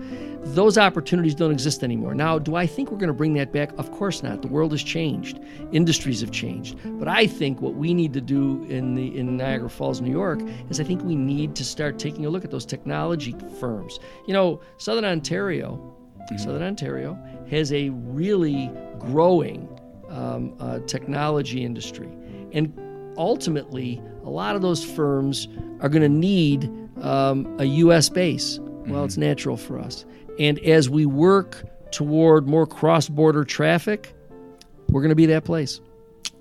Those 0.55 0.78
opportunities 0.78 1.35
don't 1.35 1.51
exist 1.51 1.82
anymore. 1.82 2.14
Now, 2.14 2.39
do 2.39 2.55
I 2.55 2.66
think 2.66 2.90
we're 2.90 2.98
going 2.98 3.09
to 3.09 3.14
bring 3.14 3.35
that 3.35 3.52
back? 3.52 3.73
Of 3.78 3.90
course 3.90 4.23
not. 4.23 4.43
The 4.43 4.48
world 4.48 4.70
has 4.73 4.82
changed. 4.82 5.40
Industries 5.73 6.20
have 6.20 6.31
changed. 6.31 6.78
But 6.98 7.09
I 7.09 7.27
think 7.27 7.60
what 7.60 7.74
we 7.74 7.93
need 7.93 8.12
to 8.12 8.20
do 8.20 8.64
in 8.68 8.94
the 8.94 9.18
in 9.18 9.36
Niagara 9.36 9.68
Falls, 9.68 10.01
New 10.01 10.10
York, 10.10 10.40
is 10.70 10.81
I 10.81 10.85
think 10.85 11.02
we 11.02 11.16
need 11.16 11.56
to 11.56 11.64
start 11.64 11.98
taking 11.98 12.27
a 12.27 12.31
look 12.31 12.44
at 12.44 12.51
those 12.51 12.64
technology 12.64 13.35
firms. 13.59 13.98
You 14.27 14.35
know, 14.35 14.60
Southern 14.78 15.05
Ontario, 15.05 15.94
Southern 16.36 16.62
Ontario 16.62 17.18
has 17.51 17.73
a 17.73 17.90
really 17.90 18.70
growing 18.98 19.68
um, 20.09 20.56
uh, 20.60 20.78
technology 20.86 21.64
industry, 21.64 22.09
and 22.52 22.73
ultimately, 23.18 24.01
a 24.24 24.31
lot 24.31 24.55
of 24.55 24.62
those 24.62 24.85
firms 24.85 25.48
are 25.81 25.89
going 25.89 26.02
to 26.02 26.09
need 26.09 26.70
um, 27.02 27.56
a 27.59 27.64
U.S. 27.64 28.09
base. 28.09 28.60
Well, 28.86 29.05
it's 29.05 29.16
natural 29.16 29.56
for 29.56 29.81
us. 29.81 30.05
And 30.39 30.59
as 30.61 30.89
we 30.91 31.07
work 31.07 31.65
toward 31.91 32.49
more 32.49 32.67
cross-border 32.67 33.45
traffic, 33.45 34.15
we're 34.89 35.01
going 35.01 35.11
to 35.11 35.17
be 35.17 35.27
that 35.27 35.45
place. 35.45 35.81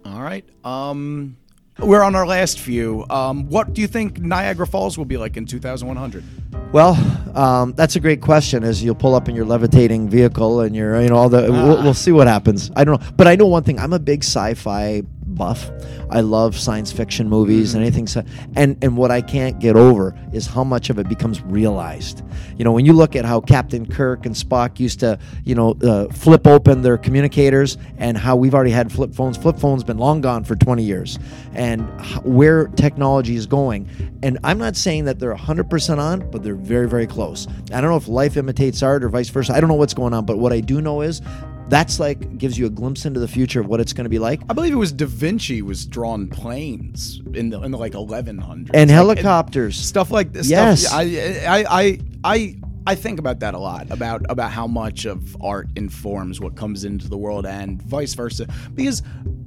All 0.04 0.22
right. 0.22 0.46
Um, 0.64 1.38
we're 1.80 2.04
on 2.04 2.16
our 2.16 2.26
last 2.26 2.60
few. 2.60 3.06
Um, 3.10 3.50
what 3.50 3.74
do 3.74 3.82
you 3.82 3.88
think 3.88 4.20
Niagara 4.20 4.66
Falls 4.66 4.98
will 4.98 5.06
be 5.06 5.18
like 5.18 5.36
in 5.36 5.46
2100? 5.46 6.24
Well, 6.72 6.96
um, 7.38 7.74
that's 7.74 7.96
a 7.96 8.00
great 8.00 8.22
question. 8.22 8.64
As 8.64 8.84
you'll 8.84 8.96
pull 8.96 9.16
up 9.16 9.28
in 9.28 9.36
your 9.36 9.46
levitating 9.46 10.10
vehicle 10.10 10.62
and 10.62 10.76
your, 10.76 11.02
you 11.02 11.10
know, 11.10 11.16
all 11.16 11.30
the, 11.30 11.52
we'll, 11.52 11.84
we'll 11.84 11.94
see 11.94 12.12
what 12.12 12.28
happens. 12.28 12.72
I 12.76 12.84
don't 12.84 13.02
know, 13.02 13.12
but 13.18 13.28
I 13.28 13.36
know 13.36 13.48
one 13.48 13.64
thing. 13.64 13.80
I'm 13.80 13.94
a 13.94 14.00
big 14.00 14.24
sci-fi 14.24 15.04
buff. 15.36 15.70
I 16.10 16.22
love 16.22 16.58
science 16.58 16.92
fiction 16.92 17.30
movies 17.30 17.70
Mm-hmm. 17.70 17.78
and 17.78 17.86
anything. 17.86 18.08
So, 18.08 18.24
and 18.56 18.78
and 18.82 18.98
what 18.98 19.12
I 19.12 19.22
can't 19.22 19.60
get 19.60 19.76
over 19.76 20.16
is 20.34 20.48
how 20.48 20.64
much 20.64 20.90
of 20.90 21.00
it 21.00 21.08
becomes 21.08 21.42
realized. 21.42 22.24
You 22.58 22.64
know, 22.66 22.72
when 22.72 22.86
you 22.86 22.94
look 22.94 23.16
at 23.16 23.26
how 23.26 23.42
Captain 23.42 23.86
Kirk 23.86 24.26
and 24.26 24.36
Spock 24.36 24.80
used 24.80 25.00
to, 25.02 25.20
you 25.44 25.56
know, 25.56 25.72
uh, 25.84 26.08
flip 26.14 26.48
open 26.48 26.82
their 26.82 26.98
communicators, 26.98 27.78
and 27.98 28.18
how 28.18 28.36
we've 28.36 28.54
already 28.54 28.72
had 28.72 28.92
flip 28.92 29.14
phones. 29.14 29.38
Flip 29.38 29.58
phones 29.58 29.84
been 29.84 29.98
long 29.98 30.22
gone 30.22 30.44
for 30.44 30.56
20 30.56 30.84
years, 30.84 31.20
and 31.54 31.82
where 32.24 32.68
technology 32.68 33.36
is 33.36 33.46
going. 33.46 33.88
And 34.24 34.40
I'm 34.44 34.58
not 34.58 34.76
saying 34.76 35.06
that 35.06 35.20
they're 35.20 35.36
100% 35.36 35.98
on, 36.00 36.30
but 36.32 36.44
they're 36.44 36.56
very, 36.56 36.88
very 36.88 37.08
close. 37.08 37.48
I 37.72 37.82
don't 37.82 37.90
know 37.90 37.98
if 37.98 38.08
life 38.08 38.38
imitates 38.38 38.82
art 38.84 39.04
or 39.04 39.10
vice 39.10 39.30
versa. 39.30 39.54
I 39.54 39.60
don't 39.60 39.70
know 39.70 39.76
what's 39.76 39.94
going 39.94 40.14
on, 40.14 40.26
but 40.26 40.38
what 40.38 40.52
I 40.52 40.62
do 40.62 40.82
know 40.82 41.02
is 41.02 41.22
that's 41.70 42.00
like 42.00 42.38
gives 42.38 42.58
you 42.58 42.66
a 42.68 42.70
glimpse 42.70 43.06
into 43.06 43.20
the 43.20 43.28
future 43.28 43.60
of 43.60 43.68
what 43.68 43.80
it's 43.80 43.94
going 43.94 44.06
to 44.06 44.10
be 44.10 44.20
like. 44.20 44.42
I 44.50 44.54
believe 44.54 44.72
it 44.74 44.78
was 44.78 44.92
Da 44.92 45.06
Vinci 45.08 45.62
was 45.62 45.86
drawing 45.86 46.28
planes 46.30 47.22
in 47.34 47.50
the 47.50 47.62
in 47.64 47.72
the 47.72 47.78
like 47.78 47.94
1100s 47.94 48.70
And 48.74 48.90
Like, 48.90 48.90
helicopters. 48.90 49.76
stuff 49.78 50.12
like 50.12 50.32
this. 50.34 50.50
Yes. 50.50 50.82
Stuff, 50.82 50.94
I, 51.00 51.46
I 51.48 51.66
I 51.82 52.00
I 52.24 52.56
I 52.88 52.96
think 52.96 53.18
about 53.18 53.40
that 53.40 53.56
a 53.56 53.60
lot 53.60 53.90
about 53.90 54.22
about 54.30 54.52
how 54.52 54.68
much 54.68 55.06
of 55.06 55.36
art 55.42 55.68
informs 55.76 56.40
what 56.40 56.56
comes 56.56 56.84
into 56.86 57.08
the 57.10 57.18
world 57.18 57.46
and 57.48 57.82
vice 57.82 58.14
versa. 58.14 58.48
Because 58.76 59.02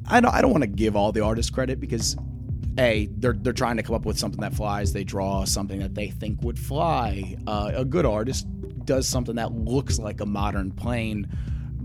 I 0.09 0.21
don't 0.21 0.35
I 0.35 0.43
don't 0.43 0.51
want 0.51 0.63
to 0.65 0.69
give 0.69 0.97
all 0.97 1.13
the 1.13 1.21
artists 1.23 1.51
credit 1.51 1.79
because 1.79 2.17
a 2.79 3.09
they're 3.17 3.35
they're 3.35 3.53
trying 3.53 3.77
to 3.77 3.83
come 3.85 3.95
up 3.95 4.05
with 4.05 4.19
something 4.19 4.41
that 4.41 4.55
flies. 4.55 4.93
They 4.93 5.05
draw 5.05 5.45
something 5.45 5.79
that 5.81 5.95
they 5.95 6.09
think 6.09 6.43
would 6.43 6.59
fly. 6.59 7.37
Uh, 7.47 7.71
a 7.75 7.85
good 7.85 8.07
artist 8.07 8.47
does 8.85 9.07
something 9.07 9.37
that 9.37 9.53
looks 9.53 9.99
like 9.99 10.21
a 10.21 10.27
modern 10.27 10.71
plane, 10.73 11.29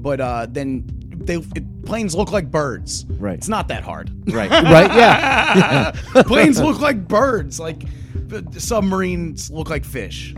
but 0.03 0.19
uh, 0.19 0.45
then 0.49 0.83
they 1.15 1.35
it, 1.35 1.85
planes 1.85 2.13
look 2.13 2.31
like 2.31 2.51
birds. 2.51 3.05
Right. 3.09 3.35
It's 3.35 3.47
not 3.47 3.69
that 3.69 3.83
hard. 3.83 4.11
Right. 4.31 4.51
Right. 4.51 4.93
Yeah. 4.93 5.91
Planes 6.23 6.59
look 6.61 6.79
like 6.79 7.07
birds. 7.07 7.59
Like 7.59 7.83
submarines 8.57 9.49
look 9.49 9.69
like 9.69 9.85
fish. 9.85 10.35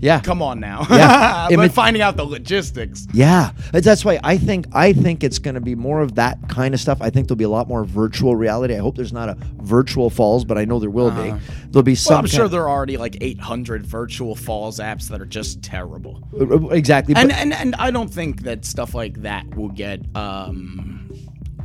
Yeah. 0.00 0.20
Come 0.20 0.42
on 0.42 0.60
now. 0.60 0.86
Yeah. 0.90 1.48
but 1.50 1.70
Imi- 1.70 1.72
finding 1.72 2.02
out 2.02 2.16
the 2.16 2.24
logistics. 2.24 3.06
Yeah, 3.12 3.50
that's 3.72 4.04
why 4.04 4.20
I 4.22 4.36
think 4.36 4.66
I 4.72 4.92
think 4.92 5.24
it's 5.24 5.38
going 5.38 5.54
to 5.54 5.60
be 5.60 5.74
more 5.74 6.00
of 6.00 6.14
that 6.14 6.38
kind 6.48 6.74
of 6.74 6.80
stuff. 6.80 6.98
I 7.00 7.10
think 7.10 7.28
there'll 7.28 7.36
be 7.36 7.44
a 7.44 7.48
lot 7.48 7.68
more 7.68 7.84
virtual 7.84 8.36
reality. 8.36 8.74
I 8.74 8.78
hope 8.78 8.96
there's 8.96 9.12
not 9.12 9.28
a 9.28 9.36
virtual 9.62 10.10
falls, 10.10 10.44
but 10.44 10.56
I 10.58 10.64
know 10.64 10.78
there 10.78 10.90
will 10.90 11.10
be. 11.10 11.32
There'll 11.70 11.82
be 11.82 11.94
some. 11.94 12.14
Well, 12.14 12.20
I'm 12.20 12.26
sure 12.26 12.48
there 12.48 12.62
are 12.62 12.70
already 12.70 12.96
like 12.96 13.16
800 13.20 13.84
virtual 13.86 14.34
falls 14.34 14.78
apps 14.78 15.08
that 15.08 15.20
are 15.20 15.26
just 15.26 15.62
terrible. 15.62 16.22
Uh, 16.38 16.68
exactly. 16.68 17.14
And 17.16 17.32
and 17.32 17.52
and 17.52 17.74
I 17.76 17.90
don't 17.90 18.12
think 18.12 18.42
that 18.42 18.64
stuff 18.64 18.94
like 18.94 19.22
that 19.22 19.46
will 19.56 19.68
get 19.68 20.00
um 20.14 21.10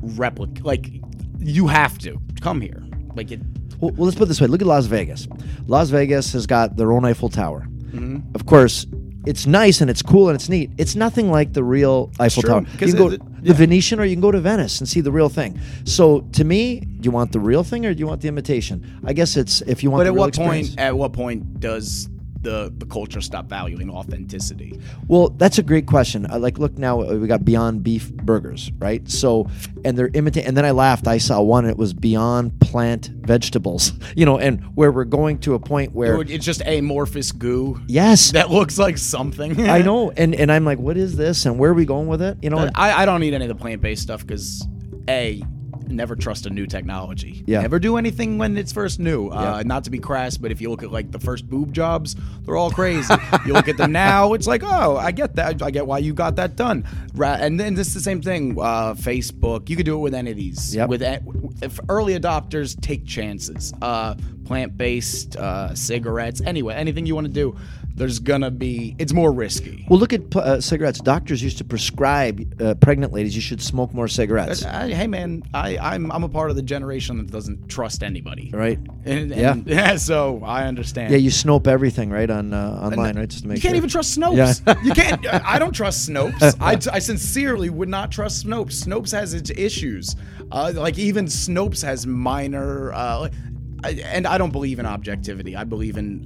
replic 0.02 0.64
like 0.64 0.90
you 1.40 1.68
have 1.68 1.98
to 2.00 2.20
come 2.42 2.62
here. 2.62 2.84
Like 3.16 3.32
it 3.32 3.42
Well, 3.80 3.92
well, 3.92 4.06
let's 4.06 4.18
put 4.18 4.24
it 4.24 4.28
this 4.28 4.42
way. 4.42 4.48
Look 4.48 4.62
at 4.62 4.68
Las 4.68 4.86
Vegas. 4.86 5.28
Las 5.68 5.90
Vegas 5.90 6.34
has 6.34 6.48
got 6.48 6.78
their 6.78 6.92
own 6.92 7.06
Eiffel 7.06 7.30
Tower. 7.30 7.68
Mm-hmm. 7.94 8.36
Of 8.36 8.46
course, 8.46 8.86
it's 9.26 9.46
nice 9.46 9.80
and 9.82 9.90
it's 9.90 10.02
cool 10.02 10.28
and 10.30 10.36
it's 10.36 10.50
neat. 10.50 10.72
It's 10.78 10.96
nothing 10.96 11.32
like 11.32 11.54
the 11.54 11.64
real 11.64 12.12
Eiffel 12.20 12.44
Tower. 12.44 12.62
You 12.74 12.78
can 12.88 12.98
go 12.98 13.10
it- 13.12 13.18
to 13.20 13.26
the 13.42 13.54
Venetian 13.54 14.00
or 14.00 14.06
you 14.06 14.16
can 14.16 14.22
go 14.22 14.32
to 14.32 14.40
Venice 14.40 14.80
and 14.80 14.88
see 14.88 15.02
the 15.02 15.12
real 15.12 15.30
thing. 15.30 15.60
So 15.86 16.22
to 16.34 16.44
me, 16.44 16.80
do 16.80 17.00
you 17.08 17.12
want 17.12 17.32
the 17.34 17.40
real 17.40 17.64
thing 17.64 17.86
or 17.86 17.94
do 17.94 18.00
you 18.00 18.08
want 18.08 18.22
the 18.22 18.28
imitation? 18.30 19.02
I 19.06 19.14
guess 19.14 19.36
it's 19.38 19.62
if 19.62 19.84
you 19.84 19.92
want 19.92 20.00
But 20.00 20.04
the 20.06 20.10
at 20.10 20.14
real 20.14 20.20
what 20.22 20.30
experience. 20.30 20.70
point 20.70 20.80
at 20.80 20.98
what 20.98 21.14
point 21.14 21.60
does 21.60 22.10
the 22.44 22.74
the 22.78 22.86
culture 22.86 23.22
stop 23.22 23.48
valuing 23.48 23.90
authenticity? 23.90 24.80
Well, 25.08 25.30
that's 25.30 25.58
a 25.58 25.64
great 25.64 25.88
question. 25.88 26.28
I 26.30 26.38
like 26.38 26.58
look 26.58 26.78
now 26.78 26.98
we 26.98 27.28
got 27.28 27.44
Beyond 27.46 27.84
Beef 27.84 28.14
burgers, 28.14 28.72
right? 28.80 29.10
So 29.10 29.48
and 29.84 29.98
they're 29.98 30.12
imitating 30.14 30.48
and 30.48 30.58
then 30.58 30.66
I 30.66 30.72
laughed. 30.72 31.08
I 31.08 31.18
saw 31.18 31.42
one 31.42 31.66
it 31.66 31.78
was 31.78 31.94
Beyond 31.94 32.60
Plant 32.62 33.08
Vegetables. 33.08 33.94
You 34.16 34.26
know, 34.26 34.38
and 34.38 34.62
where 34.76 34.92
we're 34.92 35.06
going 35.06 35.40
to 35.40 35.56
a 35.56 35.60
point 35.60 35.94
where 35.94 36.22
it's 36.22 36.46
just 36.46 36.62
amorphous 36.68 37.32
goo. 37.32 37.82
Yes. 37.88 38.32
That 38.32 38.52
looks 38.52 38.78
like 38.78 38.98
something. 39.00 39.60
I 39.68 39.82
know, 39.82 40.12
and 40.12 40.36
and 40.36 40.52
I'm 40.52 40.66
like, 40.66 40.78
what 40.78 40.98
is 40.98 41.16
this, 41.16 41.46
and 41.46 41.58
where 41.58 41.72
are 41.72 41.74
we 41.74 41.86
going 41.86 42.08
with 42.08 42.22
it? 42.22 42.38
You 42.44 42.52
know, 42.52 42.70
I, 42.76 43.02
I 43.02 43.06
don't 43.06 43.24
eat 43.24 43.34
any 43.34 43.46
of 43.46 43.50
the 43.50 43.56
plant 43.56 43.82
based 43.82 44.04
stuff 44.04 44.22
because 44.22 44.68
a 45.10 45.42
never 45.90 46.16
trust 46.16 46.46
a 46.46 46.50
new 46.50 46.66
technology. 46.66 47.44
Yeah. 47.48 47.62
Never 47.62 47.80
do 47.80 47.98
anything 47.98 48.38
when 48.38 48.58
it's 48.58 48.72
first 48.72 49.00
new. 49.00 49.30
Uh, 49.30 49.58
Yeah. 49.58 49.64
not 49.66 49.84
to 49.86 49.90
be 49.90 50.00
crass, 50.00 50.38
but 50.38 50.52
if 50.52 50.62
you 50.62 50.70
look 50.70 50.84
at 50.84 50.92
like 50.92 51.12
the 51.12 51.20
first 51.20 51.50
boob 51.50 51.74
jobs, 51.74 52.16
they're 52.46 52.56
all 52.56 52.72
crazy. 52.72 53.14
you 53.46 53.54
look 53.54 53.68
at 53.68 53.78
them 53.78 53.92
now, 54.06 54.34
it's 54.34 54.48
like, 54.48 54.64
oh, 54.64 54.98
I 54.98 55.12
get 55.12 55.36
that. 55.36 55.62
I 55.62 55.72
get 55.72 55.86
why 55.88 55.98
you 56.00 56.14
got 56.14 56.36
that 56.38 56.56
done. 56.56 56.86
And 57.22 57.60
then 57.60 57.74
this 57.76 57.88
is 57.90 57.94
the 57.94 58.00
same 58.02 58.22
thing. 58.22 58.58
Uh, 58.60 58.94
Facebook, 58.96 59.70
you 59.70 59.76
could 59.76 59.86
do 59.86 59.96
it 59.96 60.00
with 60.02 60.14
any 60.14 60.32
of 60.32 60.38
these. 60.38 60.76
Yep. 60.76 60.90
With 60.90 61.02
early 61.90 62.18
adopters, 62.20 62.80
take 62.82 63.06
chances. 63.06 63.74
Uh, 63.82 64.16
plant 64.46 64.78
based 64.78 65.36
uh, 65.36 65.74
cigarettes, 65.76 66.42
anyway, 66.46 66.76
anything 66.76 67.06
you 67.06 67.16
want 67.16 67.28
to 67.28 67.34
do. 67.34 67.56
There's 67.96 68.18
gonna 68.18 68.50
be. 68.50 68.96
It's 68.98 69.14
more 69.14 69.32
risky. 69.32 69.86
well, 69.88 70.00
look 70.00 70.14
at 70.14 70.36
uh, 70.36 70.60
cigarettes. 70.60 71.00
Doctors 71.00 71.44
used 71.44 71.60
to 71.60 71.64
prescribe 71.64 72.60
uh, 72.60 72.74
pregnant 72.74 73.14
ladies 73.14 73.36
you 73.36 73.42
should 73.42 73.62
smoke 73.62 73.94
more 73.94 74.08
cigarettes. 74.08 74.66
I, 74.66 74.90
hey 74.92 75.06
man, 75.06 75.44
I, 75.54 75.78
I'm 75.78 76.12
I'm 76.12 76.24
a 76.24 76.28
part 76.30 76.50
of 76.50 76.56
the 76.56 76.64
generation 76.64 77.18
that 77.20 77.30
doesn't 77.30 77.68
trust 77.70 78.02
anybody. 78.02 78.50
Right. 78.52 78.80
And, 79.06 79.30
Yeah. 79.30 79.52
and- 79.52 79.68
yeah. 79.78 79.96
So 79.98 80.42
I 80.44 80.64
understand. 80.66 81.12
Yeah, 81.12 81.20
you 81.20 81.30
snope 81.30 81.68
everything 81.68 82.10
right 82.10 82.32
on 82.32 82.52
uh, 82.52 82.80
online, 82.82 83.16
right? 83.16 83.30
Just 83.30 83.44
to 83.44 83.48
make 83.48 83.58
You 83.58 83.62
can't 83.62 83.74
sure. 83.74 83.78
even 83.78 83.90
trust 83.92 84.18
Snopes. 84.20 84.62
Yeah. 84.66 84.76
you 84.84 84.94
can't. 84.94 85.24
I 85.46 85.60
don't 85.60 85.74
trust 85.74 86.10
Snopes. 86.10 86.56
I, 86.60 86.80
I 86.96 86.98
sincerely 86.98 87.70
would 87.70 87.90
not 87.90 88.12
trust 88.12 88.44
Snopes. 88.48 88.84
Snopes 88.84 89.12
has 89.12 89.36
its 89.36 89.52
issues. 89.52 90.16
Uh, 90.52 90.72
like 90.76 90.98
even 90.98 91.26
Snopes 91.28 91.84
has 91.84 92.08
minor. 92.08 92.92
Uh, 92.92 93.30
and 93.84 94.28
I 94.28 94.38
don't 94.38 94.52
believe 94.52 94.80
in 94.80 94.86
objectivity. 94.86 95.56
I 95.56 95.64
believe 95.64 95.98
in 95.98 96.26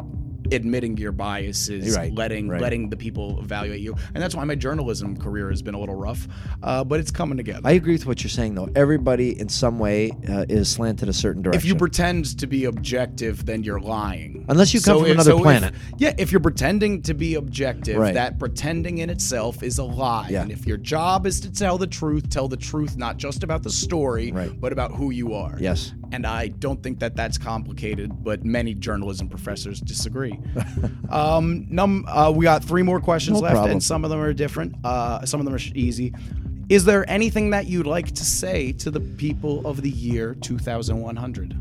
admitting 0.51 0.97
your 0.97 1.11
biases, 1.11 1.95
Right, 1.95 2.13
letting 2.13 2.47
right. 2.49 2.61
letting 2.61 2.89
the 2.89 2.97
people 2.97 3.39
evaluate 3.39 3.81
you, 3.81 3.95
and 4.13 4.21
that's 4.23 4.35
why 4.35 4.43
my 4.43 4.55
journalism 4.55 5.15
career 5.17 5.49
has 5.49 5.61
been 5.61 5.73
a 5.75 5.79
little 5.79 5.95
rough, 5.95 6.27
uh, 6.63 6.83
but 6.83 6.99
it's 6.99 7.11
coming 7.11 7.37
together. 7.37 7.61
I 7.63 7.73
agree 7.73 7.93
with 7.93 8.05
what 8.05 8.23
you're 8.23 8.29
saying, 8.29 8.55
though. 8.55 8.69
Everybody, 8.75 9.39
in 9.39 9.49
some 9.49 9.79
way, 9.79 10.11
uh, 10.29 10.45
is 10.49 10.69
slanted 10.69 11.09
a 11.09 11.13
certain 11.13 11.41
direction. 11.41 11.59
if 11.59 11.65
you 11.65 11.75
pretend 11.75 12.37
to 12.39 12.47
be 12.47 12.65
objective, 12.65 13.45
then 13.45 13.63
you're 13.63 13.79
lying. 13.79 14.45
Unless 14.49 14.73
you 14.73 14.81
come 14.81 14.97
from 14.99 15.05
if- 15.07 15.13
another 15.13 15.33
if- 15.33 15.41
planet. 15.41 15.73
yeah, 15.97 16.13
if 16.17 16.31
you're 16.31 16.41
pretending 16.41 17.01
to 17.03 17.13
be 17.13 17.35
objective, 17.35 17.97
Right. 17.97 18.13
that 18.13 18.39
pretending 18.39 18.99
in 18.99 19.09
itself 19.09 19.63
is 19.63 19.77
a 19.77 19.83
lie. 19.83 20.27
Yeah. 20.29 20.41
And 20.43 20.51
if 20.51 20.65
your 20.65 20.77
job 20.77 21.25
is 21.27 21.39
to 21.41 21.51
tell 21.51 21.77
the 21.77 21.87
truth, 21.87 22.29
tell 22.29 22.47
the 22.47 22.57
truth 22.57 22.97
not 22.97 23.17
just 23.17 23.43
about 23.43 23.63
the 23.63 23.69
story, 23.69 24.31
Right. 24.31 24.51
but 24.59 24.71
about 24.71 24.91
who 24.93 25.11
you 25.11 25.33
are. 25.33 25.57
Yes. 25.59 25.93
And 26.11 26.25
I 26.25 26.47
don't 26.47 26.81
think 26.81 26.99
that 26.99 27.15
that's 27.15 27.37
complicated, 27.37 28.23
but 28.23 28.45
many 28.45 28.73
journalism 28.73 29.27
professors 29.27 29.81
disagree. 29.81 30.36
um, 31.09 31.67
num- 31.69 32.05
uh, 32.07 32.31
we 32.35 32.43
got 32.43 32.63
three 32.63 32.83
more 32.83 32.99
questions 32.99 33.35
No 33.37 33.41
left, 33.43 33.53
problem. 33.53 33.71
and 33.73 33.83
some 33.83 34.03
of 34.03 34.09
them 34.09 34.19
are 34.19 34.33
different. 34.33 34.75
Uh, 34.83 35.25
some 35.25 35.39
of 35.39 35.45
them 35.45 35.53
are 35.55 35.59
sh- 35.59 35.71
easy. 35.75 36.13
Is 36.69 36.83
there 36.85 37.09
anything 37.09 37.51
that 37.51 37.67
you'd 37.67 37.87
like 37.87 38.07
to 38.11 38.25
say 38.25 38.73
to 38.73 38.91
the 38.91 38.99
people 38.99 39.65
of 39.65 39.81
the 39.81 39.89
year 39.89 40.35
2100? 40.35 41.55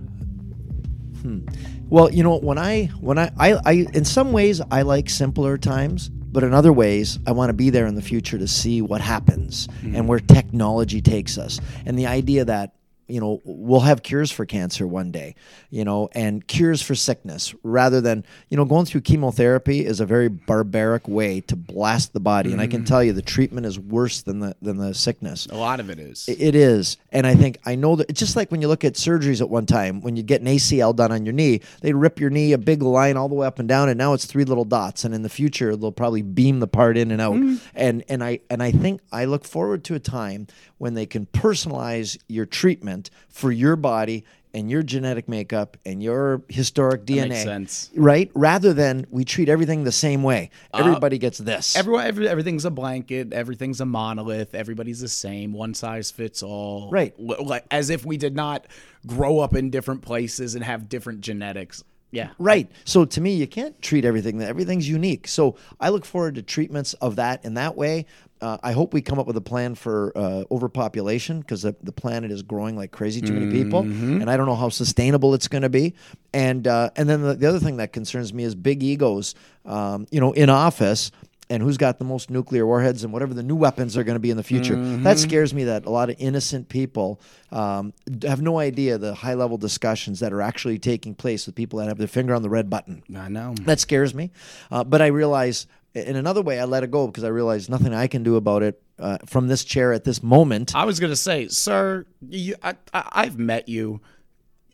Well, 1.89 2.13
you 2.13 2.23
know, 2.23 2.39
when 2.39 2.59
I 2.59 2.87
when 3.01 3.19
I, 3.19 3.33
I 3.39 3.55
I 3.65 3.73
in 3.95 4.05
some 4.05 4.33
ways 4.33 4.61
I 4.71 4.83
like 4.83 5.11
simpler 5.11 5.59
times, 5.59 6.09
but 6.09 6.45
in 6.45 6.53
other 6.55 6.73
ways 6.73 7.19
I 7.27 7.33
want 7.33 7.49
to 7.51 7.53
be 7.53 7.71
there 7.71 7.87
in 7.87 7.95
the 7.97 8.03
future 8.03 8.39
to 8.39 8.47
see 8.47 8.81
what 8.83 9.01
happens 9.01 9.69
and 9.83 10.07
where 10.07 10.21
technology 10.21 11.01
takes 11.01 11.37
us. 11.39 11.61
And 11.85 11.99
the 11.99 12.07
idea 12.07 12.45
that 12.45 12.75
you 13.09 13.21
know 13.21 13.41
we'll 13.45 13.81
have 13.81 14.03
cures 14.03 14.31
for 14.31 14.45
cancer 14.45 14.87
one 14.87 15.11
day 15.11 15.35
you 15.71 15.85
know 15.85 16.09
and 16.13 16.47
cures 16.47 16.83
for 16.83 16.95
sickness 16.95 17.55
rather 17.63 18.01
than 18.01 18.25
you 18.49 18.57
know 18.57 18.65
going 18.65 18.85
through 18.85 19.01
chemotherapy 19.01 19.85
is 19.85 20.01
a 20.01 20.07
very 20.07 20.29
barbaric 20.29 21.07
way 21.09 21.41
to 21.41 21.57
blast 21.57 22.13
the 22.13 22.21
body 22.21 22.53
and 22.53 22.61
i 22.61 22.67
can 22.67 22.83
mm. 22.83 22.87
tell 22.87 23.03
you 23.03 23.13
the 23.13 23.23
treatment 23.23 23.67
is 23.67 23.79
worse 23.79 24.23
than 24.23 24.41
the 24.41 24.57
than 24.63 24.77
the 24.79 24.95
sickness 24.95 25.47
A 25.47 25.57
lot 25.57 25.81
of 25.81 25.91
it 25.91 25.99
is. 25.99 26.29
it 26.29 26.55
is. 26.55 26.97
And 27.13 27.27
I 27.27 27.35
think 27.35 27.59
I 27.65 27.75
know 27.75 27.97
that 27.97 28.11
it's 28.11 28.21
just 28.21 28.37
like 28.37 28.51
when 28.51 28.61
you 28.61 28.69
look 28.69 28.85
at 28.85 28.95
surgeries 28.95 29.41
at 29.41 29.49
one 29.49 29.67
time, 29.67 30.01
when 30.01 30.17
you 30.17 30.23
get 30.23 30.41
an 30.41 30.47
ACL 30.47 30.95
done 30.95 31.13
on 31.13 31.25
your 31.25 31.33
knee, 31.33 31.61
they 31.81 31.93
rip 31.93 32.21
your 32.21 32.31
knee 32.31 32.53
a 32.53 32.59
big 32.59 32.83
line 32.83 33.17
all 33.17 33.29
the 33.29 33.35
way 33.35 33.47
up 33.47 33.59
and 33.59 33.69
down, 33.69 33.89
and 33.89 33.99
now 33.99 34.13
it's 34.13 34.27
three 34.27 34.45
little 34.45 34.65
dots. 34.65 35.05
And 35.05 35.15
in 35.15 35.23
the 35.23 35.29
future, 35.29 35.77
they'll 35.77 35.93
probably 35.93 36.23
beam 36.23 36.61
the 36.61 36.67
part 36.67 36.97
in 36.97 37.11
and 37.11 37.21
out. 37.21 37.35
Mm-hmm. 37.35 37.57
And 37.75 38.05
and 38.09 38.23
I 38.23 38.41
and 38.51 38.63
I 38.63 38.73
think 38.73 39.01
I 39.13 39.25
look 39.25 39.45
forward 39.45 39.85
to 39.85 39.95
a 39.95 40.01
time 40.01 40.47
when 40.79 40.95
they 40.95 41.07
can 41.07 41.27
personalize 41.27 42.19
your 42.29 42.47
treatment 42.47 42.96
for 43.29 43.51
your 43.51 43.77
body 43.77 44.25
and 44.57 44.71
your 44.71 44.83
genetic 44.83 45.29
makeup 45.29 45.77
and 45.85 46.03
your 46.03 46.41
historic 46.49 47.05
DNA. 47.05 47.29
makes 47.29 47.43
sense. 47.43 47.91
Right? 47.95 48.31
Rather 48.35 48.73
than 48.73 49.07
we 49.11 49.23
treat 49.23 49.51
everything 49.51 49.85
the 49.85 49.93
same 49.93 50.23
way. 50.23 50.51
Uh, 50.73 50.79
Everybody 50.79 51.19
gets 51.19 51.37
this. 51.37 51.77
Everyone, 51.77 52.07
every, 52.07 52.27
everything's 52.27 52.65
a 52.65 52.71
blanket. 52.71 53.35
Everything's 53.35 53.83
a 53.83 53.87
monolith. 53.87 54.55
Everybody's 54.55 55.01
the 55.01 55.09
same. 55.09 55.53
One 55.53 55.75
size 55.75 56.11
fits 56.11 56.43
all. 56.43 56.91
Right. 56.91 57.15
Like 57.19 57.67
as 57.71 57.91
if 57.91 58.07
we 58.07 58.17
did 58.17 58.35
not 58.35 58.67
grow 59.07 59.41
up 59.41 59.55
in 59.55 59.69
different 59.69 60.01
places 60.01 60.55
and 60.55 60.65
have 60.65 60.89
different 60.89 61.21
genetics. 61.21 61.85
Yeah. 62.11 62.31
Right. 62.39 62.71
So 62.85 63.05
to 63.05 63.21
me, 63.21 63.35
you 63.35 63.47
can't 63.47 63.81
treat 63.83 64.07
everything. 64.07 64.41
Everything's 64.41 64.89
unique. 64.89 65.29
So 65.29 65.57
I 65.81 65.91
look 65.91 66.07
forward 66.07 66.37
to 66.37 66.43
treatments 66.43 66.95
of 66.95 67.17
that 67.17 67.45
in 67.45 67.55
that 67.55 67.77
way. 67.77 68.07
Uh, 68.41 68.59
I 68.63 68.73
hope 68.73 68.93
we 68.93 69.01
come 69.01 69.19
up 69.19 69.27
with 69.27 69.37
a 69.37 69.41
plan 69.41 69.75
for 69.75 70.13
uh, 70.17 70.45
overpopulation 70.51 71.41
because 71.41 71.63
the, 71.63 71.75
the 71.83 71.93
planet 71.93 72.31
is 72.31 72.43
growing 72.43 72.77
like 72.77 72.91
crazy, 72.91 73.21
too 73.23 73.33
many 73.33 73.47
people, 73.47 73.85
Mhm. 73.85 74.21
and 74.21 74.31
I 74.31 74.37
don't 74.37 74.47
know 74.47 74.55
how 74.57 74.69
sustainable 74.69 75.33
it's 75.35 75.49
going 75.49 75.63
to 75.63 75.69
be. 75.71 75.95
And 76.35 76.67
uh, 76.69 76.91
and 76.97 77.09
then 77.09 77.23
the, 77.23 77.35
the 77.35 77.47
other 77.49 77.59
thing 77.61 77.79
that 77.79 77.93
concerns 77.93 78.35
me 78.35 78.45
is 78.45 78.55
big 78.55 78.83
egos. 78.83 79.35
Um, 79.65 80.07
you 80.11 80.21
know, 80.21 80.33
in 80.33 80.51
office. 80.51 81.11
And 81.49 81.63
who's 81.63 81.77
got 81.77 82.01
the 82.01 82.05
most 82.05 82.29
nuclear 82.29 82.67
warheads 82.67 83.05
and 83.05 83.13
whatever 83.13 83.33
the 83.33 83.43
new 83.45 83.55
weapons 83.55 83.97
are 83.97 84.03
going 84.03 84.17
to 84.17 84.21
be 84.21 84.31
in 84.33 84.37
the 84.37 84.43
future? 84.43 84.75
That 85.05 85.17
Mhm. 85.17 85.21
scares 85.21 85.55
me 85.55 85.63
that 85.63 85.87
a 85.87 85.91
lot 85.91 86.11
of 86.11 86.17
innocent 86.19 86.69
people 86.69 87.21
um, 87.53 87.93
have 88.25 88.43
no 88.43 88.59
idea 88.59 88.99
the 88.99 89.15
high 89.15 89.35
level 89.35 89.57
discussions 89.57 90.19
that 90.19 90.33
are 90.33 90.43
actually 90.43 90.81
taking 90.81 91.15
place 91.15 91.47
with 91.47 91.55
people 91.55 91.79
that 91.79 91.87
have 91.87 91.99
their 91.99 92.09
finger 92.09 92.35
on 92.35 92.43
the 92.43 92.51
red 92.51 92.69
button. 92.69 93.05
I 93.17 93.29
know. 93.29 93.55
That 93.65 93.79
scares 93.79 94.13
me. 94.13 94.33
Uh, 94.73 94.83
but 94.83 95.01
I 95.01 95.07
realize 95.07 95.69
in 95.97 96.17
another 96.17 96.43
way, 96.43 96.61
I 96.61 96.65
let 96.65 96.85
it 96.85 96.91
go 96.91 97.07
because 97.07 97.25
I 97.25 97.29
realized 97.29 97.71
nothing 97.71 97.95
I 97.95 98.07
can 98.07 98.23
do 98.23 98.37
about 98.37 98.63
it 98.63 98.83
uh, 98.99 99.19
from 99.27 99.49
this 99.49 99.65
chair 99.65 99.93
at 99.93 100.05
this 100.05 100.23
moment. 100.23 100.75
I 100.75 100.85
was 100.85 101.01
gonna 101.01 101.17
say, 101.17 101.49
sir, 101.49 102.07
you, 102.29 102.55
I, 102.63 102.75
I, 102.93 103.09
I've 103.13 103.39
met 103.39 103.69
you. 103.69 104.01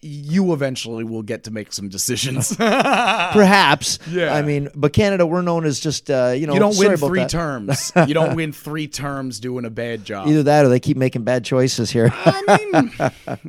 You 0.05 0.53
eventually 0.53 1.05
will 1.05 1.23
get 1.23 1.45
to 1.45 1.53
make 1.53 1.73
some 1.73 1.89
decisions. 1.89 2.57
Perhaps. 2.57 4.01
Yeah. 4.11 4.35
I 4.35 4.43
mean, 4.43 4.69
but 4.75 4.93
Canada, 4.93 5.25
we're 5.27 5.43
known 5.43 5.65
as 5.65 5.79
just, 5.79 6.11
uh, 6.11 6.35
you 6.37 6.47
know, 6.47 6.55
you 6.55 6.59
don't 6.59 6.77
win 6.77 6.97
three 6.97 7.21
that. 7.21 7.31
terms. 7.31 7.93
You 8.07 8.15
don't 8.15 8.35
win 8.35 8.53
three 8.53 8.89
terms 8.89 9.39
doing 9.39 9.65
a 9.65 9.71
bad 9.71 10.05
job. 10.05 10.27
Either 10.27 10.43
that 10.43 10.65
or 10.65 10.69
they 10.69 10.81
keep 10.81 10.97
making 10.97 11.23
bad 11.23 11.45
choices 11.45 11.91
here. 11.91 12.11
I 12.13 12.59
mean, 12.73 12.93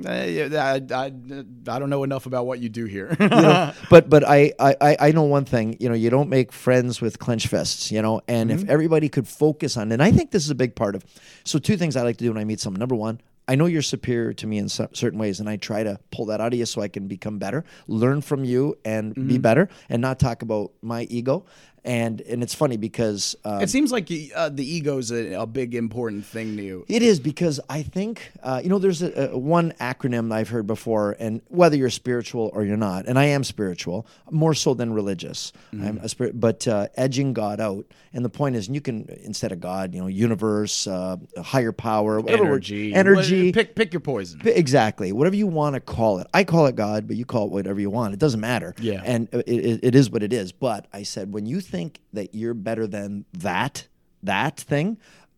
I, 0.06 0.82
I, 0.92 1.06
I 1.06 1.80
don't 1.80 1.90
know 1.90 2.04
enough 2.04 2.26
about 2.28 2.46
what 2.46 2.60
you 2.60 2.70
do 2.70 2.86
here. 2.86 3.16
you 3.20 3.28
know, 3.30 3.74
but 3.90 4.10
but 4.10 4.24
I, 4.24 4.54
I 4.60 4.96
I 5.00 5.12
know 5.12 5.24
one 5.24 5.46
thing. 5.46 5.76
You 5.80 5.90
know, 5.90 5.96
you 5.96 6.10
don't 6.12 6.30
make 6.30 6.52
friends 6.52 7.02
with 7.02 7.18
clenched 7.20 7.48
fists. 7.48 7.92
You 7.92 8.02
know, 8.02 8.22
and 8.28 8.52
if 8.52 8.62
Mhm. 8.62 8.70
everybody 8.70 9.10
could 9.10 9.28
focus 9.28 9.76
on, 9.76 9.92
and 9.92 10.04
I 10.04 10.12
think 10.12 10.30
this 10.32 10.44
is 10.44 10.50
a 10.52 10.56
big 10.56 10.76
part 10.76 10.96
of. 10.96 11.04
So 11.44 11.58
two 11.58 11.78
things 11.78 11.96
I 11.96 12.04
like 12.04 12.18
to 12.18 12.24
do 12.24 12.30
when 12.32 12.38
I 12.40 12.46
meet 12.46 12.60
someone. 12.60 12.80
Number 12.80 12.96
one. 12.96 13.20
I 13.48 13.56
know 13.56 13.66
you're 13.66 13.82
superior 13.82 14.34
to 14.34 14.48
me 14.48 14.58
in 14.58 14.70
cer- 14.70 14.90
certain 14.94 15.20
ways, 15.20 15.40
and 15.42 15.50
I 15.50 15.58
try 15.58 15.84
to 15.84 16.00
pull 16.12 16.28
that 16.28 16.40
out 16.40 16.54
of 16.54 16.60
you 16.60 16.66
so 16.66 16.82
I 16.82 16.88
can 16.88 17.08
become 17.08 17.40
better, 17.40 17.66
learn 17.88 18.22
from 18.22 18.46
you, 18.46 18.78
and 18.86 19.14
be 19.14 19.38
Mhm. 19.38 19.42
better, 19.42 19.70
and 19.90 20.02
not 20.02 20.18
talk 20.20 20.42
about 20.42 20.72
my 20.82 21.04
ego. 21.10 21.46
And 21.86 22.22
and 22.22 22.42
it's 22.42 22.54
funny 22.54 22.78
because 22.78 23.36
um, 23.44 23.62
it 23.62 23.70
seems 23.70 23.92
like 23.92 24.10
uh, 24.36 24.48
the 24.50 24.66
ego 24.66 25.00
is 25.00 25.12
a, 25.12 25.34
a 25.34 25.46
big 25.46 25.76
important 25.76 26.26
thing 26.26 26.56
to 26.56 26.64
you. 26.64 26.86
it 26.88 27.02
is 27.02 27.20
because 27.20 27.60
I 27.70 27.84
think 27.84 28.32
uh, 28.42 28.62
you 28.64 28.70
know 28.70 28.80
there's 28.80 29.02
a, 29.02 29.32
a 29.32 29.38
one 29.38 29.74
acronym 29.82 30.32
I've 30.32 30.48
heard 30.48 30.66
before, 30.66 31.18
and 31.20 31.42
whether 31.50 31.76
you're 31.76 31.90
spiritual 31.90 32.52
or 32.54 32.64
you're 32.64 32.78
not, 32.78 33.06
and 33.06 33.20
I 33.20 33.26
am 33.26 33.44
spiritual 33.44 34.08
more 34.32 34.54
so 34.54 34.74
than 34.74 34.94
religious. 34.94 35.52
I'm 35.74 35.98
a 36.02 36.08
spirit, 36.08 36.40
but 36.40 36.66
uh, 36.68 36.88
edging 36.96 37.34
God 37.34 37.60
out. 37.60 37.86
And 38.14 38.24
the 38.24 38.30
point 38.30 38.56
is, 38.56 38.70
you 38.70 38.80
can 38.80 39.10
instead 39.24 39.52
of 39.52 39.60
God, 39.60 39.94
you 39.94 40.00
know, 40.00 40.08
universe, 40.08 40.88
uh, 40.88 41.18
higher 41.42 41.72
power, 41.74 42.22
whatever 42.22 42.44
word- 42.44 42.50
Energy, 42.54 42.94
energy. 42.94 43.52
Pick 43.52 43.76
pick 43.76 43.92
your 43.92 44.00
poison. 44.00 44.40
Exactly. 44.46 45.12
Whatever 45.12 45.36
you 45.36 45.48
want 45.48 45.74
to 45.76 45.82
call 45.82 46.20
it. 46.20 46.28
I 46.34 46.44
call 46.46 46.68
it 46.68 46.76
God, 46.76 47.08
but 47.08 47.18
you 47.18 47.26
call 47.26 47.48
it 47.48 47.52
whatever 47.52 47.82
you 47.82 47.90
want. 47.90 48.14
It 48.14 48.20
doesn't 48.20 48.40
matter. 48.40 48.74
Yeah. 48.80 49.02
And 49.04 49.28
it, 49.34 49.48
it, 49.48 49.80
it 49.84 49.96
is 49.96 50.10
what 50.10 50.24
it 50.24 50.32
is. 50.32 50.52
But 50.54 50.88
I 50.94 51.04
said, 51.04 51.34
when 51.34 51.46
you 51.46 51.60
think 51.74 52.00
that 52.14 52.36
you're 52.36 52.54
better 52.54 52.86
than 52.88 53.26
that, 53.34 53.88
that 54.22 54.58
thing, 54.60 54.98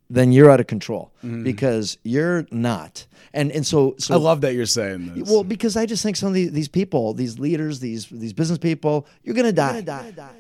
then 0.10 0.32
you're 0.32 0.52
out 0.52 0.60
of 0.60 0.68
control 0.68 1.12
Mhm. 1.24 1.44
because 1.44 1.98
you're 2.04 2.46
not. 2.52 3.08
And 3.34 3.52
and 3.52 3.66
so, 3.66 3.96
so 3.98 4.14
I 4.14 4.18
love 4.18 4.42
that 4.42 4.54
you're 4.54 4.68
saying 4.80 5.14
this. 5.16 5.30
well, 5.32 5.44
because 5.44 5.76
I 5.76 5.86
just 5.88 6.04
think 6.04 6.16
some 6.16 6.28
of 6.28 6.36
these, 6.36 6.52
these 6.52 6.68
people, 6.68 7.14
these 7.16 7.40
leaders, 7.40 7.80
these 7.80 8.06
these 8.12 8.32
business 8.34 8.60
people, 8.60 9.08
you're 9.24 9.34
gonna 9.36 9.52
die. 9.52 9.78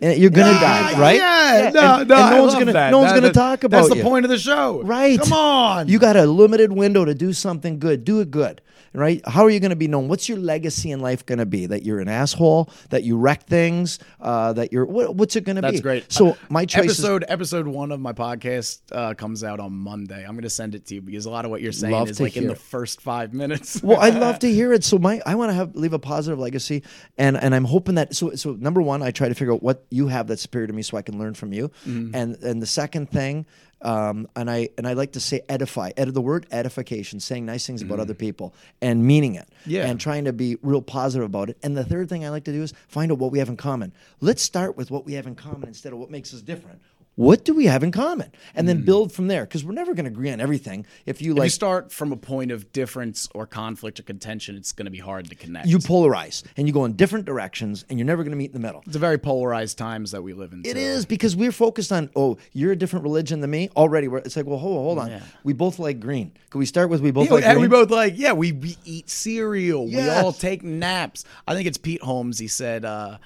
And 0.01 0.17
You're 0.21 0.29
gonna 0.29 0.59
die, 0.59 0.99
right? 0.99 1.15
Yeah, 1.17 1.71
no, 1.73 1.81
and, 2.01 2.07
no, 2.09 2.15
and 2.15 2.23
I 2.25 2.35
no 2.37 2.41
one's 2.43 2.53
gonna 2.53 2.73
that. 2.73 2.91
no 2.91 2.99
one's 2.99 3.11
That- 3.11 3.15
gonna 3.21 3.27
that- 3.33 3.39
talk 3.47 3.63
about 3.63 3.77
That's 3.77 3.89
the 3.89 3.97
you. 3.97 4.03
point 4.03 4.25
of 4.25 4.29
the 4.31 4.37
show, 4.37 4.81
Right. 4.83 5.19
Come 5.19 5.33
on. 5.33 5.87
You 5.87 5.97
got 5.97 6.15
a 6.15 6.25
limited 6.27 6.71
window 6.71 7.03
to 7.05 7.15
do 7.15 7.33
something 7.33 7.79
good. 7.79 8.03
Do 8.05 8.19
it 8.19 8.29
good. 8.29 8.61
Right? 8.95 9.21
How 9.27 9.43
are 9.43 9.49
you 9.49 9.59
going 9.59 9.71
to 9.71 9.75
be 9.75 9.87
known? 9.87 10.07
What's 10.07 10.29
your 10.29 10.37
legacy 10.37 10.91
in 10.91 10.99
life 10.99 11.25
going 11.25 11.39
to 11.39 11.45
be? 11.45 11.65
That 11.65 11.83
you're 11.83 11.99
an 11.99 12.07
asshole, 12.07 12.69
that 12.89 13.03
you 13.03 13.17
wreck 13.17 13.43
things, 13.43 13.99
uh, 14.21 14.53
that 14.53 14.71
you're 14.71 14.85
what, 14.85 15.15
what's 15.15 15.35
it 15.35 15.43
going 15.43 15.57
to 15.57 15.61
be? 15.61 15.71
That's 15.71 15.81
great. 15.81 16.11
So 16.11 16.37
my 16.49 16.65
choice 16.65 16.85
is 16.85 16.99
episode 16.99 17.25
episode 17.27 17.67
one 17.67 17.91
of 17.91 17.99
my 17.99 18.13
podcast 18.13 18.79
uh, 18.91 19.13
comes 19.13 19.43
out 19.43 19.59
on 19.59 19.73
Monday. 19.73 20.23
I'm 20.23 20.33
going 20.33 20.43
to 20.43 20.49
send 20.49 20.75
it 20.75 20.85
to 20.87 20.95
you 20.95 21.01
because 21.01 21.25
a 21.25 21.29
lot 21.29 21.45
of 21.45 21.51
what 21.51 21.61
you're 21.61 21.71
saying 21.71 22.07
is 22.07 22.19
like 22.19 22.37
in 22.37 22.47
the 22.47 22.53
it. 22.53 22.57
first 22.57 23.01
five 23.01 23.33
minutes. 23.33 23.81
well, 23.83 23.99
I'd 23.99 24.15
love 24.15 24.39
to 24.39 24.51
hear 24.51 24.73
it. 24.73 24.83
So 24.83 24.97
my 24.97 25.21
I 25.25 25.35
want 25.35 25.49
to 25.49 25.53
have 25.53 25.75
leave 25.75 25.93
a 25.93 25.99
positive 25.99 26.39
legacy, 26.39 26.83
and 27.17 27.37
and 27.37 27.53
I'm 27.53 27.65
hoping 27.65 27.95
that 27.95 28.15
so 28.15 28.35
so 28.35 28.53
number 28.53 28.81
one, 28.81 29.01
I 29.01 29.11
try 29.11 29.27
to 29.27 29.35
figure 29.35 29.53
out 29.53 29.63
what 29.63 29.85
you 29.89 30.07
have 30.07 30.27
that's 30.27 30.41
superior 30.41 30.67
to 30.67 30.73
me, 30.73 30.81
so 30.81 30.97
I 30.97 31.01
can 31.01 31.19
learn 31.19 31.33
from 31.33 31.53
you. 31.53 31.69
Mhm. 31.85 32.11
And 32.13 32.35
and 32.43 32.61
the 32.61 32.67
second 32.67 33.09
thing, 33.09 33.45
um, 33.85 34.27
and 34.35 34.49
I 34.49 34.69
and 34.77 34.87
I 34.87 34.93
like 34.93 35.11
to 35.13 35.19
say 35.19 35.41
edify, 35.47 35.91
ed- 35.95 36.13
the 36.13 36.21
word 36.21 36.47
edification, 36.51 37.19
saying 37.19 37.45
nice 37.45 37.65
things 37.67 37.81
about 37.81 37.99
other 37.99 38.13
people 38.15 38.53
and 38.81 39.05
meaning 39.05 39.35
it, 39.35 39.47
Yeah. 39.65 39.85
and 39.87 39.99
trying 39.99 40.25
to 40.25 40.33
be 40.33 40.57
real 40.61 40.81
positive 40.81 41.25
about 41.25 41.49
it. 41.49 41.57
And 41.63 41.77
the 41.77 41.85
third 41.85 42.09
thing 42.09 42.25
I 42.25 42.29
like 42.29 42.45
to 42.45 42.51
do 42.51 42.63
is 42.63 42.73
find 42.87 43.11
out 43.11 43.19
what 43.19 43.31
we 43.31 43.39
have 43.39 43.47
in 43.49 43.57
common. 43.57 43.93
Let's 44.21 44.41
start 44.41 44.75
with 44.75 44.89
what 44.91 45.05
we 45.05 45.13
have 45.13 45.27
in 45.27 45.35
common 45.35 45.67
instead 45.69 45.93
of 45.93 45.99
what 45.99 46.09
makes 46.09 46.33
us 46.33 46.41
different. 46.41 46.81
What 47.15 47.45
do 47.45 47.53
we 47.53 47.65
have 47.67 47.81
in 47.81 47.91
common? 47.93 48.31
And 48.55 48.67
then 48.67 48.83
build 48.83 49.13
from 49.13 49.27
there, 49.27 49.45
because 49.45 49.63
we're 49.63 49.71
never 49.73 49.93
going 49.93 50.03
to 50.03 50.11
agree 50.11 50.31
on 50.31 50.41
everything. 50.41 50.85
If 51.05 51.21
you 51.21 51.31
if 51.31 51.37
like 51.37 51.45
you 51.45 51.49
start 51.51 51.93
from 51.93 52.11
a 52.11 52.17
point 52.17 52.51
of 52.51 52.73
difference 52.73 53.29
or 53.33 53.45
conflict 53.47 53.99
or 54.01 54.03
contention, 54.03 54.57
it's 54.57 54.73
going 54.73 54.85
to 54.85 54.91
be 54.91 54.99
hard 54.99 55.29
to 55.29 55.35
connect. 55.35 55.67
you 55.67 55.77
polarize 55.77 56.43
and 56.57 56.67
you 56.67 56.73
go 56.73 56.83
in 56.83 56.93
different 56.93 57.25
directions 57.25 57.85
and 57.89 57.97
you're 57.97 58.05
never 58.05 58.23
going 58.23 58.31
to 58.31 58.37
meet 58.37 58.47
in 58.53 58.59
the 58.61 58.65
middle. 58.67 58.83
it's 58.85 58.97
a 58.97 58.99
very 58.99 59.17
polarized 59.17 59.77
times 59.77 60.11
that 60.11 60.23
we 60.23 60.33
live 60.33 60.51
in. 60.51 60.61
It 60.65 60.75
is 60.75 61.05
because 61.05 61.35
we're 61.37 61.53
focused 61.53 61.91
on 61.93 62.09
oh 62.17 62.37
you're 62.51 62.73
a 62.73 62.75
different 62.75 63.03
religion 63.03 63.39
than 63.39 63.49
me 63.49 63.69
already. 63.77 64.09
We're, 64.09 64.17
it's 64.17 64.35
like 64.35 64.45
well 64.45 64.57
hold, 64.59 64.75
hold 64.77 64.99
on 64.99 65.09
Yeah. 65.09 65.21
we 65.45 65.53
both 65.53 65.79
like 65.79 66.01
green. 66.01 66.31
Can 66.49 66.59
we 66.59 66.65
start 66.65 66.89
with 66.89 66.99
we 67.01 67.11
both 67.11 67.27
Yeah, 67.27 67.33
like 67.35 67.45
and 67.45 67.53
green? 67.59 67.69
we 67.69 67.77
both 67.77 67.91
like 67.91 68.13
yeah 68.17 68.33
we, 68.33 68.51
we 68.51 68.75
eat 68.83 69.09
cereal 69.09 69.85
we 69.87 70.09
all 70.09 70.31
take 70.33 70.63
naps 70.63 71.23
i 71.47 71.53
think 71.53 71.67
it's 71.67 71.77
pete 71.77 72.01
holmes 72.01 72.39
he 72.39 72.47
said 72.47 72.83
uh, 72.85 73.17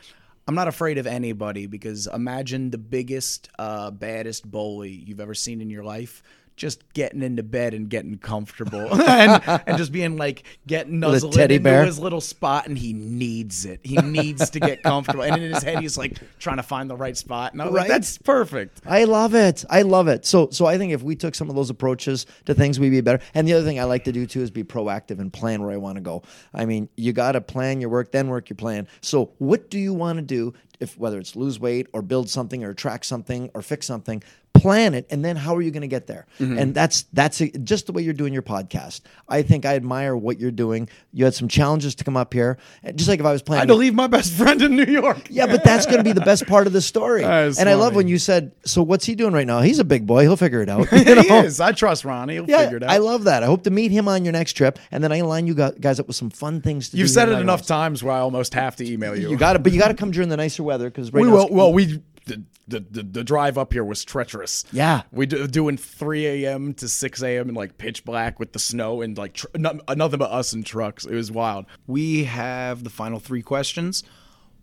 i'm 0.50 0.56
not 0.56 0.68
afraid 0.68 0.98
of 0.98 1.06
anybody 1.06 1.68
because 1.68 2.08
imagine 2.08 2.72
the 2.72 2.78
biggest 2.80 3.50
uh, 3.60 3.92
baddest 3.92 4.50
bully 4.50 4.90
you've 4.90 5.20
ever 5.20 5.36
seen 5.36 5.62
in 5.62 5.70
your 5.70 5.84
life 5.84 6.24
just 6.60 6.94
getting 6.94 7.24
into 7.24 7.42
bed 7.42 7.74
and 7.74 7.90
getting 7.90 8.18
comfortable 8.18 8.94
and, 9.02 9.42
and 9.68 9.78
just 9.78 9.92
being 9.92 10.18
like 10.18 10.44
getting 10.68 11.00
nuzzled 11.00 11.34
teddy 11.34 11.56
into 11.56 11.64
bear? 11.64 11.86
his 11.86 11.98
little 11.98 12.22
spot 12.22 12.68
and 12.68 12.78
he 12.78 12.94
needs 12.94 13.66
it 13.66 13.80
he 13.84 13.96
needs 13.98 14.50
to 14.50 14.60
get 14.60 14.84
comfortable 14.84 15.24
and 15.24 15.42
in 15.42 15.54
his 15.54 15.64
head 15.64 15.80
he's 15.80 15.98
like 15.98 16.20
trying 16.38 16.58
to 16.58 16.64
find 16.64 16.90
the 16.90 16.98
right 16.98 17.18
spot 17.18 17.54
and 17.54 17.62
I 17.62 17.66
was 17.66 17.74
like 17.74 17.88
that's 17.88 18.18
perfect 18.18 18.82
I 18.86 19.06
love 19.06 19.36
it. 19.36 19.66
I 19.70 19.84
love 19.84 20.08
it. 20.08 20.26
So 20.26 20.50
so 20.52 20.66
I 20.66 20.78
think 20.78 20.94
if 20.94 21.02
we 21.02 21.16
took 21.16 21.36
some 21.36 21.50
of 21.50 21.56
those 21.56 21.70
approaches 21.70 22.26
to 22.46 22.54
things, 22.54 22.80
we'd 22.80 22.90
be 22.90 23.02
better. 23.02 23.24
And 23.34 23.48
the 23.48 23.54
other 23.54 23.66
thing 23.66 23.80
I 23.80 23.84
like 23.84 24.04
to 24.06 24.12
do 24.12 24.26
too 24.26 24.42
is 24.42 24.52
be 24.52 24.64
proactive 24.64 25.20
and 25.20 25.32
plan 25.32 25.62
where 25.62 25.72
I 25.72 25.78
want 25.78 25.96
to 25.96 26.02
go. 26.02 26.24
I 26.54 26.66
mean, 26.66 26.90
you 26.96 27.14
got 27.14 27.34
to 27.34 27.42
plan 27.42 27.82
your 27.82 27.90
work, 27.90 28.12
then 28.12 28.28
work 28.28 28.50
your 28.50 28.58
plan. 28.58 28.88
So 29.02 29.32
what 29.38 29.70
do 29.70 29.80
you 29.80 29.94
want 29.94 30.18
to 30.18 30.24
do? 30.24 30.54
If 30.80 30.98
whether 30.98 31.20
it's 31.20 31.36
lose 31.36 31.60
weight 31.60 31.88
or 31.94 32.02
build 32.02 32.30
something 32.30 32.64
or 32.64 32.70
attract 32.70 33.06
something 33.06 33.50
or 33.54 33.62
fix 33.62 33.86
something, 33.86 34.24
plan 34.54 34.94
it, 34.94 35.06
and 35.10 35.24
then 35.24 35.36
how 35.38 35.56
are 35.56 35.62
you 35.62 35.72
going 35.72 35.82
to 35.82 35.88
get 35.88 36.08
there? 36.08 36.26
Mhm. 36.40 36.60
And 36.60 36.74
that's 36.76 37.04
that's 37.14 37.40
it, 37.40 37.64
just 37.64 37.86
the 37.86 37.92
way 37.94 38.02
you're 38.02 38.14
doing 38.14 38.34
your 38.34 38.42
podcast. 38.42 39.02
I 39.28 39.42
think 39.42 39.66
I 39.66 39.76
admire 39.76 40.16
what 40.18 40.40
you're 40.40 40.52
doing. 40.52 40.90
You 41.14 41.24
had 41.26 41.34
some 41.34 41.48
challenges 41.48 41.96
to 41.96 42.04
come 42.04 42.18
up 42.18 42.34
here, 42.34 42.58
And 42.84 42.98
just 42.98 43.10
like 43.10 43.20
if 43.20 43.26
I 43.26 43.32
was 43.32 43.42
planning. 43.42 43.64
i 43.64 43.66
to 43.68 43.76
leave 43.76 43.94
my 43.94 44.08
best 44.08 44.34
friend 44.34 44.62
in 44.62 44.76
new 44.76 44.84
york 44.86 45.28
Yeah, 45.30 45.46
but 45.48 45.64
that's 45.64 45.86
going 45.86 45.98
to 46.00 46.04
be 46.04 46.12
the 46.14 46.22
best 46.22 46.46
part 46.48 46.66
of 46.68 46.74
the 46.74 46.82
story. 46.82 47.24
And 47.60 47.70
I 47.70 47.76
love 47.76 47.94
when 47.96 48.08
you 48.08 48.18
said, 48.18 48.52
"So 48.66 48.82
what's 48.84 49.06
he 49.06 49.16
doing 49.16 49.34
right 49.34 49.48
now? 49.48 49.62
He's 49.62 49.80
a 49.80 49.84
big 49.84 50.06
boy. 50.08 50.22
He'll 50.24 50.36
figure 50.38 50.62
it 50.62 50.70
out." 50.70 50.92
You 50.94 51.22
he 51.22 51.34
is 51.46 51.60
i 51.62 51.72
trust 51.72 52.04
ronnie 52.06 52.34
he'll 52.34 52.50
Yeah, 52.50 52.64
figure 52.64 52.78
it 52.78 52.84
out 52.84 52.90
I 52.90 52.98
love 52.98 53.26
that. 53.26 53.44
I 53.44 53.46
hope 53.46 53.64
to 53.64 53.70
meet 53.72 53.92
him 53.92 54.08
on 54.08 54.24
your 54.26 54.34
next 54.34 54.54
trip, 54.54 54.80
and 54.92 55.04
then 55.04 55.12
I 55.12 55.22
line 55.22 55.46
you 55.48 55.54
guys 55.54 56.00
up 56.00 56.08
with 56.08 56.16
some 56.16 56.30
fun 56.30 56.62
things 56.62 56.88
to 56.90 56.96
do. 56.96 57.00
You've 57.00 57.10
said 57.10 57.30
it 57.30 57.40
enough 57.40 57.66
times 57.66 58.04
where 58.04 58.14
I 58.14 58.20
almost 58.20 58.54
have 58.56 58.76
to 58.78 58.90
email 58.92 59.16
you. 59.18 59.30
You 59.30 59.38
got 59.38 59.56
it, 59.56 59.64
but 59.64 59.72
you 59.74 59.80
got 59.80 59.90
to 59.90 59.94
come 59.94 60.12
during 60.12 60.30
the 60.30 60.38
nicer 60.38 60.64
weather 60.70 60.90
because 60.90 61.12
right 61.14 61.22
we 61.22 61.28
now 61.28 61.34
will. 61.36 61.50
Well, 61.50 61.74
we 61.74 62.02
the, 62.26 62.44
the 62.68 62.80
the 62.92 63.04
the 63.04 63.24
drive 63.24 63.58
up 63.58 63.74
here 63.74 63.84
was 63.84 64.06
treacherous. 64.06 64.64
Yeah. 64.72 65.02
we 65.12 65.26
do, 65.26 65.48
doing 65.48 65.78
3 65.78 66.26
a.m. 66.46 66.74
to 66.76 66.88
6 66.88 67.24
a.m. 67.24 67.50
in 67.50 67.56
like 67.56 67.78
pitch 67.78 68.06
black 68.06 68.40
with 68.40 68.54
the 68.54 68.60
snow 68.60 69.02
and 69.02 69.18
like 69.18 69.34
tr- 69.34 69.48
no, 69.56 69.80
nothing 69.96 70.20
but 70.20 70.30
us 70.32 70.54
and 70.54 70.66
trucks. 70.66 71.06
It 71.06 71.16
was 71.16 71.32
wild. 71.32 71.66
We 71.88 72.26
have 72.26 72.84
the 72.84 72.90
final 72.92 73.20
three 73.20 73.42
questions. 73.42 74.04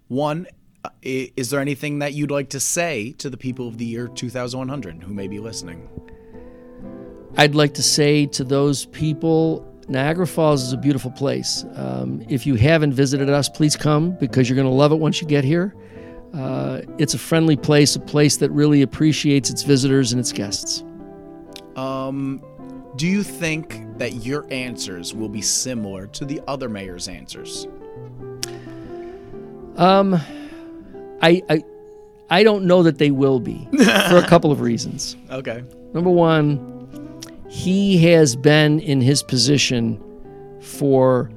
One. 0.08 0.46
uh, 0.84 0.90
Is 1.02 1.50
there 1.50 1.60
anything 1.60 1.98
that 1.98 2.12
you'd 2.14 2.30
like 2.30 2.50
to 2.50 2.60
say 2.60 3.12
to 3.18 3.28
the 3.28 3.36
people 3.36 3.66
of 3.66 3.78
the 3.78 3.84
year 3.84 4.06
2100 4.06 5.02
who 5.02 5.12
may 5.12 5.26
be 5.26 5.40
listening? 5.40 5.88
I'd 7.36 7.54
like 7.56 7.74
to 7.74 7.82
say 7.82 8.26
to 8.26 8.44
those 8.44 8.86
people, 8.86 9.66
Niagara 9.88 10.26
Falls 10.26 10.62
is 10.62 10.72
a 10.72 10.76
beautiful 10.76 11.10
place. 11.10 11.64
Um, 11.74 12.24
if 12.28 12.46
you 12.46 12.54
haven't 12.54 12.92
visited 12.94 13.28
us, 13.28 13.48
please 13.48 13.76
come 13.76 14.12
because 14.18 14.48
you're 14.48 14.56
going 14.56 14.68
to 14.68 14.72
love 14.72 14.92
it 14.92 14.96
once 15.00 15.20
you 15.20 15.26
get 15.28 15.44
here. 15.44 15.74
Uh, 16.36 16.82
it's 16.98 17.14
a 17.14 17.18
friendly 17.18 17.56
place, 17.56 17.96
a 17.96 18.00
place 18.00 18.36
that 18.36 18.50
really 18.50 18.82
appreciates 18.82 19.48
its 19.48 19.62
visitors 19.62 20.12
and 20.12 20.20
its 20.20 20.32
guests. 20.32 20.84
Um, 21.76 22.42
do 22.96 23.06
you 23.06 23.22
think 23.22 23.98
that 23.98 24.24
your 24.24 24.46
answers 24.50 25.14
will 25.14 25.28
be 25.30 25.40
similar 25.40 26.06
to 26.08 26.24
the 26.24 26.42
other 26.46 26.68
mayor's 26.68 27.08
answers? 27.08 27.66
Um, 29.76 30.14
I, 31.22 31.42
I, 31.48 31.64
I 32.28 32.42
don't 32.42 32.64
know 32.64 32.82
that 32.82 32.98
they 32.98 33.10
will 33.10 33.40
be 33.40 33.66
for 34.08 34.16
a 34.16 34.26
couple 34.26 34.52
of 34.52 34.60
reasons. 34.60 35.16
Okay. 35.30 35.64
Number 35.94 36.10
one, 36.10 37.22
he 37.48 37.98
has 38.04 38.36
been 38.36 38.80
in 38.80 39.00
his 39.00 39.22
position 39.22 40.02
for 40.60 41.30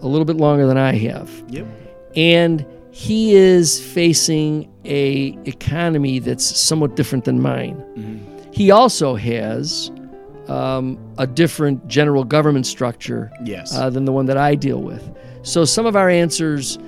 a 0.00 0.06
little 0.06 0.24
bit 0.24 0.36
longer 0.36 0.66
than 0.66 0.78
I 0.78 0.92
have. 0.92 1.30
Yep. 1.48 1.66
And 2.14 2.66
he 2.98 3.34
is 3.34 3.78
facing 3.78 4.72
a 4.86 5.36
economy 5.44 6.18
that's 6.18 6.44
somewhat 6.58 6.96
different 6.96 7.26
than 7.26 7.42
mine. 7.42 7.76
He 8.52 8.70
also 8.70 9.16
has 9.16 9.90
um, 10.48 10.98
a 11.18 11.26
different 11.26 11.86
general 11.88 12.24
government 12.24 12.66
structure 12.66 13.30
Yes. 13.44 13.76
uh, 13.76 13.90
than 13.90 14.06
the 14.06 14.12
one 14.12 14.24
that 14.26 14.38
I 14.38 14.54
deal 14.54 14.80
with. 14.80 15.14
So 15.42 15.66
some 15.66 15.84
of 15.84 15.94
our 15.94 16.08
answers, 16.08 16.78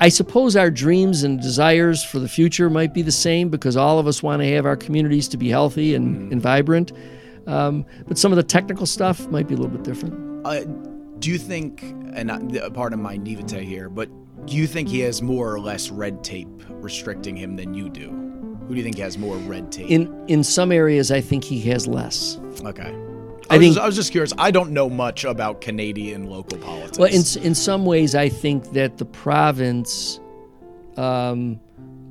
I 0.00 0.10
suppose 0.10 0.54
our 0.54 0.70
dreams 0.70 1.22
and 1.22 1.40
desires 1.40 2.04
for 2.04 2.18
the 2.18 2.28
future 2.28 2.68
might 2.68 2.92
be 2.92 3.00
the 3.00 3.10
same 3.10 3.48
because 3.48 3.74
all 3.74 3.98
of 3.98 4.06
us 4.06 4.22
want 4.22 4.42
to 4.42 4.48
have 4.52 4.66
our 4.66 4.76
communities 4.76 5.28
to 5.28 5.38
be 5.38 5.48
healthy 5.48 5.94
and, 5.94 6.30
and 6.30 6.42
vibrant. 6.42 6.92
Um, 7.46 7.86
but 8.06 8.18
some 8.18 8.32
of 8.32 8.36
the 8.36 8.42
technical 8.42 8.84
stuff 8.84 9.26
might 9.28 9.48
be 9.48 9.54
a 9.54 9.56
little 9.56 9.72
bit 9.72 9.82
different. 9.82 10.14
Uh, 10.46 10.64
do 11.20 11.30
you 11.30 11.38
think, 11.38 11.82
and 12.12 12.30
uh, 12.58 12.68
pardon 12.68 13.00
my 13.00 13.16
naivete 13.16 13.64
here, 13.64 13.88
but 13.88 14.10
do 14.46 14.56
you 14.56 14.66
think 14.66 14.88
he 14.88 15.00
has 15.00 15.22
more 15.22 15.52
or 15.52 15.60
less 15.60 15.90
red 15.90 16.22
tape 16.22 16.48
restricting 16.68 17.36
him 17.36 17.56
than 17.56 17.74
you 17.74 17.88
do? 17.88 18.10
Who 18.10 18.68
do 18.70 18.76
you 18.76 18.82
think 18.82 18.98
has 18.98 19.18
more 19.18 19.36
red 19.36 19.70
tape? 19.72 19.90
In 19.90 20.24
in 20.28 20.42
some 20.44 20.72
areas, 20.72 21.10
I 21.10 21.20
think 21.20 21.44
he 21.44 21.60
has 21.62 21.86
less. 21.86 22.38
okay. 22.64 22.94
I 23.50 23.56
I, 23.56 23.58
was 23.58 23.64
think- 23.64 23.74
just, 23.74 23.78
I 23.78 23.86
was 23.86 23.96
just 23.96 24.10
curious. 24.12 24.32
I 24.38 24.50
don't 24.50 24.70
know 24.70 24.88
much 24.88 25.24
about 25.24 25.60
Canadian 25.60 26.30
local 26.30 26.58
politics. 26.58 26.98
Well, 26.98 27.08
in 27.12 27.22
in 27.44 27.54
some 27.54 27.84
ways, 27.84 28.14
I 28.14 28.28
think 28.30 28.72
that 28.72 28.96
the 28.96 29.04
province 29.04 30.18
um, 30.96 31.60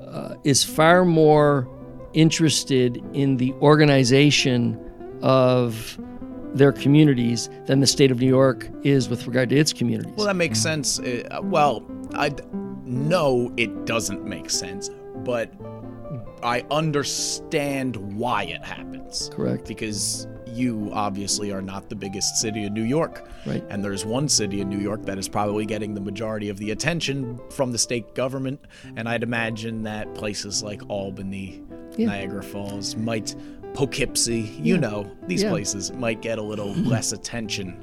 uh, 0.05 0.35
is 0.43 0.63
far 0.63 1.05
more 1.05 1.67
interested 2.13 3.03
in 3.13 3.37
the 3.37 3.51
organization 3.53 4.79
of 5.23 5.97
their 6.53 6.71
communities 6.71 7.49
than 7.65 7.79
the 7.79 7.87
state 7.87 8.11
of 8.11 8.19
New 8.19 8.27
York 8.27 8.69
is 8.83 9.09
with 9.09 9.25
regard 9.27 9.49
to 9.49 9.55
its 9.57 9.73
communities. 9.73 10.13
Well, 10.15 10.27
that 10.27 10.35
makes 10.35 10.59
sense. 10.59 10.99
Uh, 10.99 11.39
well, 11.43 11.85
I 12.13 12.31
no, 12.85 13.51
it 13.57 13.85
doesn't 13.85 14.23
make 14.25 14.49
sense, 14.49 14.89
but 15.23 15.51
I 16.43 16.65
understand 16.69 17.95
why 17.95 18.43
it 18.43 18.63
happens. 18.63 19.29
Correct. 19.33 19.67
Because 19.67 20.27
you 20.45 20.91
obviously 20.93 21.51
are 21.51 21.61
not 21.61 21.89
the 21.89 21.95
biggest 21.95 22.35
city 22.35 22.65
in 22.65 22.73
New 22.73 22.83
York. 22.83 23.27
Right. 23.45 23.63
And 23.69 23.83
there's 23.83 24.05
one 24.05 24.29
city 24.29 24.61
in 24.61 24.69
New 24.69 24.77
York 24.77 25.03
that 25.05 25.17
is 25.17 25.27
probably 25.27 25.65
getting 25.65 25.93
the 25.95 26.01
majority 26.01 26.49
of 26.49 26.57
the 26.57 26.69
attention 26.71 27.39
from 27.49 27.71
the 27.71 27.77
state 27.79 28.13
government. 28.13 28.59
And 28.95 29.09
I'd 29.09 29.23
imagine 29.23 29.83
that 29.83 30.13
places 30.13 30.61
like 30.61 30.81
Albany, 30.89 31.63
Yeah. 31.97 32.07
Niagara 32.07 32.43
Falls, 32.43 32.95
might 32.95 33.35
Poughkeepsie, 33.73 34.51
you 34.61 34.75
Yeah. 34.75 34.79
know, 34.81 35.11
these 35.27 35.43
Yeah. 35.43 35.49
places 35.49 35.91
might 35.93 36.21
get 36.21 36.37
a 36.37 36.41
little 36.41 36.73
less 36.75 37.11
attention. 37.11 37.75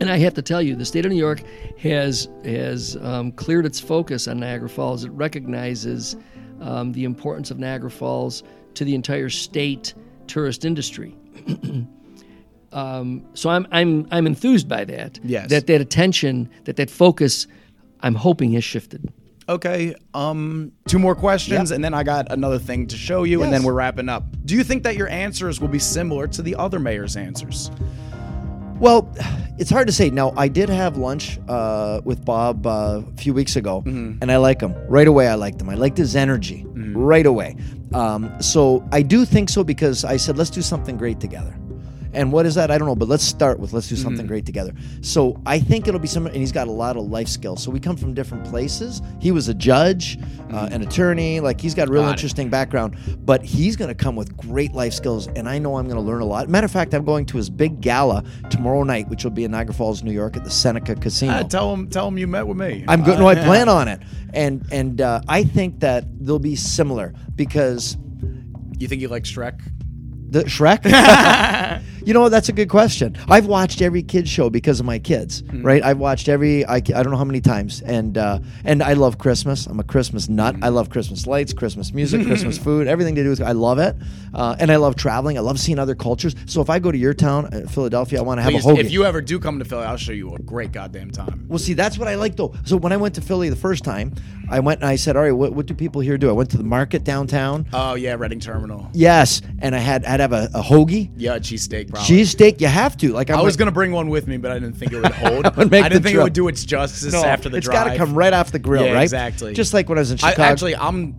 And 0.00 0.10
I 0.10 0.18
have 0.18 0.34
to 0.34 0.42
tell 0.42 0.60
you, 0.60 0.74
the 0.74 0.84
state 0.84 1.04
of 1.06 1.12
New 1.12 1.18
York 1.18 1.42
has 1.78 2.28
has 2.44 2.96
um, 3.02 3.32
cleared 3.32 3.66
its 3.66 3.78
focus 3.80 4.26
on 4.28 4.40
Niagara 4.40 4.68
Falls. 4.68 5.04
It 5.04 5.10
recognizes 5.12 6.16
um, 6.60 6.92
the 6.92 7.04
importance 7.04 7.50
of 7.50 7.58
Niagara 7.58 7.90
Falls 7.90 8.42
to 8.74 8.84
the 8.84 8.94
entire 8.94 9.28
state 9.28 9.94
tourist 10.26 10.64
industry. 10.64 11.14
um, 12.72 13.22
so 13.34 13.50
I'm 13.50 13.66
I'm 13.70 14.06
I'm 14.10 14.26
enthused 14.26 14.68
by 14.68 14.84
that. 14.86 15.18
Yes. 15.22 15.50
That 15.50 15.66
that 15.68 15.80
attention, 15.80 16.48
that 16.64 16.76
that 16.76 16.90
focus, 16.90 17.46
I'm 18.00 18.14
hoping 18.14 18.52
has 18.52 18.64
shifted. 18.64 19.12
Okay, 19.52 19.94
um, 20.14 20.72
two 20.88 20.98
more 20.98 21.14
questions, 21.14 21.72
and 21.72 21.84
then 21.84 21.92
I 21.92 22.02
got 22.04 22.32
another 22.32 22.58
thing 22.58 22.86
to 22.86 22.96
show 22.96 23.24
you, 23.24 23.42
and 23.42 23.52
then 23.52 23.62
we're 23.64 23.74
wrapping 23.74 24.08
up. 24.08 24.24
Do 24.46 24.54
you 24.56 24.64
think 24.64 24.82
that 24.84 24.96
your 24.96 25.08
answers 25.08 25.60
will 25.60 25.68
be 25.68 25.78
similar 25.78 26.26
to 26.28 26.40
the 26.40 26.54
other 26.56 26.78
mayor's 26.78 27.16
answers? 27.18 27.70
Well, 28.80 29.14
it's 29.58 29.70
hard 29.70 29.86
to 29.88 29.92
say. 29.92 30.08
Now, 30.10 30.32
I 30.36 30.48
did 30.48 30.70
have 30.70 30.96
lunch 30.96 31.38
uh, 31.48 32.00
with 32.02 32.24
Bob 32.24 32.66
uh, 32.66 33.02
a 33.06 33.16
few 33.20 33.34
weeks 33.34 33.56
ago, 33.56 33.82
Mm-hmm. 33.82 34.18
and 34.22 34.32
I 34.32 34.38
like 34.38 34.60
him 34.62 34.74
right 34.88 35.06
away. 35.06 35.28
I 35.28 35.34
liked 35.34 35.60
him. 35.60 35.68
I 35.68 35.74
liked 35.74 35.98
his 35.98 36.16
energy 36.16 36.64
right 36.94 37.26
away. 37.26 37.56
Um, 37.92 38.32
so 38.40 38.82
I 38.90 39.02
do 39.02 39.24
think 39.26 39.50
so 39.50 39.62
because 39.62 40.04
I 40.04 40.16
said, 40.16 40.38
let's 40.38 40.50
do 40.50 40.62
something 40.62 40.96
great 40.96 41.20
together. 41.20 41.54
And 42.14 42.30
what 42.30 42.44
is 42.46 42.54
that? 42.56 42.70
I 42.70 42.76
don't 42.78 42.86
know, 42.88 42.94
but 42.94 43.08
let's 43.08 43.24
start 43.24 43.58
with 43.58 43.72
let's 43.72 43.88
do 43.88 43.94
Mm-hmm. 43.94 44.02
something 44.04 44.26
great 44.26 44.44
together. 44.46 44.72
So 45.00 45.40
I 45.46 45.58
think 45.58 45.88
it'll 45.88 46.00
be 46.00 46.06
similar, 46.08 46.30
and 46.32 46.40
he's 46.40 46.52
got 46.52 46.68
a 46.68 46.70
lot 46.72 46.96
of 46.96 47.04
life 47.06 47.28
skills. 47.28 47.62
So 47.62 47.70
we 47.70 47.80
come 47.80 47.96
from 47.96 48.12
different 48.14 48.44
places. 48.44 49.00
He 49.20 49.30
was 49.32 49.48
a 49.48 49.54
judge, 49.54 50.18
uh, 50.52 50.68
an 50.70 50.82
attorney, 50.82 51.40
like 51.40 51.60
he's 51.60 51.74
got 51.74 51.88
a 51.88 51.90
real 51.92 52.02
Mm-hmm. 52.02 52.08
Got 52.08 52.10
it. 52.10 52.18
interesting 52.20 52.48
background, 52.50 52.96
but 53.24 53.42
he's 53.44 53.76
going 53.76 53.88
to 53.88 53.94
come 53.94 54.16
with 54.16 54.36
great 54.36 54.72
life 54.72 54.92
skills, 54.92 55.26
and 55.28 55.48
I 55.48 55.58
know 55.58 55.76
I'm 55.76 55.84
going 55.86 55.96
to 55.96 56.02
learn 56.02 56.20
a 56.20 56.24
lot. 56.26 56.48
Matter 56.48 56.64
of 56.64 56.70
fact, 56.70 56.92
I'm 56.94 57.04
going 57.04 57.24
to 57.26 57.36
his 57.36 57.48
big 57.48 57.80
gala 57.80 58.24
tomorrow 58.50 58.82
night, 58.82 59.08
which 59.08 59.24
will 59.24 59.30
be 59.30 59.44
in 59.44 59.50
Niagara 59.52 59.72
Falls, 59.74 60.02
New 60.02 60.12
York, 60.12 60.36
at 60.36 60.44
the 60.44 60.50
Seneca 60.50 60.94
Casino. 60.96 61.32
Uh, 61.32 61.44
tell 61.44 61.72
him, 61.72 61.88
tell 61.88 62.08
him 62.08 62.18
you 62.18 62.26
met 62.26 62.46
with 62.46 62.56
me. 62.58 62.84
I'm 62.88 63.02
good. 63.02 63.16
Uh, 63.16 63.20
No, 63.20 63.28
I 63.28 63.34
yeah. 63.34 63.44
plan 63.46 63.68
on 63.68 63.88
it, 63.88 64.00
and 64.34 64.66
and 64.72 65.00
uh, 65.00 65.20
I 65.28 65.44
think 65.44 65.80
that 65.80 66.04
they'll 66.24 66.38
be 66.38 66.56
similar 66.56 67.14
because 67.36 67.96
You 68.78 68.88
think 68.88 69.00
you 69.00 69.08
like 69.08 69.24
Shrek? 69.24 69.60
the 70.28 70.44
Shrek. 70.44 70.82
you 72.06 72.14
know, 72.14 72.28
that's 72.28 72.48
a 72.48 72.52
good 72.52 72.68
question. 72.68 73.16
I've 73.28 73.46
watched 73.46 73.82
every 73.82 74.02
kids 74.02 74.28
show 74.30 74.50
because 74.50 74.80
of 74.80 74.86
my 74.86 74.98
kids, 74.98 75.42
Mm-hmm. 75.42 75.62
right? 75.62 75.82
I've 75.82 75.98
watched 75.98 76.28
every 76.28 76.64
I, 76.66 76.76
I 76.76 76.80
don't 76.80 77.10
know 77.10 77.16
how 77.16 77.24
many 77.24 77.40
times, 77.40 77.80
and 77.82 78.16
uh, 78.18 78.38
and 78.64 78.82
I 78.82 78.92
love 78.94 79.18
Christmas. 79.18 79.66
I'm 79.66 79.80
a 79.80 79.84
Christmas 79.84 80.28
nut. 80.28 80.54
Mm-hmm. 80.54 80.64
I 80.64 80.68
love 80.68 80.90
Christmas 80.90 81.26
lights, 81.26 81.52
Christmas 81.52 81.92
music, 81.92 82.26
Christmas 82.26 82.58
food, 82.58 82.86
everything 82.86 83.14
to 83.16 83.22
do 83.22 83.30
with. 83.30 83.40
I 83.42 83.52
love 83.52 83.78
it, 83.78 83.96
uh, 84.34 84.56
and 84.58 84.70
I 84.70 84.76
love 84.76 84.96
traveling. 84.96 85.36
I 85.38 85.40
love 85.40 85.58
seeing 85.58 85.78
other 85.78 85.94
cultures. 85.94 86.34
So 86.46 86.60
if 86.60 86.70
I 86.70 86.78
go 86.78 86.90
to 86.92 86.98
your 86.98 87.14
town, 87.14 87.46
uh, 87.52 87.68
Philadelphia, 87.68 88.18
I 88.18 88.22
want 88.22 88.38
to 88.38 88.42
have 88.42 88.52
Please, 88.52 88.64
a 88.66 88.68
hoagie. 88.68 88.78
if 88.78 88.90
you 88.90 89.04
ever 89.04 89.20
do 89.20 89.38
come 89.38 89.58
to 89.58 89.64
Philly, 89.64 89.84
I'll 89.84 89.96
show 89.96 90.12
you 90.12 90.34
a 90.34 90.38
great 90.38 90.72
goddamn 90.72 91.10
time. 91.10 91.46
Well, 91.48 91.58
see, 91.58 91.74
that's 91.74 91.98
what 91.98 92.08
I 92.08 92.14
like 92.16 92.36
though. 92.36 92.54
So 92.64 92.76
when 92.76 92.92
I 92.92 92.96
went 92.96 93.14
to 93.16 93.20
Philly 93.20 93.48
the 93.48 93.56
first 93.56 93.84
time, 93.84 94.12
I 94.50 94.60
went 94.60 94.80
and 94.80 94.88
I 94.88 94.96
said, 94.96 95.16
"All 95.16 95.22
right, 95.22 95.32
what, 95.32 95.52
what 95.54 95.66
do 95.66 95.74
people 95.74 96.00
here 96.00 96.18
do?" 96.18 96.28
I 96.28 96.32
went 96.32 96.50
to 96.50 96.56
the 96.58 96.64
market 96.64 97.04
downtown. 97.04 97.66
Oh 97.72 97.94
yeah, 97.94 98.14
Reading 98.14 98.40
Terminal. 98.40 98.88
Yes, 98.92 99.40
and 99.60 99.74
I 99.74 99.78
had 99.78 100.04
had 100.04 100.18
to 100.18 100.22
have 100.24 100.32
a, 100.32 100.48
a 100.54 100.62
hoagie, 100.62 101.10
Yeah, 101.16 101.34
a 101.36 101.40
cheesesteak. 101.40 101.91
Probably. 101.92 102.16
cheesesteak. 102.22 102.60
You 102.60 102.66
have 102.68 102.96
to. 102.98 103.12
Like 103.12 103.30
I'm 103.30 103.38
I 103.38 103.42
was 103.42 103.54
like- 103.54 103.58
gonna 103.60 103.70
bring 103.70 103.92
one 103.92 104.08
with 104.08 104.26
me, 104.26 104.36
but 104.38 104.50
I 104.50 104.54
didn't 104.54 104.74
think 104.76 104.92
it 104.92 105.02
would 105.02 105.12
hold. 105.12 105.46
I 105.46 105.50
didn't 105.52 105.70
think 105.70 106.02
trip. 106.02 106.14
it 106.14 106.22
would 106.22 106.32
do 106.32 106.48
its 106.48 106.64
justice 106.64 107.12
No, 107.12 107.24
after 107.24 107.48
the 107.48 107.58
it's 107.58 107.66
drive. 107.66 107.86
It's 107.86 107.88
got 107.88 107.92
to 107.92 107.98
come 107.98 108.14
right 108.14 108.32
off 108.32 108.50
the 108.52 108.58
grill, 108.58 108.84
Yeah, 108.84 108.92
right? 108.94 109.02
exactly. 109.02 109.52
Just 109.54 109.72
like 109.74 109.88
when 109.88 109.98
I 109.98 110.00
was 110.00 110.10
in 110.10 110.18
I, 110.22 110.30
Chicago. 110.30 110.42
actually, 110.42 110.76
I'm. 110.76 111.14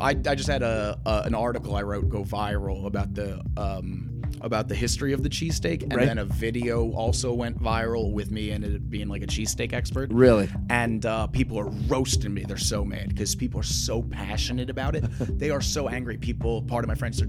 I, 0.00 0.10
I 0.10 0.34
just 0.34 0.48
had 0.48 0.62
a, 0.62 0.98
a 1.04 1.22
an 1.26 1.34
article 1.34 1.74
I 1.74 1.82
wrote 1.82 2.08
go 2.08 2.22
viral 2.24 2.86
about 2.86 3.12
the 3.14 3.40
um 3.56 4.13
about 4.44 4.68
the 4.68 4.74
history 4.74 5.12
of 5.12 5.22
the 5.22 5.28
cheesesteak, 5.28 5.82
and 5.82 5.94
Right. 5.96 6.06
then 6.06 6.18
a 6.18 6.24
video 6.24 6.92
also 6.92 7.32
went 7.32 7.60
viral 7.60 8.12
with 8.12 8.30
me 8.30 8.50
and 8.50 8.62
it 8.62 8.90
being 8.90 9.08
like 9.08 9.22
a 9.22 9.26
cheesesteak 9.26 9.72
expert. 9.72 10.12
Really? 10.12 10.48
And 10.68 11.04
uh, 11.06 11.26
people 11.28 11.58
are 11.58 11.68
roasting 11.88 12.32
me. 12.34 12.44
They're 12.46 12.56
so 12.58 12.84
mad 12.84 13.08
because 13.08 13.34
people 13.34 13.58
are 13.60 13.64
so 13.64 14.02
passionate 14.02 14.68
about 14.70 14.94
it. 14.94 15.00
they 15.38 15.50
are 15.50 15.62
so 15.62 15.88
angry. 15.88 16.18
People, 16.18 16.62
part 16.62 16.84
of 16.84 16.88
my 16.88 16.94
friends, 16.94 17.22
are 17.22 17.28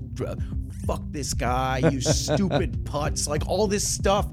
fuck 0.86 1.02
this 1.12 1.34
guy, 1.34 1.78
you 1.92 2.02
stupid 2.02 2.84
putz, 2.84 3.28
like 3.28 3.48
all 3.48 3.66
this 3.68 3.88
stuff. 3.88 4.28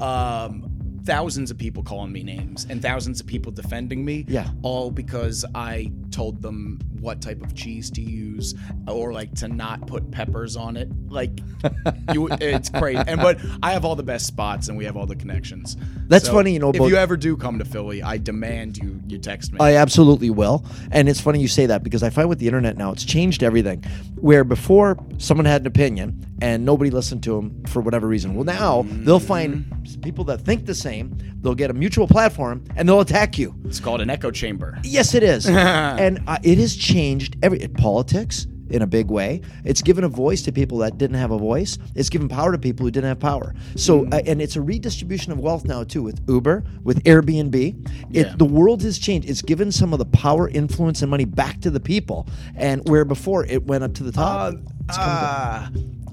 Um, 0.00 0.77
thousands 1.04 1.50
of 1.50 1.58
people 1.58 1.82
calling 1.82 2.12
me 2.12 2.22
names 2.22 2.66
and 2.68 2.82
thousands 2.82 3.20
of 3.20 3.26
people 3.26 3.52
defending 3.52 4.04
me. 4.04 4.24
Yeah. 4.28 4.50
All 4.62 4.90
because 4.90 5.44
I 5.54 5.92
told 6.10 6.42
them 6.42 6.78
what 7.00 7.20
type 7.20 7.42
of 7.42 7.54
cheese 7.54 7.90
to 7.92 8.00
use 8.00 8.54
or 8.88 9.12
like 9.12 9.32
to 9.34 9.48
not 9.48 9.86
put 9.86 10.10
peppers 10.10 10.56
on 10.56 10.76
it. 10.76 10.88
Like 11.08 11.38
you 12.12 12.28
it's 12.32 12.70
crazy. 12.70 13.02
And 13.06 13.20
but 13.20 13.38
I 13.62 13.72
have 13.72 13.84
all 13.84 13.96
the 13.96 14.02
best 14.02 14.26
spots 14.26 14.68
and 14.68 14.76
we 14.76 14.84
have 14.84 14.96
all 14.96 15.06
the 15.06 15.16
connections. 15.16 15.76
That's 16.08 16.26
So 16.26 16.32
funny, 16.32 16.52
you 16.52 16.58
know, 16.58 16.70
If 16.70 16.80
you 16.80 16.96
ever 16.96 17.16
do 17.16 17.36
come 17.36 17.58
to 17.58 17.64
Philly, 17.64 18.02
I 18.02 18.18
demand 18.18 18.78
you 18.78 19.00
you 19.06 19.18
text 19.18 19.52
me. 19.52 19.58
I 19.60 19.76
absolutely 19.76 20.30
will. 20.30 20.64
And 20.90 21.08
it's 21.08 21.20
funny 21.20 21.40
you 21.40 21.48
say 21.48 21.66
that 21.66 21.82
because 21.82 22.02
I 22.02 22.10
find 22.10 22.28
with 22.28 22.38
the 22.38 22.46
internet 22.46 22.76
now, 22.76 22.92
it's 22.92 23.04
changed 23.04 23.42
everything. 23.42 23.82
Where 24.16 24.44
before 24.44 24.98
someone 25.18 25.44
had 25.44 25.62
an 25.62 25.66
opinion 25.66 26.26
and 26.40 26.64
nobody 26.64 26.90
listened 26.90 27.22
to 27.24 27.34
them 27.36 27.64
for 27.66 27.80
whatever 27.80 28.06
reason. 28.06 28.34
Well, 28.34 28.44
now 28.44 28.84
they'll 28.88 29.20
find 29.20 29.64
people 30.02 30.24
that 30.24 30.40
think 30.42 30.66
the 30.66 30.74
same, 30.74 31.16
they'll 31.40 31.54
get 31.54 31.70
a 31.70 31.74
mutual 31.74 32.06
platform, 32.06 32.64
and 32.76 32.88
they'll 32.88 33.00
attack 33.00 33.38
you. 33.38 33.54
it's 33.64 33.80
called 33.80 34.00
an 34.00 34.10
echo 34.10 34.30
chamber. 34.30 34.78
Yes, 34.82 35.14
it 35.14 35.22
is. 35.22 35.46
and 35.48 36.20
uh, 36.26 36.38
it 36.42 36.58
has 36.58 36.76
changed 36.76 37.36
every 37.42 37.58
politics 37.68 38.46
in 38.70 38.82
a 38.82 38.86
big 38.86 39.10
way. 39.10 39.40
It's 39.64 39.82
given 39.82 40.04
a 40.04 40.08
voice 40.08 40.42
to 40.42 40.52
people 40.52 40.78
that 40.78 40.98
didn't 40.98 41.16
have 41.16 41.30
a 41.30 41.38
voice. 41.38 41.78
It's 41.94 42.08
given 42.08 42.28
power 42.28 42.52
to 42.52 42.58
people 42.58 42.84
who 42.84 42.90
didn't 42.90 43.08
have 43.08 43.18
power. 43.20 43.54
So, 43.76 44.06
uh, 44.12 44.20
and 44.26 44.42
it's 44.42 44.56
a 44.56 44.60
redistribution 44.60 45.32
of 45.32 45.38
wealth 45.38 45.64
now 45.64 45.84
too 45.84 46.02
with 46.02 46.20
Uber, 46.28 46.64
with 46.82 47.02
Airbnb. 47.04 47.54
It, 47.54 47.76
Yeah. 48.10 48.34
The 48.36 48.44
world 48.44 48.82
has 48.82 48.98
changed. 48.98 49.28
It's 49.28 49.42
given 49.42 49.72
some 49.72 49.92
of 49.92 49.98
the 49.98 50.04
power, 50.06 50.48
influence, 50.48 51.02
and 51.02 51.10
money 51.10 51.24
back 51.24 51.60
to 51.62 51.70
the 51.70 51.80
people. 51.80 52.28
And 52.56 52.86
where 52.88 53.04
before 53.04 53.44
it 53.46 53.64
went 53.64 53.84
up 53.84 53.94
to 53.94 54.02
the 54.02 54.12
top. 54.12 54.54
Uh, 54.54 54.56
ah, 54.90 54.92
ah, 54.98 55.70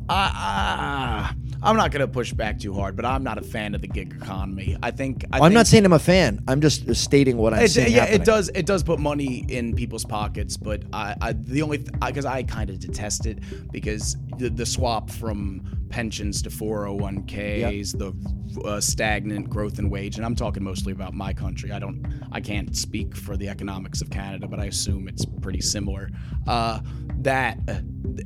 ah. 0.10 1.34
I'm 1.64 1.78
not 1.78 1.92
gonna 1.92 2.08
push 2.08 2.32
back 2.32 2.60
too 2.60 2.74
hard, 2.74 2.96
but 2.96 3.06
I'm 3.06 3.24
not 3.24 3.40
a 3.40 3.42
fan 3.42 3.74
of 3.74 3.82
the 3.82 3.88
gig 3.88 4.14
economy. 4.14 4.78
I 4.84 4.92
think 4.92 5.26
I 5.32 5.40
I'm 5.40 5.54
not 5.54 5.66
saying 5.66 5.84
I'm 5.84 5.94
a 5.94 6.00
fan. 6.00 6.44
I'm 6.48 6.62
just 6.62 6.94
stating 6.96 7.38
what 7.38 7.54
I'm 7.56 7.64
It, 7.64 7.72
seeing. 7.72 7.92
yeah, 7.92 8.02
happening. 8.02 8.22
it 8.22 8.26
does. 8.26 8.50
It 8.54 8.66
does 8.68 8.84
put 8.84 9.00
money 9.00 9.46
in 9.48 9.76
people's 9.76 10.06
pockets, 10.06 10.58
but 10.58 10.84
I, 10.94 11.16
I 11.22 11.34
the 11.34 11.64
only 11.64 11.80
because 12.06 12.26
I, 12.26 12.44
kind 12.44 12.70
of 12.70 12.80
detest 12.80 13.26
it 13.26 13.40
because 13.72 14.16
the, 14.38 14.50
the 14.50 14.66
swap 14.66 15.10
from 15.10 15.64
pensions 15.96 16.42
to 16.42 16.50
401ks, 16.50 17.98
the 17.98 18.68
uh, 18.68 18.82
stagnant 18.82 19.50
growth 19.50 19.80
in 19.80 19.90
wage, 19.90 20.18
and 20.18 20.26
I'm 20.26 20.36
talking 20.36 20.62
mostly 20.62 20.92
about 20.92 21.14
my 21.14 21.32
country. 21.32 21.72
I 21.72 21.80
don't, 21.80 22.06
I 22.34 22.42
can't 22.42 22.76
speak 22.76 23.16
for 23.16 23.38
the 23.38 23.48
economics 23.48 24.02
of 24.02 24.10
Canada, 24.10 24.46
but 24.46 24.60
I 24.60 24.66
assume 24.66 25.08
it's 25.08 25.24
pretty 25.24 25.62
similar. 25.62 26.10
Uh, 26.48 26.82
that 27.20 27.58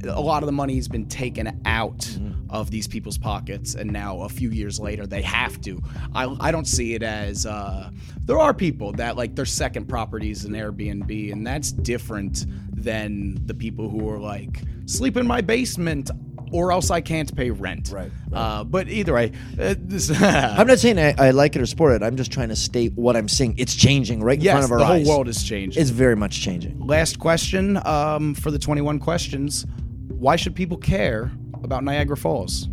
a 0.07 0.19
lot 0.19 0.41
of 0.41 0.47
the 0.47 0.51
money 0.51 0.77
has 0.77 0.87
been 0.87 1.07
taken 1.07 1.61
out 1.65 2.09
of 2.49 2.71
these 2.71 2.87
people's 2.87 3.19
pockets, 3.19 3.75
and 3.75 3.93
now 3.93 4.21
a 4.21 4.29
few 4.29 4.49
years 4.49 4.79
later 4.79 5.05
they 5.05 5.21
have 5.21 5.61
to. 5.61 5.79
I, 6.15 6.35
I 6.39 6.51
don't 6.51 6.67
see 6.67 6.95
it 6.95 7.03
as 7.03 7.45
uh, 7.45 7.91
there 8.25 8.39
are 8.39 8.51
people 8.51 8.93
that 8.93 9.15
like 9.15 9.35
their 9.35 9.45
second 9.45 9.85
properties 9.85 10.43
in 10.43 10.53
Airbnb, 10.53 11.31
and 11.31 11.45
that's 11.45 11.71
different 11.71 12.47
than 12.71 13.37
the 13.45 13.53
people 13.53 13.89
who 13.89 14.09
are 14.09 14.17
like 14.17 14.63
sleep 14.85 15.17
in 15.17 15.27
my 15.27 15.41
basement. 15.41 16.09
Or 16.51 16.71
else 16.71 16.89
I 16.91 17.01
can't 17.01 17.33
pay 17.35 17.51
rent. 17.51 17.91
Right. 17.93 18.11
Uh, 18.33 18.63
but 18.63 18.87
either 18.87 19.13
way, 19.13 19.31
uh, 19.59 19.75
this, 19.77 20.09
I'm 20.21 20.67
not 20.67 20.79
saying 20.79 20.99
I, 20.99 21.13
I 21.17 21.31
like 21.31 21.55
it 21.55 21.61
or 21.61 21.65
support 21.65 21.93
it. 21.93 22.03
I'm 22.03 22.17
just 22.17 22.31
trying 22.31 22.49
to 22.49 22.55
state 22.55 22.93
what 22.93 23.15
I'm 23.15 23.27
seeing. 23.27 23.55
It's 23.57 23.75
changing 23.75 24.21
right 24.23 24.37
in 24.37 24.43
Yes, 24.43 24.53
front 24.53 24.65
of 24.65 24.71
our 24.71 24.77
the 24.79 24.85
whole 24.85 24.95
eyes. 24.95 25.07
world 25.07 25.27
is 25.27 25.43
changing. 25.43 25.81
It's 25.81 25.91
very 25.91 26.15
much 26.15 26.41
changing. 26.41 26.79
Last 26.85 27.19
question 27.19 27.77
um, 27.85 28.33
for 28.35 28.51
the 28.51 28.59
21 28.59 28.99
questions: 28.99 29.65
Why 30.07 30.35
should 30.35 30.55
people 30.55 30.77
care 30.77 31.31
about 31.63 31.83
Niagara 31.83 32.17
Falls? 32.17 32.67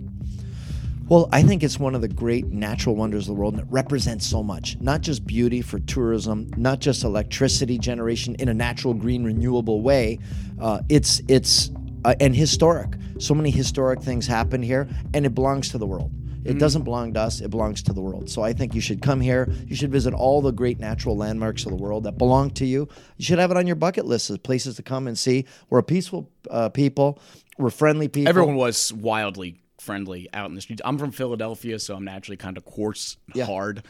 Well, 1.09 1.29
I 1.31 1.43
think 1.45 1.63
it's 1.63 1.79
one 1.79 1.95
of 1.95 2.01
the 2.01 2.09
great 2.09 2.47
natural 2.47 2.97
wonders 2.97 3.25
of 3.25 3.37
the 3.37 3.41
world, 3.41 3.55
and 3.55 3.63
it 3.63 3.69
represents 3.71 4.27
so 4.27 4.43
much. 4.43 4.77
Not 4.81 5.03
just 5.03 5.25
beauty 5.25 5.63
for 5.63 5.79
tourism, 5.79 6.51
not 6.57 6.81
just 6.81 7.05
electricity 7.05 7.79
generation 7.79 8.35
in 8.41 8.49
a 8.49 8.55
natural, 8.55 8.93
green, 8.93 9.23
renewable 9.23 9.83
way. 9.83 10.19
Uh, 10.61 10.81
it's 10.89 11.23
it's 11.29 11.71
uh, 12.07 12.15
and 12.21 12.35
historic. 12.35 12.91
So 13.19 13.35
many 13.35 13.51
historic 13.51 14.01
things 14.01 14.27
happen 14.27 14.63
here, 14.63 14.89
and 15.13 15.27
it 15.27 15.35
belongs 15.35 15.69
to 15.71 15.79
the 15.79 15.87
world. 15.87 16.11
It 16.45 16.55
Mm. 16.57 16.59
doesn't 16.61 16.83
belong 16.85 17.13
to 17.15 17.21
us; 17.21 17.41
it 17.41 17.51
belongs 17.51 17.83
to 17.83 17.93
the 17.93 18.01
world. 18.01 18.31
So 18.31 18.43
I 18.43 18.53
think 18.53 18.75
you 18.75 18.81
should 18.81 19.03
come 19.03 19.21
here. 19.21 19.53
You 19.67 19.75
should 19.75 19.91
visit 19.91 20.15
all 20.15 20.41
the 20.41 20.53
great 20.53 20.79
natural 20.79 21.17
landmarks 21.17 21.65
of 21.67 21.71
the 21.73 21.77
world 21.77 22.05
that 22.05 22.17
belong 22.19 22.51
to 22.51 22.65
you. 22.65 22.89
You 23.17 23.25
should 23.25 23.41
have 23.41 23.51
it 23.51 23.57
on 23.57 23.67
your 23.67 23.75
bucket 23.77 24.07
list 24.07 24.31
as 24.31 24.39
places 24.39 24.77
to 24.77 24.83
come 24.85 25.09
and 25.09 25.19
see. 25.19 25.45
We're 25.71 25.81
a 25.81 25.83
peaceful 25.83 26.31
uh, 26.49 26.69
people. 26.69 27.19
We're 27.59 27.71
friendly 27.71 28.07
people. 28.07 28.29
Everyone 28.29 28.55
was 28.55 28.93
wildly 28.93 29.57
friendly 29.81 30.29
out 30.33 30.49
in 30.49 30.55
the 30.55 30.61
streets. 30.61 30.83
I'm 30.85 30.99
from 30.99 31.11
Philadelphia, 31.11 31.79
so 31.81 31.97
I'm 31.97 32.05
naturally 32.05 32.37
kind 32.37 32.57
of 32.57 32.65
coarse, 32.65 33.17
and 33.27 33.37
Yeah. 33.37 33.47
hard. 33.47 33.83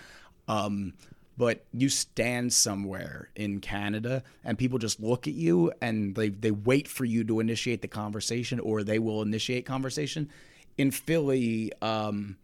Um, 0.49 0.95
but 1.37 1.65
you 1.73 1.89
stand 1.89 2.53
somewhere 2.53 3.31
in 3.37 3.61
Canada, 3.61 4.23
and 4.45 4.59
people 4.59 4.79
just 4.79 5.01
look 5.01 5.27
at 5.27 5.35
you, 5.35 5.73
and 5.81 6.15
they 6.15 6.31
they 6.31 6.51
wait 6.51 6.89
for 6.89 7.05
you 7.05 7.25
to 7.25 7.41
initiate 7.41 7.83
the 7.83 7.89
conversation, 7.89 8.61
or 8.61 8.83
they 8.83 8.99
will 8.99 9.23
initiate 9.23 9.67
conversation. 9.67 10.31
In 10.79 10.91
Philly, 10.91 11.73
um, 11.81 12.37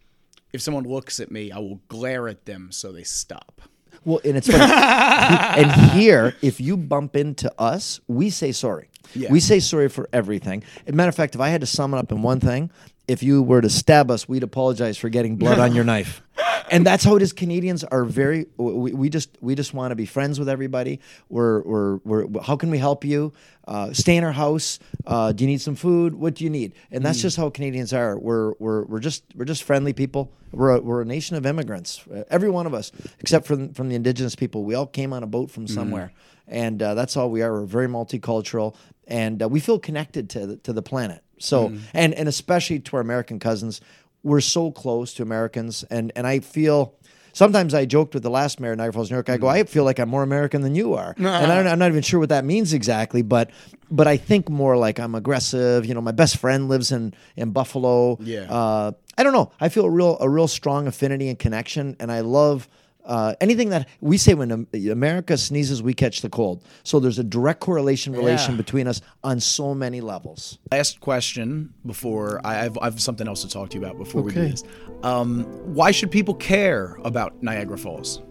if 0.52 0.60
someone 0.60 0.84
looks 0.84 1.20
at 1.20 1.30
me, 1.30 1.52
I 1.52 1.58
will 1.58 1.80
glare 1.88 2.28
at 2.28 2.44
them 2.44 2.72
so 2.72 2.92
they 2.92 3.04
stop. 3.04 3.62
Well, 4.04 4.20
and 4.24 4.36
it's 4.36 4.48
funny. 4.48 4.72
and 5.62 5.92
here, 5.92 6.34
if 6.42 6.60
you 6.60 6.76
bump 6.76 7.14
into 7.16 7.52
us, 7.60 8.00
we 8.08 8.30
say 8.30 8.52
sorry. 8.52 8.88
Yeah. 9.14 9.30
We 9.30 9.40
say 9.40 9.60
sorry 9.60 9.88
for 9.88 10.08
everything. 10.12 10.64
As 10.86 10.92
a 10.92 10.96
matter 10.96 11.08
of 11.08 11.14
fact, 11.14 11.34
if 11.34 11.40
I 11.40 11.48
had 11.48 11.60
to 11.60 11.66
sum 11.66 11.94
it 11.94 11.98
up 11.98 12.10
in 12.10 12.22
one 12.22 12.40
thing, 12.40 12.70
if 13.08 13.22
you 13.22 13.42
were 13.42 13.60
to 13.60 13.70
stab 13.70 14.10
us, 14.10 14.28
we'd 14.28 14.42
apologize 14.42 14.96
for 14.98 15.08
getting 15.08 15.36
blood 15.36 15.58
on 15.58 15.74
your 15.74 15.84
knife. 15.84 16.22
And 16.70 16.86
that's 16.86 17.04
how 17.04 17.16
it 17.16 17.22
is. 17.22 17.34
Canadians 17.34 17.84
are 17.84 18.04
very. 18.04 18.46
We, 18.56 18.92
we 18.92 19.10
just 19.10 19.36
we 19.42 19.54
just 19.54 19.74
want 19.74 19.90
to 19.90 19.94
be 19.96 20.06
friends 20.06 20.38
with 20.38 20.48
everybody. 20.48 21.00
We're 21.28 21.60
we're, 21.62 21.96
we're 21.96 22.40
how 22.40 22.56
can 22.56 22.70
we 22.70 22.78
help 22.78 23.04
you? 23.04 23.34
Uh, 23.68 23.92
stay 23.92 24.16
in 24.16 24.24
our 24.24 24.32
house. 24.32 24.78
Uh, 25.06 25.32
do 25.32 25.44
you 25.44 25.48
need 25.50 25.60
some 25.60 25.74
food? 25.74 26.14
What 26.14 26.34
do 26.36 26.44
you 26.44 26.50
need? 26.50 26.72
And 26.90 27.04
that's 27.04 27.18
Mm. 27.18 27.22
just 27.22 27.36
how 27.36 27.50
Canadians 27.50 27.92
are. 27.92 28.18
We're 28.18 28.54
we're 28.58 28.84
we're 28.84 29.00
just 29.00 29.22
we're 29.34 29.44
just 29.44 29.64
friendly 29.64 29.92
people. 29.92 30.30
We're 30.50 30.76
a, 30.76 30.80
we're 30.80 31.02
a 31.02 31.04
nation 31.04 31.36
of 31.36 31.44
immigrants. 31.44 32.06
Uh, 32.08 32.22
Every 32.30 32.48
one 32.48 32.66
of 32.66 32.72
us, 32.72 32.90
except 33.18 33.46
from 33.46 33.74
from 33.74 33.90
the 33.90 33.94
indigenous 33.96 34.34
people, 34.34 34.64
we 34.64 34.74
all 34.74 34.86
came 34.86 35.12
on 35.12 35.22
a 35.22 35.26
boat 35.26 35.50
from 35.50 35.66
Mm-hmm. 35.66 35.74
somewhere, 35.74 36.12
and 36.48 36.80
uh, 36.82 36.94
that's 36.94 37.18
all 37.18 37.28
we 37.28 37.42
are. 37.42 37.52
We're 37.52 37.66
very 37.66 37.88
multicultural, 37.88 38.74
and 39.06 39.42
uh, 39.42 39.48
we 39.48 39.60
feel 39.60 39.78
connected 39.78 40.30
to 40.30 40.46
the, 40.46 40.56
to 40.58 40.72
the 40.72 40.82
planet. 40.82 41.22
So 41.42 41.68
Mm. 41.70 41.78
and 41.94 42.14
and 42.14 42.28
especially 42.28 42.78
to 42.80 42.96
our 42.96 43.02
American 43.02 43.38
cousins, 43.38 43.80
we're 44.22 44.40
so 44.40 44.70
close 44.70 45.12
to 45.14 45.22
Americans, 45.22 45.84
and 45.90 46.12
and 46.16 46.26
I 46.26 46.40
feel. 46.40 46.94
Sometimes 47.34 47.72
I 47.72 47.86
joked 47.86 48.12
with 48.12 48.22
the 48.22 48.28
last 48.28 48.60
mayor 48.60 48.72
of 48.72 48.76
Niagara 48.76 48.92
Falls, 48.92 49.10
New 49.10 49.14
York. 49.16 49.30
I 49.30 49.38
go, 49.38 49.48
I 49.48 49.64
feel 49.64 49.84
like 49.84 49.98
I'm 49.98 50.10
more 50.10 50.22
American 50.22 50.60
than 50.60 50.74
you 50.74 50.92
are, 50.92 51.14
and 51.16 51.26
I 51.26 51.54
don't, 51.56 51.66
I'm 51.66 51.78
not 51.78 51.88
even 51.90 52.02
sure 52.02 52.20
what 52.20 52.28
that 52.28 52.44
means 52.44 52.74
exactly. 52.74 53.22
But, 53.22 53.48
but 53.90 54.06
I 54.06 54.18
think 54.18 54.50
more 54.50 54.76
like 54.76 55.00
I'm 55.00 55.14
aggressive. 55.14 55.86
You 55.86 55.94
know, 55.94 56.02
my 56.02 56.12
best 56.12 56.36
friend 56.36 56.68
lives 56.68 56.92
in 56.92 57.14
in 57.34 57.52
Buffalo. 57.52 58.18
Yeah. 58.20 58.52
Uh, 58.52 58.92
I 59.16 59.22
don't 59.22 59.32
know. 59.32 59.50
I 59.58 59.70
feel 59.70 59.86
a 59.86 59.90
real 59.90 60.18
a 60.20 60.28
real 60.28 60.46
strong 60.46 60.86
affinity 60.86 61.30
and 61.30 61.38
connection, 61.38 61.96
and 61.98 62.12
I 62.12 62.20
love 62.20 62.68
uh, 63.04 63.34
anything 63.40 63.70
that 63.70 63.88
we 64.00 64.16
say 64.16 64.34
when 64.34 64.66
America 64.72 65.36
sneezes, 65.36 65.82
we 65.82 65.92
catch 65.94 66.20
the 66.20 66.28
cold. 66.28 66.64
So 66.84 67.00
there's 67.00 67.18
a 67.18 67.24
direct 67.24 67.60
correlation 67.60 68.12
relation 68.12 68.52
Yeah. 68.52 68.58
between 68.58 68.86
us 68.86 69.00
on 69.24 69.40
so 69.40 69.74
many 69.74 70.00
levels. 70.00 70.58
Last 70.70 71.00
question 71.00 71.72
before 71.84 72.40
I 72.44 72.54
have, 72.54 72.78
I 72.78 72.84
have 72.84 73.00
something 73.00 73.26
else 73.26 73.42
to 73.42 73.48
talk 73.48 73.70
to 73.70 73.78
you 73.78 73.84
about 73.84 73.98
before 73.98 74.22
we 74.22 74.32
do 74.32 74.40
this. 74.48 74.62
Um, 75.02 75.44
why 75.74 75.90
should 75.90 76.10
people 76.10 76.34
care 76.34 76.96
about 77.04 77.42
Niagara 77.42 77.78
Falls? 77.78 78.22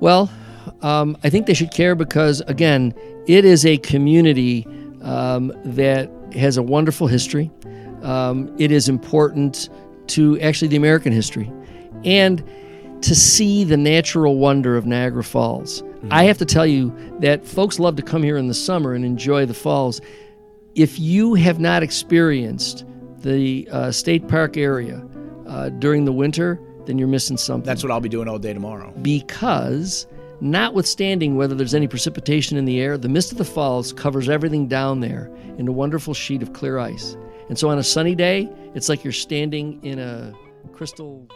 Well, 0.00 0.30
um, 0.82 1.16
I 1.24 1.30
think 1.30 1.46
they 1.46 1.54
should 1.54 1.72
care 1.72 1.94
because, 1.94 2.40
again, 2.42 2.94
it 3.26 3.44
is 3.44 3.66
a 3.66 3.76
community 3.78 4.66
um, 5.02 5.52
that 5.64 6.10
has 6.34 6.56
a 6.56 6.62
wonderful 6.62 7.06
history. 7.06 7.50
Um, 8.02 8.54
it 8.58 8.70
is 8.70 8.88
important 8.88 9.68
to 10.08 10.40
actually 10.40 10.68
the 10.68 10.76
American 10.76 11.12
history 11.12 11.52
and 12.04 12.42
to 13.02 13.14
see 13.14 13.64
the 13.64 13.76
natural 13.76 14.36
wonder 14.36 14.76
of 14.76 14.86
Niagara 14.86 15.24
Falls. 15.24 15.82
I 16.10 16.24
have 16.24 16.38
to 16.38 16.44
tell 16.44 16.66
you 16.66 16.94
that 17.20 17.46
folks 17.46 17.78
love 17.78 17.96
to 17.96 18.02
come 18.02 18.22
here 18.22 18.36
in 18.36 18.48
the 18.48 18.54
summer 18.54 18.94
and 18.94 19.04
enjoy 19.04 19.46
the 19.46 19.54
falls. 19.54 20.00
If 20.74 20.98
you 20.98 21.34
have 21.34 21.58
not 21.60 21.82
experienced 21.82 22.84
the 23.18 23.68
uh, 23.70 23.90
state 23.90 24.28
park 24.28 24.56
area 24.56 25.02
uh, 25.46 25.68
during 25.70 26.04
the 26.06 26.12
winter, 26.12 26.58
then 26.86 26.96
you're 26.98 27.08
missing 27.08 27.36
something 27.36 27.66
That's 27.66 27.82
what 27.82 27.90
I'll 27.92 28.00
be 28.00 28.08
doing 28.08 28.28
all 28.28 28.38
day 28.38 28.52
tomorrow. 28.54 28.92
because 29.02 30.06
notwithstanding 30.40 31.36
whether 31.36 31.54
there's 31.54 31.74
any 31.74 31.86
precipitation 31.86 32.56
in 32.56 32.64
the 32.64 32.80
air, 32.80 32.96
the 32.96 33.08
mist 33.08 33.32
of 33.32 33.38
the 33.38 33.44
falls 33.44 33.92
covers 33.92 34.28
everything 34.28 34.66
down 34.68 35.00
there 35.00 35.30
in 35.58 35.68
a 35.68 35.72
wonderful 35.72 36.14
sheet 36.14 36.42
of 36.42 36.52
clear 36.54 36.78
ice. 36.78 37.16
And 37.50 37.58
so 37.58 37.68
on 37.68 37.78
a 37.78 37.82
sunny 37.82 38.14
day, 38.14 38.48
it's 38.74 38.88
like 38.88 39.04
you're 39.04 39.12
standing 39.12 39.82
in 39.84 39.98
a 39.98 40.32
crystal 40.72 41.28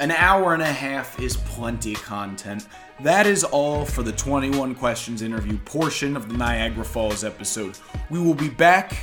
An 0.00 0.12
hour 0.12 0.54
and 0.54 0.62
a 0.62 0.72
half 0.72 1.18
is 1.18 1.36
plenty 1.38 1.94
content. 1.94 2.68
That 3.00 3.26
is 3.26 3.42
all 3.42 3.84
for 3.84 4.04
the 4.04 4.12
21 4.12 4.76
questions 4.76 5.22
interview 5.22 5.58
portion 5.64 6.16
of 6.16 6.28
the 6.28 6.36
Niagara 6.36 6.84
Falls 6.84 7.24
episode. 7.24 7.76
We 8.08 8.20
will 8.20 8.34
be 8.34 8.48
back 8.48 8.96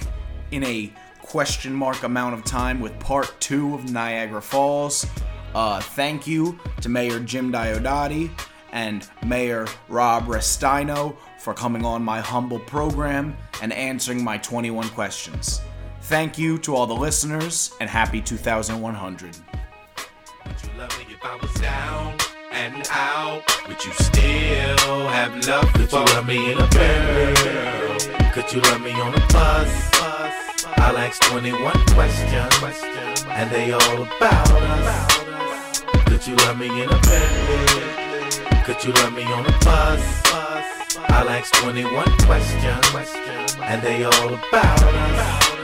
in 0.52 0.64
a 0.64 0.94
question 1.22 1.74
mark 1.74 2.04
amount 2.04 2.36
of 2.36 2.46
time 2.46 2.80
with 2.80 2.98
part 3.02 3.34
two 3.42 3.76
of 3.76 3.92
Niagara 3.92 4.42
Falls. 4.42 5.06
Uh, 5.54 5.82
thank 5.82 6.26
you 6.26 6.58
to 6.80 6.88
Mayor 6.88 7.20
Jim 7.20 7.52
Diodati 7.52 8.30
and 8.72 9.06
Mayor 9.26 9.68
Rob 9.90 10.28
Restaino 10.28 11.18
for 11.40 11.54
coming 11.54 11.84
on 11.84 12.04
my 12.04 12.22
humble 12.22 12.60
program 12.60 13.36
and 13.62 13.74
answering 13.74 14.24
my 14.24 14.38
21 14.38 14.88
questions. 14.90 15.60
Thank 16.04 16.38
you 16.38 16.58
to 16.60 16.74
all 16.74 16.88
the 16.88 16.96
listeners 16.96 17.74
and 17.82 17.90
happy 17.90 18.22
2100. 18.22 19.36
Would 20.48 20.64
you 20.64 20.80
love 20.80 20.98
me 20.98 21.06
if 21.14 21.24
I 21.24 21.36
was 21.36 21.54
down 21.56 22.18
and 22.52 22.88
out? 22.92 23.44
Would 23.68 23.84
you 23.84 23.92
still 23.94 25.08
have 25.10 25.48
love 25.48 25.72
Could 25.74 25.92
you 25.92 26.00
love 26.00 26.28
me 26.28 26.52
in 26.52 26.58
a 26.58 26.68
girl? 26.70 28.32
Could 28.34 28.52
you 28.54 28.62
love 28.62 28.82
me 28.82 28.92
on 28.94 29.14
a 29.14 29.28
bus? 29.28 29.92
I'll 30.78 30.98
ask 30.98 31.22
21 31.24 31.72
questions, 31.96 33.26
and 33.30 33.50
they 33.50 33.72
all 33.72 34.04
about 34.04 34.52
us. 34.52 35.82
Could 36.06 36.28
you 36.28 36.36
love 36.36 36.60
me 36.60 36.68
in 36.68 36.90
a 36.90 37.00
bed? 37.02 38.66
Could 38.66 38.84
you 38.84 38.94
love 38.94 39.14
me 39.14 39.24
on 39.24 39.46
a 39.46 39.52
bus? 39.66 40.22
I'll 41.10 41.30
ask 41.30 41.54
21 41.62 42.06
questions, 42.28 43.56
and 43.62 43.82
they 43.82 44.04
all 44.04 44.34
about 44.34 44.84
us. 44.84 45.55